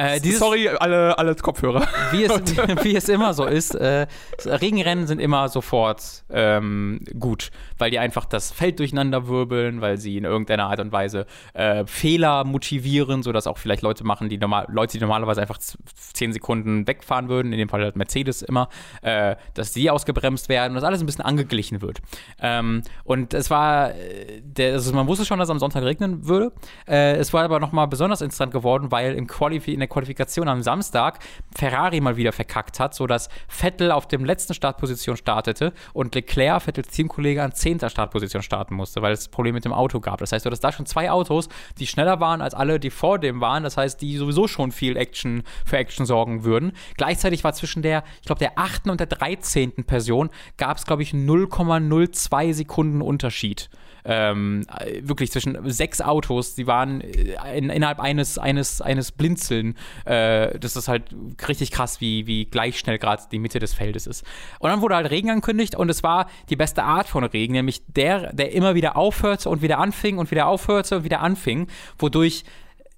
Äh, 0.00 0.20
dieses, 0.20 0.38
Sorry, 0.38 0.68
alle, 0.68 1.18
alle 1.18 1.34
Kopfhörer. 1.34 1.86
wie 2.12 2.24
es, 2.24 2.32
wie 2.84 2.96
es 2.96 3.08
immer 3.08 3.34
so 3.34 3.44
ist, 3.44 3.74
äh, 3.74 4.06
Regenrennen 4.46 5.06
sind 5.06 5.20
immer 5.20 5.48
sofort 5.48 6.24
ähm, 6.30 7.00
gut, 7.18 7.50
weil 7.78 7.90
die 7.90 7.98
einfach 7.98 8.24
das 8.24 8.50
Feld 8.50 8.78
durcheinander 8.78 9.28
wirbeln, 9.28 9.80
weil 9.80 9.98
sie 9.98 10.16
in 10.16 10.24
irgendeiner 10.24 10.66
Art 10.66 10.80
und 10.80 10.92
Weise 10.92 11.26
äh, 11.52 11.84
Fehler 11.86 12.44
motivieren, 12.44 13.22
sodass 13.22 13.46
auch 13.46 13.58
vielleicht 13.58 13.82
Leute 13.82 14.04
machen, 14.04 14.28
die 14.28 14.38
normal, 14.38 14.66
Leute, 14.70 14.96
die 14.96 15.00
normalerweise 15.02 15.42
einfach 15.42 15.58
z- 15.58 15.78
10 16.14 16.32
Sekunden 16.32 16.86
wegfahren 16.86 17.28
würden, 17.28 17.52
in 17.52 17.58
dem 17.58 17.68
Fall 17.68 17.82
halt 17.82 17.96
Mercedes 17.96 18.42
immer, 18.42 18.68
äh, 19.02 19.36
dass 19.54 19.72
die 19.72 19.90
ausgebremst 19.90 20.48
werden 20.48 20.70
und 20.72 20.76
das 20.76 20.84
alles 20.84 21.00
ein 21.02 21.06
bisschen 21.06 21.24
angeglichen 21.24 21.82
wird. 21.82 21.98
Ähm, 22.40 22.82
und 23.04 23.34
es 23.34 23.50
war, 23.50 23.90
äh, 23.94 24.40
der, 24.42 24.72
also 24.74 24.92
man 24.94 25.06
wusste 25.06 25.24
schon, 25.26 25.38
dass 25.38 25.48
es 25.48 25.50
am 25.52 25.58
Sonntag 25.58 25.82
regnen 25.82 26.26
würde. 26.26 26.52
Äh, 26.88 27.16
es 27.16 27.32
war 27.32 27.44
aber 27.44 27.60
nochmal 27.60 27.86
besonders 27.88 28.20
interessant 28.22 28.52
geworden, 28.52 28.90
weil 28.90 29.14
im 29.14 29.26
Qualifi 29.26 29.74
in 29.74 29.80
der 29.80 29.88
Qualifikation 29.90 30.48
am 30.48 30.62
Samstag 30.62 31.18
Ferrari 31.54 32.00
mal 32.00 32.16
wieder 32.16 32.32
verkackt 32.32 32.80
hat, 32.80 32.94
sodass 32.94 33.28
Vettel 33.48 33.92
auf 33.92 34.08
dem 34.08 34.24
letzten 34.24 34.54
Startposition 34.54 35.16
startete 35.16 35.74
und 35.92 36.14
Leclerc, 36.14 36.62
Vettels 36.62 36.88
Teamkollege, 36.88 37.42
an 37.42 37.52
10. 37.52 37.80
Startposition 37.90 38.42
starten 38.42 38.74
musste, 38.74 39.02
weil 39.02 39.12
es 39.12 39.28
Probleme 39.28 39.56
mit 39.56 39.64
dem 39.64 39.72
Auto 39.72 40.00
gab. 40.00 40.18
Das 40.20 40.32
heißt, 40.32 40.44
du 40.44 40.48
hattest 40.48 40.64
da 40.64 40.72
schon 40.72 40.86
zwei 40.86 41.10
Autos, 41.10 41.48
die 41.78 41.86
schneller 41.86 42.20
waren 42.20 42.40
als 42.40 42.54
alle, 42.54 42.80
die 42.80 42.90
vor 42.90 43.18
dem 43.18 43.40
waren. 43.40 43.62
Das 43.64 43.76
heißt, 43.76 44.00
die 44.00 44.16
sowieso 44.16 44.48
schon 44.48 44.72
viel 44.72 44.96
Action 44.96 45.42
für 45.64 45.76
Action 45.76 46.06
sorgen 46.06 46.44
würden. 46.44 46.72
Gleichzeitig 46.96 47.44
war 47.44 47.52
zwischen 47.52 47.82
der, 47.82 48.04
ich 48.20 48.26
glaube, 48.26 48.38
der 48.38 48.58
8. 48.58 48.88
und 48.88 49.00
der 49.00 49.06
13. 49.06 49.84
Person 49.84 50.30
gab 50.56 50.78
es, 50.78 50.86
glaube 50.86 51.02
ich, 51.02 51.12
0,02 51.12 52.54
Sekunden 52.54 53.02
Unterschied. 53.02 53.68
Ähm, 54.04 54.66
äh, 54.78 55.00
wirklich 55.02 55.30
zwischen 55.30 55.58
sechs 55.70 56.00
Autos, 56.00 56.54
die 56.54 56.66
waren 56.66 57.00
äh, 57.00 57.36
in, 57.56 57.70
innerhalb 57.70 58.00
eines, 58.00 58.38
eines, 58.38 58.80
eines 58.80 59.12
Blinzeln. 59.12 59.76
Äh, 60.04 60.58
das 60.58 60.76
ist 60.76 60.88
halt 60.88 61.14
richtig 61.48 61.70
krass, 61.70 62.00
wie, 62.00 62.26
wie 62.26 62.46
gleich 62.46 62.78
schnell 62.78 62.98
gerade 62.98 63.22
die 63.30 63.38
Mitte 63.38 63.58
des 63.58 63.74
Feldes 63.74 64.06
ist. 64.06 64.24
Und 64.58 64.70
dann 64.70 64.80
wurde 64.80 64.96
halt 64.96 65.10
Regen 65.10 65.30
angekündigt 65.30 65.74
und 65.74 65.88
es 65.88 66.02
war 66.02 66.28
die 66.48 66.56
beste 66.56 66.84
Art 66.84 67.08
von 67.08 67.24
Regen, 67.24 67.52
nämlich 67.52 67.82
der, 67.86 68.32
der 68.32 68.52
immer 68.52 68.74
wieder 68.74 68.96
aufhörte 68.96 69.48
und 69.48 69.62
wieder 69.62 69.78
anfing 69.78 70.18
und 70.18 70.30
wieder 70.30 70.46
aufhörte 70.46 70.96
und 70.96 71.04
wieder 71.04 71.20
anfing, 71.20 71.68
wodurch 71.98 72.44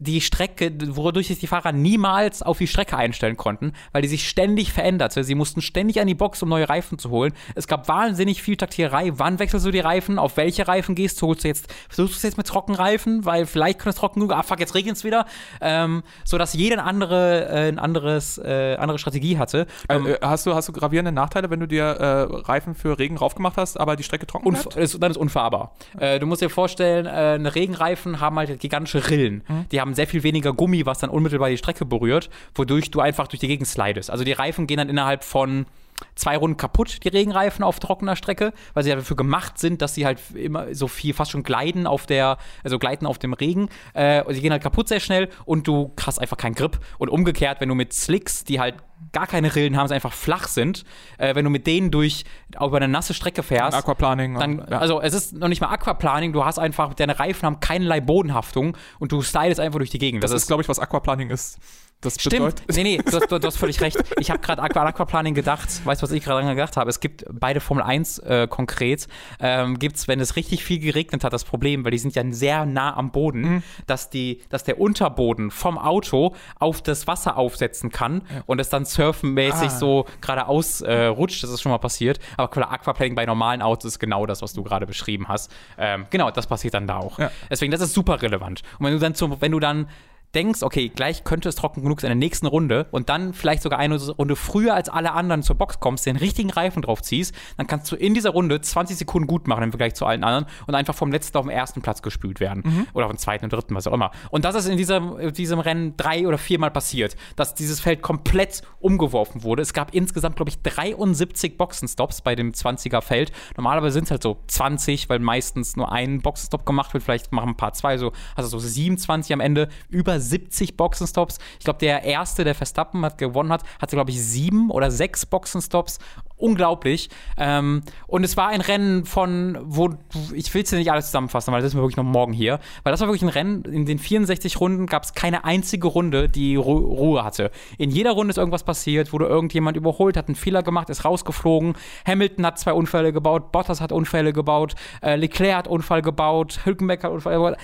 die 0.02 0.20
Strecke, 0.20 0.72
wodurch 0.96 1.28
sich 1.28 1.38
die 1.38 1.46
Fahrer 1.46 1.72
niemals 1.72 2.42
auf 2.42 2.58
die 2.58 2.66
Strecke 2.66 2.96
einstellen 2.96 3.36
konnten, 3.36 3.72
weil 3.92 4.02
die 4.02 4.08
sich 4.08 4.28
ständig 4.28 4.72
veränderte. 4.72 5.24
Sie 5.24 5.34
mussten 5.34 5.62
ständig 5.62 6.00
an 6.00 6.06
die 6.06 6.14
Box, 6.14 6.42
um 6.42 6.48
neue 6.48 6.68
Reifen 6.68 6.98
zu 6.98 7.10
holen. 7.10 7.32
Es 7.54 7.66
gab 7.66 7.88
wahnsinnig 7.88 8.42
viel 8.42 8.56
Taktiererei. 8.56 9.12
Wann 9.14 9.38
wechselst 9.38 9.64
du 9.66 9.70
die 9.70 9.80
Reifen? 9.80 10.18
Auf 10.18 10.36
welche 10.36 10.66
Reifen 10.68 10.94
gehst 10.94 11.20
du? 11.22 11.28
Holst 11.28 11.44
du 11.44 11.48
jetzt, 11.48 11.72
versuchst 11.88 12.14
du 12.14 12.16
es 12.16 12.22
jetzt 12.22 12.36
mit 12.36 12.46
Trockenreifen? 12.46 13.24
Weil 13.24 13.46
vielleicht 13.46 13.78
könnte 13.78 13.90
es 13.90 13.96
trocken 13.96 14.20
genug, 14.20 14.32
ah 14.36 14.42
fuck, 14.42 14.60
jetzt 14.60 14.74
regnet 14.74 14.96
es 14.96 15.04
wieder. 15.04 15.26
Ähm, 15.60 16.02
sodass 16.24 16.52
jeder 16.54 16.74
eine 16.78 16.84
andere, 16.84 17.48
äh, 17.48 17.68
ein 17.68 17.78
anderes, 17.78 18.38
äh, 18.38 18.76
andere 18.76 18.98
Strategie 18.98 19.38
hatte. 19.38 19.66
Ähm, 19.88 20.06
Äh, 20.06 20.16
hast, 20.22 20.46
du, 20.46 20.54
hast 20.54 20.68
du 20.68 20.72
gravierende 20.72 21.12
Nachteile, 21.12 21.48
wenn 21.50 21.60
du 21.60 21.68
dir 21.68 21.84
äh, 21.84 22.22
Reifen 22.46 22.74
für 22.74 22.98
Regen 22.98 23.16
raufgemacht 23.16 23.56
hast, 23.56 23.78
aber 23.78 23.96
die 23.96 24.02
Strecke 24.02 24.26
trocken 24.26 24.50
bleibt? 24.50 24.76
ist, 24.76 25.02
dann 25.02 25.10
ist 25.10 25.16
unfahrbar. 25.16 25.72
Äh, 25.98 26.18
du 26.18 26.26
musst 26.26 26.42
dir 26.42 26.50
vorstellen, 26.50 27.06
äh, 27.06 27.48
Regenreifen 27.48 28.20
haben 28.20 28.36
halt 28.36 28.58
gigantische 28.60 29.08
Rillen. 29.10 29.42
Die 29.70 29.80
haben 29.80 29.91
sehr 29.94 30.06
viel 30.06 30.22
weniger 30.22 30.52
Gummi, 30.52 30.86
was 30.86 30.98
dann 30.98 31.10
unmittelbar 31.10 31.50
die 31.50 31.58
Strecke 31.58 31.84
berührt, 31.84 32.30
wodurch 32.54 32.90
du 32.90 33.00
einfach 33.00 33.28
durch 33.28 33.40
die 33.40 33.48
Gegend 33.48 33.68
slidest. 33.68 34.10
Also 34.10 34.24
die 34.24 34.32
Reifen 34.32 34.66
gehen 34.66 34.78
dann 34.78 34.88
innerhalb 34.88 35.24
von 35.24 35.66
zwei 36.14 36.36
Runden 36.36 36.56
kaputt, 36.56 37.04
die 37.04 37.08
Regenreifen 37.08 37.64
auf 37.64 37.78
trockener 37.78 38.16
Strecke, 38.16 38.52
weil 38.74 38.82
sie 38.82 38.90
dafür 38.90 39.16
gemacht 39.16 39.58
sind, 39.58 39.82
dass 39.82 39.94
sie 39.94 40.04
halt 40.04 40.20
immer 40.34 40.74
so 40.74 40.88
viel 40.88 41.14
fast 41.14 41.30
schon 41.30 41.42
gleiten 41.42 41.86
auf 41.86 42.06
der, 42.06 42.38
also 42.64 42.78
gleiten 42.78 43.06
auf 43.06 43.18
dem 43.18 43.32
Regen. 43.32 43.68
Äh, 43.94 44.22
sie 44.32 44.40
gehen 44.40 44.52
halt 44.52 44.62
kaputt 44.62 44.88
sehr 44.88 45.00
schnell 45.00 45.28
und 45.44 45.66
du 45.66 45.92
hast 46.04 46.18
einfach 46.18 46.36
keinen 46.36 46.54
Grip. 46.54 46.78
Und 46.98 47.08
umgekehrt, 47.08 47.60
wenn 47.60 47.68
du 47.68 47.74
mit 47.74 47.92
Slicks, 47.92 48.44
die 48.44 48.60
halt 48.60 48.76
gar 49.12 49.26
keine 49.26 49.54
Rillen 49.54 49.76
haben, 49.76 49.88
sie 49.88 49.94
einfach 49.94 50.12
flach 50.12 50.48
sind, 50.48 50.84
äh, 51.18 51.34
wenn 51.34 51.44
du 51.44 51.50
mit 51.50 51.66
denen 51.66 51.90
durch 51.90 52.24
über 52.54 52.76
eine 52.76 52.88
nasse 52.88 53.14
Strecke 53.14 53.42
fährst, 53.42 53.76
Aquaplaning. 53.76 54.38
dann, 54.38 54.58
ja. 54.70 54.78
also 54.78 55.00
es 55.00 55.14
ist 55.14 55.34
noch 55.34 55.48
nicht 55.48 55.60
mal 55.60 55.68
Aquaplaning, 55.68 56.32
du 56.32 56.44
hast 56.44 56.58
einfach, 56.58 56.94
deine 56.94 57.18
Reifen 57.18 57.46
haben 57.46 57.60
keinerlei 57.60 58.00
Bodenhaftung 58.00 58.76
und 58.98 59.12
du 59.12 59.22
stylest 59.22 59.60
einfach 59.60 59.78
durch 59.78 59.90
die 59.90 59.98
Gegend. 59.98 60.22
das 60.22 60.32
ist, 60.32 60.46
glaube 60.46 60.62
ich, 60.62 60.68
was 60.68 60.78
Aquaplaning 60.78 61.30
ist. 61.30 61.58
Das 62.02 62.20
Stimmt. 62.20 62.62
Nee, 62.74 62.82
nee, 62.82 62.96
du 62.98 63.12
hast, 63.12 63.30
du, 63.30 63.38
hast 63.40 63.56
völlig 63.56 63.80
recht. 63.80 63.96
Ich 64.18 64.30
habe 64.30 64.40
gerade 64.40 64.60
Aqua, 64.60 64.82
an 64.82 64.88
Aquaplaning 64.88 65.34
gedacht. 65.34 65.68
Weißt 65.86 66.02
du, 66.02 66.04
was 66.04 66.10
ich 66.12 66.22
gerade 66.22 66.42
dran 66.44 66.54
gedacht 66.56 66.76
habe? 66.76 66.90
Es 66.90 67.00
gibt 67.00 67.24
beide 67.30 67.60
Formel 67.60 67.82
1 67.84 68.18
äh, 68.18 68.46
konkret, 68.50 69.06
ähm, 69.40 69.78
gibt 69.78 69.96
es, 69.96 70.08
wenn 70.08 70.18
es 70.20 70.34
richtig 70.36 70.64
viel 70.64 70.80
geregnet 70.80 71.22
hat, 71.24 71.32
das 71.32 71.44
Problem, 71.44 71.84
weil 71.84 71.92
die 71.92 71.98
sind 71.98 72.14
ja 72.16 72.22
sehr 72.30 72.66
nah 72.66 72.96
am 72.96 73.12
Boden, 73.12 73.40
Mhm. 73.42 73.62
dass, 73.86 74.10
die, 74.10 74.40
dass 74.50 74.64
der 74.64 74.80
Unterboden 74.80 75.50
vom 75.52 75.78
Auto 75.78 76.34
auf 76.58 76.82
das 76.82 77.06
Wasser 77.06 77.36
aufsetzen 77.36 77.90
kann 77.90 78.22
und 78.46 78.58
es 78.60 78.68
dann 78.68 78.84
surfenmäßig 78.84 79.68
Ah. 79.68 79.70
so 79.70 80.06
geradeaus 80.20 80.80
äh, 80.80 81.04
rutscht. 81.06 81.42
Das 81.44 81.50
ist 81.50 81.62
schon 81.62 81.70
mal 81.72 81.78
passiert. 81.78 82.18
Aber 82.36 82.48
klar, 82.48 82.72
Aquaplaning 82.72 83.14
bei 83.14 83.26
normalen 83.26 83.62
Autos 83.62 83.92
ist 83.92 83.98
genau 84.00 84.26
das, 84.26 84.42
was 84.42 84.52
du 84.52 84.64
gerade 84.64 84.86
beschrieben 84.86 85.28
hast. 85.28 85.52
Ähm, 85.78 86.06
genau, 86.10 86.30
das 86.32 86.48
passiert 86.48 86.74
dann 86.74 86.88
da 86.88 86.96
auch. 86.98 87.18
Ja. 87.20 87.30
Deswegen, 87.48 87.70
das 87.70 87.80
ist 87.80 87.94
super 87.94 88.20
relevant. 88.22 88.62
Und 88.80 88.86
wenn 88.86 88.92
du 88.94 88.98
dann 88.98 89.14
zum, 89.14 89.40
wenn 89.40 89.52
du 89.52 89.60
dann 89.60 89.88
denkst, 90.34 90.62
okay, 90.62 90.88
gleich 90.88 91.24
könnte 91.24 91.48
es 91.48 91.56
trocken 91.56 91.82
genug 91.82 92.00
sein 92.00 92.10
in 92.10 92.18
der 92.18 92.26
nächsten 92.26 92.46
Runde 92.46 92.86
und 92.90 93.08
dann 93.08 93.34
vielleicht 93.34 93.62
sogar 93.62 93.78
eine 93.78 94.00
Runde 94.00 94.36
früher 94.36 94.74
als 94.74 94.88
alle 94.88 95.12
anderen 95.12 95.42
zur 95.42 95.56
Box 95.56 95.80
kommst, 95.80 96.06
den 96.06 96.16
richtigen 96.16 96.50
Reifen 96.50 96.82
drauf 96.82 97.02
ziehst, 97.02 97.34
dann 97.56 97.66
kannst 97.66 97.90
du 97.92 97.96
in 97.96 98.14
dieser 98.14 98.30
Runde 98.30 98.60
20 98.60 98.96
Sekunden 98.96 99.26
gut 99.26 99.46
machen 99.46 99.64
im 99.64 99.70
Vergleich 99.70 99.94
zu 99.94 100.06
allen 100.06 100.24
anderen 100.24 100.46
und 100.66 100.74
einfach 100.74 100.94
vom 100.94 101.12
letzten 101.12 101.36
auf 101.38 101.46
den 101.46 101.50
ersten 101.50 101.82
Platz 101.82 102.02
gespült 102.02 102.40
werden. 102.40 102.62
Mhm. 102.64 102.86
Oder 102.94 103.06
auf 103.06 103.12
den 103.12 103.18
zweiten 103.18 103.44
und 103.44 103.52
dritten, 103.52 103.74
was 103.74 103.86
auch 103.86 103.92
immer. 103.92 104.10
Und 104.30 104.44
das 104.44 104.54
ist 104.54 104.66
in 104.66 104.76
diesem, 104.76 105.32
diesem 105.32 105.60
Rennen 105.60 105.96
drei 105.96 106.26
oder 106.26 106.38
viermal 106.38 106.70
passiert, 106.70 107.16
dass 107.36 107.54
dieses 107.54 107.80
Feld 107.80 108.02
komplett 108.02 108.62
umgeworfen 108.80 109.42
wurde. 109.42 109.62
Es 109.62 109.72
gab 109.72 109.94
insgesamt, 109.94 110.36
glaube 110.36 110.50
ich, 110.50 110.60
73 110.62 111.58
Boxenstops 111.58 112.22
bei 112.22 112.34
dem 112.34 112.52
20er 112.52 113.02
Feld. 113.02 113.32
Normalerweise 113.56 113.94
sind 113.94 114.04
es 114.04 114.10
halt 114.10 114.22
so 114.22 114.38
20, 114.46 115.08
weil 115.08 115.18
meistens 115.18 115.76
nur 115.76 115.92
ein 115.92 116.20
Boxenstopp 116.20 116.64
gemacht 116.64 116.94
wird. 116.94 117.04
Vielleicht 117.04 117.32
machen 117.32 117.50
ein 117.50 117.56
paar 117.56 117.72
zwei, 117.72 117.98
so, 117.98 118.12
also 118.34 118.48
so 118.48 118.58
27 118.58 119.32
am 119.32 119.40
Ende. 119.40 119.68
Über 119.88 120.21
70 120.22 120.76
Boxenstops. 120.76 121.38
Ich 121.58 121.64
glaube, 121.64 121.78
der 121.80 122.02
erste, 122.04 122.44
der 122.44 122.54
Verstappen 122.54 123.04
hat 123.04 123.18
gewonnen 123.18 123.52
hat, 123.52 123.62
hatte, 123.80 123.96
glaube 123.96 124.10
ich, 124.10 124.22
sieben 124.22 124.70
oder 124.70 124.90
sechs 124.90 125.26
Boxenstops 125.26 125.98
unglaublich. 126.42 127.08
Ähm, 127.38 127.82
und 128.06 128.24
es 128.24 128.36
war 128.36 128.48
ein 128.48 128.60
Rennen 128.60 129.04
von, 129.04 129.58
wo 129.62 129.90
ich 130.34 130.52
will 130.52 130.62
es 130.62 130.72
nicht 130.72 130.90
alles 130.90 131.06
zusammenfassen, 131.06 131.52
weil 131.52 131.62
das 131.62 131.68
ist 131.68 131.74
mir 131.74 131.80
wirklich 131.80 131.96
noch 131.96 132.04
morgen 132.04 132.32
hier. 132.32 132.58
Weil 132.82 132.92
das 132.92 133.00
war 133.00 133.08
wirklich 133.08 133.22
ein 133.22 133.28
Rennen, 133.28 133.64
in 133.64 133.86
den 133.86 133.98
64 133.98 134.60
Runden 134.60 134.86
gab 134.86 135.04
es 135.04 135.14
keine 135.14 135.44
einzige 135.44 135.88
Runde, 135.88 136.28
die 136.28 136.56
Ru 136.56 136.72
Ruhe 136.72 137.24
hatte. 137.24 137.50
In 137.78 137.90
jeder 137.90 138.12
Runde 138.12 138.30
ist 138.30 138.38
irgendwas 138.38 138.64
passiert, 138.64 139.12
wurde 139.12 139.26
irgendjemand 139.26 139.76
überholt, 139.76 140.16
hat 140.16 140.28
einen 140.28 140.34
Fehler 140.34 140.62
gemacht, 140.62 140.90
ist 140.90 141.04
rausgeflogen. 141.04 141.74
Hamilton 142.06 142.46
hat 142.46 142.58
zwei 142.58 142.72
Unfälle 142.72 143.12
gebaut, 143.12 143.52
Bottas 143.52 143.80
hat 143.80 143.92
Unfälle 143.92 144.32
gebaut, 144.32 144.74
äh, 145.02 145.16
Leclerc 145.16 145.56
hat 145.56 145.68
Unfall 145.68 146.02
gebaut, 146.02 146.60
Hülkenberg 146.64 147.04
hat 147.04 147.12
Unfall 147.12 147.34
gebaut. 147.34 147.56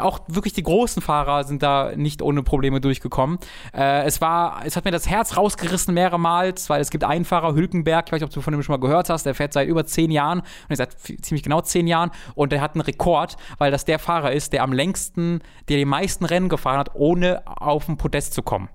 Auch 0.00 0.20
wirklich 0.28 0.54
die 0.54 0.62
großen 0.62 1.02
Fahrer 1.02 1.44
sind 1.44 1.62
da 1.62 1.92
nicht 1.94 2.22
ohne 2.22 2.42
Probleme 2.42 2.80
durchgekommen. 2.80 3.38
Äh, 3.74 4.04
es 4.04 4.20
war, 4.20 4.62
es 4.64 4.76
hat 4.76 4.84
mir 4.84 4.90
das 4.90 5.08
Herz 5.08 5.36
rausgerissen 5.36 5.94
mehrmals, 5.94 6.70
weil 6.70 6.80
es 6.80 6.90
gibt 6.90 7.04
einen 7.04 7.24
Fahrer, 7.24 7.54
Hülkenberg, 7.54 8.06
weiß 8.14 8.20
nicht, 8.20 8.28
ob 8.28 8.34
du 8.34 8.40
von 8.40 8.52
dem 8.52 8.62
schon 8.62 8.72
mal 8.74 8.80
gehört 8.80 9.10
hast, 9.10 9.26
der 9.26 9.34
fährt 9.34 9.52
seit 9.52 9.68
über 9.68 9.84
zehn 9.84 10.10
Jahren, 10.10 10.42
und 10.68 10.76
seit 10.76 10.98
ziemlich 10.98 11.42
genau 11.42 11.60
zehn 11.60 11.86
Jahren, 11.86 12.10
und 12.34 12.52
der 12.52 12.60
hat 12.60 12.74
einen 12.74 12.82
Rekord, 12.82 13.36
weil 13.58 13.70
das 13.70 13.84
der 13.84 13.98
Fahrer 13.98 14.32
ist, 14.32 14.52
der 14.52 14.62
am 14.62 14.72
längsten, 14.72 15.40
der 15.68 15.76
die 15.76 15.84
meisten 15.84 16.24
Rennen 16.24 16.48
gefahren 16.48 16.78
hat, 16.78 16.94
ohne 16.94 17.42
auf 17.46 17.86
den 17.86 17.96
Podest 17.96 18.34
zu 18.34 18.42
kommen. 18.42 18.68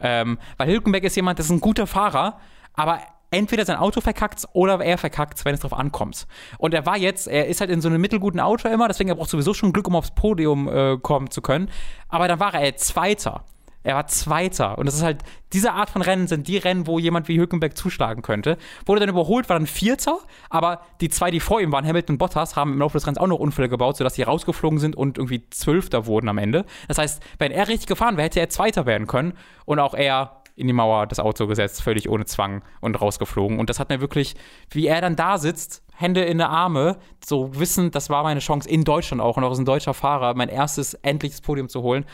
Ähm, 0.00 0.38
weil 0.56 0.68
Hülkenberg 0.68 1.04
ist 1.04 1.16
jemand, 1.16 1.38
das 1.38 1.46
ist 1.46 1.52
ein 1.52 1.60
guter 1.60 1.86
Fahrer, 1.86 2.38
aber 2.74 3.00
entweder 3.32 3.64
sein 3.64 3.76
Auto 3.76 4.00
verkackt 4.00 4.46
oder 4.52 4.80
er 4.80 4.98
verkackt, 4.98 5.44
wenn 5.44 5.54
es 5.54 5.60
drauf 5.60 5.72
ankommt. 5.72 6.26
Und 6.58 6.74
er 6.74 6.86
war 6.86 6.96
jetzt, 6.96 7.26
er 7.26 7.46
ist 7.46 7.60
halt 7.60 7.70
in 7.70 7.80
so 7.80 7.88
einem 7.88 8.00
mittelguten 8.00 8.40
Auto 8.40 8.68
immer, 8.68 8.88
deswegen 8.88 9.08
er 9.08 9.16
braucht 9.16 9.30
sowieso 9.30 9.54
schon 9.54 9.72
Glück, 9.72 9.88
um 9.88 9.96
aufs 9.96 10.12
Podium 10.12 10.68
äh, 10.68 10.98
kommen 10.98 11.30
zu 11.30 11.40
können. 11.40 11.70
Aber 12.08 12.28
dann 12.28 12.38
war 12.38 12.54
er 12.54 12.76
Zweiter. 12.76 13.44
Er 13.82 13.96
war 13.96 14.06
Zweiter. 14.06 14.78
Und 14.78 14.86
das 14.86 14.94
ist 14.94 15.02
halt, 15.02 15.22
diese 15.52 15.72
Art 15.72 15.90
von 15.90 16.02
Rennen 16.02 16.26
sind 16.26 16.48
die 16.48 16.56
Rennen, 16.56 16.86
wo 16.86 16.98
jemand 16.98 17.28
wie 17.28 17.38
Hülkenberg 17.38 17.76
zuschlagen 17.76 18.22
könnte. 18.22 18.56
Wurde 18.86 19.00
dann 19.00 19.08
überholt, 19.08 19.48
war 19.48 19.58
dann 19.58 19.66
Vierter, 19.66 20.18
aber 20.50 20.82
die 21.00 21.08
zwei, 21.08 21.30
die 21.30 21.40
vor 21.40 21.60
ihm 21.60 21.72
waren, 21.72 21.86
Hamilton 21.86 22.14
und 22.14 22.18
Bottas, 22.18 22.56
haben 22.56 22.72
im 22.72 22.78
Laufe 22.78 22.96
des 22.96 23.06
Rennens 23.06 23.18
auch 23.18 23.26
noch 23.26 23.38
Unfälle 23.38 23.68
gebaut, 23.68 23.96
sodass 23.96 24.14
sie 24.14 24.22
rausgeflogen 24.22 24.78
sind 24.78 24.96
und 24.96 25.18
irgendwie 25.18 25.48
Zwölfter 25.50 26.06
wurden 26.06 26.28
am 26.28 26.38
Ende. 26.38 26.64
Das 26.88 26.98
heißt, 26.98 27.22
wenn 27.38 27.52
er 27.52 27.68
richtig 27.68 27.86
gefahren 27.86 28.16
wäre, 28.16 28.26
hätte 28.26 28.40
er 28.40 28.48
Zweiter 28.48 28.86
werden 28.86 29.06
können 29.06 29.34
und 29.64 29.78
auch 29.78 29.94
er 29.94 30.42
in 30.54 30.66
die 30.66 30.72
Mauer 30.72 31.06
das 31.06 31.18
Auto 31.18 31.46
gesetzt, 31.46 31.82
völlig 31.82 32.08
ohne 32.08 32.26
Zwang 32.26 32.62
und 32.80 33.00
rausgeflogen. 33.00 33.58
Und 33.58 33.70
das 33.70 33.80
hat 33.80 33.88
mir 33.88 34.00
wirklich, 34.00 34.34
wie 34.70 34.86
er 34.86 35.00
dann 35.00 35.16
da 35.16 35.38
sitzt, 35.38 35.82
Hände 35.94 36.22
in 36.22 36.38
der 36.38 36.50
Arme, 36.50 36.98
so 37.24 37.58
wissend, 37.58 37.94
das 37.94 38.10
war 38.10 38.22
meine 38.22 38.40
Chance 38.40 38.68
in 38.68 38.84
Deutschland 38.84 39.22
auch 39.22 39.36
und 39.36 39.44
auch 39.44 39.50
als 39.50 39.58
ein 39.58 39.64
deutscher 39.64 39.94
Fahrer, 39.94 40.34
mein 40.34 40.48
erstes 40.48 40.94
endliches 40.94 41.40
Podium 41.40 41.68
zu 41.68 41.82
holen 41.82 42.04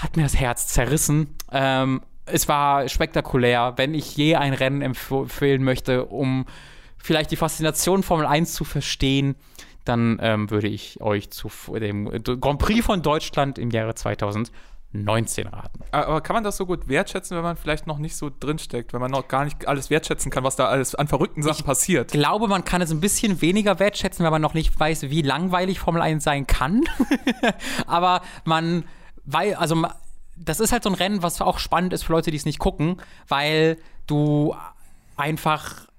hat 0.00 0.16
mir 0.16 0.22
das 0.22 0.36
Herz 0.36 0.66
zerrissen. 0.68 1.36
Ähm, 1.52 2.02
es 2.26 2.48
war 2.48 2.88
spektakulär, 2.88 3.74
wenn 3.76 3.94
ich 3.94 4.16
je 4.16 4.36
ein 4.36 4.54
Rennen 4.54 4.82
empfehlen 4.82 5.62
möchte, 5.64 6.06
um 6.06 6.46
vielleicht 6.98 7.30
die 7.30 7.36
Faszination 7.36 8.02
Formel 8.02 8.26
1 8.26 8.54
zu 8.54 8.64
verstehen, 8.64 9.34
dann 9.84 10.18
ähm, 10.20 10.50
würde 10.50 10.68
ich 10.68 11.00
euch 11.00 11.30
zu 11.30 11.50
dem 11.74 12.06
Grand 12.22 12.58
Prix 12.58 12.84
von 12.84 13.02
Deutschland 13.02 13.58
im 13.58 13.70
Jahre 13.70 13.94
2019 13.94 15.46
raten. 15.46 15.80
Aber 15.90 16.20
kann 16.20 16.34
man 16.34 16.44
das 16.44 16.58
so 16.58 16.66
gut 16.66 16.86
wertschätzen, 16.88 17.36
wenn 17.36 17.42
man 17.42 17.56
vielleicht 17.56 17.86
noch 17.86 17.98
nicht 17.98 18.14
so 18.14 18.30
drinsteckt, 18.30 18.92
wenn 18.92 19.00
man 19.00 19.10
noch 19.10 19.26
gar 19.26 19.44
nicht 19.44 19.66
alles 19.66 19.88
wertschätzen 19.88 20.30
kann, 20.30 20.44
was 20.44 20.56
da 20.56 20.66
alles 20.66 20.94
an 20.94 21.08
verrückten 21.08 21.42
Sachen 21.42 21.60
ich 21.60 21.64
passiert? 21.64 22.14
Ich 22.14 22.20
glaube, 22.20 22.46
man 22.46 22.64
kann 22.64 22.82
es 22.82 22.90
ein 22.90 23.00
bisschen 23.00 23.40
weniger 23.40 23.78
wertschätzen, 23.78 24.24
wenn 24.24 24.32
man 24.32 24.42
noch 24.42 24.54
nicht 24.54 24.78
weiß, 24.78 25.04
wie 25.04 25.22
langweilig 25.22 25.80
Formel 25.80 26.02
1 26.02 26.22
sein 26.22 26.46
kann. 26.46 26.84
Aber 27.86 28.20
man 28.44 28.84
weil, 29.24 29.54
also 29.54 29.86
das 30.36 30.60
ist 30.60 30.72
halt 30.72 30.82
so 30.82 30.90
ein 30.90 30.94
Rennen, 30.94 31.22
was 31.22 31.40
auch 31.40 31.58
spannend 31.58 31.92
ist 31.92 32.04
für 32.04 32.12
Leute, 32.12 32.30
die 32.30 32.36
es 32.36 32.44
nicht 32.44 32.58
gucken, 32.58 32.96
weil 33.28 33.76
du 34.06 34.54
einfach 35.16 35.90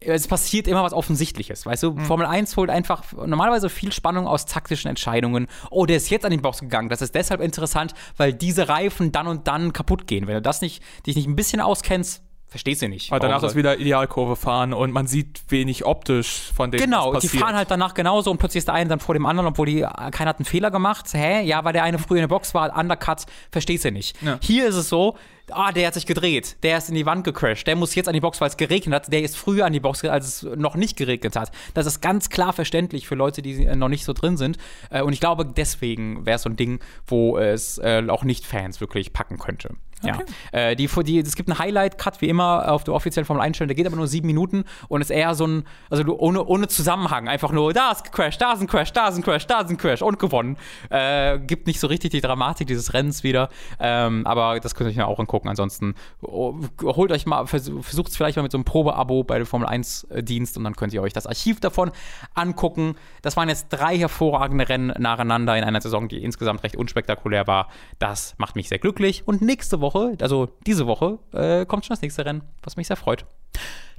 es 0.00 0.28
passiert 0.28 0.68
immer 0.68 0.82
was 0.84 0.92
Offensichtliches, 0.92 1.66
weißt 1.66 1.82
du? 1.82 1.92
Mhm. 1.92 2.04
Formel 2.04 2.26
1 2.26 2.56
holt 2.56 2.70
einfach 2.70 3.02
normalerweise 3.12 3.68
viel 3.68 3.92
Spannung 3.92 4.28
aus 4.28 4.46
taktischen 4.46 4.88
Entscheidungen. 4.88 5.48
Oh, 5.70 5.86
der 5.86 5.96
ist 5.96 6.08
jetzt 6.08 6.24
an 6.24 6.30
den 6.30 6.40
Box 6.40 6.60
gegangen. 6.60 6.88
Das 6.88 7.02
ist 7.02 7.14
deshalb 7.14 7.40
interessant, 7.40 7.94
weil 8.16 8.32
diese 8.32 8.68
Reifen 8.68 9.10
dann 9.10 9.26
und 9.26 9.48
dann 9.48 9.72
kaputt 9.72 10.06
gehen. 10.06 10.26
Wenn 10.26 10.34
du 10.34 10.42
das 10.42 10.60
nicht, 10.60 10.82
dich 11.06 11.16
nicht 11.16 11.26
ein 11.26 11.34
bisschen 11.34 11.60
auskennst, 11.60 12.22
Verstehst 12.48 12.80
du 12.80 12.88
nicht. 12.88 13.12
Aber 13.12 13.20
danach 13.20 13.42
ist 13.42 13.56
wieder 13.56 13.78
Idealkurve 13.78 14.34
fahren 14.34 14.72
und 14.72 14.90
man 14.90 15.06
sieht 15.06 15.42
wenig 15.50 15.84
optisch 15.84 16.50
von 16.56 16.70
denen. 16.70 16.82
Genau, 16.82 17.14
die 17.18 17.28
fahren 17.28 17.54
halt 17.54 17.70
danach 17.70 17.92
genauso 17.92 18.30
und 18.30 18.38
plötzlich 18.38 18.60
ist 18.60 18.68
der 18.68 18.74
eine 18.74 18.88
dann 18.88 19.00
vor 19.00 19.14
dem 19.14 19.26
anderen, 19.26 19.48
obwohl 19.48 19.66
die, 19.66 19.80
keiner 20.12 20.30
hat 20.30 20.38
einen 20.38 20.46
Fehler 20.46 20.70
gemacht. 20.70 21.06
Hä? 21.12 21.42
Ja, 21.42 21.64
weil 21.64 21.74
der 21.74 21.82
eine 21.82 21.98
früher 21.98 22.18
in 22.18 22.22
der 22.22 22.28
Box 22.28 22.54
war, 22.54 22.74
Undercut, 22.74 23.26
verstehst 23.50 23.84
du 23.84 23.92
nicht. 23.92 24.16
Ja. 24.22 24.38
Hier 24.40 24.66
ist 24.66 24.76
es 24.76 24.88
so, 24.88 25.16
ah, 25.50 25.72
der 25.72 25.86
hat 25.86 25.94
sich 25.94 26.06
gedreht, 26.06 26.56
der 26.62 26.78
ist 26.78 26.88
in 26.88 26.94
die 26.94 27.06
Wand 27.06 27.24
gecrashed, 27.24 27.66
der 27.66 27.76
muss 27.76 27.94
jetzt 27.94 28.08
an 28.08 28.14
die 28.14 28.20
Box, 28.20 28.40
weil 28.40 28.48
es 28.48 28.56
geregnet 28.56 28.94
hat, 28.94 29.12
der 29.12 29.22
ist 29.22 29.36
früher 29.36 29.66
an 29.66 29.72
die 29.72 29.80
Box, 29.80 30.04
als 30.04 30.42
es 30.42 30.56
noch 30.56 30.74
nicht 30.74 30.96
geregnet 30.96 31.36
hat. 31.36 31.50
Das 31.74 31.86
ist 31.86 32.00
ganz 32.00 32.30
klar 32.30 32.52
verständlich 32.52 33.06
für 33.06 33.14
Leute, 33.14 33.42
die 33.42 33.64
noch 33.76 33.88
nicht 33.88 34.04
so 34.04 34.12
drin 34.12 34.36
sind. 34.36 34.58
Äh, 34.90 35.02
und 35.02 35.12
ich 35.12 35.20
glaube, 35.20 35.44
deswegen 35.44 36.26
wäre 36.26 36.36
es 36.36 36.42
so 36.42 36.50
ein 36.50 36.56
Ding, 36.56 36.80
wo 37.06 37.38
es 37.38 37.78
äh, 37.78 38.04
auch 38.08 38.24
Nicht-Fans 38.24 38.80
wirklich 38.80 39.12
packen 39.12 39.38
könnte. 39.38 39.70
Okay. 40.02 40.24
Ja. 40.52 40.58
Äh, 40.58 40.76
die, 40.76 40.88
die, 41.04 41.18
es 41.18 41.34
gibt 41.34 41.48
einen 41.48 41.58
Highlight-Cut, 41.58 42.20
wie 42.20 42.28
immer, 42.28 42.70
auf 42.70 42.84
der 42.84 42.94
offiziellen 42.94 43.26
Formel 43.26 43.42
1 43.42 43.58
der 43.58 43.66
geht 43.68 43.86
aber 43.86 43.96
nur 43.96 44.06
sieben 44.06 44.26
Minuten 44.26 44.64
und 44.88 45.00
ist 45.00 45.10
eher 45.10 45.34
so 45.34 45.46
ein, 45.46 45.64
also 45.90 46.04
ohne, 46.18 46.44
ohne 46.44 46.68
Zusammenhang, 46.68 47.28
einfach 47.28 47.50
nur, 47.50 47.72
da 47.72 47.90
ist 47.90 48.04
ein 48.06 48.12
Crash, 48.12 48.38
da 48.38 48.52
ist 48.52 48.60
ein 48.60 48.68
Crash, 48.68 48.92
da 48.92 49.08
ist 49.08 49.16
ein 49.16 49.22
Crash, 49.22 49.46
da 49.46 49.60
ist 49.60 49.70
ein 49.70 49.76
Crash 49.76 50.02
und 50.02 50.18
gewonnen. 50.18 50.56
Äh, 50.90 51.40
gibt 51.40 51.66
nicht 51.66 51.80
so 51.80 51.88
richtig 51.88 52.12
die 52.12 52.20
Dramatik 52.20 52.68
dieses 52.68 52.94
Rennens 52.94 53.24
wieder, 53.24 53.48
ähm, 53.80 54.24
aber 54.26 54.60
das 54.60 54.74
könnt 54.74 54.88
ihr 54.88 54.92
euch 54.92 54.96
ja 54.98 55.06
auch 55.06 55.18
angucken. 55.18 55.37
Ansonsten 55.46 55.94
oh, 56.22 56.54
holt 56.82 57.12
euch 57.12 57.26
mal, 57.26 57.46
versucht 57.46 58.08
es 58.08 58.16
vielleicht 58.16 58.36
mal 58.36 58.42
mit 58.42 58.52
so 58.52 58.58
einem 58.58 58.64
Probeabo 58.64 59.24
bei 59.24 59.36
der 59.36 59.46
Formel 59.46 59.68
1-Dienst 59.68 60.56
und 60.56 60.64
dann 60.64 60.74
könnt 60.74 60.94
ihr 60.94 61.02
euch 61.02 61.12
das 61.12 61.26
Archiv 61.26 61.60
davon 61.60 61.90
angucken. 62.34 62.94
Das 63.20 63.36
waren 63.36 63.50
jetzt 63.50 63.68
drei 63.68 63.98
hervorragende 63.98 64.68
Rennen 64.68 64.94
nacheinander 64.98 65.56
in 65.58 65.64
einer 65.64 65.82
Saison, 65.82 66.08
die 66.08 66.22
insgesamt 66.22 66.62
recht 66.62 66.76
unspektakulär 66.76 67.46
war. 67.46 67.68
Das 67.98 68.34
macht 68.38 68.56
mich 68.56 68.68
sehr 68.68 68.78
glücklich 68.78 69.26
und 69.26 69.42
nächste 69.42 69.80
Woche 69.80 69.98
Woche, 69.98 70.16
also 70.20 70.48
diese 70.66 70.86
Woche, 70.86 71.18
äh, 71.32 71.66
kommt 71.66 71.84
schon 71.84 71.94
das 71.94 72.02
nächste 72.02 72.24
Rennen, 72.24 72.42
was 72.62 72.76
mich 72.76 72.86
sehr 72.86 72.96
freut. 72.96 73.24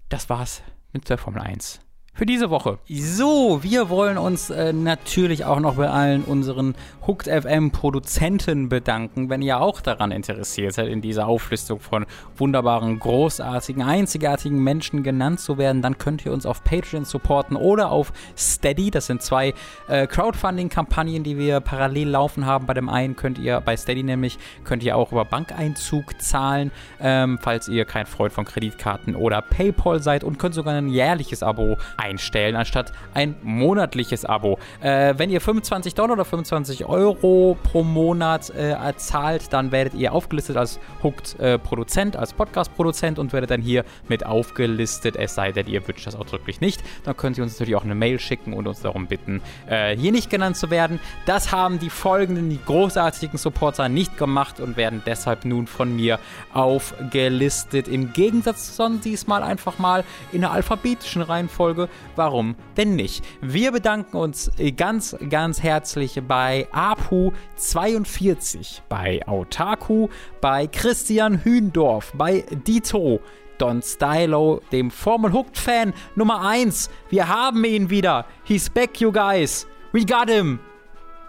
Das 0.09 0.29
war's 0.29 0.61
mit 0.93 1.09
der 1.09 1.17
Formel 1.17 1.41
1 1.41 1.81
für 2.19 2.25
diese 2.25 2.49
Woche. 2.49 2.79
So, 2.89 3.63
wir 3.63 3.89
wollen 3.89 4.17
uns 4.17 4.49
äh, 4.49 4.73
natürlich 4.73 5.45
auch 5.45 5.61
noch 5.61 5.75
bei 5.75 5.89
allen 5.89 6.25
unseren 6.25 6.75
Hooked 7.07 7.29
FM 7.29 7.71
Produzenten 7.71 8.67
bedanken, 8.67 9.29
wenn 9.29 9.41
ihr 9.41 9.61
auch 9.61 9.79
daran 9.79 10.11
interessiert 10.11 10.73
seid, 10.73 10.89
in 10.89 11.01
dieser 11.01 11.29
Auflistung 11.29 11.79
von 11.79 12.05
wunderbaren, 12.35 12.99
großartigen, 12.99 13.83
einzigartigen 13.83 14.61
Menschen 14.61 15.01
genannt 15.01 15.39
zu 15.39 15.57
werden, 15.57 15.81
dann 15.81 15.97
könnt 15.97 16.25
ihr 16.25 16.33
uns 16.33 16.45
auf 16.45 16.61
Patreon 16.65 17.05
supporten 17.05 17.55
oder 17.55 17.89
auf 17.89 18.11
Steady. 18.37 18.91
Das 18.91 19.05
sind 19.05 19.21
zwei 19.21 19.53
äh, 19.87 20.05
Crowdfunding-Kampagnen, 20.05 21.23
die 21.23 21.37
wir 21.37 21.61
parallel 21.61 22.09
laufen 22.09 22.45
haben. 22.45 22.65
Bei 22.65 22.73
dem 22.73 22.89
einen 22.89 23.15
könnt 23.15 23.39
ihr, 23.39 23.61
bei 23.61 23.77
Steady 23.77 24.03
nämlich, 24.03 24.37
könnt 24.65 24.83
ihr 24.83 24.97
auch 24.97 25.13
über 25.13 25.23
Bankeinzug 25.23 26.21
zahlen, 26.21 26.71
ähm, 26.99 27.39
falls 27.41 27.69
ihr 27.69 27.85
kein 27.85 28.07
Freund 28.07 28.33
von 28.33 28.43
Kreditkarten 28.43 29.15
oder 29.15 29.41
PayPal 29.41 30.03
seid 30.03 30.25
und 30.25 30.37
könnt 30.37 30.53
sogar 30.53 30.73
ein 30.73 30.89
jährliches 30.89 31.43
Abo 31.43 31.77
einstellen 31.95 32.08
einstellen, 32.09 32.55
anstatt 32.55 32.91
ein 33.13 33.35
monatliches 33.43 34.25
Abo. 34.25 34.59
Äh, 34.81 35.13
wenn 35.17 35.29
ihr 35.29 35.41
25 35.41 35.93
Dollar 35.95 36.13
oder 36.13 36.25
25 36.25 36.85
Euro 36.85 37.57
pro 37.63 37.83
Monat 37.83 38.49
äh, 38.49 38.75
zahlt, 38.97 39.53
dann 39.53 39.71
werdet 39.71 39.93
ihr 39.93 40.13
aufgelistet 40.13 40.57
als 40.57 40.79
Hooked-Produzent, 41.03 42.15
äh, 42.15 42.17
als 42.17 42.33
Podcast-Produzent 42.33 43.19
und 43.19 43.33
werdet 43.33 43.51
dann 43.51 43.61
hier 43.61 43.85
mit 44.07 44.25
aufgelistet, 44.25 45.15
es 45.15 45.35
sei 45.35 45.51
denn, 45.51 45.67
ihr 45.67 45.87
wünscht 45.87 46.07
das 46.07 46.15
ausdrücklich 46.15 46.61
nicht. 46.61 46.81
Dann 47.03 47.15
könnt 47.15 47.37
ihr 47.37 47.43
uns 47.43 47.53
natürlich 47.53 47.75
auch 47.75 47.83
eine 47.83 47.95
Mail 47.95 48.19
schicken 48.19 48.53
und 48.53 48.67
uns 48.67 48.81
darum 48.81 49.07
bitten, 49.07 49.41
äh, 49.67 49.95
hier 49.95 50.11
nicht 50.11 50.29
genannt 50.29 50.57
zu 50.57 50.69
werden. 50.69 50.99
Das 51.25 51.51
haben 51.51 51.79
die 51.79 51.89
folgenden, 51.89 52.49
die 52.49 52.59
großartigen 52.63 53.37
Supporter 53.37 53.89
nicht 53.89 54.17
gemacht 54.17 54.59
und 54.59 54.77
werden 54.77 55.01
deshalb 55.05 55.45
nun 55.45 55.67
von 55.67 55.95
mir 55.95 56.19
aufgelistet. 56.53 57.87
Im 57.87 58.13
Gegensatz 58.13 58.75
zu 58.75 58.89
diesmal 59.03 59.43
einfach 59.43 59.77
mal 59.77 60.03
in 60.31 60.41
der 60.41 60.51
alphabetischen 60.51 61.21
Reihenfolge 61.21 61.89
Warum 62.15 62.55
denn 62.77 62.95
nicht? 62.95 63.25
Wir 63.41 63.71
bedanken 63.71 64.17
uns 64.17 64.51
ganz, 64.75 65.15
ganz 65.29 65.63
herzlich 65.63 66.21
bei 66.27 66.67
Apu42, 66.71 68.81
bei 68.89 69.25
Autaku, 69.27 70.09
bei 70.41 70.67
Christian 70.67 71.43
Hühndorf, 71.43 72.11
bei 72.15 72.45
Dito, 72.67 73.21
Don 73.57 73.81
Stylo, 73.81 74.61
dem 74.71 74.91
Formel 74.91 75.33
Hooked 75.33 75.57
Fan 75.57 75.93
Nummer 76.15 76.47
1. 76.47 76.91
Wir 77.09 77.27
haben 77.27 77.65
ihn 77.65 77.89
wieder. 77.89 78.25
He's 78.43 78.69
back, 78.69 79.01
you 79.01 79.11
guys. 79.11 79.65
We 79.91 80.05
got 80.05 80.29
him. 80.29 80.59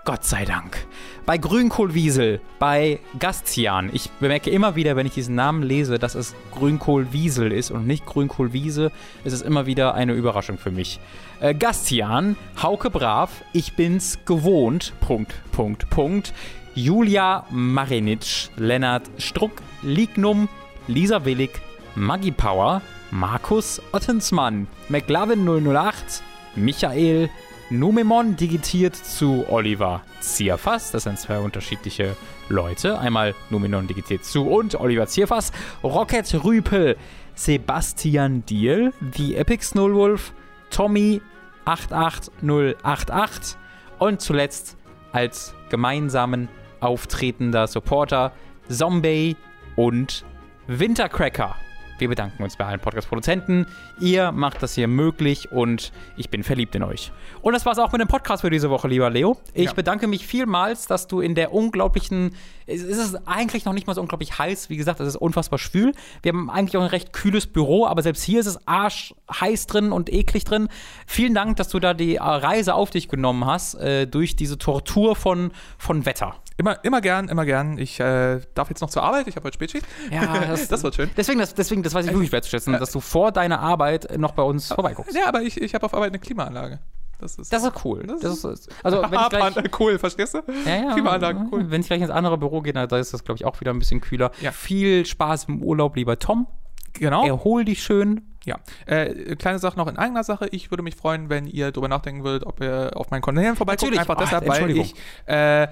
Gott 0.04 0.24
sei 0.24 0.44
Dank. 0.44 0.86
Bei 1.26 1.38
Grünkohlwiesel, 1.38 2.40
bei 2.58 2.98
Gastian. 3.18 3.90
Ich 3.92 4.10
bemerke 4.10 4.50
immer 4.50 4.74
wieder, 4.74 4.96
wenn 4.96 5.06
ich 5.06 5.14
diesen 5.14 5.34
Namen 5.34 5.62
lese, 5.62 5.98
dass 5.98 6.14
es 6.14 6.34
Grünkohlwiesel 6.52 7.52
ist 7.52 7.70
und 7.70 7.86
nicht 7.86 8.06
Grünkohlwiese. 8.06 8.90
Es 9.24 9.32
ist 9.32 9.42
immer 9.42 9.66
wieder 9.66 9.94
eine 9.94 10.14
Überraschung 10.14 10.58
für 10.58 10.70
mich. 10.70 10.98
Äh, 11.40 11.54
Gastian, 11.54 12.36
Hauke 12.60 12.90
Brav, 12.90 13.30
ich 13.52 13.74
bin's 13.74 14.18
gewohnt. 14.24 14.92
Punkt, 15.00 15.34
Punkt, 15.52 15.88
Punkt. 15.90 16.32
Julia 16.74 17.44
Marinic, 17.50 18.48
Lennart 18.56 19.10
Struck, 19.18 19.52
Lignum, 19.82 20.48
Lisa 20.86 21.24
Willig, 21.24 21.60
Maggie 21.94 22.30
Power, 22.30 22.80
Markus 23.10 23.82
Ottensmann, 23.92 24.68
McLavin 24.88 25.44
008, 25.46 26.22
Michael, 26.54 27.28
Numemon 27.70 28.34
digitiert 28.34 28.96
zu 28.96 29.46
Oliver 29.48 30.02
Zierfass. 30.20 30.90
Das 30.90 31.04
sind 31.04 31.20
zwei 31.20 31.38
unterschiedliche 31.38 32.16
Leute. 32.48 32.98
Einmal 32.98 33.34
Numenon 33.48 33.86
digitiert 33.86 34.24
zu 34.24 34.48
und 34.48 34.74
Oliver 34.74 35.06
Zierfass. 35.06 35.52
Rocket 35.84 36.44
Rüpel, 36.44 36.96
Sebastian 37.36 38.44
Diel, 38.44 38.92
The 39.14 39.36
Epic 39.36 39.64
Snowwolf, 39.64 40.32
Tommy 40.70 41.22
88088 41.64 43.56
und 44.00 44.20
zuletzt 44.20 44.76
als 45.12 45.54
gemeinsamen 45.68 46.48
auftretender 46.80 47.68
Supporter 47.68 48.32
Zombie 48.68 49.36
und 49.76 50.24
Wintercracker. 50.66 51.54
Wir 52.00 52.08
bedanken 52.08 52.42
uns 52.42 52.56
bei 52.56 52.64
allen 52.64 52.80
Podcast-Produzenten. 52.80 53.66
Ihr 54.00 54.32
macht 54.32 54.62
das 54.62 54.74
hier 54.74 54.88
möglich 54.88 55.52
und 55.52 55.92
ich 56.16 56.30
bin 56.30 56.42
verliebt 56.42 56.74
in 56.74 56.82
euch. 56.82 57.12
Und 57.42 57.52
das 57.52 57.66
war's 57.66 57.78
auch 57.78 57.92
mit 57.92 58.00
dem 58.00 58.08
Podcast 58.08 58.40
für 58.40 58.48
diese 58.48 58.70
Woche, 58.70 58.88
lieber 58.88 59.10
Leo. 59.10 59.36
Ich 59.52 59.66
Ja. 59.66 59.72
bedanke 59.74 60.06
mich 60.06 60.26
vielmals, 60.26 60.86
dass 60.86 61.08
du 61.08 61.20
in 61.20 61.34
der 61.34 61.52
unglaublichen. 61.52 62.34
Es 62.66 62.80
ist 62.82 63.16
eigentlich 63.28 63.66
noch 63.66 63.74
nicht 63.74 63.86
mal 63.86 63.92
so 63.94 64.00
unglaublich 64.00 64.38
heiß. 64.38 64.70
Wie 64.70 64.78
gesagt, 64.78 64.98
es 65.00 65.08
ist 65.08 65.16
unfassbar 65.16 65.58
schwül. 65.58 65.92
Wir 66.22 66.32
haben 66.32 66.48
eigentlich 66.48 66.76
auch 66.78 66.82
ein 66.82 66.86
recht 66.88 67.12
kühles 67.12 67.46
Büro, 67.46 67.86
aber 67.86 68.00
selbst 68.00 68.22
hier 68.22 68.40
ist 68.40 68.46
es 68.46 68.66
arschheiß 68.66 69.66
drin 69.66 69.92
und 69.92 70.10
eklig 70.10 70.44
drin. 70.44 70.68
Vielen 71.06 71.34
Dank, 71.34 71.56
dass 71.56 71.68
du 71.68 71.80
da 71.80 71.92
die 71.92 72.16
Reise 72.16 72.72
auf 72.74 72.88
dich 72.88 73.08
genommen 73.08 73.44
hast 73.44 73.74
äh, 73.74 74.06
durch 74.06 74.36
diese 74.36 74.56
Tortur 74.56 75.16
von, 75.16 75.50
von 75.76 76.06
Wetter. 76.06 76.36
Immer, 76.60 76.84
immer 76.84 77.00
gern, 77.00 77.30
immer 77.30 77.46
gern. 77.46 77.78
Ich 77.78 77.98
äh, 78.00 78.38
darf 78.52 78.68
jetzt 78.68 78.82
noch 78.82 78.90
zur 78.90 79.02
Arbeit. 79.02 79.26
Ich 79.28 79.36
habe 79.36 79.44
heute 79.46 79.54
Spätschicht. 79.54 79.86
Ja, 80.10 80.40
das, 80.46 80.68
Das 80.68 80.82
wird 80.82 80.94
schön. 80.94 81.10
Deswegen, 81.16 81.38
das, 81.38 81.54
deswegen, 81.54 81.82
das 81.82 81.94
weiß 81.94 82.04
ich 82.04 82.12
wirklich 82.12 82.32
wertzuschätzen, 82.32 82.74
dass 82.74 82.92
du 82.92 83.00
vor 83.00 83.32
deiner 83.32 83.60
Arbeit 83.60 84.18
noch 84.18 84.32
bei 84.32 84.42
uns 84.42 84.70
vorbeiguckst. 84.70 85.16
Ja, 85.16 85.26
aber 85.26 85.40
ich, 85.40 85.58
ich 85.58 85.72
habe 85.74 85.86
auf 85.86 85.94
Arbeit 85.94 86.10
eine 86.10 86.18
Klimaanlage. 86.18 86.78
Das 87.18 87.36
ist. 87.36 87.50
Das 87.50 87.64
ist 87.64 87.82
cool. 87.82 88.04
Das 88.06 88.20
Das 88.20 88.44
ist, 88.44 88.68
also, 88.82 89.02
wenn 89.08 89.20
ich 89.20 89.28
gleich, 89.30 89.80
cool, 89.80 89.98
verstehst 89.98 90.34
du? 90.34 90.42
ja, 90.66 90.76
ja, 90.76 90.92
Klimaanlage, 90.92 91.46
cool. 91.50 91.70
Wenn 91.70 91.80
ich 91.80 91.86
gleich 91.86 92.02
ins 92.02 92.10
andere 92.10 92.36
Büro 92.36 92.60
gehe, 92.60 92.74
na, 92.74 92.86
da 92.86 92.98
ist 92.98 93.14
das, 93.14 93.24
glaube 93.24 93.36
ich, 93.36 93.46
auch 93.46 93.58
wieder 93.62 93.72
ein 93.72 93.78
bisschen 93.78 94.02
kühler. 94.02 94.30
Ja. 94.42 94.52
Viel 94.52 95.06
Spaß 95.06 95.44
im 95.44 95.62
Urlaub, 95.62 95.96
lieber 95.96 96.18
Tom. 96.18 96.46
Genau. 96.92 97.26
Erhol 97.26 97.64
dich 97.64 97.82
schön. 97.82 98.26
Ja, 98.44 98.58
äh, 98.86 99.36
kleine 99.36 99.58
Sache 99.58 99.78
noch 99.78 99.86
in 99.86 99.98
eigener 99.98 100.24
Sache. 100.24 100.48
Ich 100.50 100.70
würde 100.70 100.82
mich 100.82 100.96
freuen, 100.96 101.28
wenn 101.28 101.46
ihr 101.46 101.72
darüber 101.72 101.88
nachdenken 101.88 102.24
würdet, 102.24 102.46
ob 102.46 102.60
ihr 102.60 102.90
auf 102.94 103.10
meinen 103.10 103.22
Kanälen 103.22 103.54
vorbeiguckt. 103.54 103.82
Natürlich. 103.82 104.00
Einfach 104.00 104.16
Ach, 104.16 104.20
deshalb, 104.20 104.48
weil 104.48 104.70
ich 104.70 104.94
äh, 105.26 105.68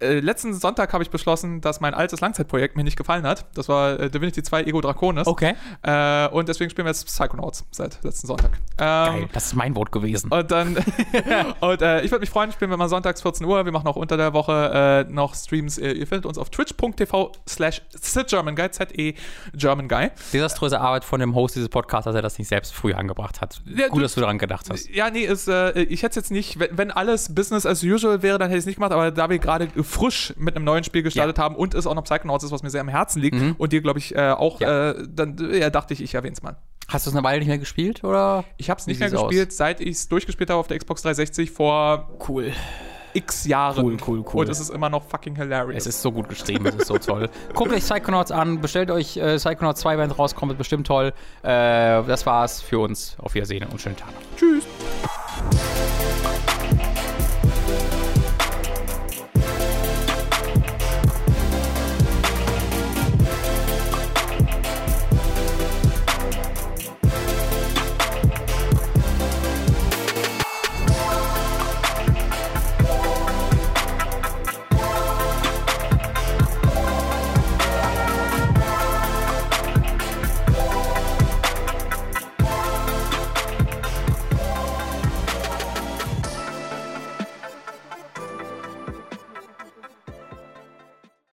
äh, 0.00 0.20
letzten 0.20 0.54
Sonntag 0.54 0.92
habe 0.92 1.02
ich 1.02 1.10
beschlossen, 1.10 1.60
dass 1.60 1.80
mein 1.80 1.94
altes 1.94 2.20
Langzeitprojekt 2.20 2.76
mir 2.76 2.84
nicht 2.84 2.96
gefallen 2.96 3.26
hat. 3.26 3.44
Das 3.54 3.68
war 3.68 3.98
äh, 4.00 4.10
Divinity 4.10 4.42
2 4.42 4.64
Ego 4.64 4.80
Draconis. 4.80 5.26
Okay. 5.26 5.54
Äh, 5.82 6.28
und 6.28 6.48
deswegen 6.48 6.70
spielen 6.70 6.86
wir 6.86 6.90
jetzt 6.90 7.06
Psychonauts 7.06 7.64
seit 7.70 8.02
letzten 8.02 8.26
Sonntag. 8.26 8.52
Ähm, 8.78 8.86
Geil. 9.20 9.28
Das 9.32 9.46
ist 9.46 9.54
mein 9.54 9.74
Wort 9.76 9.92
gewesen. 9.92 10.30
Und 10.32 10.50
dann, 10.50 10.76
und 11.60 11.82
äh, 11.82 12.02
ich 12.02 12.10
würde 12.10 12.20
mich 12.20 12.30
freuen, 12.30 12.52
spielen 12.52 12.70
wir 12.70 12.76
mal 12.76 12.88
sonntags 12.88 13.22
14 13.22 13.46
Uhr. 13.46 13.64
Wir 13.64 13.72
machen 13.72 13.86
auch 13.88 13.96
unter 13.96 14.16
der 14.16 14.32
Woche 14.32 15.06
äh, 15.08 15.12
noch 15.12 15.34
Streams. 15.34 15.78
Ihr, 15.78 16.06
findet 16.06 16.26
uns 16.26 16.38
auf 16.38 16.50
twitch.tv 16.50 17.32
slash 17.48 17.82
Guy, 18.56 18.70
Z-E 18.70 19.14
German 19.54 19.88
Guy. 19.88 20.10
Desaströse 20.32 20.80
Arbeit 20.80 21.04
von 21.04 21.20
dem 21.20 21.34
Host 21.34 21.56
dieses 21.56 21.68
Podcasts, 21.68 22.04
dass 22.06 22.14
er 22.14 22.22
das 22.22 22.38
nicht 22.38 22.48
selbst 22.48 22.72
früher 22.72 22.98
angebracht 22.98 23.40
hat. 23.40 23.60
Ja, 23.66 23.88
Gut, 23.88 23.98
du- 23.98 24.02
dass 24.02 24.14
du 24.14 24.20
daran 24.20 24.38
gedacht 24.38 24.68
hast. 24.70 24.88
Ja, 24.88 25.10
nee, 25.10 25.24
ist, 25.24 25.48
ich 25.48 26.02
hätte 26.02 26.10
es 26.10 26.16
jetzt 26.16 26.30
nicht, 26.30 26.58
wenn, 26.58 26.76
wenn 26.78 26.90
alles 26.90 27.34
Business 27.34 27.66
as 27.66 27.82
usual 27.82 28.22
wäre, 28.22 28.38
dann 28.38 28.48
hätte 28.48 28.58
ich 28.58 28.62
es 28.62 28.66
nicht 28.66 28.76
gemacht, 28.76 28.92
aber 28.92 29.10
da 29.10 29.28
wir 29.28 29.38
gerade 29.38 29.68
frisch 29.90 30.32
mit 30.38 30.56
einem 30.56 30.64
neuen 30.64 30.84
Spiel 30.84 31.02
gestartet 31.02 31.38
haben 31.38 31.54
und 31.56 31.74
es 31.74 31.86
auch 31.86 31.94
noch 31.94 32.04
Psychonauts 32.04 32.44
ist, 32.44 32.52
was 32.52 32.62
mir 32.62 32.70
sehr 32.70 32.80
am 32.80 32.88
Herzen 32.88 33.20
liegt 33.20 33.36
und 33.58 33.72
dir, 33.72 33.82
glaube 33.82 33.98
ich, 33.98 34.14
äh, 34.16 34.30
auch, 34.30 34.60
Mhm. 34.60 34.66
Ja. 34.66 34.90
äh, 34.90 35.08
dann 35.08 35.36
ja, 35.52 35.70
dachte 35.70 35.92
ich, 35.94 36.02
ich 36.02 36.14
erwähne 36.14 36.32
es 36.34 36.42
mal. 36.42 36.56
Hast 36.88 37.06
du 37.06 37.10
es 37.10 37.16
eine 37.16 37.24
Weile 37.24 37.38
nicht 37.38 37.48
mehr 37.48 37.58
gespielt, 37.58 38.02
oder? 38.04 38.44
Ich 38.56 38.68
habe 38.70 38.80
es 38.80 38.86
nicht 38.86 38.98
mehr 39.00 39.10
sieht's 39.10 39.20
aus? 39.22 39.28
gespielt, 39.28 39.52
seit 39.52 39.80
ich 39.80 39.90
es 39.90 40.08
durchgespielt 40.08 40.50
habe 40.50 40.58
auf 40.60 40.66
der 40.66 40.78
Xbox 40.78 41.02
360 41.02 41.50
vor 41.50 42.10
Cool. 42.28 42.52
x 43.14 43.44
Jahren. 43.46 43.84
Cool, 43.84 43.96
cool, 44.06 44.24
cool. 44.32 44.44
Und 44.44 44.48
es 44.50 44.58
ist 44.60 44.70
immer 44.70 44.88
noch 44.88 45.04
fucking 45.08 45.36
hilarious. 45.36 45.82
Es 45.82 45.86
ist 45.86 46.02
so 46.02 46.10
gut 46.12 46.28
geschrieben, 46.28 46.66
es 46.66 46.74
ist 46.76 46.86
so 46.88 46.98
toll. 46.98 47.28
Guckt 47.54 47.72
euch 47.72 47.82
Psychonauts 47.84 48.32
an, 48.32 48.60
bestellt 48.60 48.90
euch 48.90 49.16
äh, 49.16 49.36
Psychonauts 49.36 49.80
2, 49.80 49.98
wenn 49.98 50.10
es 50.10 50.18
rauskommt, 50.18 50.52
ist 50.52 50.58
bestimmt 50.58 50.86
toll. 50.86 51.12
Äh, 51.42 51.46
das 52.04 52.26
war's 52.26 52.60
für 52.60 52.78
uns. 52.80 53.16
Auf 53.20 53.34
Wiedersehen 53.34 53.66
und 53.70 53.80
schönen 53.80 53.96
Tag. 53.96 54.10
Tschüss. 54.36 54.64